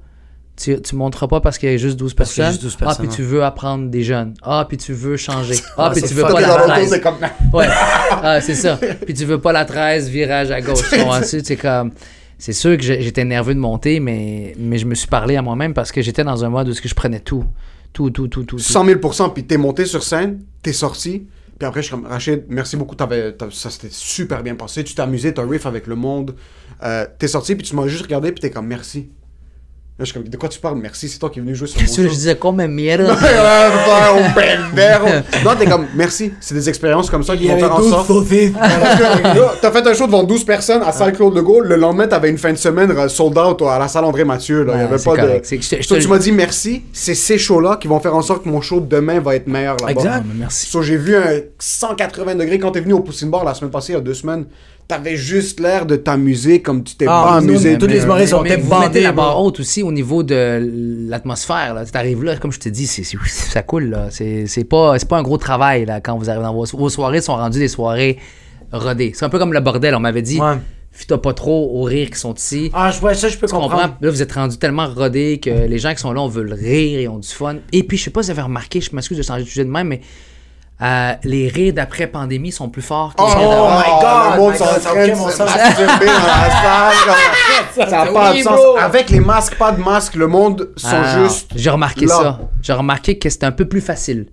Tu, 0.56 0.80
tu 0.82 0.96
monteras 0.96 1.28
pas 1.28 1.42
parce 1.42 1.58
qu'il 1.58 1.72
y 1.72 1.74
a 1.74 1.78
juste 1.78 1.98
12 1.98 2.14
Parce 2.14 2.34
qu'il 2.34 2.42
y 2.44 2.46
a 2.46 2.50
personnes. 2.50 2.62
juste 2.70 2.80
12 2.80 2.88
ah, 2.90 2.96
puis 3.00 3.08
tu 3.08 3.24
veux 3.24 3.44
apprendre 3.44 3.90
des 3.90 4.04
jeunes. 4.04 4.34
Ah, 4.44 4.66
puis 4.68 4.78
tu 4.78 4.94
veux 4.94 5.18
changer. 5.18 5.56
Ah, 5.78 5.88
Ah, 5.88 5.92
puis 5.92 6.04
tu 6.04 6.14
veux 6.14 6.22
pas 6.24 6.40
la 6.42 6.48
dans 6.48 6.58
l'auto, 6.58 6.70
13. 6.70 6.90
c'est 6.90 7.02
comme, 7.02 7.16
Ouais. 7.54 7.68
Ah, 7.70 8.40
c'est 8.42 8.56
ça. 8.56 8.78
Puis 9.06 9.14
tu 9.14 9.26
veux 9.26 9.42
pas 9.42 9.52
la 9.52 9.66
13, 9.66 10.10
virage 10.10 10.52
à 10.52 10.62
gauche. 10.62 10.84
C'est 11.24 11.58
comme. 11.62 11.92
C'est 12.38 12.54
sûr 12.54 12.76
que 12.78 12.84
j'étais 12.84 13.24
nerveux 13.24 13.54
de 13.54 13.60
monter, 13.60 14.00
mais, 14.00 14.54
mais 14.58 14.78
je 14.78 14.86
me 14.86 14.96
suis 14.96 15.08
parlé 15.08 15.38
à 15.38 15.42
moi-même 15.42 15.74
parce 15.74 15.92
que 15.92 16.02
j'étais 16.02 16.24
dans 16.24 16.44
un 16.44 16.50
mode 16.50 16.68
où 16.68 16.74
ce 16.74 16.82
que 16.82 16.90
je 16.90 16.96
prenais 16.96 17.20
tout. 17.22 17.46
Tout, 17.94 18.10
tout, 18.10 18.28
tout, 18.28 18.44
tout. 18.44 18.58
tout. 18.58 18.60
100 18.60 18.86
000 18.86 19.00
puis 19.34 19.46
t'es 19.46 19.56
monté 19.56 19.86
sur 19.86 20.04
scène, 20.04 20.42
t'es 20.62 20.74
sorti, 20.74 21.28
puis 21.60 21.68
après 21.68 21.82
je 21.82 21.88
suis 21.88 21.96
comme 21.96 22.06
Rachid, 22.08 22.44
merci 22.50 22.76
beaucoup, 22.76 22.96
t'avais, 22.96 23.36
ça 23.52 23.70
s'était 23.70 23.90
super 23.92 24.42
bien 24.42 24.56
passé, 24.56 24.84
tu 24.84 24.96
t'es 24.96 25.02
amusé, 25.02 25.32
t'as 25.34 25.46
riff 25.48 25.68
avec 25.68 25.86
le 25.86 25.96
monde, 25.96 26.36
euh, 26.84 27.06
t'es 27.20 27.28
sorti, 27.28 27.56
puis 27.56 27.66
tu 27.66 27.76
m'as 27.76 27.88
juste 27.88 28.02
regardé, 28.04 28.32
puis 28.32 28.42
t'es 28.42 28.50
comme 28.50 28.66
merci. 28.68 29.10
Là, 30.00 30.06
je 30.06 30.12
suis 30.12 30.14
comme, 30.20 30.28
de 30.28 30.38
quoi 30.38 30.50
tu 30.50 30.60
parles? 30.60 30.80
Merci, 30.82 31.08
c'est 31.08 31.20
toi 31.20 31.30
qui 31.30 31.38
es 31.38 31.42
venu 31.44 31.54
jouer 31.54 31.68
sur 31.68 31.78
mon 31.80 31.86
Qu'est-ce 31.86 31.98
que 31.98 32.04
je 32.04 32.08
show. 32.08 32.14
disais? 32.16 32.36
Comme 32.36 32.56
merde? 32.66 33.02
Non, 35.46 35.52
t'es 35.56 35.68
comme, 35.68 35.86
merci. 35.94 36.34
C'est 36.40 36.56
des 36.56 36.68
expériences 36.68 37.12
comme 37.12 37.22
ça 37.22 37.38
qui 37.38 37.48
vont 37.48 37.60
faire 37.60 37.76
en 37.76 37.80
12 37.80 37.90
sorte. 37.92 38.08
T'as 39.62 39.72
fait 39.72 39.88
un 39.88 39.94
show 39.94 40.08
devant 40.08 40.24
12 40.24 40.46
personnes 40.46 40.82
à 40.82 40.92
salle 40.92 41.14
Claude 41.14 41.36
Legault. 41.36 41.62
Le 41.62 41.76
lendemain, 41.76 42.08
t'avais 42.08 42.32
une 42.32 42.40
fin 42.40 42.52
de 42.52 42.58
semaine 42.58 42.92
sold 43.08 43.38
out 43.38 43.62
à 43.62 43.78
la 43.78 43.88
salle 43.88 44.06
André 44.06 44.24
Mathieu. 44.24 44.64
Là. 44.64 44.74
Il 44.78 44.82
y 44.82 44.84
avait 44.84 44.98
c'est 44.98 45.06
pas 45.06 45.16
correct. 45.16 45.54
de. 45.54 46.00
Tu 46.00 46.08
m'as 46.08 46.18
dit 46.18 46.32
merci. 46.32 46.82
C'est 46.92 47.14
ces 47.14 47.38
shows-là 47.38 47.78
qui 47.80 47.88
vont 47.88 48.00
faire 48.00 48.16
en 48.16 48.24
sorte 48.24 48.46
que 48.46 48.50
mon 48.50 48.62
show 48.62 48.80
de 48.80 48.88
demain 48.88 49.20
va 49.20 49.36
être 49.36 49.46
meilleur 49.46 49.78
là-bas. 49.78 49.92
Exact. 49.92 50.26
Merci. 50.34 50.66
So, 50.66 50.82
j'ai 50.82 50.98
vu 50.98 51.16
un 51.16 51.40
180 51.60 52.34
degrés 52.34 52.58
quand 52.58 52.72
t'es 52.72 52.82
venu 52.82 52.94
au 52.94 53.02
Poussine 53.02 53.30
Bar 53.30 53.44
la 53.44 53.54
semaine 53.54 53.70
passée, 53.70 53.92
il 53.94 53.96
y 53.96 54.00
a 54.00 54.02
deux 54.02 54.16
semaines. 54.16 54.46
T'avais 54.94 55.16
juste 55.16 55.60
l'air 55.60 55.86
de 55.86 55.96
t'amuser 55.96 56.62
comme 56.62 56.84
tu 56.84 56.96
t'es 56.96 57.06
Ah, 57.08 57.24
pas 57.28 57.34
amusé. 57.38 57.78
tous 57.80 57.88
les 57.88 58.04
humoristes 58.04 58.30
sont 58.32 58.42
mettez 58.44 59.02
la 59.02 59.12
barre 59.12 59.42
haute 59.42 59.60
aussi 59.60 59.82
au 59.84 59.92
niveau 59.92 60.22
de 60.24 61.08
l'atmosphère. 61.10 61.74
là. 61.74 61.84
Tu 61.86 61.98
arrives 61.98 62.24
là, 62.24 62.38
comme 62.38 62.52
je 62.52 62.60
te 62.60 62.70
dis, 62.70 62.86
c'est, 62.88 63.04
c'est- 63.04 63.18
ça 63.28 63.64
coule. 63.64 63.86
Là. 63.86 64.08
C'est, 64.12 64.46
c'est, 64.48 64.64
pas, 64.64 64.98
c'est 65.00 65.08
pas 65.10 65.18
un 65.18 65.24
gros 65.24 65.38
travail 65.38 65.86
là, 65.86 66.00
quand 66.00 66.18
vous 66.18 66.30
arrivez 66.30 66.44
dans 66.46 66.54
vos, 66.54 66.66
vos 66.66 66.90
soirées. 66.90 67.22
sont 67.22 67.36
rendues 67.36 67.60
des 67.60 67.68
soirées 67.68 68.18
rodées. 68.72 69.12
C'est 69.16 69.26
un 69.26 69.30
peu 69.30 69.40
comme 69.40 69.54
le 69.54 69.60
bordel. 69.62 69.96
On 69.96 70.00
m'avait 70.00 70.22
dit, 70.22 70.40
Ouais. 70.40 70.56
fie-toi 70.92 71.22
pas 71.22 71.34
trop 71.34 71.72
aux 71.74 71.84
rires 71.84 72.10
qui 72.12 72.20
sont 72.20 72.34
ici. 72.36 72.70
Ah, 72.74 72.92
je 72.92 73.00
vois 73.00 73.14
ça, 73.16 73.30
je 73.30 73.38
peux 73.38 73.48
Tu 73.48 73.54
comprends? 73.54 73.70
comprendre. 73.70 73.96
Là, 74.00 74.10
vous 74.12 74.22
êtes 74.22 74.32
rendu 74.32 74.58
tellement 74.58 74.88
rodés 74.88 75.40
que 75.40 75.50
les 75.68 75.80
gens 75.80 75.94
qui 75.94 76.02
sont 76.02 76.12
là, 76.12 76.22
on 76.22 76.28
veut 76.28 76.44
le 76.44 76.54
rire 76.54 77.00
et 77.00 77.08
ont 77.08 77.18
du 77.20 77.28
fun. 77.28 77.56
Et 77.72 77.82
puis, 77.84 77.98
je 77.98 78.04
sais 78.04 78.10
pas 78.12 78.22
si 78.22 78.28
vous 78.28 78.32
avez 78.38 78.42
remarqué, 78.44 78.80
je 78.80 78.96
m'excuse 78.96 79.18
de 79.18 79.24
changer 79.24 79.44
de 79.44 79.48
sujet 79.50 79.66
de 79.66 79.70
même, 79.72 79.88
mais 79.88 80.02
euh, 80.82 81.14
les 81.24 81.48
rires 81.48 81.74
d'après-pandémie 81.74 82.52
sont 82.52 82.68
plus 82.70 82.82
forts 82.82 83.14
que 83.16 83.22
Oh, 83.24 83.28
les 83.28 83.34
rires 83.36 83.50
d'avant. 83.50 83.80
my 83.80 83.84
God, 84.02 84.34
Le 84.34 84.40
monde 84.40 84.56
ça 84.56 84.66
dans 84.66 84.72
la 84.74 84.80
salle. 84.80 84.98
n'a 87.90 88.06
pas 88.12 88.34
de 88.34 88.42
sens. 88.42 88.60
Avec 88.80 89.10
les 89.10 89.20
masques, 89.20 89.56
pas 89.56 89.72
de 89.72 89.82
masques, 89.82 90.16
le 90.16 90.28
monde 90.28 90.70
sont 90.76 90.88
Ah, 90.92 91.20
juste. 91.24 91.52
J'ai 91.56 91.70
remarqué 91.70 92.06
là. 92.06 92.16
ça. 92.16 92.40
J'ai 92.62 92.74
remarqué 92.74 93.18
que 93.18 93.30
c'est 93.30 93.44
un 93.44 93.52
peu 93.52 93.66
plus 93.66 93.82
facile 93.82 94.28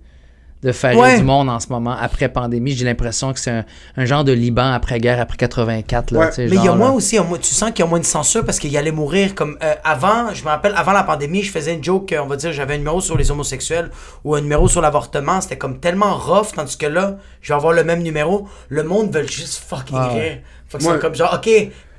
de 0.63 0.71
faire 0.71 0.95
Ouais. 0.95 1.09
rire 1.11 1.19
du 1.19 1.23
monde 1.25 1.49
en 1.49 1.59
ce 1.59 1.69
moment 1.69 1.95
après 1.99 2.29
pandémie. 2.29 2.73
J'ai 2.73 2.85
l'impression 2.85 3.33
que 3.33 3.39
c'est 3.39 3.49
un, 3.51 3.65
un 3.97 4.05
genre 4.05 4.23
de 4.23 4.31
Liban 4.31 4.71
après 4.73 4.99
guerre, 4.99 5.19
après 5.19 5.37
84. 5.37 6.11
Là, 6.11 6.19
Ouais. 6.19 6.29
Mais 6.37 6.55
il 6.57 6.63
y 6.63 6.67
a 6.67 6.73
moins 6.75 6.89
là. 6.89 6.93
aussi, 6.93 7.17
tu 7.41 7.53
sens 7.53 7.71
qu'il 7.71 7.79
y 7.79 7.87
a 7.87 7.89
moins 7.89 7.99
de 7.99 8.05
censure 8.05 8.45
parce 8.45 8.59
qu'il 8.59 8.75
allait 8.77 8.91
mourir 8.91 9.33
comme 9.33 9.57
euh, 9.63 9.73
avant. 9.83 10.33
Je 10.33 10.43
me 10.43 10.49
rappelle, 10.49 10.73
avant 10.77 10.91
la 10.91 11.03
pandémie, 11.03 11.41
je 11.41 11.51
faisais 11.51 11.73
une 11.73 11.83
joke, 11.83 12.13
on 12.21 12.27
va 12.27 12.35
dire, 12.35 12.51
j'avais 12.53 12.75
un 12.75 12.77
numéro 12.77 13.01
sur 13.01 13.17
les 13.17 13.31
homosexuels 13.31 13.89
ou 14.23 14.35
un 14.35 14.41
numéro 14.41 14.67
sur 14.67 14.81
l'avortement. 14.81 15.41
C'était 15.41 15.57
comme 15.57 15.79
tellement 15.79 16.15
rough, 16.15 16.49
tandis 16.55 16.77
que 16.77 16.85
là, 16.85 17.17
je 17.41 17.51
vais 17.53 17.55
avoir 17.57 17.73
le 17.73 17.83
même 17.83 18.03
numéro. 18.03 18.47
Le 18.69 18.83
monde 18.83 19.11
veut 19.13 19.25
juste 19.27 19.63
fucking 19.67 19.97
Ah 19.99 20.09
rire. 20.09 20.37
Faut 20.69 20.77
que 20.77 20.83
Ouais. 20.83 20.91
c'est 20.93 20.99
comme 20.99 21.15
genre, 21.15 21.33
ok, 21.33 21.49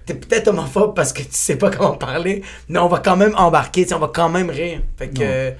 t'es 0.07 0.15
peut-être 0.15 0.49
homophobe 0.49 0.95
parce 0.95 1.13
que 1.13 1.23
tu 1.23 1.29
sais 1.33 1.57
pas 1.57 1.71
comment 1.77 1.95
parler, 1.95 2.43
mais 2.69 2.79
on 2.79 2.89
va 2.89 2.99
quand 3.01 3.17
même 3.17 3.35
embarquer, 3.37 3.83
tu 3.83 3.89
sais, 3.89 3.95
on 3.95 3.99
va 3.99 4.11
quand 4.15 4.29
même 4.29 4.51
rire. 4.51 4.81
Fait 4.97 5.09
que. 5.09 5.53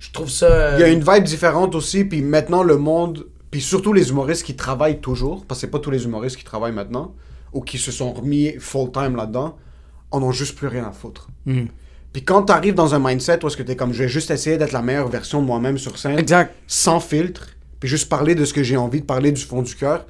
Je 0.00 0.10
trouve 0.10 0.28
ça. 0.28 0.46
euh, 0.46 0.74
Il 0.78 0.80
y 0.80 0.84
a 0.84 0.88
une 0.88 1.04
vibe 1.04 1.22
différente 1.24 1.74
aussi, 1.76 2.04
puis 2.04 2.20
maintenant 2.22 2.62
le 2.64 2.76
monde, 2.76 3.26
puis 3.52 3.60
surtout 3.60 3.92
les 3.92 4.10
humoristes 4.10 4.42
qui 4.44 4.56
travaillent 4.56 5.00
toujours, 5.00 5.44
parce 5.46 5.60
que 5.60 5.66
c'est 5.66 5.70
pas 5.70 5.78
tous 5.78 5.90
les 5.92 6.04
humoristes 6.04 6.36
qui 6.36 6.44
travaillent 6.44 6.72
maintenant, 6.72 7.14
ou 7.52 7.60
qui 7.60 7.78
se 7.78 7.92
sont 7.92 8.12
remis 8.12 8.54
full-time 8.58 9.14
là-dedans, 9.14 9.56
en 10.10 10.22
ont 10.22 10.32
juste 10.32 10.56
plus 10.56 10.66
rien 10.66 10.84
à 10.88 10.92
foutre. 10.92 11.28
Hmm. 11.46 11.66
Puis 12.12 12.24
quand 12.24 12.42
t'arrives 12.42 12.74
dans 12.74 12.94
un 12.94 12.98
mindset 12.98 13.44
où 13.44 13.46
est-ce 13.46 13.56
que 13.56 13.62
t'es 13.62 13.76
comme, 13.76 13.92
je 13.92 14.02
vais 14.02 14.08
juste 14.08 14.32
essayer 14.32 14.56
d'être 14.56 14.72
la 14.72 14.82
meilleure 14.82 15.08
version 15.08 15.40
de 15.40 15.46
moi-même 15.46 15.78
sur 15.78 15.96
scène, 15.98 16.18
Exact. 16.18 16.52
sans 16.66 16.98
filtre, 16.98 17.48
puis 17.78 17.88
juste 17.88 18.08
parler 18.08 18.34
de 18.34 18.44
ce 18.44 18.52
que 18.52 18.62
j'ai 18.64 18.76
envie 18.76 19.00
de 19.00 19.06
parler 19.06 19.30
du 19.30 19.42
fond 19.42 19.62
du 19.62 19.74
cœur, 19.76 20.06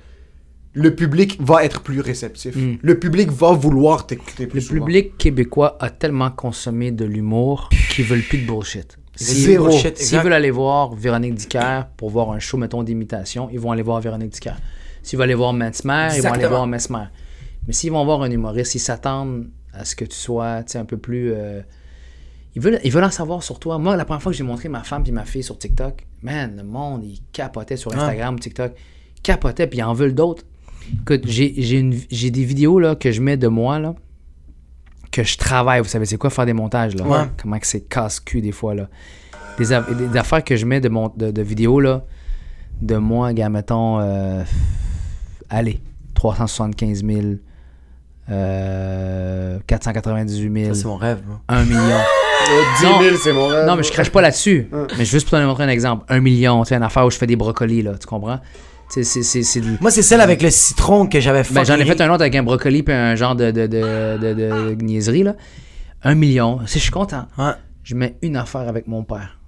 le 0.72 0.94
public 0.94 1.36
va 1.42 1.64
être 1.64 1.80
plus 1.82 2.00
réceptif. 2.00 2.56
Le 2.80 2.98
public 2.98 3.28
va 3.30 3.52
vouloir 3.52 4.06
t'écouter 4.06 4.46
plus 4.46 4.60
Le 4.60 4.64
souvent. 4.64 4.80
public 4.86 5.18
québécois 5.18 5.76
a 5.80 5.90
tellement 5.90 6.30
consommé 6.30 6.92
de 6.92 7.04
l'humour 7.04 7.68
qu'ils 7.90 8.04
veulent 8.04 8.22
plus 8.22 8.38
de 8.38 8.46
bullshit. 8.46 8.96
S'ils- 9.24 9.56
veulent 10.22 10.32
aller 10.32 10.50
voir 10.50 10.94
Véronique 10.94 11.34
Dicker 11.34 11.82
pour 11.96 12.10
voir 12.10 12.30
un 12.32 12.38
show, 12.38 12.56
mettons, 12.56 12.82
d'imitation, 12.82 13.48
ils 13.52 13.60
vont 13.60 13.72
aller 13.72 13.82
voir 13.82 14.00
Véronique 14.00 14.30
Dicker. 14.32 14.54
S'ils 15.02 15.18
veulent 15.18 15.24
aller 15.24 15.34
voir 15.34 15.52
Mesmer, 15.52 16.08
ils 16.16 16.22
vont 16.22 16.28
aller 16.34 16.42
voir 16.48 16.66
Mesmer. 16.66 17.04
Mais 17.66 17.72
s'ils 17.72 17.90
vont 17.92 18.04
voir 18.04 18.22
un 18.22 18.30
humoriste, 18.30 18.74
ils 18.74 18.78
s'attendent 18.80 19.48
à 19.72 19.84
ce 19.84 19.94
que 19.94 20.04
tu 20.04 20.16
sois 20.16 20.62
un 20.74 20.84
peu 20.84 20.96
plus. 20.96 21.32
euh, 21.32 21.60
Ils, 22.56 22.62
veulent, 22.62 22.80
ils 22.82 22.90
veulent 22.90 23.04
en 23.04 23.10
savoir 23.10 23.42
sur 23.42 23.58
toi. 23.60 23.78
Moi, 23.78 23.96
la 23.96 24.04
première 24.04 24.22
fois 24.22 24.32
que 24.32 24.38
j'ai 24.38 24.44
montré 24.44 24.68
ma 24.68 24.82
femme 24.82 25.04
et 25.06 25.12
ma 25.12 25.24
fille 25.24 25.42
sur 25.44 25.56
TikTok, 25.58 26.06
man, 26.22 26.54
le 26.56 26.64
monde, 26.64 27.04
ils 27.04 27.20
capotaient 27.32 27.76
sur 27.76 27.92
Instagram, 27.94 28.38
TikTok. 28.40 28.72
Capotaient, 29.22 29.66
puis 29.66 29.78
ils 29.78 29.82
en 29.82 29.92
veulent 29.92 30.14
d'autres. 30.14 30.44
Écoute, 31.02 31.24
j'ai 31.28 32.30
des 32.30 32.44
vidéos 32.44 32.80
là, 32.80 32.96
que 32.96 33.12
je 33.12 33.20
mets 33.20 33.36
de 33.36 33.46
moi, 33.48 33.78
là, 33.78 33.94
que 35.10 35.22
je 35.24 35.36
travaille. 35.38 35.80
Vous 35.80 35.88
savez, 35.88 36.06
c'est 36.06 36.16
quoi 36.16 36.30
faire 36.30 36.46
des 36.46 36.52
montages, 36.52 36.94
là? 36.96 37.04
Ouais. 37.04 37.26
Comment 37.40 37.58
que 37.58 37.66
c'est 37.66 37.80
casse-cul, 37.80 38.40
des 38.40 38.52
fois, 38.52 38.74
là? 38.74 38.88
Des, 39.58 39.66
des 40.08 40.18
affaires 40.18 40.42
que 40.42 40.56
je 40.56 40.64
mets 40.64 40.80
de, 40.80 40.88
mon, 40.88 41.12
de, 41.16 41.30
de 41.30 41.42
vidéos, 41.42 41.80
là, 41.80 42.02
de 42.80 42.96
moi, 42.96 43.32
gars, 43.34 43.48
mettons, 43.50 43.98
euh, 44.00 44.42
allez, 45.50 45.80
375 46.14 47.04
000, 47.04 47.20
euh, 48.30 49.58
498 49.66 50.62
000, 50.64 50.74
Ça, 50.74 50.80
c'est 50.80 50.86
mon 50.86 50.96
rêve, 50.96 51.20
bro. 51.26 51.36
1 51.48 51.64
million. 51.64 51.80
Euh, 52.50 52.62
10 52.80 52.84
Non. 52.86 53.02
000, 53.02 53.16
c'est 53.22 53.32
mon 53.34 53.46
rêve. 53.48 53.66
Non, 53.66 53.76
mais 53.76 53.82
je 53.82 53.92
crache 53.92 54.08
pas 54.10 54.22
là-dessus. 54.22 54.66
Mais 54.98 55.04
juste 55.04 55.28
pour 55.28 55.38
te 55.38 55.44
montrer 55.44 55.64
un 55.64 55.68
exemple. 55.68 56.06
1 56.08 56.20
million, 56.20 56.62
tu 56.64 56.70
sais, 56.70 56.74
une 56.74 56.82
affaire 56.82 57.04
où 57.04 57.10
je 57.10 57.18
fais 57.18 57.26
des 57.26 57.36
brocolis, 57.36 57.82
là, 57.82 57.92
tu 58.00 58.06
comprends? 58.06 58.40
C'est- 58.90 59.04
c'est 59.04 59.42
c'est 59.44 59.60
du- 59.60 59.78
Moi, 59.80 59.90
c'est 59.90 60.02
celle 60.02 60.20
avec 60.20 60.42
le 60.42 60.50
citron 60.50 61.06
que 61.06 61.20
j'avais 61.20 61.44
fait. 61.44 61.54
Ben, 61.54 61.64
j'en 61.64 61.76
ai 61.78 61.84
fait 61.84 62.00
un 62.00 62.10
autre 62.10 62.22
avec 62.22 62.34
un 62.34 62.42
brocoli 62.42 62.82
puis 62.82 62.92
un 62.92 63.14
genre 63.14 63.36
de, 63.36 63.50
de, 63.52 63.66
de, 63.68 64.18
de, 64.18 64.34
de 64.74 64.82
niaiserie, 64.82 65.22
là. 65.22 65.36
1 66.02 66.14
million. 66.14 66.60
Si 66.66 66.78
je 66.78 66.84
suis 66.84 66.90
content. 66.92 67.26
Ouais. 67.38 67.52
Je 67.84 67.94
mets 67.94 68.16
une 68.22 68.36
affaire 68.36 68.68
avec 68.68 68.86
mon 68.88 69.04
père. 69.04 69.38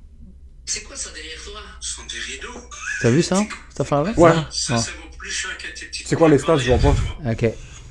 C'est 0.65 0.83
quoi 0.85 0.95
ça 0.97 1.11
derrière 1.15 1.43
toi? 1.45 1.61
Ce 1.81 1.95
sont 1.97 2.03
des 2.03 2.33
rideaux. 2.35 2.61
T'as 3.03 3.11
vu 3.11 3.23
ça, 3.23 3.37
cette 3.71 3.81
affaire-là? 3.81 4.13
Ouais. 4.17 4.31
Ça, 4.51 4.77
ça 4.79 4.91
vaut 4.93 5.17
plus 5.19 5.31
cher 5.31 5.51
qu'un 5.59 5.69
tes 5.79 5.87
petits 5.87 6.05
C'est 6.07 6.15
quoi 6.17 6.29
les 6.29 6.39
stats, 6.39 6.57
je 6.59 6.71
vois 6.73 6.79
pas. 6.93 7.31
OK. 7.33 7.47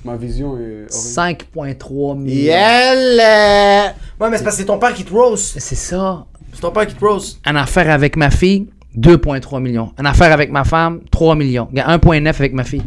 Ma 0.06 0.16
vision 0.16 0.58
est... 0.58 0.88
horrible. 0.92 1.44
5,3 1.50 2.18
millions. 2.18 2.44
Yeah! 2.44 3.94
Ouais, 4.20 4.30
mais 4.30 4.38
c'est 4.38 4.44
parce 4.44 4.56
que 4.56 4.62
c'est 4.62 4.66
ton 4.66 4.80
père 4.80 4.94
qui 4.94 5.04
te 5.04 5.12
rose. 5.14 5.54
C'est 5.58 5.76
ça. 5.76 6.26
C'est 6.54 6.62
ton 6.62 6.72
père 6.72 6.88
qui 6.88 6.96
te 6.96 7.06
rose. 7.06 7.40
Une 7.46 7.58
affaire 7.58 7.90
avec 7.90 8.16
ma 8.16 8.30
fille, 8.32 8.68
2,3 8.98 9.62
millions. 9.62 9.92
Une 10.00 10.06
affaire 10.06 10.32
avec 10.32 10.52
ma 10.52 10.64
femme, 10.64 11.02
3 11.12 11.36
millions. 11.36 11.68
Gars, 11.72 11.88
1,9 11.98 12.28
avec 12.28 12.54
ma 12.54 12.64
fille. 12.64 12.84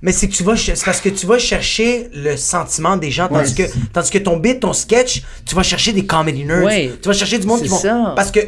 Mais 0.00 0.12
c'est 0.12 0.28
que 0.28 0.34
tu 0.34 0.44
vas 0.44 0.54
c'est 0.56 0.84
parce 0.84 1.00
que 1.00 1.08
tu 1.08 1.26
vas 1.26 1.38
chercher 1.38 2.08
le 2.14 2.36
sentiment 2.36 2.96
des 2.96 3.10
gens 3.10 3.26
tandis 3.26 3.52
Ouais. 3.60 3.66
que 3.66 3.72
tandis 3.92 4.10
que 4.10 4.18
ton 4.18 4.36
bit 4.36 4.60
ton 4.60 4.72
sketch 4.72 5.22
tu 5.44 5.56
vas 5.56 5.64
chercher 5.64 5.92
des 5.92 6.06
comedy 6.06 6.44
nerds 6.44 6.62
Ouais. 6.62 6.92
tu 7.02 7.08
vas 7.08 7.14
chercher 7.14 7.38
du 7.40 7.48
monde 7.48 7.58
qui 7.60 7.68
C'est 7.68 7.88
vont 7.88 8.04
ça. 8.06 8.12
parce 8.14 8.30
que 8.30 8.38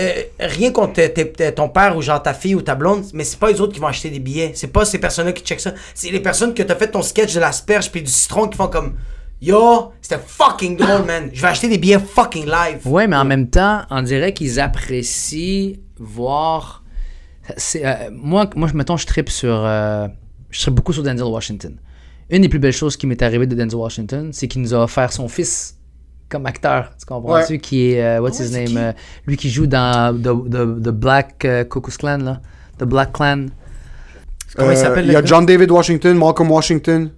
euh, 0.00 0.12
rien 0.40 0.72
contre 0.72 1.02
ton 1.54 1.68
père 1.68 1.94
ou 1.94 2.00
genre 2.00 2.22
ta 2.22 2.32
fille 2.32 2.54
ou 2.54 2.62
ta 2.62 2.74
blonde 2.74 3.04
mais 3.12 3.24
c'est 3.24 3.38
pas 3.38 3.50
les 3.50 3.60
autres 3.60 3.74
qui 3.74 3.80
vont 3.80 3.86
acheter 3.86 4.08
des 4.08 4.18
billets 4.18 4.52
c'est 4.54 4.68
pas 4.72 4.86
ces 4.86 4.96
personnes 4.98 5.26
là 5.26 5.32
qui 5.32 5.44
checkent 5.44 5.60
ça 5.60 5.74
c'est 5.94 6.10
les 6.10 6.20
personnes 6.20 6.54
que 6.54 6.62
t'as 6.62 6.74
fait 6.76 6.88
ton 6.90 7.02
sketch 7.02 7.34
de 7.34 7.40
l'asperge 7.40 7.90
puis 7.90 8.00
du 8.00 8.10
citron 8.10 8.48
qui 8.48 8.56
font 8.56 8.68
comme 8.68 8.94
yo 9.42 9.92
c'était 10.00 10.18
fucking 10.26 10.78
drôle 10.78 11.04
man 11.04 11.28
je 11.34 11.42
vais 11.42 11.48
acheter 11.48 11.68
des 11.68 11.76
billets 11.76 11.98
fucking 12.00 12.46
live 12.46 12.78
Ouais, 12.86 13.06
mais 13.06 13.16
en 13.16 13.26
même 13.26 13.50
temps, 13.50 13.82
on 13.90 14.00
dirait 14.00 14.32
qu'ils 14.32 14.58
apprécient 14.58 15.74
voir. 15.98 16.82
C'est, 17.56 17.84
euh, 17.86 18.10
moi, 18.12 18.48
moi, 18.56 18.68
mettons, 18.74 18.96
je 18.96 19.06
tripe 19.06 19.30
sur. 19.30 19.54
euh, 19.64 20.06
je 20.50 20.60
tripe 20.60 20.74
beaucoup 20.74 20.92
sur 20.92 21.02
Denzel 21.02 21.26
Washington. 21.26 21.76
Une 22.30 22.42
des 22.42 22.48
plus 22.48 22.58
belles 22.58 22.72
choses 22.72 22.96
qui 22.96 23.06
m'est 23.06 23.22
arrivée 23.22 23.46
de 23.46 23.54
Denzel 23.54 23.76
Washington, 23.78 24.30
c'est 24.32 24.48
qu'il 24.48 24.60
nous 24.60 24.74
a 24.74 24.78
offert 24.84 25.12
son 25.12 25.28
fils 25.28 25.76
comme 26.28 26.44
acteur. 26.46 26.90
Tu 26.98 27.06
comprends-tu? 27.06 27.52
Ouais. 27.54 27.58
Qui 27.58 27.92
est. 27.92 28.02
euh, 28.04 28.20
what's 28.20 28.38
Ouais, 28.38 28.46
his 28.46 28.52
name? 28.52 28.66
qui? 28.66 28.78
euh, 28.78 28.92
lui 29.26 29.36
qui 29.38 29.48
joue 29.50 29.66
dans 29.66 30.14
The, 30.14 30.50
the, 30.50 30.82
the 30.82 30.90
Black 30.90 31.38
Ku 31.70 31.80
Klux 31.80 31.96
Klan, 31.98 32.18
là. 32.18 32.40
The 32.78 32.84
Black 32.84 33.12
Clan. 33.14 33.46
comment 34.56 34.70
il 34.70 34.76
s'appelle 34.76 35.06
Il 35.06 35.12
y 35.12 35.16
a? 35.16 35.24
John 35.24 35.46
David 35.46 35.70
Washington, 35.70 36.16
Malcolm 36.18 36.50
Washington. 36.50 37.10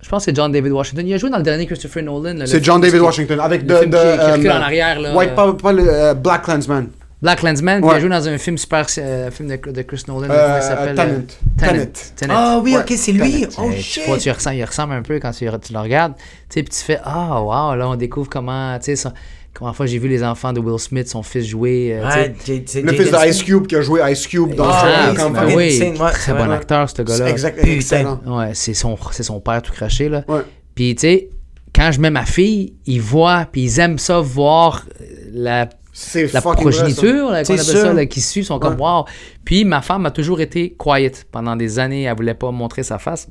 Je 0.00 0.08
pense 0.08 0.24
que 0.24 0.30
c'est 0.30 0.36
John 0.36 0.52
David 0.52 0.70
Washington. 0.72 1.06
Il 1.08 1.14
a 1.14 1.16
joué 1.18 1.30
dans 1.30 1.38
le 1.38 1.42
dernier 1.42 1.66
Christopher 1.66 2.04
Nolan. 2.04 2.44
C'est 2.46 2.62
John 2.62 2.80
David 2.80 3.00
qui- 3.00 3.04
Washington. 3.04 3.40
Avec 3.40 3.62
le 3.62 3.66
de, 3.68 3.74
film 3.76 3.90
de, 3.90 3.96
qui- 3.96 4.18
qui 4.24 4.30
recule 4.32 4.50
en 4.52 4.54
arrière, 4.60 5.00
là. 5.00 5.14
Ouais, 5.16 5.34
pas, 5.34 5.52
pas 5.54 5.72
le 5.72 6.14
Black 6.14 6.42
Clansman. 6.44 6.88
Black 7.22 7.42
Landsman, 7.42 7.80
puis 7.80 7.86
il 7.86 7.90
Ouais. 7.90 7.96
a 7.96 8.00
joué 8.00 8.08
dans 8.10 8.28
un 8.28 8.36
film 8.38 8.58
super, 8.58 8.86
euh, 8.98 9.30
film 9.30 9.48
de, 9.48 9.56
de 9.72 9.82
Chris 9.82 10.02
Nolan, 10.06 10.28
Euh, 10.30 10.44
comment 10.46 10.56
il 10.58 10.62
s'appelle 10.62 10.94
Tenet. 10.94 11.80
euh, 11.80 11.86
Tenet. 12.14 12.32
Ah 12.34 12.60
oui 12.62 12.74
Ouais. 12.76 12.80
ok 12.82 12.92
c'est 12.96 13.12
lui 13.12 13.32
Tenet. 13.42 13.48
oh 13.58 13.68
Euh, 13.70 13.72
tu 13.74 13.82
shit 13.82 14.06
vois, 14.06 14.18
tu 14.18 14.30
ressembles, 14.30 14.56
il 14.56 14.64
ressemble 14.64 14.92
un 14.94 15.02
peu 15.02 15.18
quand 15.18 15.30
tu, 15.30 15.46
tu 15.62 15.72
le 15.72 15.78
regardes, 15.78 16.14
tu 16.16 16.22
sais, 16.50 16.62
puis 16.62 16.74
tu 16.74 16.82
fais 16.84 16.98
ah 17.02 17.40
wow, 17.42 17.74
là 17.74 17.88
on 17.88 17.96
découvre 17.96 18.28
comment, 18.28 18.78
tu 18.78 18.94
sais, 18.94 19.08
comment 19.54 19.72
fois 19.72 19.86
j'ai 19.86 19.98
vu 19.98 20.08
les 20.08 20.22
enfants 20.22 20.52
de 20.52 20.60
Will 20.60 20.78
Smith, 20.78 21.08
son 21.08 21.22
fils 21.22 21.46
jouer, 21.46 21.98
euh, 21.98 22.02
tu. 22.10 22.18
Ouais, 22.18 22.34
J- 22.44 22.64
J- 22.70 22.82
Le 22.82 22.92
fils 22.92 23.10
de 23.10 23.26
Ice 23.28 23.36
Smith. 23.38 23.46
Cube 23.46 23.66
qui 23.66 23.76
a 23.76 23.80
joué 23.80 24.12
Ice 24.12 24.26
Cube 24.26 24.54
dans 24.54 24.68
Ah, 24.68 25.12
Sherlock 25.16 25.56
oui, 25.56 25.78
Ben 25.80 25.96
ouais, 26.02 26.12
très 26.12 26.34
bon 26.34 26.50
acteur 26.50 26.90
ce 26.90 27.00
gars-là. 27.00 27.30
Excellent. 27.62 28.20
Ouais, 28.26 28.50
c'est 28.52 28.74
son, 28.74 28.98
c'est 29.12 29.22
son 29.22 29.40
père 29.40 29.62
tout 29.62 29.72
craché 29.72 30.10
là. 30.10 30.22
Ouais. 30.28 30.42
Puis 30.74 30.94
tu 30.94 31.00
sais, 31.00 31.30
quand 31.74 31.90
je 31.92 31.98
mets 32.00 32.10
ma 32.10 32.26
fille, 32.26 32.74
ils 32.84 33.00
voient, 33.00 33.46
puis 33.50 33.62
ils 33.62 33.80
aiment 33.80 33.98
ça 33.98 34.20
voir 34.20 34.84
la 35.32 35.66
C'est 35.98 36.30
la 36.34 36.42
progéniture, 36.42 37.30
là, 37.30 37.38
qu'on 37.38 37.44
C'est 37.44 37.52
appelle 37.54 37.64
sûr. 37.64 37.78
ça, 37.80 37.92
là, 37.94 38.04
qui 38.04 38.20
suit, 38.20 38.44
sont 38.44 38.58
comme 38.58 38.78
wow. 38.78 39.06
Puis 39.46 39.64
ma 39.64 39.80
femme 39.80 40.04
a 40.04 40.10
toujours 40.10 40.42
été 40.42 40.74
quiet 40.78 41.10
pendant 41.32 41.56
des 41.56 41.78
années, 41.78 42.02
elle 42.02 42.14
voulait 42.14 42.34
pas 42.34 42.50
montrer 42.50 42.82
sa 42.82 42.98
face. 42.98 43.28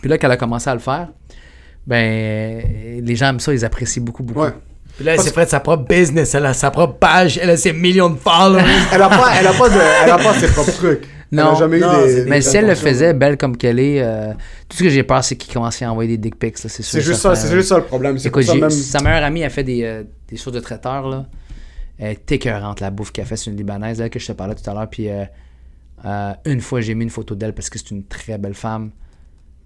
Puis 0.00 0.10
là, 0.10 0.18
qu'elle 0.18 0.30
a 0.30 0.36
commencé 0.36 0.68
à 0.68 0.74
le 0.74 0.80
faire, 0.80 1.08
ben 1.86 2.62
les 3.02 3.16
gens 3.16 3.28
aiment 3.28 3.40
ça, 3.40 3.52
ils 3.54 3.64
apprécient 3.64 4.02
beaucoup, 4.02 4.22
beaucoup. 4.22 4.40
Ouais. 4.42 4.52
Puis 4.96 5.04
là, 5.06 5.14
elle 5.14 5.20
s'est 5.20 5.30
fait 5.32 5.48
sa 5.48 5.60
propre 5.60 5.86
business, 5.88 6.34
elle 6.34 6.44
a 6.46 6.52
sa 6.52 6.70
propre 6.70 6.98
page, 6.98 7.38
elle 7.42 7.48
a 7.50 7.56
ses 7.56 7.72
millions 7.72 8.10
de 8.10 8.18
followers. 8.18 8.62
Elle 8.92 9.00
a 9.00 9.08
pas, 9.08 9.32
elle 9.38 9.46
a 9.46 9.52
pas, 9.52 9.68
de, 9.70 9.74
elle 10.04 10.10
a 10.10 10.18
pas 10.18 10.34
ses 10.34 10.48
propres 10.48 10.72
trucs. 10.72 11.08
Non, 11.32 11.50
elle 11.50 11.54
a 11.54 11.58
jamais 11.60 11.78
non, 11.78 12.04
eu 12.04 12.08
c'est- 12.10 12.24
des. 12.24 12.30
Mais 12.30 12.40
si 12.42 12.56
elle 12.56 12.66
le 12.66 12.74
faisait, 12.74 13.14
belle 13.14 13.36
comme 13.38 13.56
qu'elle 13.56 13.78
est, 13.78 14.02
euh, 14.02 14.32
tout 14.68 14.76
ce 14.76 14.82
que 14.82 14.88
j'ai 14.90 15.04
peur, 15.04 15.22
c'est 15.24 15.36
qu'il 15.36 15.54
commençait 15.54 15.84
à 15.86 15.92
envoyer 15.92 16.10
des 16.10 16.18
dick 16.18 16.38
pics, 16.38 16.58
c'est 16.58 16.68
sûr. 16.68 16.84
C'est 16.84 17.00
juste 17.00 17.20
ça, 17.20 17.34
c'est 17.36 17.50
juste 17.54 17.68
ça 17.68 17.78
le 17.78 17.84
problème. 17.84 18.18
Écoute, 18.22 18.42
ça 18.42 18.54
même. 18.56 18.68
sa 18.68 19.00
meilleure 19.00 19.22
amie 19.24 19.44
a 19.44 19.48
fait 19.48 19.62
des, 19.62 19.84
euh, 19.84 20.02
des 20.28 20.36
choses 20.36 20.52
de 20.52 20.60
traiteur, 20.60 21.08
là. 21.08 21.26
Elle 22.00 22.12
est 22.12 22.32
écœurante, 22.32 22.80
la 22.80 22.90
bouffe 22.90 23.12
qu'elle 23.12 23.26
fait. 23.26 23.36
C'est 23.36 23.50
une 23.50 23.56
Libanaise, 23.56 24.00
là, 24.00 24.08
que 24.08 24.18
je 24.18 24.26
te 24.26 24.32
parlais 24.32 24.54
tout 24.54 24.68
à 24.68 24.72
l'heure. 24.74 24.88
Puis 24.88 25.08
euh, 25.08 25.24
euh, 26.04 26.32
une 26.46 26.60
fois, 26.62 26.80
j'ai 26.80 26.94
mis 26.94 27.04
une 27.04 27.10
photo 27.10 27.34
d'elle 27.34 27.52
parce 27.52 27.68
que 27.68 27.78
c'est 27.78 27.90
une 27.90 28.04
très 28.04 28.38
belle 28.38 28.54
femme. 28.54 28.90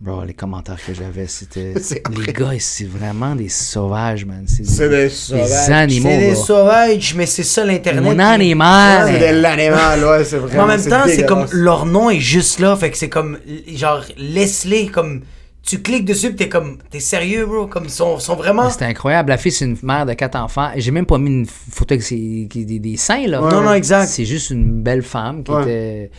Bro, 0.01 0.25
les 0.25 0.35
commentaires 0.35 0.77
que 0.85 0.93
j'avais, 0.93 1.29
c'était... 1.29 1.73
Les 2.27 2.33
gars, 2.33 2.51
c'est 2.59 2.85
vraiment 2.85 3.37
des 3.37 3.49
sauvages, 3.49 4.27
man. 4.27 4.45
C'est 4.49 4.65
des, 4.89 5.05
des 5.05 5.09
sauvages. 5.09 5.49
des 5.49 5.73
animaux, 5.73 6.09
C'est 6.11 6.19
des 6.19 6.35
sauvages, 6.35 7.15
mais 7.15 7.27
c'est 7.27 7.45
ça 7.45 7.65
l'internet. 7.65 8.15
Qui- 8.15 8.21
animal! 8.21 9.09
C'est 9.09 9.33
de 9.33 9.41
l'animal, 9.41 10.05
ouais, 10.05 10.25
c'est 10.25 10.41
Mais 10.53 10.59
en 10.59 10.67
même 10.67 10.85
temps, 10.85 11.05
c'est 11.07 11.25
comme 11.25 11.47
leur 11.53 11.87
nom 11.87 12.11
est 12.11 12.19
juste 12.19 12.59
là, 12.59 12.75
fait 12.77 12.91
que 12.91 12.99
c'est 12.99 13.09
comme 13.09 13.39
genre 13.69 14.05
laisse-les 14.19 14.89
comme 14.89 15.23
tu 15.67 15.81
cliques 15.81 16.05
dessus 16.05 16.31
pis 16.31 16.37
t'es 16.37 16.49
comme 16.49 16.79
t'es 16.91 17.01
sérieux 17.01 17.47
bro? 17.47 17.67
Comme 17.67 17.85
ils 17.85 17.91
sont, 17.91 18.19
sont 18.19 18.37
vraiment 18.37 18.69
C'était 18.71 18.85
incroyable. 18.85 19.31
La 19.31 19.37
fille, 19.39 19.53
c'est 19.53 19.65
une 19.65 19.77
mère 19.83 20.05
de 20.07 20.13
quatre 20.13 20.37
enfants. 20.37 20.71
Et 20.75 20.81
j'ai 20.81 20.91
même 20.91 21.07
pas 21.07 21.19
mis 21.19 21.31
une 21.31 21.47
photo 21.47 21.95
avec 21.95 22.03
ses- 22.03 22.47
qui- 22.51 22.65
des, 22.67 22.79
des 22.79 22.97
seins, 22.97 23.27
là. 23.27 23.41
non 23.41 23.63
non 23.63 23.73
exact 23.75 24.07
C'est 24.07 24.25
juste 24.27 24.51
une 24.51 24.83
belle 24.83 25.03
femme 25.03 25.43
qui 25.43 25.51
Ouais. 25.53 25.63
était. 25.63 26.11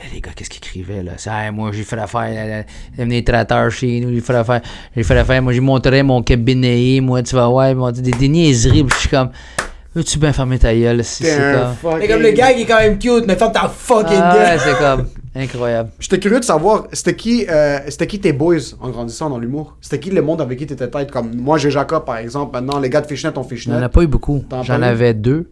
Eh, 0.00 0.14
Les 0.14 0.20
gars, 0.20 0.30
qu'est-ce 0.34 0.48
qu'ils 0.50 0.58
écrivaient 0.58 1.02
là? 1.02 1.12
C'est, 1.16 1.28
Hey, 1.30 1.50
moi, 1.50 1.70
j'ai 1.72 1.82
fait 1.82 1.96
l'affaire, 1.96 2.28
euh, 2.30 2.62
venir 2.96 3.24
traiteur 3.24 3.68
chez 3.70 3.98
nous, 4.00 4.14
j'ai 4.14 4.20
fait 4.20 4.32
l'affaire, 4.32 4.60
j'ai 4.96 5.02
fait 5.02 5.14
l'affaire, 5.16 5.42
moi, 5.42 5.52
j'ai 5.52 5.58
montré 5.60 6.04
mon 6.04 6.22
cabinet, 6.22 7.00
moi, 7.02 7.20
tu 7.22 7.34
vas 7.34 7.48
voir, 7.48 7.74
moi, 7.74 7.90
des, 7.90 8.12
des 8.12 8.28
niaiseries, 8.28 8.84
puis 8.84 8.94
je 8.94 9.00
suis 9.00 9.08
comme, 9.08 9.30
veux-tu 9.96 10.18
bien 10.20 10.32
fermer 10.32 10.56
ta 10.60 10.72
gueule? 10.72 11.02
C'est 11.02 11.36
comme. 11.82 11.98
mais 11.98 12.06
comme 12.06 12.22
le 12.22 12.30
gars 12.30 12.52
il 12.52 12.60
est 12.62 12.66
quand 12.66 12.78
même 12.78 12.96
cute 12.96 13.24
mais 13.26 13.34
ferme 13.34 13.50
ta 13.52 13.68
fucking 13.68 14.18
Ah, 14.22 14.36
ouais, 14.36 14.44
gueule 14.44 14.60
c'est 14.60 14.78
comme, 14.78 15.08
incroyable. 15.42 15.90
J'étais 15.98 16.18
curieux 16.18 16.40
de 16.40 16.44
savoir, 16.44 16.84
c'était 16.92 17.14
qui, 17.16 17.46
euh, 17.48 17.78
c'était 17.88 18.06
qui 18.06 18.20
tes 18.20 18.32
boys 18.32 18.56
en 18.80 18.90
grandissant 18.90 19.30
dans 19.30 19.38
l'humour? 19.38 19.76
C'était 19.80 20.00
qui 20.00 20.10
le 20.10 20.22
monde 20.22 20.40
avec 20.40 20.58
qui 20.58 20.66
t'étais 20.66 20.88
tête? 20.88 21.10
Comme 21.10 21.34
moi, 21.36 21.58
j'ai 21.58 21.70
Jacob 21.70 22.04
par 22.04 22.16
exemple, 22.18 22.52
maintenant 22.52 22.78
les 22.78 22.90
gars 22.90 23.00
de 23.00 23.06
Fishnet 23.06 23.30
ont 23.30 23.42
J'en 23.42 23.48
Fishnet. 23.48 23.82
ai 23.84 23.88
pas 23.88 24.02
eu 24.02 24.06
beaucoup. 24.06 24.42
J'en 24.62 24.82
avais 24.82 25.14
deux. 25.14 25.50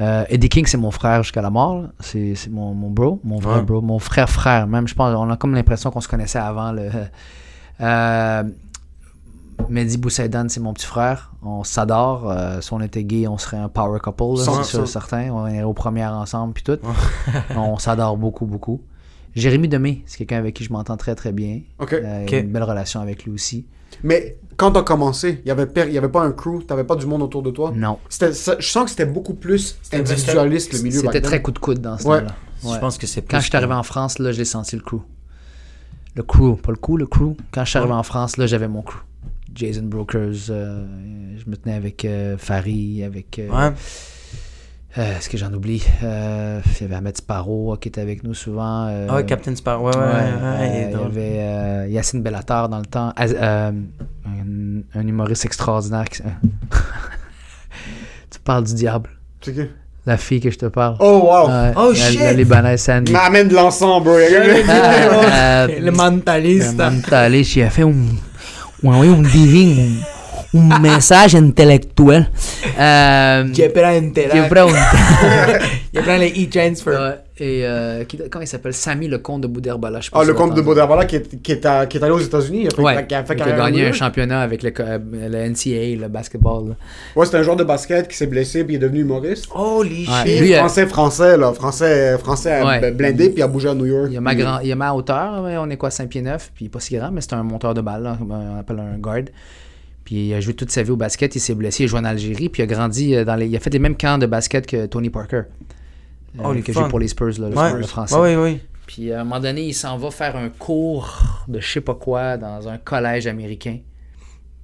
Euh, 0.00 0.24
Eddie 0.28 0.48
King, 0.48 0.66
c'est 0.66 0.76
mon 0.76 0.90
frère 0.90 1.22
jusqu'à 1.22 1.40
la 1.42 1.50
mort. 1.50 1.84
C'est 2.00 2.34
mon, 2.50 2.74
mon 2.74 2.90
bro, 2.90 3.20
mon 3.22 3.38
vrai 3.38 3.56
Ouais. 3.56 3.62
bro, 3.62 3.80
mon 3.80 4.00
frère 4.00 4.28
frère. 4.28 4.66
Même, 4.66 4.88
je 4.88 4.94
pense, 4.94 5.14
on 5.16 5.30
a 5.30 5.36
comme 5.36 5.54
l'impression 5.54 5.90
qu'on 5.92 6.00
se 6.00 6.08
connaissait 6.08 6.40
avant. 6.40 6.72
Le, 6.72 6.88
euh, 7.80 8.42
Mehdi 9.68 9.96
Boussaïdan, 9.98 10.46
c'est 10.48 10.58
mon 10.60 10.72
petit 10.74 10.86
frère. 10.86 11.30
On 11.44 11.62
s'adore. 11.62 12.28
Euh, 12.28 12.60
si 12.60 12.72
on 12.72 12.80
était 12.80 13.04
gay, 13.04 13.28
on 13.28 13.38
serait 13.38 13.56
un 13.56 13.68
power 13.68 14.00
couple, 14.00 14.36
c'est 14.38 14.64
sûr, 14.64 14.88
certain. 14.88 15.30
On 15.30 15.46
est 15.46 15.62
aux 15.62 15.72
premières 15.74 16.12
ensemble, 16.12 16.54
puis 16.54 16.64
tout. 16.64 16.78
on 17.56 17.78
s'adore 17.78 18.16
beaucoup, 18.16 18.46
beaucoup. 18.46 18.80
Jérémy 19.34 19.68
Demé, 19.68 20.02
c'est 20.06 20.18
quelqu'un 20.18 20.38
avec 20.38 20.54
qui 20.54 20.64
je 20.64 20.72
m'entends 20.72 20.96
très, 20.96 21.14
très 21.14 21.32
bien. 21.32 21.60
Ok. 21.78 21.92
Euh, 21.92 22.22
Ok. 22.24 22.32
Une 22.32 22.52
belle 22.52 22.62
relation 22.62 23.00
avec 23.00 23.24
lui 23.24 23.32
aussi. 23.32 23.66
Mais 24.02 24.36
quand 24.56 24.72
t'as 24.72 24.82
commencé, 24.82 25.40
il 25.44 25.48
y 25.48 25.50
avait 25.50 25.66
per- 25.66 25.86
il 25.88 25.92
y 25.94 25.98
avait 25.98 26.08
pas 26.08 26.22
un 26.22 26.32
crew, 26.32 26.62
t'avais 26.66 26.84
pas 26.84 26.96
du 26.96 27.06
monde 27.06 27.22
autour 27.22 27.42
de 27.42 27.50
toi? 27.50 27.72
Non. 27.74 27.98
Ça- 28.08 28.30
je 28.30 28.66
sens 28.66 28.84
que 28.84 28.90
c'était 28.90 29.06
beaucoup 29.06 29.34
plus 29.34 29.76
individualiste 29.92 30.72
le 30.72 30.80
milieu. 30.82 31.00
C'était 31.00 31.20
très 31.20 31.40
coup 31.42 31.52
de 31.52 31.58
coude 31.58 31.80
dans 31.80 31.96
ce 31.98 32.06
Ouais. 32.06 32.20
temps-là. 32.20 32.34
Je 32.74 32.78
pense 32.78 32.96
que 32.98 33.06
c'est 33.06 33.22
Quand 33.22 33.40
je 33.40 33.46
suis 33.48 33.56
arrivé 33.56 33.74
en 33.74 33.82
France, 33.82 34.18
là, 34.18 34.32
j'ai 34.32 34.44
senti 34.44 34.74
le 34.76 34.82
crew. 34.82 35.00
Le 36.16 36.22
crew, 36.22 36.56
pas 36.62 36.70
le 36.70 36.76
coup, 36.78 36.96
le 36.96 37.06
crew. 37.06 37.34
Quand 37.50 37.64
je 37.64 37.70
suis 37.70 37.78
arrivé 37.78 37.92
en 37.94 38.02
France, 38.04 38.36
là, 38.36 38.46
j'avais 38.46 38.68
mon 38.68 38.82
crew. 38.82 38.98
Jason 39.54 39.82
Brokers, 39.84 40.50
euh, 40.50 40.84
je 41.36 41.48
me 41.50 41.56
tenais 41.56 41.74
avec 41.74 42.04
euh, 42.04 42.36
Farid, 42.38 43.02
avec. 43.04 43.38
euh, 43.38 43.48
Ouais. 43.50 43.74
Euh, 44.98 45.18
Est-ce 45.18 45.28
que 45.28 45.36
j'en 45.36 45.52
oublie 45.52 45.82
Euh, 46.02 46.60
Il 46.76 46.82
y 46.82 46.84
avait 46.84 46.94
Ahmed 46.96 47.16
Sparrow 47.16 47.76
qui 47.80 47.88
était 47.88 48.00
avec 48.00 48.22
nous 48.24 48.34
souvent. 48.34 48.86
euh, 48.88 49.06
Ah 49.10 49.14
ouais, 49.16 49.24
Captain 49.26 49.54
Sparrow. 49.56 49.88
Ouais, 49.90 49.96
ouais, 49.96 50.02
ouais, 50.02 50.06
ouais. 50.06 50.14
euh, 50.14 50.86
il 50.86 50.92
y 50.92 50.94
avait 51.04 51.38
euh, 51.40 51.86
Yacine 51.88 52.22
Bellatar 52.22 52.68
dans 52.68 52.78
le 52.78 52.86
temps. 52.86 53.12
Euh, 53.20 53.70
un, 54.26 55.00
un 55.00 55.06
humoriste 55.06 55.44
extraordinaire. 55.44 56.08
qui- 56.08 56.22
tu 58.30 58.38
parles 58.44 58.64
du 58.64 58.74
diable. 58.74 59.10
C'est 59.40 59.54
qui? 59.54 59.68
La 60.06 60.18
fille 60.18 60.40
que 60.40 60.50
je 60.50 60.58
te 60.58 60.66
parle. 60.66 60.96
Oh 61.00 61.22
wow! 61.24 61.48
Oh, 61.76 61.88
la, 61.92 61.94
shit! 61.94 62.20
La 62.20 62.32
Libanaise 62.34 62.82
Sandy. 62.82 63.10
M'amène 63.12 63.48
de 63.48 63.54
l'ensemble, 63.54 64.04
bro. 64.04 64.16
Ah, 64.68 65.64
euh, 65.64 65.80
Le 65.80 65.90
mentaliste. 65.90 66.76
Le 66.78 66.90
mentaliste, 66.90 67.56
il 67.56 67.62
a 67.62 67.70
fait 67.70 67.82
un, 67.84 67.92
un, 68.84 68.90
un 69.02 69.22
divin, 69.22 69.94
un, 72.78 73.46
qui 73.52 73.62
télé. 74.12 74.42
prend 74.50 74.68
un- 74.68 75.58
Il 75.96 76.00
prend 76.02 76.16
les 76.16 76.30
e-transfer. 76.30 76.90
Ouais, 76.90 77.18
et 77.38 77.60
euh, 77.64 78.04
qui- 78.04 78.18
comment 78.30 78.42
il 78.42 78.48
s'appelle? 78.48 78.74
Samy, 78.74 79.06
le 79.06 79.18
comte 79.18 79.42
de 79.42 79.46
Bouderbala. 79.46 80.00
je 80.00 80.06
sais 80.06 80.10
pas 80.10 80.20
Ah, 80.20 80.24
le 80.24 80.32
comte 80.34 80.46
de 80.48 80.52
entendez. 80.54 80.62
Bauderbala 80.62 81.04
qui 81.04 81.16
est, 81.16 81.40
qui, 81.42 81.52
est 81.52 81.64
à- 81.66 81.86
qui 81.86 81.98
est 81.98 82.02
allé 82.02 82.12
aux 82.12 82.18
États-Unis. 82.18 82.62
Il 82.62 82.66
a 82.66 82.70
fait, 82.70 82.82
Ouais, 82.82 83.06
qui 83.06 83.14
a 83.14 83.24
fait 83.24 83.36
qui 83.36 83.42
a 83.42 83.44
carrière 83.44 83.64
gagné 83.64 83.76
un 83.78 83.82
New 83.82 83.86
York. 83.88 83.94
championnat 83.96 84.40
avec 84.40 84.62
le, 84.64 84.72
euh, 84.80 84.98
le 85.12 85.38
NCAA, 85.50 86.00
le 86.02 86.08
basketball. 86.08 86.74
Ouais, 87.14 87.24
c'était 87.26 87.38
un 87.38 87.42
joueur 87.42 87.56
de 87.56 87.62
basket 87.64 88.08
qui 88.08 88.16
s'est 88.16 88.26
blessé 88.26 88.64
puis 88.64 88.74
il 88.74 88.76
est 88.76 88.80
devenu 88.80 89.00
humoriste. 89.02 89.46
Holy 89.54 90.06
Ouais. 90.08 90.26
shit. 90.30 90.40
Lui, 90.40 90.54
euh, 90.54 90.58
français, 90.58 90.86
français, 90.86 91.36
là. 91.36 91.52
Français, 91.52 92.18
français 92.18 92.62
Ouais. 92.64 92.90
blindé 92.90 93.26
puis 93.30 93.38
il 93.38 93.42
a 93.42 93.48
bougé 93.48 93.68
à 93.68 93.74
New 93.74 93.86
York. 93.86 94.06
Il 94.08 94.14
y 94.14 94.16
a 94.16 94.20
ma, 94.20 94.34
grand, 94.34 94.58
il 94.60 94.68
y 94.68 94.72
a 94.72 94.76
ma 94.76 94.92
hauteur, 94.92 95.44
on 95.44 95.70
est 95.70 95.76
quoi, 95.76 95.90
5 95.90 96.08
pieds 96.08 96.22
9, 96.22 96.50
puis 96.54 96.68
pas 96.68 96.80
si 96.80 96.96
grand, 96.96 97.10
mais 97.12 97.20
c'est 97.20 97.34
un 97.34 97.42
monteur 97.44 97.72
de 97.74 97.80
balle, 97.82 98.16
on 98.28 98.58
appelle 98.58 98.80
un 98.80 98.98
guard. 98.98 99.22
Puis 100.04 100.28
il 100.28 100.34
a 100.34 100.40
joué 100.40 100.54
toute 100.54 100.70
sa 100.70 100.82
vie 100.82 100.90
au 100.90 100.96
basket, 100.96 101.34
il 101.34 101.40
s'est 101.40 101.54
blessé, 101.54 101.84
il 101.84 101.86
a 101.86 101.88
joué 101.88 102.00
en 102.00 102.04
Algérie, 102.04 102.48
puis 102.50 102.62
il 102.62 102.64
a 102.64 102.66
grandi 102.66 103.14
euh, 103.14 103.24
dans 103.24 103.36
les. 103.36 103.46
Il 103.46 103.56
a 103.56 103.60
fait 103.60 103.70
les 103.70 103.78
mêmes 103.78 103.96
camps 103.96 104.18
de 104.18 104.26
basket 104.26 104.66
que 104.66 104.86
Tony 104.86 105.08
Parker. 105.10 105.36
euh, 106.38 106.42
Oh, 106.44 106.52
les 106.52 106.62
que 106.62 106.72
j'ai 106.72 106.80
pour 106.88 106.98
les 106.98 107.08
Spurs, 107.08 107.38
là, 107.40 107.48
le, 107.48 107.56
Ouais, 107.56 107.72
le 107.74 107.86
français. 107.86 108.16
Ouais, 108.16 108.36
ouais. 108.36 108.60
Puis 108.86 109.12
à 109.12 109.20
un 109.20 109.24
moment 109.24 109.40
donné, 109.40 109.62
il 109.62 109.72
s'en 109.72 109.96
va 109.96 110.10
faire 110.10 110.36
un 110.36 110.50
cours 110.50 111.22
de 111.48 111.58
je 111.60 111.66
sais 111.72 111.80
pas 111.80 111.94
quoi 111.94 112.36
dans 112.36 112.68
un 112.68 112.76
collège 112.76 113.26
américain. 113.26 113.78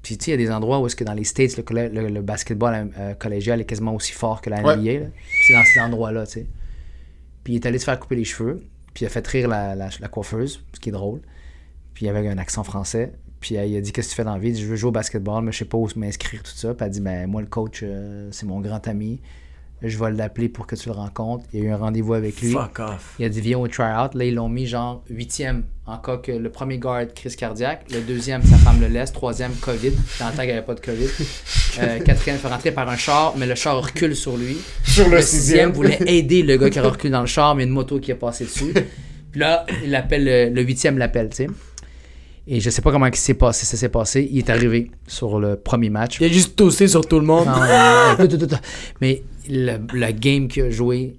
Puis 0.03 0.19
tu 0.19 0.25
sais, 0.27 0.31
il 0.31 0.41
y 0.41 0.43
a 0.43 0.47
des 0.47 0.51
endroits 0.51 0.79
où 0.81 0.87
est-ce 0.87 0.97
que 0.97 1.05
dans 1.05 1.13
les 1.15 1.25
States, 1.25 1.57
le, 1.57 1.63
collè- 1.63 1.91
le- 1.93 2.09
le 2.09 2.21
basketball 2.23 2.91
euh, 2.99 3.15
collégial 3.15 3.61
est 3.61 3.65
quasiment 3.65 3.95
aussi 3.95 4.13
fort 4.13 4.41
que 4.43 4.51
la 4.51 4.61
NBA. 4.61 4.75
Ouais. 4.77 4.99
là. 5.01 5.07
Puis 5.07 5.45
c'est 5.47 5.53
dans 5.55 5.65
ces 5.65 5.81
endroits-là, 5.81 6.27
tu 6.27 6.33
sais. 6.33 6.47
Puis 7.45 7.55
il 7.55 7.57
est 7.57 7.67
allé 7.67 7.79
se 7.79 7.85
faire 7.85 7.99
couper 7.99 8.17
les 8.17 8.25
cheveux. 8.25 8.63
Puis 8.93 9.05
il 9.05 9.07
a 9.07 9.11
fait 9.11 9.27
rire 9.27 9.49
la, 9.49 9.75
la- 9.75 9.89
la 10.01 10.09
coiffeuse, 10.09 10.63
ce 10.75 10.81
qui 10.81 10.89
est 10.91 10.93
drôle. 10.93 11.21
Puis 11.95 12.07
il 12.07 12.09
avait 12.09 12.27
un 12.29 12.39
accent 12.39 12.65
français. 12.65 13.13
Puis 13.41 13.55
il 13.55 13.77
a 13.77 13.81
dit 13.81 13.93
Qu'est-ce 13.93 14.09
que 14.09 14.13
tu 14.13 14.17
fais 14.17 14.25
dans 14.25 14.35
la 14.35 14.39
vie? 14.39 14.51
Il 14.51 14.57
Je 14.57 14.67
veux 14.67 14.77
jouer 14.77 14.89
au 14.89 14.93
basketball, 14.93 15.43
mais 15.43 15.53
je 15.53 15.59
sais 15.59 15.65
pas 15.65 15.79
où 15.79 15.89
m'inscrire, 15.97 16.43
tout 16.43 16.53
ça. 16.55 16.69
Puis 16.75 16.77
elle 16.81 16.87
a 16.87 16.91
dit 16.91 17.01
Ben, 17.01 17.27
moi, 17.27 17.41
le 17.41 17.47
coach, 17.47 17.81
euh, 17.83 18.29
c'est 18.33 18.47
mon 18.47 18.61
grand 18.61 18.87
ami. 18.87 19.21
Je 19.83 19.99
vais 19.99 20.11
l'appeler 20.11 20.51
pour 20.51 20.67
que 20.67 20.77
tu 20.77 20.91
le 20.91 20.95
rencontres. 20.95 21.47
Il 21.55 21.61
y 21.61 21.63
a 21.63 21.67
eu 21.67 21.71
un 21.71 21.77
rendez-vous 21.79 22.13
avec 22.13 22.39
lui. 22.43 22.53
Fuck 22.53 22.81
off. 22.81 23.15
Il 23.19 23.25
a 23.25 23.31
dit 23.31 23.41
viens 23.41 23.59
au 23.59 23.67
try-out. 23.67 24.15
Là, 24.15 24.27
ils 24.27 24.35
l'ont 24.35 24.51
mis 24.51 24.67
genre 24.67 25.03
huitième 25.09 25.65
en 25.87 25.97
cas 25.97 26.19
que 26.19 26.33
le 26.33 26.51
premier 26.51 26.77
guard, 26.77 27.07
crise 27.15 27.35
cardiaque. 27.35 27.87
Le 27.91 28.03
deuxième, 28.03 28.43
sa 28.43 28.57
femme 28.59 28.79
le 28.79 28.89
laisse. 28.89 29.11
Troisième, 29.11 29.53
COVID. 29.53 29.93
Dans 30.19 30.27
le 30.27 30.33
temps 30.33 30.37
qu'il 30.43 30.47
n'y 30.47 30.53
avait 30.53 30.67
pas 30.67 30.75
de 30.75 30.81
COVID. 30.81 31.09
Euh, 31.81 31.99
quatrième, 32.05 32.37
fait 32.37 32.49
rentrer 32.49 32.73
par 32.73 32.91
un 32.91 32.97
char, 32.99 33.35
mais 33.39 33.47
le 33.47 33.55
char 33.55 33.83
recule 33.83 34.15
sur 34.15 34.37
lui. 34.37 34.59
Sur 34.85 35.09
le 35.09 35.17
Le 35.17 35.23
sixième. 35.23 35.41
sixième 35.41 35.73
voulait 35.73 35.99
aider 36.07 36.43
le 36.43 36.59
gars 36.59 36.69
qui 36.69 36.79
a 36.79 36.83
reculé 36.83 37.11
dans 37.11 37.23
le 37.23 37.27
char, 37.27 37.55
mais 37.55 37.63
il 37.63 37.69
une 37.69 37.73
moto 37.73 37.99
qui 38.01 38.11
est 38.11 38.17
passée 38.17 38.45
dessus. 38.45 38.75
Puis 39.33 39.41
là, 39.41 39.65
il 39.83 39.95
appelle 39.95 40.25
le, 40.25 40.51
le 40.51 40.63
huitième 40.63 40.99
l'appelle, 40.99 41.31
tu 41.31 41.37
sais. 41.37 41.47
Et 42.53 42.59
je 42.61 42.69
sais 42.69 42.83
pas 42.83 42.91
comment 42.91 43.07
il 43.07 43.15
s'est 43.15 43.35
passé, 43.35 43.65
ça 43.65 43.77
s'est 43.77 43.89
passé. 43.89 44.29
Il 44.31 44.39
est 44.39 44.51
arrivé 44.51 44.91
sur 45.07 45.39
le 45.39 45.55
premier 45.55 45.89
match. 45.89 46.19
Il 46.21 46.25
a 46.27 46.29
juste 46.29 46.57
tossé 46.57 46.89
sur 46.89 47.07
tout 47.07 47.21
le 47.21 47.25
monde. 47.25 47.47
Non, 47.47 47.63
euh, 47.63 48.17
tout, 48.27 48.37
tout, 48.37 48.45
tout. 48.47 48.57
Mais 49.01 49.23
le, 49.49 49.77
le 49.93 50.11
game 50.13 50.49
qu'il 50.49 50.65
a 50.65 50.71
joué 50.71 51.17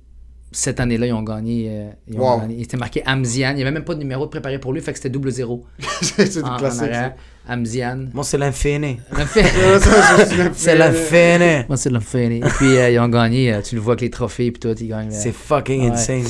cette 0.51 0.81
année-là, 0.81 1.07
ils 1.07 1.13
ont 1.13 1.23
gagné. 1.23 1.67
euh, 1.69 1.89
ils 2.09 2.19
ont 2.19 2.23
Wow. 2.33 2.41
gagné. 2.41 2.55
Il 2.57 2.63
était 2.63 2.75
marqué 2.75 3.01
Amzian. 3.05 3.51
Il 3.51 3.55
n'y 3.55 3.61
avait 3.61 3.71
même 3.71 3.85
pas 3.85 3.93
de 3.95 3.99
numéro 3.99 4.25
de 4.25 4.29
préparé 4.29 4.59
pour 4.59 4.73
lui, 4.73 4.81
fait 4.81 4.91
que 4.91 4.97
c'était 4.97 5.09
double 5.09 5.31
zéro. 5.31 5.63
c'est 6.01 6.33
du 6.33 6.43
En, 6.43 6.55
en 6.55 6.57
classique. 6.57 6.81
arrière. 6.81 7.13
Amzian. 7.47 8.07
Moi, 8.13 8.25
c'est 8.25 8.37
l'infini. 8.37 8.99
C'est- 9.33 10.51
C'est 10.53 10.75
l'infini. 10.75 11.63
Moi, 11.67 11.77
c'est 11.77 11.89
l'infini. 11.89 12.37
Et 12.39 12.41
puis, 12.57 12.77
euh, 12.77 12.89
ils 12.91 12.99
ont 12.99 13.07
gagné. 13.07 13.53
euh, 13.53 13.61
tu 13.61 13.75
le 13.75 13.81
vois 13.81 13.93
avec 13.93 14.01
les 14.01 14.09
trophées 14.09 14.47
et 14.47 14.51
tout. 14.53 14.67
Ils 14.79 14.87
gagnent. 14.89 15.07
euh. 15.07 15.11
C'est 15.17 15.31
fucking 15.33 15.83
Ouais. 15.83 15.91
insane. 15.91 16.23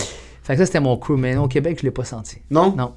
Fait 0.43 0.53
que 0.53 0.59
ça, 0.59 0.65
c'était 0.67 0.79
mon 0.79 0.95
crew. 0.97 1.13
Mais 1.17 1.35
au 1.37 1.47
Québec, 1.47 1.77
je 1.79 1.85
l'ai 1.85 1.91
pas 1.91 2.03
senti. 2.05 2.37
Non? 2.51 2.75
Non. 2.75 2.93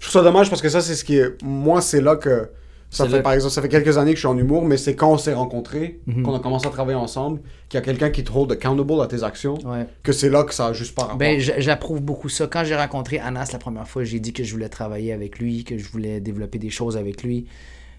Je 0.00 0.08
trouve 0.08 0.12
ça 0.12 0.22
dommage 0.22 0.48
parce 0.50 0.62
que 0.62 0.68
ça, 0.68 0.80
c'est 0.80 0.94
ce 0.94 1.04
qui 1.04 1.16
est. 1.16 1.42
Moi, 1.42 1.80
c'est 1.80 2.00
là 2.00 2.16
que. 2.16 2.50
Ça 2.88 3.04
fait, 3.04 3.16
là- 3.16 3.22
par 3.22 3.32
exemple, 3.32 3.52
ça 3.52 3.60
fait 3.60 3.68
quelques 3.68 3.98
années 3.98 4.12
que 4.12 4.16
je 4.16 4.20
suis 4.20 4.28
en 4.28 4.38
humour, 4.38 4.64
mais 4.64 4.76
c'est 4.76 4.94
quand 4.94 5.10
on 5.12 5.18
s'est 5.18 5.34
rencontrés, 5.34 5.98
Mhm. 6.06 6.22
qu'on 6.22 6.34
a 6.36 6.38
commencé 6.38 6.68
à 6.68 6.70
travailler 6.70 6.96
ensemble, 6.96 7.40
qu'il 7.68 7.78
y 7.78 7.82
a 7.82 7.84
quelqu'un 7.84 8.10
qui 8.10 8.22
te 8.22 8.32
hold 8.32 8.50
accountable 8.52 9.00
à 9.02 9.08
tes 9.08 9.24
actions, 9.24 9.58
Ouais. 9.64 9.86
que 10.04 10.12
c'est 10.12 10.30
là 10.30 10.44
que 10.44 10.54
ça 10.54 10.68
a 10.68 10.72
juste 10.72 10.94
pas 10.94 11.02
rapport. 11.02 11.18
Ben, 11.18 11.40
j'approuve 11.40 12.00
beaucoup 12.00 12.28
ça. 12.28 12.46
Quand 12.46 12.62
j'ai 12.64 12.76
rencontré 12.76 13.18
Anas 13.18 13.50
la 13.52 13.58
première 13.58 13.88
fois, 13.88 14.04
j'ai 14.04 14.20
dit 14.20 14.32
que 14.32 14.44
je 14.44 14.52
voulais 14.52 14.68
travailler 14.68 15.12
avec 15.12 15.40
lui, 15.40 15.64
que 15.64 15.76
je 15.76 15.88
voulais 15.88 16.20
développer 16.20 16.58
des 16.60 16.70
choses 16.70 16.96
avec 16.96 17.24
lui. 17.24 17.46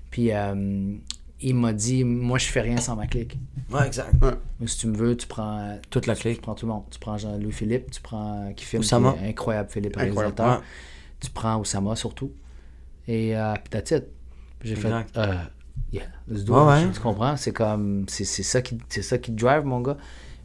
Puis 0.09 0.31
euh, 0.31 0.93
il 1.41 1.55
m'a 1.55 1.73
dit, 1.73 2.05
moi, 2.05 2.37
je 2.39 2.47
fais 2.47 2.61
rien 2.61 2.77
sans 2.77 2.95
ma 2.95 3.07
clique. 3.07 3.37
Ouais, 3.69 3.85
exact. 3.85 4.13
Mais 4.61 4.67
si 4.67 4.77
tu 4.79 4.87
me 4.87 4.95
veux, 4.95 5.17
tu 5.17 5.27
prends 5.27 5.77
Toute 5.89 6.07
la 6.07 6.15
tu 6.15 6.21
clique. 6.21 6.41
prends 6.41 6.55
tout 6.55 6.65
le 6.65 6.71
monde. 6.71 6.83
Tu 6.89 6.97
prends 6.97 7.17
Jean-Louis 7.17 7.51
Philippe, 7.51 7.91
tu 7.91 8.01
prends 8.01 8.53
qui 8.55 8.63
filme, 8.63 8.79
Oussama. 8.83 9.15
qui 9.19 9.25
est 9.25 9.29
incroyable 9.29 9.69
Philippe, 9.69 9.97
Incroyable. 9.97 10.17
réalisateur. 10.17 10.59
Ouais. 10.59 10.65
Tu 11.19 11.29
prends 11.31 11.57
Oussama 11.59 11.95
surtout. 11.95 12.31
Et 13.07 13.35
euh, 13.37 13.53
puis 13.55 13.69
that's 13.69 13.91
it. 13.91 14.03
J'ai 14.63 14.75
fait, 14.75 14.87
Exact. 14.87 15.17
euh, 15.17 15.35
yeah, 15.93 16.03
let's 16.27 16.43
do 16.43 16.53
Ouais, 16.53 16.81
it. 16.81 16.87
ouais. 16.87 16.91
Tu 16.93 16.99
comprends? 16.99 17.37
C'est 17.37 17.51
comme, 17.53 18.05
c'est 18.07 18.25
ça 18.25 18.61
qui, 18.61 18.77
c'est 18.89 19.01
ça 19.01 19.17
qui 19.17 19.31
te 19.33 19.39
drive, 19.39 19.63
mon 19.65 19.81
gars. 19.81 19.97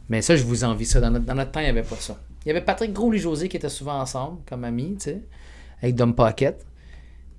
Mais 0.09 0.21
ça, 0.21 0.35
je 0.35 0.43
vous 0.43 0.63
envie 0.63 0.85
ça. 0.85 0.99
Dans 1.01 1.11
notre, 1.11 1.25
dans 1.25 1.35
notre 1.35 1.51
temps, 1.51 1.59
il 1.59 1.63
n'y 1.63 1.69
avait 1.69 1.83
pas 1.83 1.95
ça. 1.95 2.17
Il 2.45 2.49
y 2.49 2.51
avait 2.51 2.61
Patrick 2.61 2.91
Gros 2.93 3.11
et 3.13 3.17
José 3.17 3.47
qui 3.49 3.57
étaient 3.57 3.69
souvent 3.69 3.99
ensemble, 3.99 4.39
comme 4.47 4.63
amis, 4.65 4.95
tu 4.99 5.05
sais, 5.05 5.21
avec 5.81 5.95
Dom 5.95 6.13
Pocket. 6.13 6.65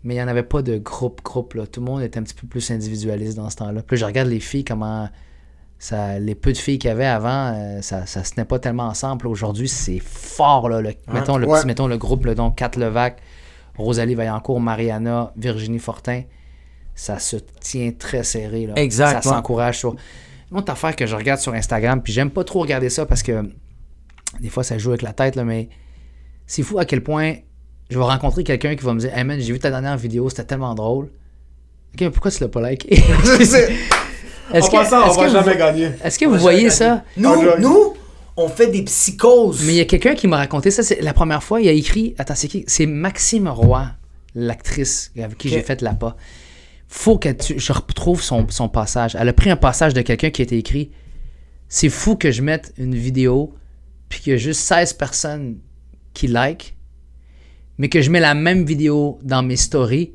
Mais 0.02 0.15
il 0.15 0.16
n'y 0.19 0.23
en 0.23 0.28
avait 0.28 0.43
pas 0.43 0.62
de 0.62 0.78
groupe, 0.78 1.23
groupe, 1.23 1.55
là. 1.55 1.66
Tout 1.66 1.81
le 1.81 1.86
monde 1.86 2.02
était 2.02 2.19
un 2.19 2.23
petit 2.23 2.35
peu 2.35 2.47
plus 2.47 2.70
individualiste 2.70 3.36
dans 3.36 3.48
ce 3.51 3.56
temps-là. 3.56 3.82
Puis 3.82 3.97
là, 3.97 4.01
je 4.01 4.05
regarde 4.06 4.28
les 4.28 4.40
filles, 4.40 4.65
comment 4.65 5.09
ça, 5.85 6.19
les 6.19 6.35
peu 6.35 6.51
de 6.51 6.56
filles 6.56 6.78
qu'il 6.78 6.89
y 6.89 6.90
avait 6.90 7.05
avant, 7.05 7.52
euh, 7.55 7.82
ça, 7.82 8.06
ça 8.06 8.24
se 8.24 8.32
tenait 8.32 8.47
pas 8.47 8.59
tellement 8.59 8.85
ensemble. 8.86 9.27
Aujourd'hui, 9.28 9.69
c'est 9.69 9.98
fort, 9.98 10.70
là. 10.70 10.81
le- 10.81 10.94
mettons, 11.12 11.36
le 11.36 11.47
Ouais. 11.47 11.59
petit, 11.59 11.66
mettons 11.66 11.86
le 11.89 11.98
groupe, 11.98 12.24
le 12.24 12.35
donc 12.35 12.56
Kat 12.56 12.70
Levac, 12.78 13.19
Rosalie 13.77 14.15
Vaillancourt, 14.15 14.61
Mariana, 14.61 15.31
Virginie 15.36 15.78
Fortin. 15.78 16.23
Ça 16.94 17.19
se 17.19 17.36
tient 17.61 17.93
très 17.93 18.24
serré, 18.24 18.66
là. 18.66 18.73
Exact, 18.77 19.23
Ça 19.23 19.28
s'encourage 19.31 19.78
sur. 19.78 19.94
Une 20.51 20.56
autre 20.56 20.73
affaire 20.73 20.97
que 20.97 21.05
je 21.06 21.15
regarde 21.16 21.39
sur 21.40 21.52
Instagram, 21.52 22.01
puis 22.02 22.15
j'aime 22.15 22.31
pas 22.31 22.44
trop 22.44 22.61
regarder 22.61 22.89
ça 22.89 23.05
parce 23.05 23.23
que 23.23 23.43
des 24.40 24.48
fois, 24.48 24.62
ça 24.65 24.78
joue 24.78 24.89
avec 24.90 25.02
la 25.02 25.12
tête, 25.12 25.36
là, 25.36 25.44
mais 25.44 25.69
c'est 26.47 26.62
fou 26.62 26.78
à 26.78 26.86
quel 26.86 27.02
point 27.02 27.35
je 27.90 27.98
vais 27.98 28.05
rencontrer 28.05 28.43
quelqu'un 28.43 28.74
qui 28.74 28.85
va 28.86 28.94
me 28.94 29.01
dire 29.01 29.15
Hey 29.15 29.24
man, 29.24 29.39
j'ai 29.39 29.52
vu 29.52 29.59
ta 29.59 29.69
dernière 29.70 29.98
vidéo, 29.98 30.31
c'était 30.31 30.44
tellement 30.44 30.74
drôle. 30.74 31.11
Ok, 31.94 32.09
pourquoi 32.09 32.31
tu 32.31 32.40
l'as 32.43 32.48
pas 32.48 32.70
liké 32.70 33.02
Est-ce 34.52 34.66
en 34.66 34.70
que, 34.70 34.76
passant, 34.76 35.02
on 35.02 35.10
est-ce 35.10 35.16
va 35.18 35.24
que 35.26 35.32
jamais 35.32 35.52
vous, 35.52 35.58
gagner. 35.58 35.90
est-ce 36.02 36.18
que 36.18 36.24
vous 36.26 36.38
voyez 36.38 36.70
ça? 36.70 37.04
Nous, 37.16 37.28
Ah, 37.32 37.56
je- 37.56 37.62
nous, 37.62 37.94
on 38.36 38.48
fait 38.48 38.66
des 38.68 38.82
psychoses. 38.82 39.62
Mais 39.64 39.72
il 39.74 39.76
y 39.76 39.80
a 39.80 39.84
quelqu'un 39.84 40.14
qui 40.14 40.26
m'a 40.26 40.36
raconté 40.38 40.70
ça. 40.70 40.82
C'est 40.82 41.00
la 41.00 41.12
première 41.14 41.42
fois, 41.42 41.60
il 41.60 41.68
a 41.68 41.72
écrit. 41.72 42.14
Attends, 42.18 42.34
c'est 42.34 42.48
qui? 42.48 42.64
C'est 42.66 42.86
Maxime 42.86 43.48
Roy, 43.48 43.86
l'actrice 44.34 45.12
avec 45.16 45.38
qui 45.38 45.48
Ok. 45.48 45.54
j'ai 45.54 45.62
fait 45.62 45.80
la 45.82 45.94
pas. 45.94 46.16
Faut 46.88 47.18
que 47.18 47.30
tu, 47.30 47.58
je 47.58 47.72
retrouve 47.72 48.22
son, 48.22 48.46
son 48.50 48.68
passage. 48.68 49.16
Elle 49.18 49.28
a 49.28 49.32
pris 49.32 49.50
un 49.50 49.56
passage 49.56 49.94
de 49.94 50.02
quelqu'un 50.02 50.30
qui 50.30 50.42
a 50.42 50.44
été 50.44 50.58
écrit. 50.58 50.90
C'est 51.68 51.88
fou 51.88 52.14
que 52.16 52.30
je 52.30 52.42
mette 52.42 52.72
une 52.76 52.94
vidéo 52.94 53.54
puis 54.08 54.20
qu'il 54.20 54.32
y 54.32 54.34
a 54.34 54.38
juste 54.38 54.60
16 54.60 54.92
personnes 54.92 55.56
qui 56.12 56.28
like, 56.28 56.76
mais 57.78 57.88
que 57.88 58.00
je 58.00 58.10
mets 58.10 58.20
la 58.20 58.34
même 58.34 58.64
vidéo 58.64 59.18
dans 59.24 59.42
mes 59.42 59.56
stories 59.56 60.12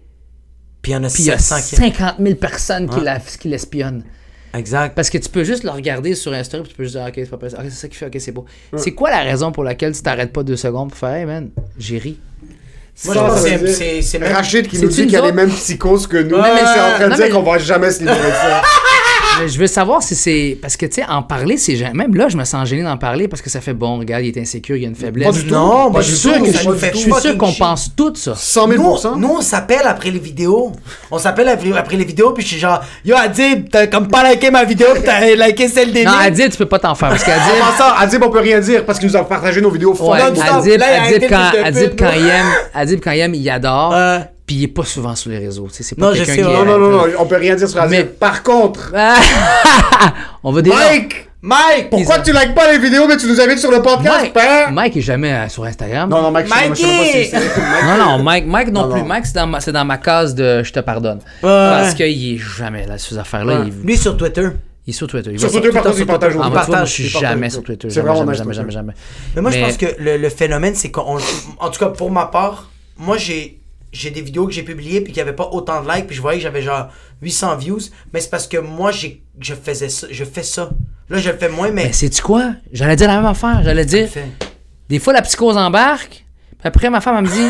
Puis 0.82 0.92
il 0.94 0.96
y 0.96 0.98
en 0.98 1.04
a 1.04 1.10
puis 1.10 1.24
il 1.24 1.26
y 1.26 1.32
a 1.32 1.38
700 1.38 1.68
qui... 1.70 1.76
50 1.76 2.16
000 2.20 2.36
personnes 2.36 2.88
qui 2.88 2.98
Ouais. 3.00 3.04
la- 3.04 3.20
qui 3.20 3.50
l'espionnent. 3.50 4.04
Exact. 4.54 4.96
Parce 4.96 5.10
que 5.10 5.18
tu 5.18 5.30
peux 5.30 5.44
juste 5.44 5.64
le 5.64 5.70
regarder 5.70 6.16
sur 6.16 6.34
Instagram, 6.34 6.68
tu 6.68 6.76
peux 6.76 6.84
juste 6.84 6.96
dire, 6.96 7.06
ok, 7.08 7.14
c'est 7.16 7.30
pas 7.30 7.38
possible. 7.38 7.62
ok, 7.62 7.68
c'est 7.70 7.76
ça 7.82 7.88
qui 7.88 7.96
fait, 7.96 8.06
ok, 8.08 8.16
c'est 8.20 8.32
beau. 8.32 8.46
C'est 8.78 8.92
quoi 8.92 9.10
la 9.12 9.20
raison 9.22 9.52
pour 9.52 9.64
laquelle 9.64 9.94
tu 9.96 10.02
t'arrêtes 10.02 10.34
pas 10.34 10.44
deux 10.44 10.56
secondes 10.58 10.90
pour 10.90 10.98
faire, 10.98 11.14
hey 11.16 11.26
man, 11.26 11.50
j'ai 11.78 11.98
ri? 11.98 12.20
Moi, 13.06 13.14
je 13.14 13.20
pense 13.20 13.44
que 13.44 13.68
c'est-. 14.02 14.18
Rachid 14.34 14.68
qui 14.68 14.78
nous 14.80 14.90
dit 14.90 15.04
qu'il 15.04 15.12
y 15.12 15.16
a 15.16 15.22
les 15.22 15.32
mêmes 15.32 15.52
psychoses 15.52 16.06
que 16.08 16.18
nous, 16.18 16.36
Ouais, 16.36 16.54
mais 16.54 16.60
c'est 16.62 16.82
en 16.82 16.96
train 16.96 17.10
de 17.10 17.16
dire 17.16 17.26
mais- 17.26 17.30
qu'on 17.32 17.44
va 17.44 17.58
jamais 17.58 17.92
se 17.92 18.00
livrer 18.00 18.16
de 18.16 18.22
ça. 18.34 18.62
Mais 19.40 19.48
je 19.48 19.60
veux 19.60 19.68
savoir 19.68 20.04
si 20.04 20.16
c'est. 20.16 20.58
Parce 20.62 20.76
que, 20.78 20.86
tu 20.86 20.96
sais, 20.96 21.06
en 21.08 21.24
parler, 21.24 21.58
c'est. 21.58 21.76
gênant. 21.76 21.94
Même 21.94 22.16
là, 22.16 22.28
je 22.30 22.38
me 22.38 22.44
sens 22.44 22.68
gêné 22.68 22.84
d'en 22.84 22.98
parler 22.98 23.28
parce 23.28 23.42
que 23.42 23.50
ça 23.50 23.62
fait 23.62 23.74
bon, 23.74 24.00
regarde, 24.00 24.24
il 24.24 24.38
est 24.38 24.42
insécure, 24.42 24.76
il 24.76 24.84
y 24.84 24.86
a 24.86 24.90
une 24.90 24.96
faiblesse. 24.96 25.28
Pas 25.28 25.34
du 25.34 25.44
tout. 25.46 25.54
Non, 25.54 25.90
moi, 25.90 26.02
je 26.02 26.10
je 26.10 26.16
suis 26.16 26.30
sûr, 26.30 26.44
que 26.44 26.52
ça 26.52 26.62
je, 26.62 26.70
nous 26.70 26.76
fait 26.76 26.92
je 26.94 26.98
suis 26.98 27.14
sûr 27.14 27.38
qu'on 27.38 27.54
pense 27.54 27.92
tout 27.96 28.14
ça. 28.16 28.36
100 28.36 28.68
000 28.70 28.84
Nous, 28.84 29.18
nous, 29.18 29.36
on 29.38 29.42
s'appelle 29.42 29.86
après 29.86 30.12
les 30.12 30.20
vidéos. 30.20 30.72
On 31.12 31.20
s'appelle 31.20 31.48
après, 31.48 31.72
après 31.78 31.98
les 31.98 32.06
vidéos, 32.06 32.32
puis 32.32 32.44
je 32.44 32.50
suis 32.50 32.60
genre, 32.60 32.82
yo, 33.06 33.16
Adib, 33.16 33.70
t'as 33.70 33.88
comme 33.88 34.08
pas 34.08 34.30
liké 34.30 34.52
ma 34.52 34.64
vidéo, 34.64 34.88
pis 34.96 35.02
t'as 35.04 35.22
liké 35.22 35.68
celle 35.68 35.92
des 35.92 36.04
Non. 36.04 36.12
Adib, 36.12 36.52
tu 36.52 36.58
peux 36.58 36.66
pas 36.66 36.80
t'en 36.80 36.96
faire. 36.96 37.10
Parce 37.10 37.24
qu'Adib. 37.24 37.44
Comment 37.60 37.78
ça? 37.78 37.96
Adib, 38.00 38.24
on 38.24 38.30
peut 38.30 38.40
rien 38.40 38.60
dire 38.60 38.86
parce 38.86 39.00
qu'il 39.00 39.08
nous 39.08 39.16
a 39.16 39.24
partagé 39.24 39.62
nos 39.62 39.70
vidéos 39.70 39.96
Ouais. 40.00 40.22
Adib, 40.22 40.44
quand, 41.30 41.52
Adib, 41.64 41.92
quand 41.98 42.12
il 42.16 42.28
aime, 42.28 42.46
Adib, 42.74 43.00
quand 43.04 43.12
il 43.12 43.20
aime, 43.20 43.34
il 43.34 43.50
adore. 43.50 43.94
Puis 44.50 44.56
il 44.58 44.64
est 44.64 44.68
pas 44.68 44.84
souvent 44.84 45.16
sur 45.16 45.30
les 45.30 45.38
réseaux. 45.38 45.68
C'est 45.70 45.94
pas 45.96 46.08
Non, 46.08 46.12
je 46.12 46.24
quelqu'un 46.24 46.34
sais, 46.34 46.40
qui 46.40 46.44
ouais. 46.48 46.54
est- 46.54 46.58
Non, 46.58 46.66
non, 46.66 46.80
non, 46.80 46.90
non, 46.90 47.04
on 47.20 47.26
peut 47.28 47.36
rien 47.36 47.54
dire 47.56 47.70
sur 47.70 47.80
Adib. 47.80 47.92
Mais- 48.00 48.04
Par 48.04 48.42
contre, 48.42 48.92
On 50.44 50.52
va 50.52 50.62
des 50.64 50.72
Mike! 50.72 51.30
Mike! 51.42 51.90
Pourquoi 51.92 52.20
tu 52.20 52.34
likes 52.34 52.56
pas 52.56 52.72
les 52.72 52.80
vidéos 52.80 53.08
mais 53.08 53.16
tu 53.16 53.28
nous 53.28 53.40
invites 53.40 53.60
sur 53.60 53.70
le 53.70 53.80
podcast, 53.82 54.22
Mike, 54.22 54.34
père? 54.34 54.72
Mike 54.72 54.98
est 54.98 55.02
jamais 55.02 55.32
euh, 55.34 55.50
sur 55.50 55.64
Instagram. 55.66 56.10
Non, 56.10 56.24
non, 56.24 56.32
Mike, 56.32 56.50
pas- 56.50 56.56
je 56.70 56.76
sais 56.76 57.30
pas 57.32 57.86
Non, 57.98 58.06
non, 58.18 58.24
Mike, 58.24 58.46
Mike 58.48 58.72
non, 58.72 58.88
Non, 58.88 58.92
plus. 58.94 59.02
non. 59.02 59.08
Mike, 59.08 59.26
c'est 59.28 59.36
dans, 59.36 59.46
ma, 59.48 59.60
c'est 59.62 59.72
dans 59.72 59.86
ma 59.86 59.98
case 60.00 60.34
de 60.34 60.64
je 60.64 60.74
te 60.74 60.80
pardonne. 60.80 61.20
Ouais. 61.44 61.50
Parce 61.50 61.94
qu'il 61.94 62.34
est 62.34 62.38
jamais 62.40 62.88
là 62.88 62.98
sur 62.98 63.14
ces 63.14 63.20
affaires-là. 63.20 63.60
Ouais. 63.62 63.68
Il, 63.68 63.86
Lui 63.88 63.98
sur 63.98 64.18
Twitter. 64.18 64.48
il 64.88 64.90
est 64.90 64.94
sur 64.94 65.06
Twitter. 65.08 65.30
Il 65.32 65.40
Sur 65.40 65.52
Twitter, 65.52 65.70
par 65.70 65.84
contre, 65.84 65.96
il 65.96 66.00
sur 66.00 66.08
partage. 66.08 66.34
Ah, 66.36 66.50
moi, 66.50 66.52
partage, 66.52 66.88
je 66.90 66.94
suis 66.94 67.08
jamais 67.08 67.50
sur 67.52 67.62
Twitter. 67.64 67.88
C'est 67.92 68.02
vraiment 68.02 68.16
jamais, 68.20 68.34
jamais, 68.34 68.54
Twitter. 68.56 68.72
jamais, 68.72 68.72
jamais. 68.72 68.94
Mais 69.36 69.42
moi, 69.44 69.52
je 69.52 69.60
pense 69.60 69.78
que 69.78 69.86
le, 70.00 70.18
le 70.18 70.30
phénomène, 70.30 70.74
c'est 70.74 70.90
qu'on. 70.90 71.20
En 71.60 71.70
tout 71.70 71.80
cas, 71.80 71.90
pour 71.90 72.10
ma 72.10 72.26
part, 72.26 72.70
moi, 72.98 73.18
j'ai. 73.18 73.59
J'ai 73.92 74.12
des 74.12 74.22
vidéos 74.22 74.46
que 74.46 74.54
j'ai 74.54 74.64
publiées 74.64 75.02
puis 75.02 75.12
qu'il 75.14 75.22
n'y 75.24 75.28
avait 75.28 75.36
pas 75.36 75.50
autant 75.52 75.82
de 75.84 75.90
likes 75.92 76.08
puis 76.08 76.16
je 76.16 76.22
voyais 76.22 76.38
que 76.38 76.44
j'avais 76.44 76.62
genre 76.62 76.90
800 77.22 77.56
views 77.58 77.80
mais 78.14 78.22
c'est 78.22 78.30
parce 78.30 78.48
que 78.48 78.58
moi 78.58 78.92
j'ai 78.92 79.24
je 79.40 79.56
faisais 79.56 79.90
ça 79.90 80.06
je 80.12 80.24
fais 80.26 80.44
ça 80.44 80.70
là 81.10 81.18
je 81.18 81.30
le 81.30 81.38
fais 81.38 81.50
moins 81.50 81.72
mais 81.72 81.86
Mais 81.86 81.94
sais-tu 81.94 82.22
quoi? 82.22 82.52
J'allais 82.72 82.96
dire 82.96 83.08
la 83.08 83.16
même 83.16 83.26
affaire. 83.26 83.62
J'allais 83.64 83.86
dire, 83.86 84.08
Fait. 84.08 84.28
des 84.90 85.00
fois, 85.00 85.12
la 85.14 85.22
psychose 85.24 85.58
embarque. 85.58 86.24
Puis 86.60 86.68
après, 86.68 86.90
ma 86.90 87.00
femme, 87.02 87.16
elle 87.18 87.24
me 87.24 87.30
dit, 87.30 87.50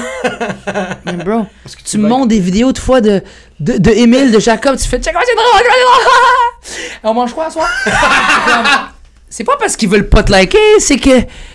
Mais 1.17 1.23
bro, 1.25 1.45
tu 1.67 1.83
tu 1.83 1.97
me 1.97 2.03
likes- 2.03 2.09
montres 2.09 2.27
des 2.27 2.39
vidéos 2.39 2.71
de 2.71 2.77
fois 2.77 3.01
de, 3.01 3.21
de, 3.59 3.77
de 3.77 3.89
Émile, 3.91 4.31
de 4.31 4.39
Jacob. 4.39 4.77
Tu 4.77 4.87
fais, 4.87 4.99
check 4.99 5.13
c'est 5.25 5.35
drôle, 5.35 5.45
c'est 5.57 5.63
drôle. 5.65 6.99
On 7.03 7.13
mange 7.15 7.33
quoi 7.33 7.47
à 7.47 7.49
soir? 7.49 7.67
C'est 9.29 9.43
pas 9.43 9.57
parce 9.59 9.75
qu'ils 9.75 9.89
veulent 9.89 10.09
pas 10.09 10.23
te 10.23 10.31
liker, 10.31 10.57
c'est 10.79 10.97
que 10.97 11.11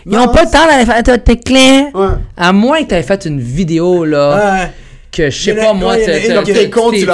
ils 0.07 0.17
ont 0.17 0.29
pas 0.29 0.45
le 0.45 0.51
temps 0.51 0.65
d'aller 0.67 0.87
faire 0.87 1.03
ta 1.03 1.19
clé. 1.35 1.87
Ouais. 1.93 2.07
À 2.37 2.53
moins 2.53 2.83
que 2.85 2.91
t'aies 2.91 3.03
fait 3.03 3.25
une 3.27 3.41
vidéo, 3.41 4.05
là, 4.05 4.37
Ouais. 4.61 4.71
que 5.11 5.29
je 5.29 5.43
sais 5.43 5.55
pas, 5.55 5.73
moi, 5.73 5.97
Tes 5.97 6.05
t'es- 6.07 6.21
tu 6.23 6.29
l'as 6.29 6.39
adoré. 6.41 6.53
T'es 6.55 6.71
con, 6.71 6.91
tu 6.93 7.05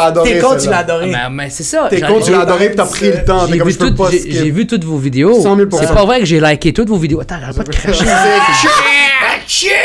l'as 0.68 0.78
adoré. 0.78 1.12
Ah, 1.16 1.30
ben, 1.30 1.48
c'est 1.48 1.62
ça. 1.62 1.86
Tes 1.88 2.02
comptes, 2.02 2.24
tu 2.24 2.32
l'as 2.32 2.40
adoré 2.40 2.68
pis 2.70 2.76
t'as 2.76 2.84
pris 2.86 3.06
le 3.06 3.24
temps. 3.24 3.46
T'es 3.46 3.54
J'ai 3.54 3.64
vu, 3.64 3.76
toutes- 3.76 3.96
pas 3.96 4.10
j'ai- 4.10 4.18
skip. 4.18 4.32
j'ai 4.32 4.50
vu 4.50 4.66
toutes 4.66 4.84
vos 4.84 4.98
vidéos. 4.98 5.40
100 5.40 5.56
000 5.56 5.68
C'est 5.80 5.94
pas 5.94 6.04
vrai 6.04 6.18
que 6.20 6.26
j'ai 6.26 6.40
liké 6.40 6.74
toutes 6.74 6.88
vos 6.90 6.96
vidéos. 6.98 7.20
Attends, 7.20 7.36
j'arrête 7.40 7.56
pas 7.56 7.62
de 7.64 7.70
cracher. 7.70 8.04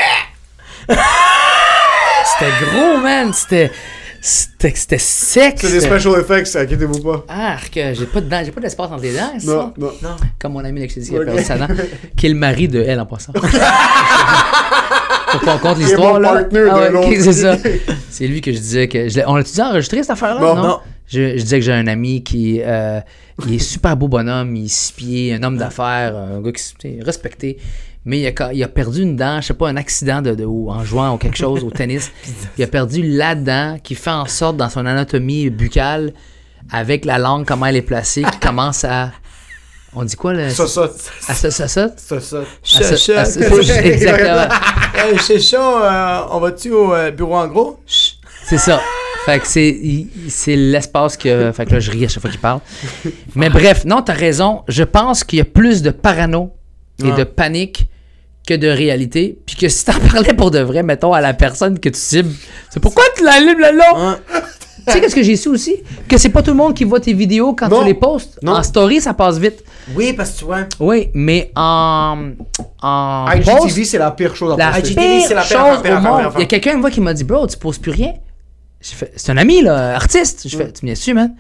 C'était 0.88 2.66
gros, 2.66 2.98
man. 2.98 3.32
C'était. 3.34 3.72
C'était 4.28 4.98
sec. 4.98 5.56
C'est 5.60 5.72
des 5.72 5.82
special 5.82 6.20
effects, 6.20 6.56
inquiétez-vous 6.56 7.00
pas. 7.00 7.26
Arc, 7.28 7.72
j'ai 7.76 8.06
pas 8.08 8.22
de 8.22 8.28
dents, 8.28 8.42
j'ai 8.44 8.52
pas 8.52 8.60
d'espace 8.62 8.90
entre 8.92 9.04
les 9.04 9.14
dents, 9.14 9.34
c'est 9.38 9.46
Non, 9.46 9.72
ça? 9.78 9.94
non. 10.02 10.16
Comme 10.40 10.54
mon 10.54 10.66
ami 10.66 10.80
Lexi 10.80 11.00
qui 11.00 11.16
a 11.16 11.20
perdu 11.24 11.44
sa 11.44 11.60
dent, 11.60 11.68
qui 12.18 12.26
est 12.26 12.30
le 12.30 12.36
mari 12.36 12.68
de 12.68 12.82
elle 12.82 13.00
en 13.00 13.06
passant. 13.06 13.34
Faut 15.30 15.40
qu'on 15.40 15.58
compte 15.60 15.78
Il 15.78 15.84
est 15.84 15.86
l'histoire 15.86 16.14
mon 16.14 16.20
là. 16.20 16.34
partner 16.34 16.68
Ah 16.72 16.90
c'est 17.20 17.34
ça. 17.34 17.58
C'est 18.10 18.26
lui 18.28 18.42
que 18.42 18.52
je 18.52 18.58
disais 18.58 18.88
que. 18.88 19.10
je 19.10 19.20
on 19.28 19.36
l'a-tu 19.36 19.52
dit 19.54 19.62
enregistré 19.62 20.02
cette 20.02 20.10
affaire-là? 20.12 20.42
Non. 20.42 20.56
Non. 20.56 20.80
Je, 21.08 21.38
je 21.38 21.44
disais 21.44 21.60
que 21.60 21.66
j'ai 21.66 21.74
un 21.74 21.86
ami 21.86 22.24
qui 22.24 22.62
euh, 22.64 23.00
il 23.46 23.54
est 23.54 23.60
super 23.60 23.96
beau 23.96 24.08
bonhomme, 24.08 24.56
il 24.56 24.66
est 24.66 24.70
six 24.70 24.92
pieds, 24.92 25.34
un 25.36 25.44
homme 25.44 25.58
d'affaires, 25.58 26.16
un 26.16 26.42
gars 26.42 26.52
qui 26.52 26.64
sais, 26.64 26.98
respecté. 27.02 27.58
Mais 28.06 28.20
il 28.20 28.28
a, 28.28 28.32
ca- 28.38 28.54
il 28.54 28.64
a 28.64 28.68
perdu 28.68 29.02
une 29.02 29.16
dent, 29.16 29.42
je 29.42 29.48
sais 29.48 29.54
pas, 29.56 29.68
un 29.68 29.78
accident 29.78 30.22
de, 30.22 30.36
de- 30.36 30.46
ou 30.46 30.70
en 30.70 30.84
jouant 30.84 31.14
ou 31.16 31.18
quelque 31.18 31.38
chose 31.38 31.64
au 31.64 31.72
tennis. 31.80 32.12
il 32.58 32.64
a 32.64 32.68
perdu 32.68 33.02
la 33.02 33.34
dent 33.36 33.78
qui 33.84 33.96
fait 33.96 34.12
en 34.12 34.26
sorte 34.28 34.58
dans 34.58 34.70
son 34.70 34.86
anatomie 34.86 35.50
buccale, 35.50 36.14
avec 36.72 37.04
la 37.06 37.18
langue, 37.18 37.46
comment 37.46 37.66
elle 37.66 37.76
est 37.78 37.82
placée, 37.82 38.24
qui 38.24 38.40
commence 38.48 38.84
à. 38.84 39.12
On 39.98 40.04
dit 40.04 40.16
quoi 40.18 40.34
là? 40.34 40.50
Ça, 40.50 40.68
ça. 40.68 40.84
À 41.30 41.34
ça, 41.34 41.50
ça, 41.52 41.68
ça? 41.70 41.90
Ça, 41.96 42.20
Exactement. 43.84 44.56
C'est 45.22 45.40
ça, 45.40 45.58
euh, 45.60 46.28
on 46.32 46.40
va-tu 46.40 46.72
au 46.72 46.94
euh, 46.94 47.12
bureau 47.12 47.36
en 47.36 47.48
gros? 47.48 47.80
C'est 48.44 48.58
ça. 48.58 48.82
Fait 49.26 49.40
que 49.40 49.48
c'est 49.48 50.56
l'espace 50.56 51.18
que 51.18 51.52
fait 51.52 51.66
que 51.66 51.72
là 51.74 51.80
je 51.80 51.90
ris 51.92 52.06
à 52.06 52.08
chaque 52.08 52.22
fois 52.22 52.30
qu'il 52.30 52.40
parle. 52.40 52.60
Mais 53.36 53.50
bref, 53.50 53.84
non, 53.86 54.02
t'as 54.04 54.14
raison. 54.14 54.64
Je 54.68 54.84
pense 54.84 55.24
qu'il 55.24 55.40
y 55.40 55.42
a 55.42 55.46
plus 55.46 55.82
de 55.82 55.90
parano 55.90 56.52
et 57.04 57.10
Ah. 57.12 57.16
de 57.16 57.24
panique 57.24 57.88
que 58.46 58.54
de 58.54 58.68
réalité, 58.68 59.38
puis 59.46 59.56
que 59.56 59.68
si 59.70 59.86
t'en 59.86 60.00
parlais 60.12 60.34
pour 60.34 60.52
de 60.52 60.60
vrai, 60.60 60.84
mettons 60.84 61.14
à 61.14 61.22
la 61.22 61.34
personne 61.34 61.80
que 61.80 61.90
tu 61.90 62.00
cibles, 62.00 62.34
c'est 62.70 62.80
pourquoi 62.80 63.04
tu 63.18 63.24
l'allumes 63.24 63.60
le 63.60 63.78
long. 63.78 63.98
Hein? 64.08 64.20
Tu 64.88 64.94
sais 64.94 65.02
qu'est-ce 65.02 65.16
que 65.16 65.24
j'ai 65.24 65.36
su 65.36 65.50
aussi? 65.50 65.78
Que 66.08 66.16
c'est 66.18 66.30
pas 66.30 66.44
tout 66.44 66.52
le 66.52 66.58
monde 66.58 66.76
qui 66.76 66.84
voit 66.84 67.00
tes 67.00 67.14
vidéos 67.14 67.54
quand 67.56 67.70
Non. 67.70 67.80
tu 67.80 67.86
les 67.88 67.94
postes. 67.96 68.38
Non. 68.44 68.52
En 68.54 68.62
story, 68.62 69.02
ça 69.02 69.16
passe 69.16 69.40
vite. 69.40 69.64
Oui, 69.96 70.14
parce 70.14 70.32
que 70.32 70.38
tu 70.40 70.46
vois. 70.46 70.60
Oui, 70.80 71.10
mais 71.16 71.52
en 71.56 72.34
en 72.84 73.26
post, 73.44 73.48
IGTV, 73.66 73.86
c'est 73.86 73.98
la 73.98 74.12
pire 74.12 74.36
chose 74.36 74.54
à 74.54 74.58
la 74.58 74.72
poster. 74.74 74.90
IGTV, 74.92 75.08
pire 75.18 75.28
c'est 75.28 75.34
la 75.34 75.42
pire 75.42 75.60
chose 75.60 75.82
pire 75.82 75.98
au 75.98 76.02
monde. 76.02 76.22
Il 76.36 76.42
y 76.42 76.44
a 76.44 76.46
quelqu'un 76.46 76.76
une 76.76 76.82
fois 76.82 76.92
qui 76.92 77.02
m'a 77.02 77.14
dit, 77.16 77.24
bro, 77.24 77.48
tu 77.48 77.58
poses 77.58 77.80
plus 77.80 77.92
rien. 77.92 78.14
J'ai 78.80 78.96
fait, 78.96 79.12
c'est 79.16 79.32
un 79.32 79.38
ami, 79.38 79.64
là, 79.64 79.96
artiste. 79.96 80.48
Je 80.48 80.56
fais, 80.56 80.72
tu 80.72 80.86
me 80.86 80.92
dessus, 80.92 81.16
man? 81.16 81.34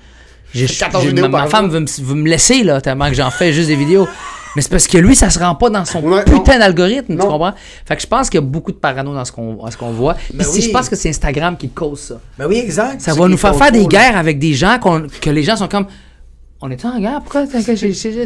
J'ai, 0.51 0.65
14 0.65 1.03
j'ai- 1.03 1.09
vidéos 1.09 1.27
ma, 1.29 1.41
ma 1.43 1.47
femme 1.47 1.69
veut 1.69 1.81
me, 1.81 2.01
veut 2.01 2.15
me 2.15 2.27
laisser, 2.29 2.63
là, 2.63 2.81
tellement 2.81 3.09
que 3.09 3.13
j'en 3.15 3.29
fais 3.29 3.53
juste 3.53 3.67
des 3.67 3.75
vidéos. 3.75 4.07
Mais 4.55 4.61
c'est 4.61 4.69
parce 4.69 4.87
que 4.87 4.97
lui, 4.97 5.15
ça 5.15 5.29
se 5.29 5.37
rend 5.39 5.55
pas 5.55 5.69
dans 5.69 5.83
son 5.85 6.01
Ouais, 6.01 6.23
putain 6.23 6.59
d'algorithme, 6.59 7.13
tu 7.15 7.21
comprends? 7.27 7.53
Fait 7.85 7.95
que 7.95 8.01
je 8.01 8.07
pense 8.07 8.29
qu'il 8.29 8.39
y 8.39 8.43
a 8.43 8.45
beaucoup 8.45 8.71
de 8.71 8.77
parano 8.77 9.13
dans 9.13 9.25
ce 9.25 9.31
qu'on, 9.31 9.53
dans 9.55 9.69
ce 9.71 9.77
qu'on 9.77 9.91
voit. 9.91 10.13
Puis 10.13 10.33
Ben 10.33 10.43
si 10.45 10.59
oui. 10.59 10.61
je 10.63 10.69
pense 10.71 10.87
que 10.89 10.95
c'est 10.95 11.09
Instagram 11.09 11.57
qui 11.57 11.69
cause 11.69 11.99
ça. 11.99 12.15
Ben 12.37 12.45
oui, 12.47 12.57
exact. 12.59 13.01
Ça 13.01 13.13
va 13.13 13.27
nous 13.27 13.37
faire 13.37 13.55
faire 13.55 13.71
des 13.71 13.85
guerres 13.85 14.17
avec 14.17 14.39
des 14.39 14.53
gens 14.53 14.77
qu'on- 14.79 15.07
que 15.21 15.29
les 15.29 15.43
gens 15.43 15.55
sont 15.57 15.67
comme. 15.67 15.87
On 16.61 16.71
est 16.71 16.83
en 16.85 16.97
guerre? 16.99 17.19
Pourquoi 17.21 17.45
t'as, 17.45 17.61
t'as- 17.61 17.73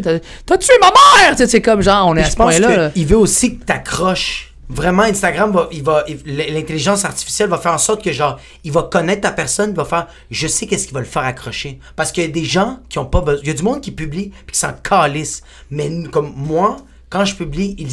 t'as- 0.01 0.19
t'as 0.45 0.57
tué 0.57 0.73
ma 0.79 0.87
mère? 0.87 1.31
Tu 1.31 1.37
sais, 1.37 1.47
c'est 1.47 1.61
comme 1.61 1.81
genre, 1.81 2.07
on 2.07 2.13
est 2.13 2.19
Mais 2.21 2.25
à 2.27 2.29
ce 2.29 2.35
point-là. 2.35 2.77
là. 2.77 2.89
qu'il 2.91 3.05
veut 3.07 3.17
aussi 3.17 3.57
que 3.57 3.65
t'accroches. 3.65 4.48
Vraiment, 4.71 5.01
Instagram 5.01 5.51
va, 5.51 5.67
il 5.71 5.81
va, 5.81 6.05
l'intelligence 6.25 7.03
artificielle 7.03 7.49
va 7.49 7.57
faire 7.57 7.73
en 7.73 7.79
sorte 7.79 8.03
que 8.03 8.11
genre, 8.11 8.39
il 8.63 8.71
va 8.71 8.83
connaître 8.83 9.21
ta 9.21 9.31
personne, 9.31 9.71
il 9.71 9.75
va 9.75 9.83
faire, 9.83 10.07
je 10.29 10.47
sais 10.47 10.67
qu'est-ce 10.67 10.87
qui 10.87 10.93
va 10.93 10.99
le 10.99 11.07
faire 11.07 11.23
accrocher. 11.23 11.79
Parce 11.95 12.11
qu'il 12.11 12.23
y 12.23 12.27
a 12.27 12.29
des 12.29 12.45
gens 12.45 12.79
qui 12.87 12.99
ont 12.99 13.05
pas 13.05 13.21
besoin, 13.21 13.41
il 13.41 13.47
y 13.47 13.51
a 13.51 13.55
du 13.55 13.63
monde 13.63 13.81
qui 13.81 13.91
publie 13.91 14.31
puis 14.45 14.53
qui 14.53 14.59
s'en 14.59 14.73
calisse. 14.73 15.41
Mais 15.71 15.89
comme 16.11 16.33
moi, 16.35 16.77
quand 17.09 17.25
je 17.25 17.33
publie, 17.35 17.75
il, 17.79 17.87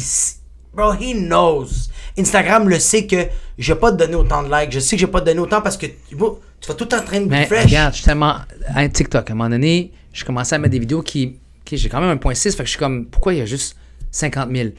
bro, 0.71 0.93
he 0.93 1.15
knows. 1.15 1.89
Instagram 2.15 2.69
le 2.69 2.77
sait 2.77 3.07
que 3.07 3.25
je 3.57 3.73
vais 3.73 3.79
pas 3.79 3.91
te 3.91 3.97
donner 3.97 4.15
autant 4.15 4.43
de 4.43 4.53
likes, 4.53 4.71
je 4.71 4.79
sais 4.79 4.97
que 4.97 5.01
je 5.01 5.07
vais 5.07 5.11
pas 5.11 5.21
te 5.21 5.25
donner 5.25 5.39
autant 5.39 5.61
parce 5.61 5.77
que 5.77 5.87
bro, 6.11 6.39
tu 6.61 6.67
vas 6.67 6.75
tout 6.75 6.93
en 6.93 7.01
train 7.01 7.21
de 7.21 7.25
Mais 7.25 7.45
refresh. 7.45 7.65
regarde, 7.65 7.93
je 7.93 7.97
suis 7.97 8.05
tellement. 8.05 8.35
Un 8.75 8.87
TikTok, 8.87 9.27
à 9.27 9.33
un 9.33 9.35
moment 9.35 9.49
donné, 9.49 9.91
je 10.13 10.23
commençais 10.23 10.53
à 10.53 10.59
mettre 10.59 10.73
des 10.73 10.79
vidéos 10.79 11.01
qui. 11.01 11.37
ok, 11.65 11.75
j'ai 11.75 11.89
quand 11.89 12.01
même 12.01 12.15
1.6, 12.15 12.51
fait 12.51 12.57
que 12.57 12.63
je 12.65 12.69
suis 12.69 12.79
comme, 12.79 13.07
pourquoi 13.07 13.33
il 13.33 13.39
y 13.39 13.41
a 13.41 13.47
juste 13.47 13.75
50 14.11 14.55
000 14.55 14.69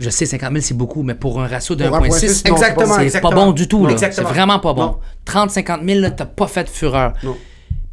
Je 0.00 0.10
sais, 0.10 0.26
50 0.26 0.50
000 0.50 0.60
c'est 0.60 0.74
beaucoup, 0.76 1.02
mais 1.02 1.14
pour 1.14 1.40
un 1.40 1.46
ratio 1.46 1.74
de 1.76 1.86
Pour 1.86 1.98
1.6, 1.98 2.42
1.6, 2.44 3.08
c'est 3.10 3.20
pas 3.20 3.30
bon 3.30 3.52
du 3.52 3.68
tout. 3.68 3.86
C'est 3.96 4.20
vraiment 4.22 4.58
pas 4.58 4.72
bon. 4.72 4.82
Non. 4.86 4.98
30-50 5.26 5.86
000, 5.86 6.00
là, 6.00 6.10
t'as 6.10 6.26
pas 6.26 6.46
fait 6.48 6.64
de 6.64 6.68
fureur. 6.68 7.12
Non. 7.22 7.36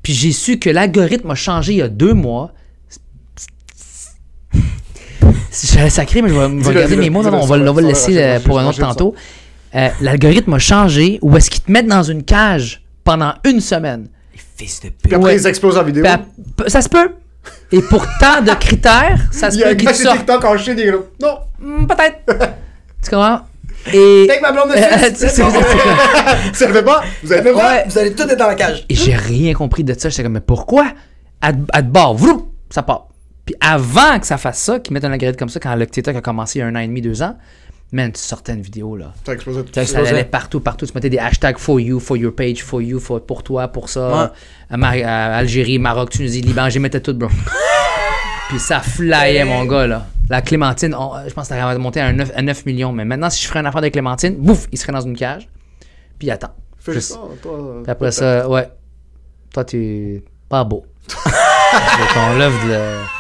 Puis 0.02 0.14
j'ai 0.14 0.32
su 0.32 0.58
que 0.58 0.70
l'algorithme 0.72 1.30
a 1.30 1.36
changé 1.36 1.74
il 1.74 1.78
y 1.78 1.82
a 1.84 1.90
deux 1.90 2.14
mois. 2.14 2.52
J'allais 5.74 5.90
sacrer, 5.90 6.22
mais 6.22 6.30
je 6.30 6.34
vais, 6.34 6.84
je 6.84 6.88
vais 6.88 6.96
mes 6.96 7.10
mots. 7.10 7.22
Non, 7.24 7.34
on 7.42 7.46
va, 7.46 7.58
on 7.58 7.74
va 7.74 7.82
le 7.82 7.88
laisser 7.88 8.18
euh, 8.22 8.40
pour 8.40 8.60
un 8.60 8.66
autre 8.68 8.80
tantôt. 8.80 9.14
Euh, 9.76 9.90
L'algorithme 10.02 10.54
a 10.54 10.60
changé 10.60 11.20
où 11.22 11.36
est-ce 11.38 11.50
qu'ils 11.50 11.62
te 11.62 11.72
mettent 11.72 11.88
dans 11.88 12.04
une 12.04 12.24
cage 12.24 12.82
pendant 13.04 13.34
une 13.46 13.62
semaine. 13.62 14.08
Fils 14.58 14.80
de 14.82 14.90
Puis 14.90 14.98
pute. 15.04 15.14
après, 15.14 15.26
Ouais. 15.34 15.36
ils 15.38 15.48
explosent 15.48 15.76
la 15.76 15.84
vidéo. 15.84 16.04
Puis 16.58 16.70
ça 16.72 16.82
se 16.82 16.90
peut. 16.90 17.12
Et 17.72 17.82
pour 17.82 18.06
tant 18.20 18.42
de 18.42 18.52
critères, 18.60 19.20
ça 19.32 19.50
se 19.50 19.56
Il 19.58 19.60
y 19.62 19.64
a 19.64 19.70
un 19.70 19.74
gars 19.74 19.94
sur. 19.94 20.12
TikTok 20.12 20.44
en 20.44 20.58
chien, 20.58 20.74
il 20.78 20.82
est 20.82 20.92
là. 20.92 20.98
Non. 21.22 21.38
Hmm, 21.60 21.86
Peut-être. 21.88 22.18
tu 23.04 23.10
comprends? 23.10 23.42
Et. 23.94 24.26
Take 24.28 24.42
ma 24.42 24.52
blonde 24.52 24.72
Euh, 24.76 25.10
tu 25.10 25.16
sais, 25.16 25.30
c'est- 25.30 25.42
Ça 26.54 26.68
le 26.68 26.74
fait 26.74 26.84
pas? 26.84 27.02
Vous 27.24 27.32
avez 27.32 27.42
fait 27.42 27.54
Ouais? 27.54 27.84
Vous 27.88 27.98
allez 27.98 28.14
tout 28.14 28.24
être 28.24 28.38
dans 28.38 28.48
la 28.48 28.56
cage. 28.56 28.86
Et 28.90 28.96
j'ai 28.96 29.16
rien 29.16 29.54
compris 29.54 29.84
de 29.84 29.94
ça. 29.98 30.10
J'étais 30.10 30.24
comme, 30.24 30.34
mais 30.34 30.42
pourquoi? 30.42 30.88
À, 31.42 31.52
à 31.74 31.82
de 31.82 31.90
bord, 31.90 32.14
vroup, 32.16 32.52
ça 32.70 32.84
part. 32.84 33.08
Puis 33.46 33.56
avant 33.60 34.20
que 34.20 34.28
ça 34.28 34.38
fasse 34.38 34.60
ça, 34.60 34.80
qu'ils 34.80 34.94
mettent 34.94 35.06
un 35.06 35.12
algorithme 35.12 35.40
comme 35.40 35.50
ça, 35.50 35.60
quand 35.60 35.74
le 35.76 35.88
TikTok 35.88 36.16
a 36.16 36.22
commencé 36.22 36.60
il 36.60 36.62
y 36.62 36.64
a 36.64 36.68
un 36.68 36.76
an 36.76 36.80
et 36.80 36.88
demi, 36.88 37.02
deux 37.02 37.24
ans, 37.24 37.36
man, 37.92 38.12
tu 38.12 38.20
sortais 38.22 38.54
une 38.54 38.62
vidéo, 38.62 38.96
là. 38.96 39.14
A 39.28 39.32
explosé 39.34 39.64
tout 39.64 39.84
Ça, 39.86 40.00
allait 40.00 40.24
partout, 40.24 40.60
partout. 40.60 40.86
Tu 40.86 40.92
mettais 40.96 41.10
des 41.10 41.18
hashtags 41.20 41.58
for 41.58 41.80
you, 41.80 42.00
for 42.00 42.16
your 42.18 42.34
page, 42.34 42.64
for 42.64 42.82
you, 42.82 43.00
for, 43.00 43.22
pour 43.26 43.44
toi, 43.44 43.68
pour 43.68 43.90
ça. 43.90 44.34
À 44.70 44.78
Mar- 44.78 44.94
à 45.04 45.36
Algérie, 45.38 45.78
Maroc, 45.80 46.10
Tunisie, 46.12 46.42
Liban, 46.42 46.70
j'y 46.70 46.80
mettais 46.80 47.02
tout, 47.02 47.14
bro. 47.14 47.30
Puis 48.50 48.60
ça 48.60 48.80
flyait, 48.82 49.46
mon 49.46 49.66
gars, 49.66 49.88
là. 49.88 50.08
La 50.30 50.42
Clémentine, 50.42 50.96
on- 50.96 51.12
je 51.28 51.34
pense 51.34 51.50
que 51.50 51.56
ça 51.56 51.64
aurait 51.66 51.78
monté 51.78 52.00
à, 52.00 52.08
un 52.08 52.14
9, 52.14 52.32
à 52.36 52.42
9 52.42 52.66
millions. 52.66 52.92
Mais 52.94 53.04
maintenant, 53.06 53.30
si 53.30 53.42
je 53.44 53.48
ferais 53.48 53.60
une 53.60 53.66
affaire 53.66 53.82
de 53.82 53.90
Clémentine, 53.90 54.36
bouf, 54.36 54.68
il 54.72 54.78
serait 54.78 54.94
dans 54.94 55.02
une 55.02 55.16
cage. 55.18 55.50
puis 56.20 56.28
il 56.28 56.32
attend. 56.32 56.54
Fais 56.80 56.94
Juste- 56.94 57.12
ça, 57.14 57.20
toi. 57.42 57.82
Puis 57.84 57.92
après 57.92 58.12
ça, 58.12 58.48
ouais. 58.50 58.70
Toi, 59.54 59.66
tu 59.66 59.78
es 59.78 60.24
pas 60.48 60.64
beau. 60.64 60.86
De 61.74 62.14
ton 62.14 62.38
love 62.40 62.54
de. 62.70 62.78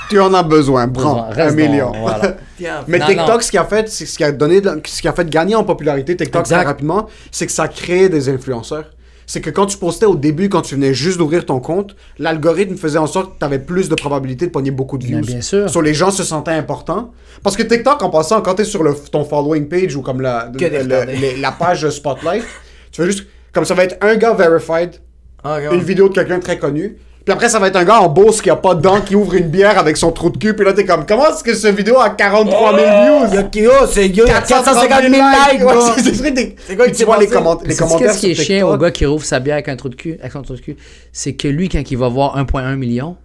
Tu 0.10 0.19
en 0.19 0.34
as 0.34 0.44
besoin, 0.44 0.88
prends 0.90 1.30
un 1.36 1.52
million. 1.52 1.91
dans- 1.91 1.99
voilà. 2.02 2.36
Mais 2.88 2.99
Non, 2.99 3.06
TikTok, 3.07 3.28
non. 3.30 3.40
ce 3.40 3.49
qui 3.52 3.57
a 3.57 3.64
fait, 3.64 3.88
c'est 3.90 4.06
ce 4.06 4.18
qui 4.18 4.23
a 4.23 4.32
donné, 4.32 4.61
ce 4.86 5.02
qui 5.02 5.07
a 5.07 5.14
fait 5.14 5.30
gagner 5.30 5.56
en 5.56 5.64
popularité 5.64 6.18
TikTok 6.18 6.41
Exact. 6.41 6.57
très 6.57 6.65
rapidement, 6.65 7.07
c'est 7.32 7.45
que 7.45 7.52
ça 7.52 7.68
crée 7.68 8.10
des 8.10 8.28
influenceurs. 8.30 8.91
C'est 9.26 9.40
que 9.40 9.49
quand 9.49 9.65
tu 9.68 9.78
postais 9.78 10.06
au 10.06 10.15
début, 10.15 10.49
quand 10.49 10.61
tu 10.61 10.76
venais 10.76 10.94
juste 10.94 11.18
d'ouvrir 11.18 11.45
ton 11.45 11.61
compte, 11.61 11.95
l'algorithme 12.19 12.76
faisait 12.76 12.98
en 12.98 13.07
sorte 13.07 13.34
que 13.36 13.40
tu 13.40 13.45
avais 13.45 13.60
plus 13.60 13.88
de 13.88 13.95
probabilité 13.95 14.48
de 14.48 14.52
pogner 14.52 14.72
beaucoup 14.72 14.98
de 14.98 15.06
views. 15.06 15.22
Bien, 15.22 15.36
bien 15.36 15.41
sûr. 15.41 15.69
Sur 15.69 15.82
les 15.82 15.94
gens 15.94 16.11
se 16.11 16.23
sentaient 16.26 16.52
importants. 16.52 17.11
Parce 17.41 17.56
que 17.56 17.64
TikTok, 17.64 18.03
en 18.03 18.10
passant, 18.10 18.41
quand 18.41 18.56
tu 18.56 18.64
es 18.64 18.65
sur 18.65 18.84
le, 18.84 18.94
ton 18.94 19.23
following 19.23 19.69
page 19.69 19.95
ou 19.95 20.02
comme 20.02 20.19
la, 20.19 20.52
le- 20.53 21.41
la 21.41 21.52
page 21.53 21.90
Spotlight, 21.90 22.44
tu 22.91 22.99
vas 23.02 23.07
juste. 23.07 23.26
Comme 23.53 23.64
ça 23.65 23.73
va 23.73 23.84
être 23.86 23.98
un 24.02 24.15
gars 24.15 24.34
verified, 24.34 24.95
Ah, 25.44 25.60
une 25.61 25.69
ouais. 25.69 25.78
vidéo 25.80 26.10
de 26.10 26.14
quelqu'un 26.14 26.38
de 26.40 26.44
très 26.44 26.57
connu. 26.60 26.98
Puis 27.32 27.38
après, 27.38 27.48
ça 27.48 27.60
va 27.60 27.68
être 27.70 27.78
un 27.78 27.86
gars 27.86 28.02
en 28.02 28.10
Beauce 28.10 28.41
qui 28.41 28.49
a 28.49 28.58
pas 28.58 28.76
de 28.76 28.82
dents, 28.82 28.99
qui 28.99 29.16
ouvre 29.16 29.36
une 29.36 29.48
bière 29.48 29.80
avec 29.80 29.95
son 29.95 30.12
trou 30.12 30.30
de 30.30 30.38
cul. 30.38 30.53
Puis 30.53 30.66
là, 30.66 30.74
t'es 30.74 30.84
comme, 30.84 31.06
comment 31.06 31.30
est-ce 31.30 31.41
que 31.45 31.53
ce 31.53 31.70
vidéo 31.70 31.98
a 31.98 32.10
43 32.10 32.78
000 32.78 32.91
views? 33.30 33.36
Yo, 33.36 33.44
Kyo, 33.49 33.72
c'est 33.90 34.10
yo, 34.10 34.26
il 34.26 34.30
y 34.30 34.32
a 34.34 34.41
450 34.41 34.99
000 34.99 35.12
likes, 35.14 35.66
Ouais, 35.66 35.74
c'est- 36.03 36.32
des- 36.32 36.76
quoi 36.76 36.88
qui 36.88 36.91
tu 36.91 37.06
vois 37.06 37.18
les, 37.20 37.28
comment- 37.28 37.58
les 37.66 37.74
commentaires 37.74 38.10
qu'est-ce 38.10 38.20
qui 38.20 38.32
est 38.32 38.36
chiant 38.36 38.70
au 38.70 38.76
gars 38.78 38.91
qui 38.91 39.06
rouvre 39.06 39.24
sa 39.24 39.40
bière 39.40 39.53
avec 39.56 39.70
un 39.70 39.78
trou 39.78 39.88
de 39.88 39.95
cul, 39.95 40.18
avec 40.20 40.34
son 40.34 40.41
trou 40.41 40.56
de 40.56 40.60
cul, 40.60 40.76
c'est 41.14 41.32
que 41.34 41.48
lui, 41.48 41.70
quand 41.70 41.90
il 41.90 41.98
va 41.98 42.10
voir 42.10 42.38
1.1 42.38 42.76
million 42.76 43.16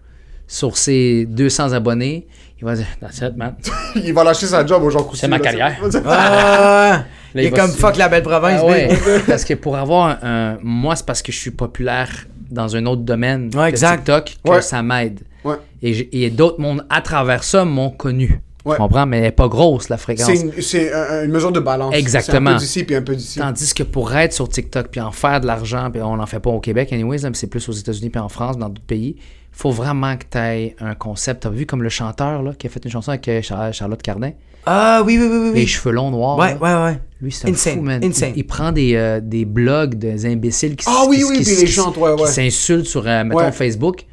sur 0.47 0.77
ses 0.77 1.27
200 1.27 1.73
abonnés, 1.73 2.29
il 2.61 2.65
va 2.65 2.77
dire 2.77 2.87
That's 3.01 3.19
it, 3.19 3.37
man. 3.37 3.57
Il 3.97 4.15
va 4.15 4.23
lâcher 4.23 4.47
sa 4.47 4.65
job 4.65 4.85
aux 4.85 4.91
gens 4.91 5.03
coutus. 5.03 5.21
C'est 5.23 5.29
ma 5.29 5.39
là, 5.39 5.43
carrière. 5.43 5.75
c'est- 5.91 6.01
Ah, 6.07 7.03
il 7.35 7.41
il 7.41 7.47
est 7.49 7.51
comme 7.51 7.71
se- 7.73 7.77
fuck 7.77 7.97
la 7.97 8.09
belle 8.09 8.23
province, 8.23 8.61
Ah 8.63 8.67
ouais, 8.67 8.89
parce 9.27 9.45
que 9.45 9.55
pour 9.55 9.77
avoir 9.77 10.07
un, 10.07 10.19
un- 10.55 10.59
Moi, 10.63 10.95
c'est 10.95 11.05
parce 11.05 11.23
que 11.23 11.33
je 11.33 11.39
suis 11.39 11.51
populaire 11.51 12.09
dans 12.51 12.77
un 12.77 12.87
autre 12.87 13.03
domaine 13.03 13.51
Ouais, 13.55 13.69
exact. 13.69 13.99
TikTok 13.99 14.37
que 14.45 14.51
Ouais. 14.51 14.63
ça 14.63 14.83
m'aide. 14.83 15.21
Ouais. 15.45 15.57
Et, 15.83 16.31
d'autres 16.31 16.61
mondes 16.61 16.85
à 16.91 17.01
travers 17.01 17.45
ça 17.45 17.65
m'ont 17.65 17.91
connu. 17.91 18.41
Tu 18.69 18.77
comprends? 18.77 19.07
Mais 19.07 19.19
elle 19.19 19.23
n'est 19.25 19.31
pas 19.31 19.47
grosse, 19.47 19.89
la 19.89 19.97
fréquence. 19.97 20.27
C'est 20.27 20.87
une, 20.89 21.25
une 21.27 21.31
mesure 21.31 21.53
de 21.53 21.61
balance. 21.61 21.95
Exactement. 21.95 22.51
C'est 22.51 22.55
un 22.55 22.59
peu 22.59 22.61
d'ici 22.61 22.85
puis 22.85 22.97
un 22.97 23.03
peu 23.03 23.15
d'ici. 23.15 23.39
Tandis 23.39 23.73
que 23.73 23.85
pour 23.85 24.13
être 24.17 24.33
sur 24.33 24.49
TikTok 24.49 24.89
puis 24.89 25.01
en 25.01 25.13
faire 25.13 25.41
de 25.41 25.47
l'argent, 25.47 25.89
puis 25.93 26.03
on 26.03 26.17
n'en 26.17 26.27
fait 26.27 26.41
pas 26.41 26.51
au 26.51 26.59
Québec, 26.59 26.93
anyways, 26.93 27.19
c'est 27.35 27.47
plus 27.47 27.69
aux 27.69 27.73
États-Unis 27.73 28.11
puis 28.11 28.21
en 28.21 28.29
France, 28.29 28.59
dans 28.59 28.69
d'autres 28.69 28.85
pays, 28.87 29.17
faut 29.59 29.71
vraiment 29.71 30.17
que 30.19 30.25
tu 30.31 30.37
aies 30.39 30.77
un 30.81 30.95
concept. 30.95 31.43
Tu 31.43 31.49
as 31.49 31.51
vu 31.51 31.65
comme 31.65 31.83
le 31.83 31.89
chanteur 31.89 32.43
là, 32.43 32.53
qui 32.53 32.67
a 32.67 32.71
fait 32.71 32.85
une 32.85 32.91
chanson 32.91 33.09
avec 33.11 33.27
euh, 33.29 33.41
Char- 33.41 33.73
Charlotte 33.73 34.03
Cardin, 34.03 34.33
Ah, 34.67 35.03
oui, 35.05 35.17
oui, 35.19 35.27
oui, 35.31 35.39
oui. 35.39 35.53
les 35.55 35.61
oui. 35.63 35.67
cheveux 35.67 35.93
longs 35.95 36.11
noirs. 36.11 36.37
Ouais, 36.37 36.55
là. 36.61 36.85
ouais, 36.85 36.85
ouais. 36.93 37.01
Lui, 37.23 37.33
c'est 37.33 37.49
un 37.49 37.53
Insane, 37.53 37.75
fou, 37.77 37.81
man. 37.83 38.05
insane. 38.05 38.33
Il, 38.35 38.41
il 38.41 38.47
prend 38.47 38.71
des, 38.71 38.95
euh, 38.97 39.21
des 39.23 39.47
blogs 39.47 39.95
des 39.95 40.27
imbéciles 40.27 40.77
qui 40.77 40.85
Ah 40.87 41.05
oui, 41.09 41.17
qui- 41.19 41.25
oui, 41.25 41.39
qui- 41.39 41.45
puis 41.45 41.55
qui- 41.55 41.61
les 41.63 41.67
chante, 41.67 41.97
ouais, 41.97 42.15
qui 42.17 42.23
ouais. 42.23 42.29
s'insultent 42.29 42.87
sur, 42.87 43.07
euh, 43.07 43.25
mettons, 43.25 43.39
Ouais. 43.39 43.53
Facebook, 43.53 44.05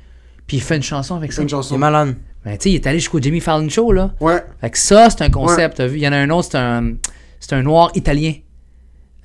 puis 0.48 0.58
il 0.58 0.64
fait 0.64 0.78
une 0.78 0.84
chanson 0.84 1.16
avec 1.16 1.34
ça. 1.34 1.42
une 1.42 1.50
C'est 1.50 1.56
chanson. 1.56 1.78
malade. 1.78 2.16
Ben, 2.46 2.58
tu 2.58 2.64
sais, 2.64 2.70
il 2.72 2.76
est 2.76 2.88
allé 2.88 3.00
jusqu'au 3.00 3.20
Jimmy 3.22 3.40
Fallon 3.42 3.68
Show, 3.68 3.92
là. 3.92 4.12
Ouais. 4.22 4.42
Fait 4.62 4.70
que 4.70 4.78
ça, 4.78 5.10
c'est 5.10 5.22
un 5.24 5.30
concept, 5.30 5.78
t'as 5.78 5.88
vu? 5.88 5.98
Il 5.98 6.04
y 6.04 6.08
en 6.08 6.14
a 6.14 6.18
un 6.18 6.30
autre, 6.30 6.48
c'est 6.52 6.58
un, 6.58 6.94
c'est 7.42 7.54
un 7.54 7.62
noir 7.64 7.92
italien. 7.96 8.34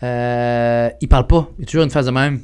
Euh, 0.02 0.90
il 1.00 1.08
parle 1.08 1.26
pas. 1.26 1.48
Il 1.58 1.62
a 1.64 1.66
toujours 1.66 1.84
une 1.84 1.90
face 1.90 2.06
de 2.06 2.10
même. 2.10 2.40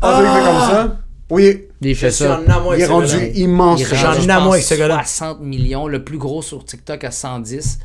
Ah, 0.00 0.20
il 0.20 0.26
fait 0.26 0.44
comme 0.50 0.60
ça? 0.60 0.98
Oui. 1.32 1.62
Il 1.80 1.96
fait 1.96 2.10
ça. 2.10 2.40
Il 2.76 2.80
est 2.80 2.86
rendu 2.86 3.06
gars-là. 3.16 3.26
immense. 3.34 3.82
J'en 3.94 4.12
ai 4.14 4.30
avec 4.30 4.62
ce 4.62 4.74
gars-là. 4.74 5.02
60 5.04 5.40
millions, 5.40 5.86
le 5.88 6.04
plus 6.04 6.18
gros 6.18 6.42
sur 6.42 6.64
TikTok 6.64 7.02
à 7.04 7.10
110. 7.10 7.78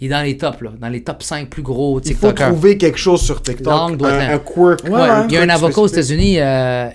Il 0.00 0.06
est 0.06 0.10
dans 0.10 0.22
les 0.22 0.36
tops, 0.36 0.60
là. 0.60 0.70
Dans 0.80 0.88
les 0.88 1.02
top 1.02 1.22
5 1.24 1.48
plus 1.50 1.62
gros 1.62 1.98
Il 2.00 2.14
faut 2.14 2.28
TikTokers. 2.28 2.48
trouver 2.52 2.78
quelque 2.78 2.98
chose 2.98 3.20
sur 3.20 3.42
TikTok. 3.42 3.72
Un, 3.72 3.94
un 3.94 4.38
quirk. 4.38 4.84
Ouais, 4.88 5.08
il 5.28 5.32
y 5.34 5.36
a 5.38 5.42
un 5.42 5.48
avocat 5.48 5.80
aux. 5.80 5.86
États-Unis, 5.88 6.38
euh, 6.38 6.88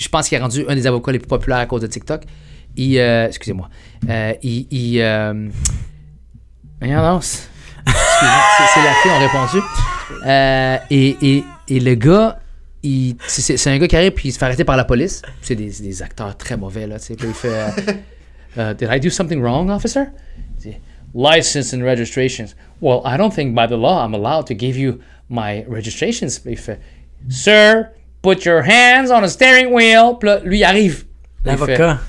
je 0.00 0.08
pense 0.08 0.28
qu'il 0.28 0.36
est 0.36 0.40
rendu 0.40 0.64
un 0.68 0.74
des 0.74 0.86
avocats 0.88 1.12
les 1.12 1.20
plus 1.20 1.28
populaires 1.28 1.58
à 1.58 1.66
cause 1.66 1.82
de 1.82 1.86
TikTok. 1.86 2.22
Il, 2.76 2.98
euh, 2.98 3.26
excusez-moi, 3.28 3.68
euh, 4.10 4.32
il, 4.42 4.66
il 4.70 5.00
euh, 5.00 5.48
voyons 6.80 7.00
donc, 7.12 7.22
c'est 7.24 7.42
excusez-moi, 7.86 8.42
c'est- 8.58 8.64
c'est 8.74 8.84
la 8.84 8.92
fille, 9.02 9.10
on 9.14 9.20
répondu. 9.20 9.66
Euh, 10.26 10.76
et, 10.90 11.16
et, 11.22 11.44
et 11.68 11.80
le 11.80 11.94
gars, 11.94 12.38
c'est- 13.26 13.66
un 13.70 13.78
gars 13.78 13.86
qui 13.88 13.96
arrive 13.96 14.12
puis 14.12 14.28
il 14.28 14.32
se 14.32 14.38
fait 14.38 14.44
arrêter 14.46 14.64
par 14.64 14.76
la 14.76 14.84
police. 14.84 15.22
C'est 15.42 15.54
des, 15.54 15.70
des 15.70 16.02
acteurs 16.02 16.36
très 16.36 16.56
mauvais 16.56 16.86
là. 16.86 16.96
Puis 16.98 17.16
il 17.28 17.34
fait, 17.34 17.66
euh, 18.58 18.74
Did 18.74 18.88
I 18.90 18.98
do 19.00 19.10
something 19.10 19.40
wrong, 19.40 19.70
officer? 19.70 20.04
License 21.14 21.72
and 21.72 21.82
registrations. 21.82 22.54
Well, 22.80 23.00
I 23.04 23.16
don't 23.16 23.32
think 23.34 23.54
by 23.54 23.66
the 23.66 23.76
law 23.78 24.04
I'm 24.04 24.14
allowed 24.14 24.46
to 24.48 24.54
give 24.54 24.76
you 24.76 25.00
my 25.30 25.64
registrations. 25.68 26.38
Puis 26.42 26.52
il 26.52 26.58
fait, 26.58 26.78
Sir, 27.30 27.86
put 28.22 28.44
your 28.44 28.62
hands 28.62 29.10
on 29.10 29.22
the 29.22 29.28
steering 29.28 29.72
wheel. 29.72 30.16
Puis 30.20 30.28
là, 30.28 30.40
lui, 30.44 30.62
arrive. 30.64 31.04
L'avocat. 31.44 32.00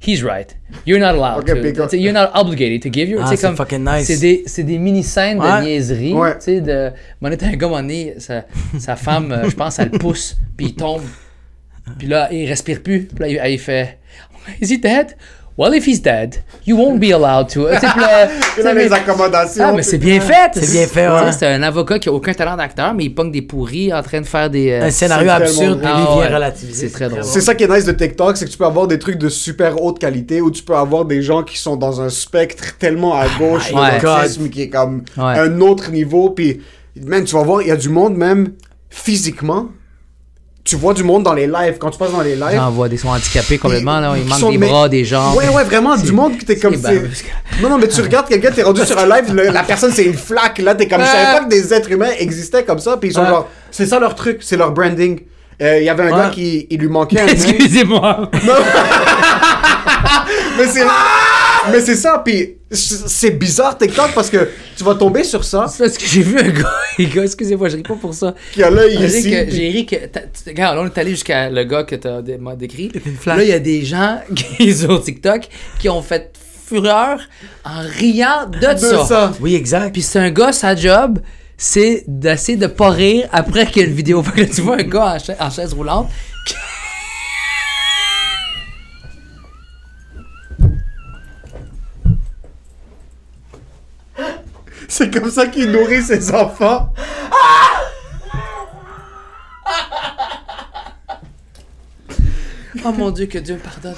He's 0.00 0.22
right. 0.22 0.56
You're 0.86 1.00
not 1.00 1.14
allowed 1.14 1.48
Ok, 1.48 1.60
puis 1.60 1.72
to. 1.72 1.96
You're 1.96 2.12
not 2.12 2.30
obligated 2.34 2.82
to 2.82 2.90
give 2.92 3.08
you. 3.08 3.18
Ah, 3.20 3.26
c'est 3.34 3.36
fucking 3.56 3.84
nice. 3.84 4.06
C'est 4.06 4.18
des, 4.18 4.42
c'est 4.46 4.62
des 4.62 4.78
mini-scènes 4.78 5.40
Ouais. 5.40 5.60
de 5.60 5.64
niaiserie. 5.64 6.12
Ouais. 6.12 6.34
Tu 6.34 6.40
sais, 6.44 6.60
de. 6.60 6.90
Mon 7.20 7.30
un 7.30 7.56
gars, 7.56 7.68
donné, 7.68 8.14
sa, 8.18 8.44
sa 8.78 8.94
femme, 8.96 9.32
euh, 9.32 9.48
je 9.48 9.56
pense, 9.56 9.78
elle 9.78 9.90
le 9.92 9.98
pousse, 9.98 10.36
puis 10.56 10.66
il 10.66 10.74
tombe. 10.74 11.02
Puis 11.98 12.08
là, 12.08 12.28
il 12.32 12.46
respire 12.46 12.82
plus. 12.82 13.04
Puis 13.06 13.18
là, 13.34 13.46
il, 13.48 13.52
il 13.54 13.58
fait 13.58 13.98
Is 14.60 14.72
he 14.74 14.80
dead? 14.80 15.16
Well, 15.58 15.72
if 15.74 15.86
he's 15.86 16.02
dead, 16.02 16.42
you 16.66 16.76
won't 16.76 16.98
be 17.00 17.12
allowed 17.14 17.48
to. 17.54 17.66
Sais, 17.68 17.78
puis 17.78 18.00
là, 18.00 18.28
Il 18.58 18.62
les 18.62 18.74
mais- 18.74 18.92
accommodations. 18.92 19.64
ah, 19.66 19.72
mais 19.72 19.82
c'est 19.82 19.96
bien 19.96 20.20
fait. 20.20 20.50
C'est 20.52 20.70
bien 20.70 20.86
fait, 20.86 21.08
ouais. 21.08 21.32
C'est 21.32 21.46
un 21.46 21.62
avocat 21.62 21.98
qui 21.98 22.10
a 22.10 22.12
aucun 22.12 22.34
talent 22.34 22.56
d'acteur, 22.58 22.92
mais 22.92 23.04
il 23.04 23.14
pogne 23.14 23.30
des 23.32 23.40
pourris 23.40 23.90
en 23.90 24.02
train 24.02 24.20
de 24.20 24.26
faire 24.26 24.50
des. 24.50 24.70
euh, 24.72 24.84
Un 24.84 24.90
scénario 24.90 25.26
c'est 25.28 25.42
absurde, 25.44 25.80
puis 25.80 25.88
drôle. 25.90 26.02
vient 26.02 26.06
Ah 26.14 26.18
ouais. 26.18 26.34
relativiser. 26.34 26.88
C'est 26.88 26.92
très 26.92 27.08
drôle. 27.08 27.24
C'est 27.24 27.40
ça 27.40 27.54
qui 27.54 27.64
est 27.64 27.68
nice 27.74 27.86
de 27.86 27.92
TikTok, 27.92 28.36
c'est 28.36 28.44
que 28.44 28.50
tu 28.50 28.58
peux 28.58 28.66
avoir 28.66 28.86
des 28.86 28.98
trucs 28.98 29.16
de 29.16 29.30
super 29.30 29.82
haute 29.82 29.98
qualité 29.98 30.42
ou 30.42 30.50
tu 30.50 30.62
peux 30.62 30.76
avoir 30.76 31.06
des 31.06 31.22
gens 31.22 31.42
qui 31.42 31.56
sont 31.56 31.76
dans 31.76 32.02
un 32.02 32.10
spectre 32.10 32.76
tellement 32.78 33.14
à 33.14 33.24
gauche 33.38 33.70
de 33.70 33.74
my 33.76 33.98
l'autisme 34.02 34.50
qui 34.50 34.60
est 34.62 34.68
comme 34.68 35.04
Ouais. 35.16 35.38
un 35.38 35.58
autre 35.62 35.90
niveau. 35.90 36.28
Puis, 36.30 36.60
man, 37.02 37.24
tu 37.24 37.34
vas 37.34 37.42
voir, 37.44 37.62
il 37.62 37.68
y 37.68 37.72
a 37.72 37.76
du 37.76 37.88
monde 37.88 38.14
même 38.14 38.48
physiquement. 38.90 39.68
Tu 40.66 40.76
vois 40.76 40.92
du 40.92 41.04
monde 41.04 41.22
dans 41.22 41.32
les 41.32 41.46
lives. 41.46 41.76
Quand 41.78 41.90
tu 41.90 41.98
passes 41.98 42.10
dans 42.10 42.20
les 42.22 42.34
lives, 42.34 42.56
J'en 42.56 42.70
vois 42.72 42.88
des 42.88 42.96
sont 42.96 43.08
handicapés 43.08 43.56
complètement, 43.56 44.00
là. 44.00 44.12
Il 44.16 44.22
Ils 44.24 44.28
manque 44.28 44.38
sont- 44.40 44.50
des 44.50 44.58
mais- 44.58 44.68
bras, 44.68 44.88
des 44.88 45.04
jambes. 45.04 45.36
Ouais, 45.36 45.48
ouais, 45.48 45.62
vraiment, 45.64 45.96
du 45.96 46.10
monde 46.12 46.36
qui 46.36 46.44
t'es 46.44 46.56
comme. 46.58 46.74
Non, 47.62 47.68
non, 47.70 47.78
mais 47.78 47.86
tu 47.88 48.00
regardes 48.02 48.26
quelqu'un, 48.28 48.50
t'es 48.50 48.64
rendu 48.64 48.84
sur 48.84 48.98
un 48.98 49.06
live, 49.06 49.32
le- 49.32 49.50
la 49.50 49.62
personne 49.62 49.92
c'est 49.92 50.04
une 50.04 50.14
flaque, 50.18 50.58
là, 50.58 50.74
t'es 50.74 50.88
comme. 50.88 51.00
Je 51.00 51.06
savais 51.06 51.38
pas 51.38 51.44
que 51.44 51.48
des 51.48 51.72
êtres 51.72 51.90
humains 51.92 52.10
existaient 52.18 52.64
comme 52.64 52.80
ça, 52.80 52.96
puis 52.96 53.10
ils 53.10 53.12
sont 53.14 53.22
Ouais. 53.22 53.28
genre. 53.28 53.48
C'est 53.70 53.86
ça 53.86 54.00
leur 54.00 54.14
truc, 54.16 54.38
c'est 54.40 54.56
leur 54.56 54.72
branding. 54.72 55.20
Euh, 55.62 55.78
Il 55.78 55.84
y 55.84 55.88
avait 55.88 56.02
un 56.02 56.06
Ouais. 56.12 56.18
gars 56.24 56.30
qui 56.30 56.66
il 56.68 56.78
lui 56.80 56.88
manquait 56.88 57.20
un. 57.20 57.26
Excusez-moi. 57.28 58.28
Mais 60.58 60.66
c'est. 60.66 60.82
Mais 61.72 61.80
c'est 61.80 61.96
ça, 61.96 62.22
puis 62.24 62.56
c'est 62.70 63.30
bizarre 63.30 63.76
TikTok 63.78 64.12
parce 64.14 64.28
que 64.30 64.48
tu 64.76 64.84
vas 64.84 64.94
tomber 64.94 65.22
sur 65.24 65.44
ça, 65.44 65.66
C'est 65.68 65.84
parce 65.84 65.98
que 65.98 66.06
j'ai 66.06 66.22
vu 66.22 66.38
un 66.38 66.48
gars, 66.50 66.70
les 66.98 67.06
gars, 67.06 67.22
excusez-moi, 67.24 67.68
je 67.68 67.76
ris 67.76 67.82
pas 67.82 67.94
pour 67.94 68.12
ça. 68.14 68.34
qui 68.52 68.62
a 68.62 68.70
l'œil 68.70 68.96
J'ai 68.98 69.06
ri 69.06 69.18
ici. 69.18 69.30
que, 69.30 69.50
j'ai 69.50 69.68
ri 69.70 69.86
que, 69.86 69.96
regarde, 70.46 70.76
là, 70.76 70.82
on 70.82 70.86
est 70.86 70.98
allé 70.98 71.10
jusqu'à 71.10 71.48
le 71.50 71.64
gars 71.64 71.84
que 71.84 71.94
t'as 71.96 72.20
m'as 72.38 72.56
décrit. 72.56 72.90
Là, 73.26 73.42
il 73.42 73.48
y 73.48 73.52
a 73.52 73.58
des 73.58 73.84
gens 73.84 74.20
qui, 74.34 74.74
sur 74.74 75.02
TikTok 75.02 75.42
qui 75.78 75.88
ont 75.88 76.02
fait 76.02 76.32
fureur 76.68 77.18
en 77.64 77.80
riant 77.98 78.46
de, 78.50 78.58
de 78.74 78.76
ça. 78.78 79.04
ça. 79.06 79.32
Oui, 79.40 79.54
exact. 79.54 79.92
Puis 79.92 80.02
c'est 80.02 80.18
un 80.18 80.30
gars, 80.30 80.52
sa 80.52 80.74
job, 80.74 81.20
c'est 81.56 82.04
d'essayer 82.08 82.58
de 82.58 82.66
pas 82.66 82.90
rire 82.90 83.28
après 83.32 83.66
qu'il 83.66 83.82
y 83.82 83.84
a 83.84 83.88
une 83.88 83.94
vidéo. 83.94 84.22
Fait 84.24 84.46
que 84.46 84.52
tu 84.54 84.60
vois 84.62 84.76
un 84.76 84.82
gars 84.82 85.14
en, 85.14 85.18
cha- 85.18 85.36
en 85.38 85.50
chaise 85.50 85.72
roulante 85.72 86.08
qui- 86.46 86.54
C'est 94.88 95.12
comme 95.12 95.30
ça 95.30 95.46
qu'il 95.46 95.70
nourrit 95.70 96.02
ses 96.02 96.34
enfants. 96.34 96.92
Oh 102.84 102.92
mon 102.92 103.10
dieu, 103.10 103.26
que 103.26 103.38
Dieu 103.38 103.54
me 103.54 103.60
pardonne. 103.60 103.96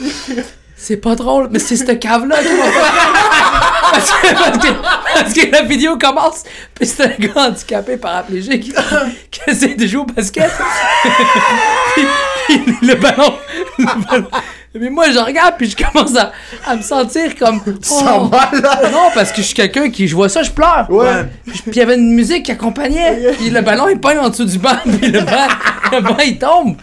C'est 0.77 0.97
pas 0.97 1.15
drôle, 1.15 1.49
mais 1.51 1.59
c'est 1.59 1.77
cette 1.77 1.99
cave-là 2.01 2.43
qui 2.43 2.55
m'a. 2.55 2.65
Parce 5.15 5.33
que, 5.35 5.51
la 5.51 5.63
vidéo 5.63 5.99
commence, 5.99 6.45
puis 6.75 6.87
c'est 6.87 7.05
un 7.05 7.17
gars 7.19 7.49
handicapé 7.49 7.97
paraplégique 7.97 8.73
qui, 9.31 9.41
essaie 9.47 9.75
de 9.75 9.87
jouer 9.87 10.03
au 10.03 10.05
basket. 10.07 10.51
le 12.83 12.95
ballon. 12.95 13.35
le 13.79 14.05
ballon- 14.11 14.29
Mais 14.75 14.91
moi, 14.91 15.11
je 15.11 15.19
regarde, 15.19 15.55
puis 15.59 15.69
je 15.71 15.77
commence 15.77 16.15
à, 16.17 16.31
à 16.67 16.77
me 16.77 16.83
sentir 16.83 17.35
comme. 17.37 17.61
Tu 17.65 17.73
sens 17.89 18.31
mal, 18.31 18.49
là. 18.63 18.81
Non, 18.93 19.09
parce 19.15 19.31
que 19.33 19.39
je 19.39 19.47
suis 19.47 19.55
quelqu'un 19.55 19.91
qui, 19.91 20.07
je 20.07 20.15
vois 20.15 20.29
ça, 20.29 20.43
je 20.43 20.51
pleure. 20.51 20.87
Ouais. 20.91 21.25
Puis 21.47 21.63
il 21.67 21.77
y 21.77 21.81
avait 21.81 21.95
une 21.97 22.13
musique 22.15 22.45
qui 22.45 22.53
accompagnait. 22.53 23.33
Puis 23.39 23.51
le 23.51 23.61
ballon, 23.63 23.89
il 23.89 23.99
pogne 23.99 24.19
en 24.19 24.29
dessous 24.29 24.45
du 24.45 24.59
banc. 24.59 24.77
Puis 24.85 25.11
le 25.11 25.23
banc, 25.23 25.49
le 25.93 26.01
banc, 26.01 26.19
il 26.25 26.39
tombe. 26.39 26.77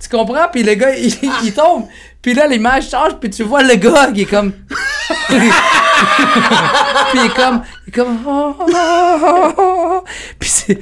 Tu 0.00 0.08
comprends? 0.08 0.48
Puis 0.50 0.62
le 0.62 0.74
gars, 0.74 0.94
il, 0.96 1.12
il 1.44 1.52
tombe. 1.52 1.86
Puis 2.22 2.32
là, 2.34 2.46
l'image 2.46 2.88
change. 2.90 3.14
Puis 3.20 3.30
tu 3.30 3.42
vois 3.42 3.62
le 3.64 3.74
gars 3.74 4.10
qui 4.14 4.22
est 4.22 4.26
comme. 4.26 4.52
puis 5.28 5.36
il 7.14 7.26
est 7.26 7.34
comme. 7.34 7.62
Il 7.86 7.88
est 7.88 7.92
comme. 7.92 8.18
Puis 10.38 10.48
c'est. 10.48 10.78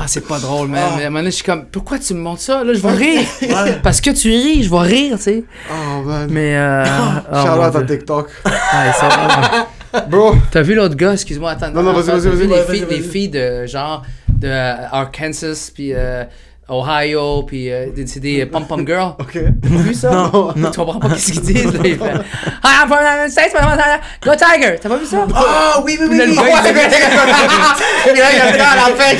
Ah, 0.00 0.04
c'est 0.06 0.26
pas 0.26 0.38
drôle, 0.38 0.68
man. 0.68 0.80
Mais 0.96 1.04
à 1.04 1.06
un 1.06 1.10
moment 1.10 1.20
donné, 1.20 1.30
je 1.30 1.36
suis 1.36 1.44
comme, 1.44 1.66
pourquoi 1.66 1.98
tu 1.98 2.14
me 2.14 2.20
montres 2.20 2.40
ça? 2.40 2.62
Là, 2.62 2.72
je 2.72 2.78
vais 2.78 2.92
rire. 2.92 3.26
Parce 3.82 4.00
que 4.00 4.10
tu 4.10 4.28
ris, 4.28 4.62
je 4.62 4.70
vais 4.70 4.78
rire, 4.78 5.16
tu 5.16 5.24
sais. 5.24 5.44
Oh 5.70 6.02
man. 6.02 6.28
Mais, 6.30 6.56
euh. 6.56 6.84
oh, 7.32 7.34
mon 7.34 7.66
out 7.66 7.74
à. 7.74 7.82
TikTok. 7.82 8.28
Ouais, 8.46 8.52
ça 8.98 9.08
va. 9.08 10.02
Bro, 10.08 10.36
T'as 10.50 10.62
vu 10.62 10.74
l'autre 10.74 10.94
gars, 10.94 11.14
excuse-moi, 11.14 11.50
attends. 11.50 11.70
Non, 11.70 11.82
non, 11.82 11.92
vas-y, 11.92 12.20
vas-y, 12.20 12.46
vas-y. 12.46 12.84
Les 12.88 13.00
filles, 13.00 13.30
de 13.30 13.66
genre 13.66 14.04
de 14.28 14.48
Arkansas, 14.48 15.70
puis 15.74 15.92
euh, 15.94 16.24
Ohio, 16.70 17.44
puis 17.44 17.72
euh, 17.72 17.86
des- 17.94 18.06
c'est 18.06 18.20
des 18.20 18.44
pom-pom 18.46 18.86
girls. 18.86 19.14
ok. 19.18 19.32
T'as 19.62 19.68
pas 19.70 19.76
vu 19.82 19.94
ça? 19.94 20.10
Non, 20.10 20.52
non. 20.54 20.70
Tu 20.70 20.78
comprends 20.78 20.98
pas 21.00 21.16
ce 21.16 21.32
qu'ils 21.32 21.40
disent, 21.40 21.72
là, 21.72 21.80
Hi, 21.82 21.92
I'm 21.94 22.88
from 22.88 22.98
the 22.98 23.02
United 23.02 23.30
States, 23.30 23.52
go 24.22 24.30
Tiger! 24.34 24.76
T'as 24.80 24.88
pas 24.90 24.96
vu 24.96 25.06
ça? 25.06 25.26
Ah 25.34 25.80
oui, 25.84 25.96
oui, 26.00 26.06
oui, 26.10 26.18
Puis 26.18 26.18
là, 26.18 26.24
il 26.26 26.34
fait- 26.34 26.40
a 26.42 26.72
gars 28.56 28.68
à 28.68 28.76
la 28.76 28.96
fin 28.96 29.16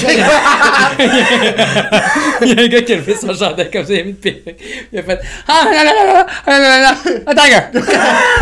Il 2.42 2.48
y 2.48 2.52
a 2.52 2.62
un 2.64 2.68
gars 2.68 2.82
qui 2.82 2.92
a 2.92 2.96
levé 2.96 3.14
son 3.16 3.34
chandail 3.34 3.70
comme 3.70 3.84
ça, 3.86 3.92
il 3.94 4.00
a 4.00 4.04
mis 4.04 4.10
une 4.10 4.16
perruque. 4.16 4.56
Il 4.92 4.98
a 4.98 5.02
fait 5.02 5.20
Ah, 5.48 5.64
non, 5.64 5.70
non, 5.72 5.94
non, 5.96 6.14
non, 6.14 6.24
non, 6.46 6.68
non, 6.68 6.80
non, 6.82 7.22
un 7.26 7.34
tiger! 7.34 7.62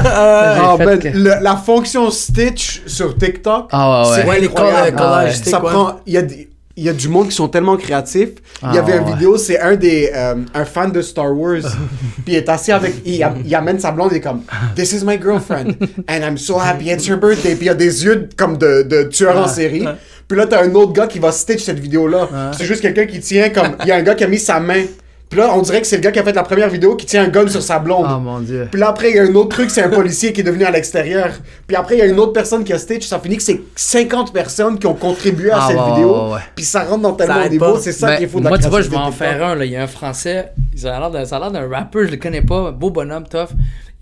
Ah, 0.05 0.75
fait 0.79 0.85
ben, 0.85 0.99
que- 0.99 1.09
le- 1.17 1.43
la 1.43 1.57
fonction 1.57 2.11
Stitch 2.11 2.83
sur 2.87 3.17
TikTok, 3.17 3.69
Ah, 3.73 4.03
ouais, 4.03 4.17
c'est 4.17 4.25
Ouais, 4.29 4.41
les 4.41 4.47
incroyable. 4.49 4.97
coll- 4.97 5.07
collages, 5.07 5.37
Ah, 5.47 5.51
ça 5.51 5.59
quoi? 5.59 5.71
prend. 5.71 5.93
Il 6.07 6.13
y 6.15 6.19
a 6.19 6.23
des. 6.23 6.49
Il 6.79 6.85
y 6.85 6.89
a 6.91 6.93
du 6.93 7.09
monde 7.09 7.29
qui 7.29 7.35
sont 7.35 7.49
tellement 7.49 7.77
créatifs. 7.79 8.29
il 8.63 8.75
y 8.75 8.79
Ah, 8.79 8.83
avait 8.83 8.99
une 8.99 9.05
ouais. 9.05 9.13
vidéo, 9.15 9.39
c'est 9.39 9.59
un 9.59 9.77
des 9.77 10.11
euh, 10.15 10.35
un 10.53 10.65
fan 10.67 10.93
de 10.93 11.01
Star 11.01 11.35
Wars. 11.35 11.63
puis 12.25 12.35
il 12.35 12.35
est 12.35 12.49
assis 12.51 12.71
avec, 12.73 12.95
il, 13.07 13.23
am- 13.23 13.39
il 13.45 13.55
amène 13.55 13.79
sa 13.81 13.93
blonde, 13.93 14.11
il 14.13 14.19
est 14.19 14.21
comme 14.21 14.43
This 14.75 14.93
is 14.93 15.03
my 15.05 15.19
girlfriend 15.19 15.75
and 16.09 16.21
I'm 16.23 16.37
so 16.37 16.59
happy 16.59 16.91
it's 16.91 17.09
her 17.09 17.17
birthday. 17.17 17.55
Puis 17.55 17.65
il 17.65 17.69
y 17.69 17.71
a 17.71 17.75
des 17.75 18.05
yeux 18.05 18.29
comme 18.37 18.59
de, 18.59 18.83
de 18.83 19.05
tueur 19.05 19.39
en 19.39 19.49
série. 19.49 19.87
Puis 20.29 20.37
là 20.37 20.47
t'as 20.47 20.63
un 20.65 20.75
autre 20.75 20.93
gars 20.93 21.07
qui 21.07 21.19
va 21.19 21.33
stitch 21.33 21.63
cette 21.65 21.79
vidéo 21.79 22.09
là. 22.09 22.29
C'est 22.57 22.67
juste 22.67 22.83
quelqu'un 22.83 23.07
qui 23.07 23.21
tient 23.21 23.49
comme, 23.49 23.77
il 23.83 23.87
y 23.89 23.93
a 23.93 23.97
un 23.97 24.03
gars 24.03 24.15
qui 24.15 24.25
a 24.25 24.29
mis 24.29 24.39
sa 24.39 24.61
main. 24.61 24.83
Puis 25.29 25.41
là 25.41 25.53
on 25.55 25.61
dirait 25.63 25.81
que 25.81 25.87
c'est 25.89 25.97
le 25.97 26.03
gars 26.03 26.13
qui 26.13 26.19
a 26.21 26.23
fait 26.25 26.33
la 26.33 26.43
première 26.45 26.69
vidéo 26.69 26.95
qui 26.95 27.05
tient 27.05 27.25
un 27.25 27.29
gun 27.29 27.49
sur 27.49 27.61
sa 27.63 27.79
blonde. 27.81 28.07
Oh 28.09 28.19
mon 28.21 28.39
dieu. 28.41 28.69
Puis 28.71 28.81
là, 28.81 28.89
après, 28.91 29.11
il 29.11 29.17
y 29.17 29.19
a 29.19 29.23
un 29.25 29.35
autre 29.35 29.49
truc, 29.57 29.71
c'est 29.71 29.83
un 29.83 29.89
policier 29.89 30.33
qui 30.33 30.41
est 30.41 30.45
devenu 30.45 30.65
à 30.65 30.71
l'extérieur. 30.71 31.31
Puis 31.67 31.77
après, 31.77 31.97
il 31.97 31.99
y 31.99 32.03
a 32.03 32.07
une 32.07 32.19
autre 32.21 32.33
personne 32.33 32.63
qui 32.63 32.73
a 32.73 32.79
Stitch. 32.79 33.07
Ça 33.07 33.19
finit 33.19 33.37
que 33.37 33.43
c'est 33.43 33.61
50 33.75 34.33
personnes 34.33 34.79
qui 34.79 34.87
ont 34.87 34.95
contribué 34.95 35.51
à 35.51 35.59
Ah, 35.63 35.67
cette 35.69 35.77
ouais, 35.79 35.91
vidéo. 35.91 36.27
ouais, 36.29 36.33
ouais. 36.35 36.41
Puis 36.55 36.65
ça 36.65 36.85
rentre 36.85 37.03
dans 37.03 37.13
tellement 37.15 37.35
Ça 37.35 37.41
de 37.41 37.47
aide 37.47 37.53
niveaux. 37.53 37.73
pas. 37.75 37.81
C'est 37.81 37.93
ça 37.93 38.07
Ben, 38.07 38.17
qu'il 38.19 38.29
faut 38.29 38.39
de 38.39 38.45
la 38.45 38.51
Moi, 38.51 38.59
tu 38.59 38.69
vois, 38.69 38.83
je 38.83 38.89
vais 38.89 38.97
en 38.97 39.11
faire 39.13 39.45
un. 39.45 39.55
Là. 39.57 39.65
Il 39.65 39.73
y 39.73 39.77
a 39.77 39.83
un 39.83 39.87
Français, 39.89 40.53
il 40.75 40.87
a 40.87 40.99
l'air 41.01 41.11
d'un, 41.11 41.25
ça 41.25 41.37
a 41.37 41.41
l'air 41.41 41.51
d'un 41.51 41.69
rapper, 41.69 42.07
je 42.07 42.11
le 42.13 42.17
connais 42.19 42.43
pas, 42.43 42.71
beau 42.71 42.91
bonhomme, 42.91 43.27
tough. 43.29 43.49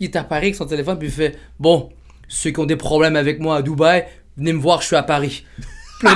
Il 0.00 0.04
est 0.04 0.16
à 0.16 0.24
Paris 0.24 0.46
avec 0.46 0.56
son 0.56 0.66
téléphone, 0.66 0.98
puis 0.98 1.08
il 1.08 1.14
fait 1.14 1.36
Bon, 1.58 1.88
ceux 2.28 2.50
qui 2.50 2.60
ont 2.60 2.66
des 2.66 2.76
problèmes 2.76 3.16
avec 3.16 3.40
moi 3.40 3.56
à 3.56 3.62
Dubaï, 3.62 4.04
venez 4.36 4.52
me 4.52 4.60
voir, 4.60 4.82
je 4.82 4.88
suis 4.88 4.96
à 4.96 5.02
Paris. 5.02 5.44
Puis 6.00 6.08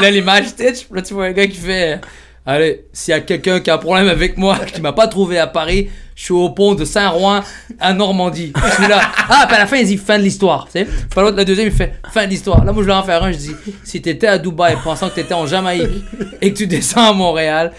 là, 0.00 0.10
l'image 0.10 0.46
stitch, 0.46 0.86
là, 0.90 1.02
tu 1.02 1.12
vois 1.12 1.26
un 1.26 1.32
gars 1.32 1.46
qui 1.46 1.56
fait 1.58 2.00
Allez, 2.46 2.84
s'il 2.92 3.12
y 3.12 3.16
a 3.16 3.20
quelqu'un 3.20 3.60
qui 3.60 3.70
a 3.70 3.74
un 3.74 3.78
problème 3.78 4.08
avec 4.08 4.36
moi, 4.36 4.58
qui 4.66 4.82
m'a 4.82 4.92
pas 4.92 5.08
trouvé 5.08 5.38
à 5.38 5.46
Paris, 5.46 5.88
je 6.14 6.24
suis 6.24 6.34
au 6.34 6.50
pont 6.50 6.74
de 6.74 6.84
Saint-Rouen 6.84 7.40
à 7.80 7.92
Normandie. 7.94 8.52
Je 8.54 8.70
suis 8.72 8.86
là. 8.86 9.00
Ah, 9.26 9.46
puis 9.46 9.56
à 9.56 9.60
la 9.60 9.66
fin, 9.66 9.78
il 9.78 9.86
dit 9.86 9.96
fin 9.96 10.18
de 10.18 10.22
l'histoire. 10.22 10.66
Tu 10.66 10.72
sais? 10.72 10.84
Puis 10.84 11.20
l'autre, 11.20 11.38
le 11.38 11.46
deuxième, 11.46 11.68
il 11.68 11.72
fait 11.72 11.94
fin 12.12 12.26
de 12.26 12.30
l'histoire. 12.30 12.62
Là, 12.62 12.72
moi, 12.72 12.82
je 12.82 12.88
vais 12.88 12.92
en 12.92 13.02
faire 13.02 13.22
un. 13.22 13.32
Je 13.32 13.38
dis 13.38 13.52
si 13.82 14.02
t'étais 14.02 14.26
à 14.26 14.36
Dubaï 14.36 14.76
pensant 14.84 15.08
que 15.08 15.14
t'étais 15.14 15.32
en 15.32 15.46
Jamaïque 15.46 16.04
et 16.42 16.52
que 16.52 16.58
tu 16.58 16.66
descends 16.66 17.08
à 17.08 17.12
Montréal, 17.14 17.72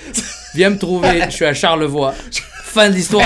viens 0.55 0.71
me 0.71 0.79
trouver. 0.79 1.21
Je 1.25 1.29
suis 1.29 1.45
à 1.45 1.53
Charlevoix. 1.53 2.15
Fin 2.75 2.89
de 2.89 2.95
l'histoire. 2.95 3.25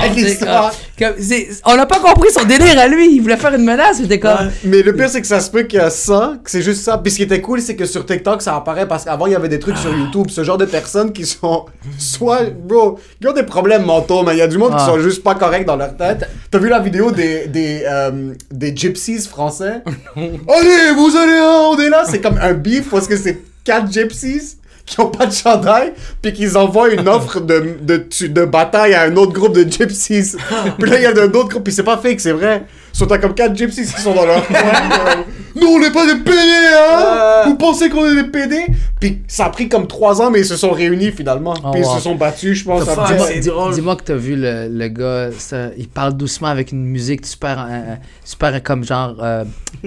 On 1.66 1.76
n'a 1.76 1.86
pas 1.88 2.00
compris 2.00 2.30
son 2.32 2.44
délire 2.46 2.78
à 2.78 2.88
lui. 2.88 3.16
Il 3.16 3.22
voulait 3.22 3.36
faire 3.38 3.54
une 3.56 3.64
menace. 3.64 3.98
J'étais 4.00 4.20
comme. 4.20 4.52
Mais 4.64 4.84
le 4.84 4.94
pire, 4.94 5.10
c'est 5.10 5.22
que 5.22 5.28
ça 5.28 5.40
se 5.40 5.50
peut 5.50 5.64
qu'il 5.64 5.80
y 5.80 5.82
a 5.82 5.90
ça, 5.90 6.36
que 6.44 6.52
c'est 6.52 6.62
juste 6.62 6.84
ça. 6.84 6.98
Puis 7.00 7.12
ce 7.12 7.18
qui 7.18 7.24
était 7.24 7.42
cool, 7.42 7.60
c'est 7.62 7.76
que 7.76 7.86
sur 7.86 8.06
TikTok, 8.06 8.42
ça 8.44 8.56
apparaît 8.56 8.88
parce 8.88 9.06
qu'avant, 9.06 9.26
il 9.26 9.32
y 9.34 9.36
avait 9.36 9.50
des 9.50 9.58
trucs 9.60 9.78
sur 9.78 9.92
YouTube. 9.96 10.28
Ce 10.30 10.44
genre 10.44 10.58
de 10.60 10.66
personnes 10.66 11.12
qui 11.12 11.26
sont 11.26 11.66
soit, 11.98 12.44
bro, 12.52 13.00
qui 13.20 13.28
ont 13.28 13.34
des 13.34 13.44
problèmes 13.44 13.86
mentaux, 13.86 14.22
mais 14.24 14.34
il 14.34 14.38
y 14.38 14.42
a 14.44 14.48
du 14.48 14.58
monde 14.60 14.72
qui 14.72 14.78
Ah. 14.82 14.86
sont 14.86 15.00
juste 15.00 15.24
pas 15.24 15.34
corrects 15.36 15.66
dans 15.66 15.78
leur 15.78 15.98
tête. 15.98 16.30
T'as 16.52 16.60
vu 16.60 16.70
la 16.70 16.80
vidéo 16.80 17.10
des, 17.12 17.48
des, 17.48 17.84
euh, 17.90 18.34
des 18.52 18.76
gypsies 18.76 19.20
français? 19.28 19.82
Allez, 20.16 20.92
vous 20.96 21.16
allez 21.18 21.34
là, 21.34 21.62
on 21.72 21.78
est 21.80 21.90
là. 21.90 22.04
C'est 22.08 22.22
comme 22.22 22.38
un 22.40 22.54
beef 22.54 22.90
parce 22.92 23.08
que 23.08 23.18
c'est 23.18 23.42
quatre 23.64 23.92
gypsies 23.92 24.58
qui 24.90 25.00
ont 25.00 25.10
pas 25.10 25.28
de 25.28 25.34
chandail 25.34 25.94
puis 26.22 26.34
qu'ils 26.34 26.58
envoient 26.58 26.90
une 26.90 27.08
offre 27.08 27.40
de, 27.40 27.78
de, 27.82 28.06
de 28.28 28.46
bataille 28.46 28.94
à 28.96 29.04
un 29.04 29.16
autre 29.16 29.34
groupe 29.34 29.54
de 29.56 29.70
gypsies. 29.70 30.36
puis 30.80 30.90
là, 30.90 30.98
il 30.98 31.04
y 31.04 31.06
a 31.06 31.12
un 31.12 31.32
autre 31.34 31.50
groupe, 31.50 31.64
puis 31.64 31.74
c'est 31.74 31.84
pas 31.84 31.98
fake, 31.98 32.20
c'est 32.20 32.32
vrai. 32.32 32.64
Sont 32.92 33.06
comme 33.06 33.34
quatre 33.36 33.56
gypsies 33.56 33.86
qui 33.86 34.02
sont 34.02 34.14
dans 34.16 34.26
leur 34.26 34.46
coin. 34.48 34.58
Nous, 35.56 35.68
on 35.68 35.80
n'est 35.80 35.92
pas 35.92 36.06
des 36.06 36.20
PD, 36.22 36.38
hein? 36.38 37.44
Vous 37.46 37.56
pensez 37.56 37.90
qu'on 37.90 38.06
est 38.06 38.16
des 38.16 38.24
PD? 38.30 38.66
Puis 39.00 39.22
ça 39.28 39.46
a 39.46 39.50
pris 39.50 39.70
comme 39.70 39.88
trois 39.88 40.22
ans, 40.22 40.32
mais 40.32 40.40
ils 40.40 40.46
se 40.46 40.58
sont 40.58 40.72
réunis 40.72 41.12
finalement. 41.12 41.54
Oh, 41.64 41.72
puis 41.72 41.82
ils 41.82 41.86
se 41.86 42.00
sont 42.02 42.16
battus, 42.16 42.58
je 42.60 42.66
pense. 42.66 42.84
Dis-moi 42.86 43.08
c'est 43.28 43.40
dis- 43.40 43.48
drôle. 43.48 43.74
dis-moi 43.74 43.96
que 43.96 44.04
t'as 44.04 44.16
vu 44.16 44.36
le, 44.36 44.68
le 44.70 44.88
gars, 44.88 45.30
ça, 45.38 45.68
il 45.78 45.88
parle 45.88 46.14
doucement 46.18 46.48
avec 46.50 46.72
une 46.72 46.84
musique 46.86 47.26
super, 47.26 47.68
euh, 47.70 47.96
super 48.26 48.62
comme 48.64 48.84
genre, 48.84 49.16
euh, 49.22 49.44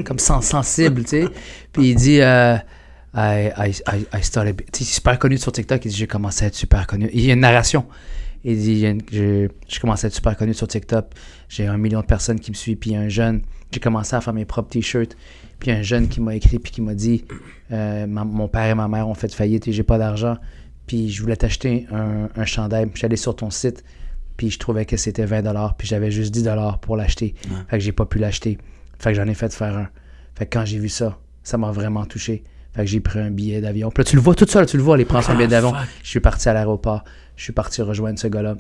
comme 0.07 0.19
sens- 0.19 0.47
sensible, 0.47 1.03
tu 1.03 1.09
sais. 1.23 1.25
Puis 1.73 1.91
il 1.91 1.95
dit, 1.97 2.21
euh, 2.21 2.57
I, 3.15 3.51
I, 3.59 3.73
I, 4.15 4.23
started, 4.23 4.63
tu 4.73 4.85
sais, 4.85 4.95
super 4.95 5.19
connu 5.19 5.37
sur 5.39 5.53
TikTok, 5.53 5.85
il 5.85 5.91
dit, 5.91 5.97
j'ai 5.97 6.07
commencé 6.07 6.45
à 6.45 6.49
être 6.49 6.55
super 6.55 6.87
connu. 6.87 7.11
Il 7.13 7.21
y 7.21 7.31
a 7.31 7.35
une 7.35 7.41
narration. 7.41 7.85
Il 8.45 8.59
dit, 8.59 8.81
j'ai 9.11 9.49
commencé 9.81 10.07
à 10.07 10.09
être 10.09 10.15
super 10.15 10.37
connu 10.37 10.55
sur 10.55 10.67
TikTok, 10.67 11.07
j'ai 11.49 11.67
un 11.67 11.77
million 11.79 12.01
de 12.01 12.07
personnes 12.07 12.41
qui 12.41 12.51
me 12.51 12.57
suivent, 12.57 12.79
puis 12.79 12.97
un 12.97 13.09
jeune, 13.09 13.43
j'ai 13.71 13.79
commencé 13.81 14.17
à 14.17 14.21
faire 14.21 14.33
mes 14.33 14.45
propres 14.45 14.71
t-shirts, 14.71 15.17
puis 15.61 15.71
un 15.71 15.83
jeune 15.83 16.09
qui 16.09 16.21
m'a 16.21 16.35
écrit, 16.35 16.59
puis 16.59 16.73
qui 16.73 16.81
m'a 16.81 16.95
dit, 16.95 17.25
euh, 17.71 18.07
ma- 18.09 18.25
mon 18.25 18.49
père 18.49 18.65
et 18.71 18.75
ma 18.75 18.89
mère 18.89 19.07
ont 19.09 19.15
fait 19.15 19.33
faillite 19.33 19.69
et 19.69 19.73
j'ai 19.73 19.85
pas 19.85 19.97
d'argent, 19.97 20.39
puis 20.89 21.09
je 21.11 21.23
voulais 21.23 21.37
t'acheter 21.37 21.87
un, 21.93 22.29
un 22.35 22.45
chandail, 22.45 22.87
puis 22.87 23.01
j'allais 23.01 23.15
sur 23.17 23.37
ton 23.37 23.51
site, 23.51 23.85
puis 24.37 24.51
je 24.51 24.59
trouvais 24.59 24.87
que 24.87 24.97
c'était 24.97 25.25
20$, 25.25 25.75
puis 25.79 25.87
j'avais 25.87 26.11
juste 26.11 26.35
10$ 26.35 26.81
pour 26.81 26.97
l'acheter. 26.97 27.35
Fait 27.69 27.79
que 27.79 27.85
j'ai 27.85 27.93
pas 27.93 28.07
pu 28.07 28.19
l'acheter. 28.19 28.59
Fait 28.99 29.11
que 29.11 29.17
j'en 29.17 29.29
ai 29.29 29.35
fait 29.35 29.53
faire 29.55 29.77
un. 29.77 29.89
Fait 30.35 30.47
que 30.47 30.59
quand 30.59 30.65
j'ai 30.65 30.79
vu 30.79 30.89
ça, 30.89 31.19
ça 31.45 31.59
m'a 31.59 31.71
vraiment 31.71 32.07
touché. 32.07 32.43
Fait 32.75 32.85
que 32.85 32.91
j'ai 32.91 33.01
pris 33.01 33.19
un 33.19 33.31
billet 33.31 33.61
d'avion. 33.61 33.91
Puis 33.91 34.03
là, 34.03 34.09
tu 34.09 34.17
le 34.17 34.23
vois 34.23 34.35
tout 34.35 34.47
seul, 34.47 34.67
tu 34.67 34.77
le 34.77 34.83
vois, 34.83 34.95
aller 34.95 35.05
prendre 35.05 35.25
son 35.25 35.35
billet 35.35 35.49
d'avion. 35.49 35.73
Je 36.03 36.09
suis 36.09 36.21
parti 36.21 36.49
à 36.49 36.55
l'aéroport. 36.55 37.05
Je 37.37 37.45
suis 37.45 37.53
parti 37.53 37.83
rejoindre 37.83 38.19
ce 38.19 38.29
gars-là. 38.29 38.57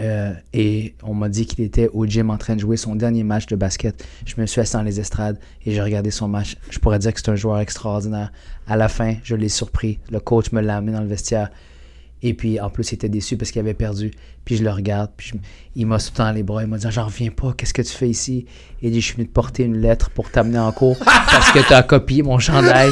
Euh, 0.00 0.32
et 0.52 0.94
on 1.02 1.14
m'a 1.14 1.28
dit 1.28 1.46
qu'il 1.46 1.64
était 1.64 1.88
au 1.92 2.06
gym 2.06 2.30
en 2.30 2.36
train 2.36 2.54
de 2.54 2.60
jouer 2.60 2.76
son 2.76 2.94
dernier 2.94 3.24
match 3.24 3.46
de 3.46 3.56
basket. 3.56 4.04
Je 4.24 4.40
me 4.40 4.46
suis 4.46 4.60
assis 4.60 4.74
dans 4.74 4.82
les 4.82 5.00
estrades 5.00 5.38
et 5.66 5.72
j'ai 5.72 5.82
regardé 5.82 6.10
son 6.10 6.28
match. 6.28 6.56
Je 6.70 6.78
pourrais 6.78 6.98
dire 6.98 7.12
que 7.12 7.20
c'est 7.20 7.30
un 7.30 7.36
joueur 7.36 7.58
extraordinaire. 7.58 8.32
À 8.68 8.76
la 8.76 8.88
fin, 8.88 9.16
je 9.24 9.34
l'ai 9.34 9.48
surpris. 9.48 9.98
Le 10.10 10.20
coach 10.20 10.52
me 10.52 10.60
l'a 10.60 10.76
amené 10.76 10.92
dans 10.92 11.02
le 11.02 11.08
vestiaire. 11.08 11.50
Et 12.22 12.34
puis, 12.34 12.60
en 12.60 12.68
plus, 12.68 12.90
il 12.92 12.94
était 12.96 13.08
déçu 13.08 13.36
parce 13.36 13.50
qu'il 13.50 13.60
avait 13.60 13.72
perdu. 13.74 14.10
Puis 14.44 14.56
je 14.56 14.62
le 14.64 14.70
regarde, 14.70 15.10
puis 15.16 15.30
je- 15.32 15.38
il 15.76 15.86
m'a 15.86 15.98
sauté 15.98 16.18
dans 16.18 16.32
les 16.32 16.42
bras. 16.42 16.62
Il 16.62 16.68
m'a 16.68 16.76
dit 16.76 16.86
J'en 16.90 17.06
reviens 17.06 17.30
pas, 17.30 17.54
qu'est-ce 17.56 17.72
que 17.74 17.82
tu 17.82 17.92
fais 17.92 18.08
ici? 18.08 18.46
Il 18.82 18.90
dit 18.90 19.00
Je 19.00 19.06
suis 19.06 19.14
venu 19.16 19.26
te 19.26 19.32
porter 19.32 19.62
une 19.64 19.78
lettre 19.80 20.10
pour 20.10 20.30
t'amener 20.30 20.58
en 20.58 20.70
cours 20.72 20.98
parce 21.04 21.50
que 21.52 21.60
tu 21.66 21.72
as 21.72 21.82
copié 21.82 22.22
mon 22.22 22.38
chandail. 22.38 22.90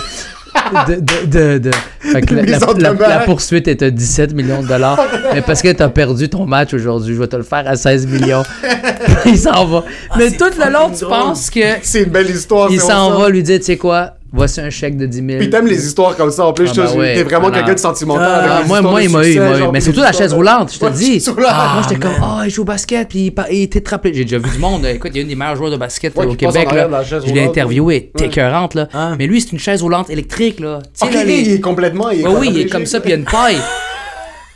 De, 0.88 0.94
de, 0.96 1.26
de, 1.26 1.58
de- 1.58 1.70
Fait 2.00 2.20
que 2.22 2.34
la, 2.34 3.20
poursuite 3.20 3.68
est 3.68 3.82
à 3.82 3.90
17 3.90 4.34
millions 4.34 4.62
de 4.62 4.68
dollars. 4.68 4.98
mais 5.34 5.40
parce 5.42 5.62
que 5.62 5.70
tu 5.72 5.82
as 5.82 5.88
perdu 5.88 6.28
ton 6.28 6.46
match 6.46 6.74
aujourd'hui, 6.74 7.14
je 7.14 7.20
vais 7.20 7.26
te 7.28 7.36
le 7.36 7.42
faire 7.42 7.66
à 7.66 7.76
16 7.76 8.06
millions. 8.06 8.42
il 9.26 9.38
s'en 9.38 9.64
va. 9.66 9.84
mais 10.16 10.30
c'est 10.30 10.36
tout 10.36 10.50
le 10.58 10.70
long, 10.72 10.90
tu 10.90 11.04
penses 11.06 11.48
que 11.50 11.60
C'est 11.82 12.02
une 12.04 12.10
belle 12.10 12.30
histoire. 12.30 12.70
il 12.70 12.80
s'en 12.80 13.18
va 13.18 13.28
lui 13.30 13.42
dire 13.42 13.58
Tu 13.58 13.64
sais 13.66 13.76
quoi? 13.76 14.14
Voici 14.30 14.60
un 14.60 14.68
chèque 14.68 14.98
de 14.98 15.06
10 15.06 15.16
000. 15.26 15.38
Puis 15.38 15.48
t'aimes 15.48 15.66
les 15.66 15.86
histoires 15.86 16.14
comme 16.14 16.30
ça 16.30 16.44
en 16.44 16.52
plus. 16.52 16.70
Ah, 16.76 16.94
ouais. 16.94 17.14
T'es 17.14 17.22
vraiment 17.22 17.50
quelqu'un 17.50 17.72
de 17.72 17.78
sentimental. 17.78 18.28
Ah, 18.30 18.56
avec 18.56 18.64
Ah, 18.64 18.68
moi, 18.68 18.82
moi, 18.82 19.02
il 19.02 19.10
m'a 19.10 19.26
eu, 19.26 19.38
Mais 19.72 19.80
surtout 19.80 20.00
la 20.00 20.12
chaise 20.12 20.34
roulante, 20.34 20.72
je 20.74 20.78
te 20.78 20.84
Ouais, 20.84 20.90
dis. 20.90 21.24
Ah, 21.48 21.72
moi, 21.74 21.82
j'étais 21.88 22.00
comme, 22.00 22.12
ah, 22.22 22.42
il 22.44 22.50
joue 22.50 22.62
au 22.62 22.64
basket, 22.66 23.08
puis 23.08 23.32
il, 23.50 23.62
était 23.62 23.80
trappelé. 23.80 24.12
J'ai 24.12 24.24
déjà 24.24 24.38
vu 24.38 24.50
du 24.50 24.58
monde. 24.58 24.84
Écoute, 24.84 25.12
il 25.14 25.16
y 25.16 25.18
a 25.20 25.22
une 25.22 25.28
des 25.28 25.34
meilleurs 25.34 25.56
joueurs 25.56 25.70
de 25.70 25.76
basket 25.78 26.14
Ouais, 26.14 26.26
là, 26.26 26.32
au 26.32 26.34
Québec. 26.34 26.70
Là. 26.72 26.88
la 26.88 27.02
Je 27.02 27.32
l'ai 27.32 27.42
interviewé, 27.42 28.10
t'es 28.14 28.26
écœurante, 28.26 28.74
là. 28.74 28.88
Ah. 28.92 29.14
Mais 29.18 29.26
lui, 29.26 29.40
c'est 29.40 29.52
une 29.52 29.58
chaise 29.58 29.82
roulante 29.82 30.10
électrique, 30.10 30.60
là. 30.60 30.80
Tu 30.82 30.90
sais, 30.92 31.06
Ok, 31.06 31.14
là, 31.14 31.24
les- 31.24 31.40
il 31.40 31.52
est 31.52 31.60
complètement. 31.60 32.10
Il 32.10 32.20
est 32.20 32.26
oui, 32.26 32.48
il 32.52 32.60
est 32.60 32.66
comme 32.66 32.86
ça, 32.86 33.00
puis 33.00 33.10
il 33.10 33.12
y 33.12 33.16
a 33.16 33.18
une 33.18 33.24
paille. 33.24 33.56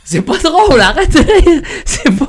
C'est 0.05 0.21
pas 0.21 0.37
drôle, 0.37 0.79
arrête. 0.81 1.17
C'est 1.85 2.11
pas. 2.15 2.27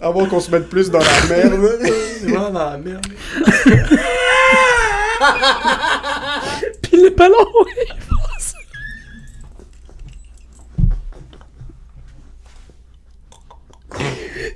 Avant 0.00 0.26
qu'on 0.26 0.40
se 0.40 0.50
mette 0.50 0.68
plus 0.68 0.90
dans 0.90 0.98
la 0.98 1.26
merde. 1.28 1.78
C'est 1.80 2.26
vraiment 2.28 2.50
dans 2.50 2.70
la 2.70 2.78
merde. 2.78 3.06
Puis 6.82 7.00
le 7.02 7.10
ballon, 7.10 7.34
il 7.88 7.94
passe. 8.08 8.54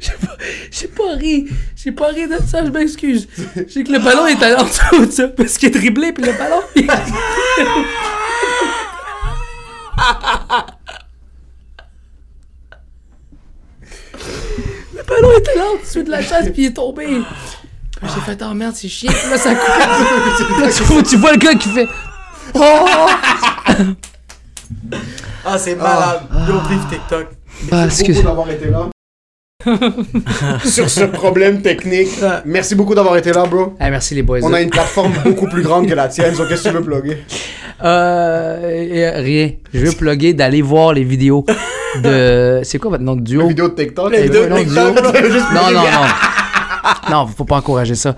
J'ai 0.01 0.13
pas, 0.13 0.37
j'ai 0.71 0.89
pas 0.89 1.15
ri. 1.17 1.49
J'ai 1.77 1.93
pas 1.93 2.09
ri 2.09 2.29
de 2.29 2.37
ça, 2.47 2.65
je 2.65 2.71
m'excuse. 2.71 3.29
J'ai 3.69 3.85
que 3.85 3.93
le 3.93 3.99
ballon 3.99 4.27
est 4.27 4.43
allé 4.43 4.57
en 4.57 4.65
dessous 4.65 5.07
de 5.07 5.11
ça 5.11 5.29
parce 5.29 5.57
qu'il 5.57 5.69
est 5.69 5.79
dribblé, 5.79 6.13
puis 6.13 6.25
le 6.25 6.33
ballon. 6.33 6.61
il- 6.77 6.87
le 15.11 15.23
ballon 15.23 15.33
est 15.33 15.49
allé 15.49 15.61
en 15.61 15.83
dessous 15.83 16.03
de 16.03 16.11
la 16.11 16.23
chaise, 16.23 16.51
puis 16.53 16.63
il 16.63 16.67
est 16.67 16.73
tombé. 16.73 17.07
J'ai 18.03 18.21
fait, 18.21 18.43
oh 18.49 18.55
merde, 18.55 18.75
c'est 18.75 18.89
chiant. 18.89 19.13
Là, 19.31 19.37
ça 19.37 19.55
coupe. 19.55 19.69
Là, 20.61 21.03
tu, 21.03 21.17
vois 21.17 21.33
le 21.33 21.39
gars 21.39 21.55
qui 21.55 21.69
fait. 21.69 21.89
Oh! 22.55 22.87
Ah, 25.45 25.59
c'est 25.59 25.75
malade. 25.75 26.23
Yo, 26.49 26.61
vive 26.69 26.87
TikTok. 26.89 27.27
Ah, 27.71 27.87
Merci 27.87 28.03
beaucoup 28.03 28.11
excuse. 28.11 28.23
d'avoir 28.25 28.51
été 28.51 28.71
là. 28.71 28.89
Sur 30.65 30.89
ce 30.89 31.05
problème 31.05 31.61
technique. 31.61 32.09
Merci 32.45 32.75
beaucoup 32.75 32.95
d'avoir 32.95 33.17
été 33.17 33.33
là, 33.33 33.45
bro. 33.47 33.75
Hey, 33.79 33.91
merci 33.91 34.15
les 34.15 34.23
boys. 34.23 34.41
On 34.43 34.53
a 34.55 34.61
une 34.61 34.71
plateforme 34.71 35.13
beaucoup 35.25 35.47
plus 35.47 35.63
grande 35.63 35.87
que 35.87 35.95
la 35.95 36.09
tienne, 36.09 36.35
donc 36.35 36.49
qu'est-ce 36.49 36.65
que 36.65 36.69
tu 36.69 36.75
veux 36.75 36.83
plugger? 36.83 37.25
Euh, 37.83 38.59
euh, 38.63 39.13
rien. 39.21 39.51
Je 39.73 39.87
veux 39.87 39.93
plugger 39.93 40.35
d'aller 40.35 40.63
voir 40.63 40.93
les 40.93 41.05
vidéos 41.05 41.45
de. 42.03 42.61
C'est 42.65 42.79
quoi 42.79 42.91
votre 42.91 43.03
nom 43.03 43.17
de 43.17 43.23
duo? 43.23 43.43
Une 43.43 43.49
vidéo 43.49 43.69
de 43.69 43.75
TikTok. 43.75 44.13
Les 44.13 44.23
vidéos 44.25 44.45
de 44.49 44.55
TikTok. 44.55 44.95
duo. 44.95 45.03
Non, 45.55 45.71
non, 45.73 45.83
non. 45.83 46.07
Non, 47.11 47.27
faut 47.27 47.45
pas 47.45 47.57
encourager 47.57 47.95
ça. 47.95 48.15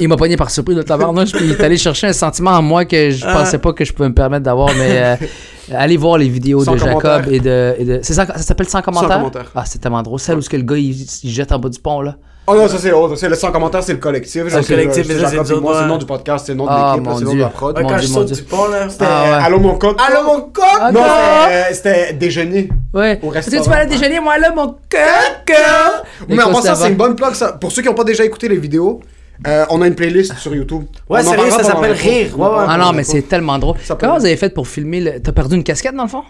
Il 0.00 0.08
m'a 0.08 0.16
pogné 0.16 0.36
par 0.36 0.50
surprise, 0.50 0.76
le 0.76 0.84
tabarnouche, 0.84 1.32
puis 1.32 1.46
il 1.46 1.50
est 1.52 1.60
allé 1.62 1.76
chercher 1.76 2.06
un 2.06 2.12
sentiment 2.12 2.52
en 2.52 2.62
moi 2.62 2.84
que 2.84 3.10
je 3.10 3.24
pensais 3.24 3.58
pas 3.58 3.72
que 3.72 3.84
je 3.84 3.92
pouvais 3.92 4.08
me 4.08 4.14
permettre 4.14 4.44
d'avoir, 4.44 4.68
mais 4.76 5.02
euh, 5.02 5.16
allez 5.74 5.96
voir 5.96 6.16
les 6.18 6.28
vidéos 6.28 6.62
Sans 6.64 6.72
de 6.74 6.78
Jacob 6.78 7.24
et 7.30 7.40
de... 7.40 7.74
et 7.78 7.84
de- 7.84 8.00
ça, 8.02 8.12
ça 8.26 8.38
s'appelle 8.38 8.68
sans 8.68 8.82
commentaire? 8.82 9.18
commentaire. 9.18 9.50
Ah, 9.54 9.64
c'est 9.66 9.80
tellement 9.80 10.02
drôle. 10.02 10.20
Celle 10.20 10.38
où 10.38 10.42
ce 10.42 10.48
que 10.48 10.56
le 10.56 10.62
gars, 10.62 10.76
il, 10.76 10.94
il 11.24 11.30
jette 11.30 11.50
en 11.50 11.58
bas 11.58 11.68
du 11.68 11.80
pont, 11.80 12.00
là. 12.00 12.16
Oh 12.50 12.54
non, 12.54 12.66
ça 12.66 12.78
c'est 12.78 12.92
autre. 12.92 13.16
C'est 13.16 13.28
le 13.28 13.34
sans 13.34 13.52
commentaire, 13.52 13.82
c'est 13.82 13.92
le 13.92 13.98
collectif. 13.98 14.44
le 14.44 14.50
collectif, 14.66 15.06
mais 15.06 15.18
ça, 15.18 15.28
c'est 15.28 15.44
c'est 15.44 15.54
le 15.54 15.86
nom 15.86 15.98
du 15.98 16.06
podcast, 16.06 16.46
c'est 16.46 16.52
le 16.52 16.58
nom 16.58 16.64
de 16.64 16.70
Ah, 16.72 16.94
l'équipe, 16.96 17.10
c'est 17.14 17.20
le 17.20 17.26
nom 17.26 17.34
de 17.34 17.40
la 17.40 17.48
prod. 17.48 17.78
Quand 17.78 17.98
je 17.98 18.06
saute 18.06 18.32
du 18.32 18.42
pont, 18.42 18.68
là. 18.68 18.88
C'était 18.88 19.04
Ah, 19.06 19.24
euh, 19.24 19.46
Allô 19.46 19.60
mon 19.60 19.76
coq? 19.76 19.96
Allô, 20.00 20.24
mon 20.24 20.40
coq! 20.40 20.64
Non, 20.92 21.02
c'était, 21.02 21.54
euh, 21.54 21.72
c'était 21.72 22.12
déjeuner. 22.14 22.68
Ouais. 22.94 23.20
Sais, 23.22 23.28
restaurant. 23.28 23.64
tu 23.64 23.70
aller 23.72 23.90
déjeuner, 23.90 24.20
moi, 24.20 24.38
là, 24.38 24.52
mon 24.54 24.76
cœur. 24.88 26.04
Mais 26.28 26.42
en 26.42 26.52
passant, 26.52 26.74
c'est 26.74 26.88
une 26.88 26.96
bonne 26.96 27.14
plug. 27.14 27.34
Ça. 27.34 27.52
Pour 27.52 27.70
ceux 27.70 27.82
qui 27.82 27.88
n'ont 27.88 27.94
pas 27.94 28.04
déjà 28.04 28.24
écouté 28.24 28.48
les 28.48 28.56
vidéos, 28.56 29.00
euh, 29.46 29.66
on 29.70 29.82
a 29.82 29.86
une 29.86 29.94
playlist 29.94 30.36
sur 30.38 30.54
YouTube. 30.54 30.84
Ouais, 31.08 31.22
sérieux, 31.22 31.50
ça 31.50 31.62
s'appelle. 31.62 31.92
Rire. 31.92 32.38
Ouais, 32.38 32.46
ouais. 32.48 32.64
Ah 32.66 32.78
non, 32.78 32.92
mais 32.92 33.04
c'est 33.04 33.22
tellement 33.22 33.58
drôle. 33.58 33.76
Comment 34.00 34.18
vous 34.18 34.24
avez 34.24 34.36
fait 34.36 34.50
pour 34.50 34.66
filmer 34.66 35.00
le... 35.00 35.20
T'as 35.20 35.32
perdu 35.32 35.54
une 35.56 35.64
casquette, 35.64 35.94
dans 35.94 36.04
le 36.04 36.08
fond? 36.08 36.24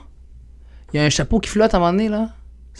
Il 0.92 0.98
y 0.98 1.02
a 1.02 1.06
un 1.06 1.10
chapeau 1.10 1.38
qui 1.38 1.48
flotte 1.50 1.74
à 1.74 1.76
un 1.76 1.80
moment 1.80 1.92
donné, 1.92 2.08
là? 2.08 2.28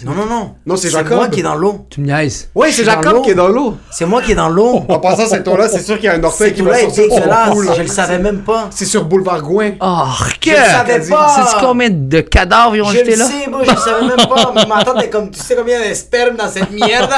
Non, 0.04 0.12
non, 0.12 0.26
non. 0.26 0.54
Non, 0.64 0.76
c'est 0.76 0.88
C'est 0.88 0.92
Jacob. 0.94 1.16
moi 1.16 1.28
qui 1.28 1.40
est 1.40 1.42
dans 1.42 1.56
l'eau. 1.56 1.86
Tu 1.90 2.00
me 2.00 2.06
niaises. 2.06 2.48
Oui, 2.54 2.68
c'est 2.70 2.82
Je 2.84 2.90
Jacob 2.90 3.22
qui 3.24 3.30
est 3.30 3.34
dans 3.34 3.48
l'eau. 3.48 3.76
C'est 3.90 4.06
moi 4.06 4.22
qui 4.22 4.32
est 4.32 4.36
dans 4.36 4.48
l'eau. 4.48 4.84
En 4.88 4.98
passant, 5.00 5.26
cet 5.26 5.42
ton-là, 5.44 5.68
c'est 5.68 5.80
sûr 5.82 5.96
qu'il 5.96 6.04
y 6.04 6.08
a 6.08 6.14
un 6.14 6.22
orteil 6.22 6.50
C'est 6.50 6.54
qui 6.54 6.62
va 6.62 6.78
sortir 6.78 7.26
là. 7.26 7.52
Je 7.76 7.82
le 7.82 7.88
savais 7.88 8.18
même 8.18 8.42
pas. 8.42 8.68
C'est 8.70 8.84
sur 8.84 9.04
Boulevard 9.04 9.42
Gouin. 9.42 9.72
Oh, 9.80 10.04
que... 10.40 10.50
Je 10.50 10.56
le 10.56 10.62
savais 10.64 11.00
pas. 11.08 11.28
Sais-tu 11.28 11.64
combien 11.64 11.90
de 11.90 12.20
cadavres 12.20 12.76
ils 12.76 12.82
ont 12.82 12.88
Je 12.90 12.98
jeté 12.98 13.10
le 13.12 13.16
là? 13.18 13.24
sais, 13.26 13.50
moi, 13.50 13.60
je 13.64 13.70
le 13.72 13.76
savais 13.76 14.06
même 14.06 14.26
pas. 14.28 14.52
Mais 14.54 14.66
ma 14.66 14.84
tante 14.84 15.02
est 15.02 15.10
comme, 15.10 15.30
tu 15.30 15.40
sais 15.40 15.56
combien 15.56 15.80
de 15.88 15.92
sperme 15.94 16.36
dans 16.36 16.48
cette 16.48 16.70
merde? 16.70 17.10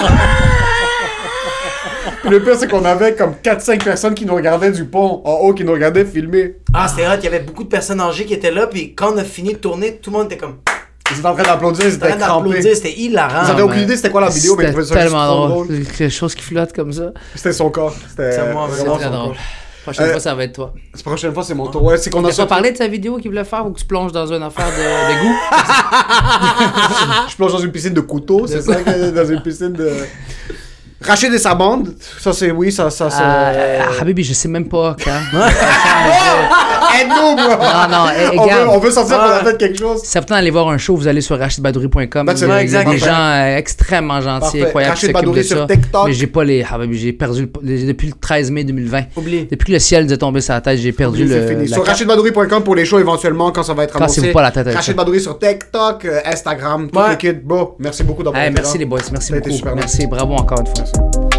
Puis 2.23 2.31
le 2.31 2.43
pire, 2.43 2.55
c'est 2.59 2.69
qu'on 2.69 2.85
avait 2.85 3.15
comme 3.15 3.35
4-5 3.43 3.82
personnes 3.85 4.15
qui 4.15 4.24
nous 4.24 4.35
regardaient 4.35 4.70
du 4.73 4.85
pont 4.86 5.20
en 5.24 5.32
haut, 5.32 5.52
qui 5.52 5.65
nous 5.65 5.73
regardaient 5.73 6.05
filmer. 6.07 6.57
Ah, 6.73 6.89
c'était 6.89 7.07
hot. 7.07 7.12
Il 7.19 7.24
y 7.24 7.28
avait 7.28 7.40
beaucoup 7.40 7.65
de 7.65 7.69
personnes 7.69 8.01
âgées 8.01 8.24
qui 8.24 8.35
étaient 8.35 8.51
là. 8.51 8.66
Puis 8.66 8.94
quand 8.94 9.12
on 9.12 9.19
a 9.19 9.24
fini 9.24 9.52
de 9.52 9.59
tourner, 9.59 9.97
tout 9.97 10.11
le 10.11 10.16
monde 10.16 10.27
était 10.27 10.39
comme. 10.39 10.57
Ils 11.12 11.19
étaient 11.19 11.27
en 11.28 11.35
train 11.35 11.43
d'applaudir, 11.43 11.85
ils 11.87 11.95
En 11.95 11.99
train 11.99 12.09
étaient 12.09 12.19
crampés. 12.19 12.49
d'applaudir. 12.51 12.77
C'était 12.77 12.93
hilarant. 12.99 13.43
Ils 13.47 13.51
avaient 13.51 13.62
aucune 13.62 13.82
idée 13.82 13.97
c'était 13.97 14.11
quoi 14.11 14.20
la 14.20 14.28
vidéo, 14.28 14.55
mais 14.57 14.65
ils 14.65 14.70
trouvaient 14.70 14.85
ça 14.87 14.95
tellement 14.95 15.49
drôle. 15.49 15.69
Quelque 15.69 16.09
chose 16.11 16.35
qui 16.35 16.43
flotte 16.43 16.73
comme 16.73 16.93
ça. 16.93 17.12
C'était 17.35 17.53
son 17.53 17.70
corps. 17.70 17.95
C'était 18.09 18.32
C'est 18.32 18.53
moi, 18.53 18.69
mais 18.70 18.77
vraiment 18.77 18.97
très 18.97 19.11
drôle. 19.11 19.35
Prochaine 19.82 20.05
Euh, 20.09 20.11
fois, 20.12 20.20
ça 20.20 20.35
va 20.35 20.45
être 20.45 20.53
toi. 20.53 20.74
La 20.95 21.03
prochaine 21.03 21.32
fois, 21.32 21.43
c'est 21.43 21.55
mon 21.55 21.66
tour. 21.66 21.82
Ouais, 21.82 21.97
c'est 21.97 22.11
qu'on 22.11 22.23
a 22.27 22.31
Tu 22.31 22.39
as 22.41 22.45
parlé 22.47 22.70
de 22.70 22.77
sa 22.77 22.87
vidéo 22.87 23.16
qu'il 23.16 23.31
voulait 23.31 23.45
faire 23.45 23.66
ou 23.66 23.70
que 23.70 23.78
tu 23.78 23.87
plonges 23.87 24.12
dans 24.12 24.27
une 24.31 24.43
affaire 24.43 24.66
de, 24.66 24.73
de 25.15 25.23
goût? 25.23 25.37
Je 27.31 27.37
plonge 27.37 27.53
dans 27.53 27.59
une 27.61 27.73
piscine 27.73 27.95
de 27.95 28.01
couteaux, 28.03 28.47
c'est 28.47 28.61
ça, 28.61 28.74
que- 28.77 29.11
dans 29.11 29.24
une 29.27 29.41
piscine 29.43 29.73
de. 29.73 29.91
Rachid 31.02 31.32
et 31.32 31.39
sa 31.39 31.55
bande, 31.55 31.94
ça 32.20 32.32
c'est 32.35 32.51
oui, 32.51 32.70
ça, 32.70 32.90
ça, 32.90 33.09
ça. 33.09 33.22
Euh, 33.22 33.81
ah, 33.82 34.02
Habibi, 34.02 34.22
je 34.22 34.35
sais 34.35 34.48
même 34.48 34.68
pas 34.68 34.97
quand. 35.02 35.10
Aide-nous, 37.01 37.36
bro! 37.36 37.48
Non, 37.48 37.89
non, 37.89 38.05
eh, 38.14 38.39
on, 38.39 38.47
veut, 38.47 38.68
on 38.68 38.78
veut 38.78 38.90
sentir 38.90 39.16
qu'on 39.16 39.22
a 39.24 39.39
Ouais. 39.39 39.44
fait 39.52 39.56
quelque 39.59 39.78
chose. 39.78 40.01
Si 40.02 40.09
ça 40.10 40.20
vous 40.20 40.27
d'aller 40.27 40.51
voir 40.51 40.68
un 40.68 40.77
show, 40.77 40.97
vous 40.97 41.06
allez 41.09 41.20
sur 41.20 41.39
rachidbadouri.com. 41.39 42.27
Ben, 42.27 42.36
c'est 42.36 42.44
Il 42.44 42.48
y 42.48 42.51
a 42.51 42.55
vrai, 42.55 42.62
exact. 42.62 42.90
des 42.90 42.98
gens 42.98 43.14
euh, 43.14 43.56
extrêmement 43.56 44.20
gentils, 44.20 44.62
incroyables 44.62 44.90
Rachid 44.90 45.09
qui 45.09 45.12
s'occupent 45.14 45.14
de 45.16 45.27
Badouri 45.31 45.44
sur 45.44 45.59
ça. 45.59 45.66
TikTok. 45.66 46.06
Mais 46.09 46.12
j'ai 46.12 46.27
pas 46.27 46.44
les 46.44 46.64
Habibi, 46.68 46.98
j'ai 46.98 47.12
perdu 47.12 47.43
le- 47.43 47.51
les- 47.62 47.86
depuis 47.86 48.09
le 48.09 48.14
13 48.20 48.51
mai 48.51 48.64
2020. 48.64 49.02
Oublié. 49.16 49.48
Depuis 49.51 49.66
que 49.68 49.72
le 49.72 49.78
ciel 49.78 50.10
est 50.12 50.16
tombé 50.18 50.40
sur 50.40 50.52
la 50.55 50.60
tête, 50.60 50.78
j'ai 50.81 50.93
perdu 50.93 51.24
le. 51.24 51.47
fini. 51.48 51.66
la 51.68 51.74
Sur 51.77 51.86
rachidbadouri.com 51.86 52.62
pour 52.64 52.74
les 52.74 52.85
shows 52.85 52.98
éventuellement 52.98 53.52
quand 53.52 53.62
ça 53.62 53.72
va 53.72 53.85
être 53.85 53.97
Cassez-vous 53.98 54.27
annoncé. 54.27 54.32
pas 54.35 54.43
la 54.43 54.51
tête 54.51 54.74
Rachid. 54.74 54.97
Badouri 54.97 55.20
sur 55.20 55.39
TikTok, 55.39 56.05
euh, 56.05 56.20
Instagram, 56.27 56.90
tout 56.93 56.98
le 57.09 57.14
kit. 57.16 57.32
Bon, 57.32 57.70
merci 57.78 58.02
beaucoup 58.02 58.22
d'avoir 58.22 58.43
été 58.43 58.52
merci 58.52 58.77
les 58.78 58.85
boys, 58.85 58.98
merci 59.12 59.32
beaucoup. 59.32 59.48
Merci, 59.77 60.06
bravo 60.06 60.35
encore 60.35 60.60
une 60.60 60.66
fois. 60.66 60.89
podcast. 60.92 61.30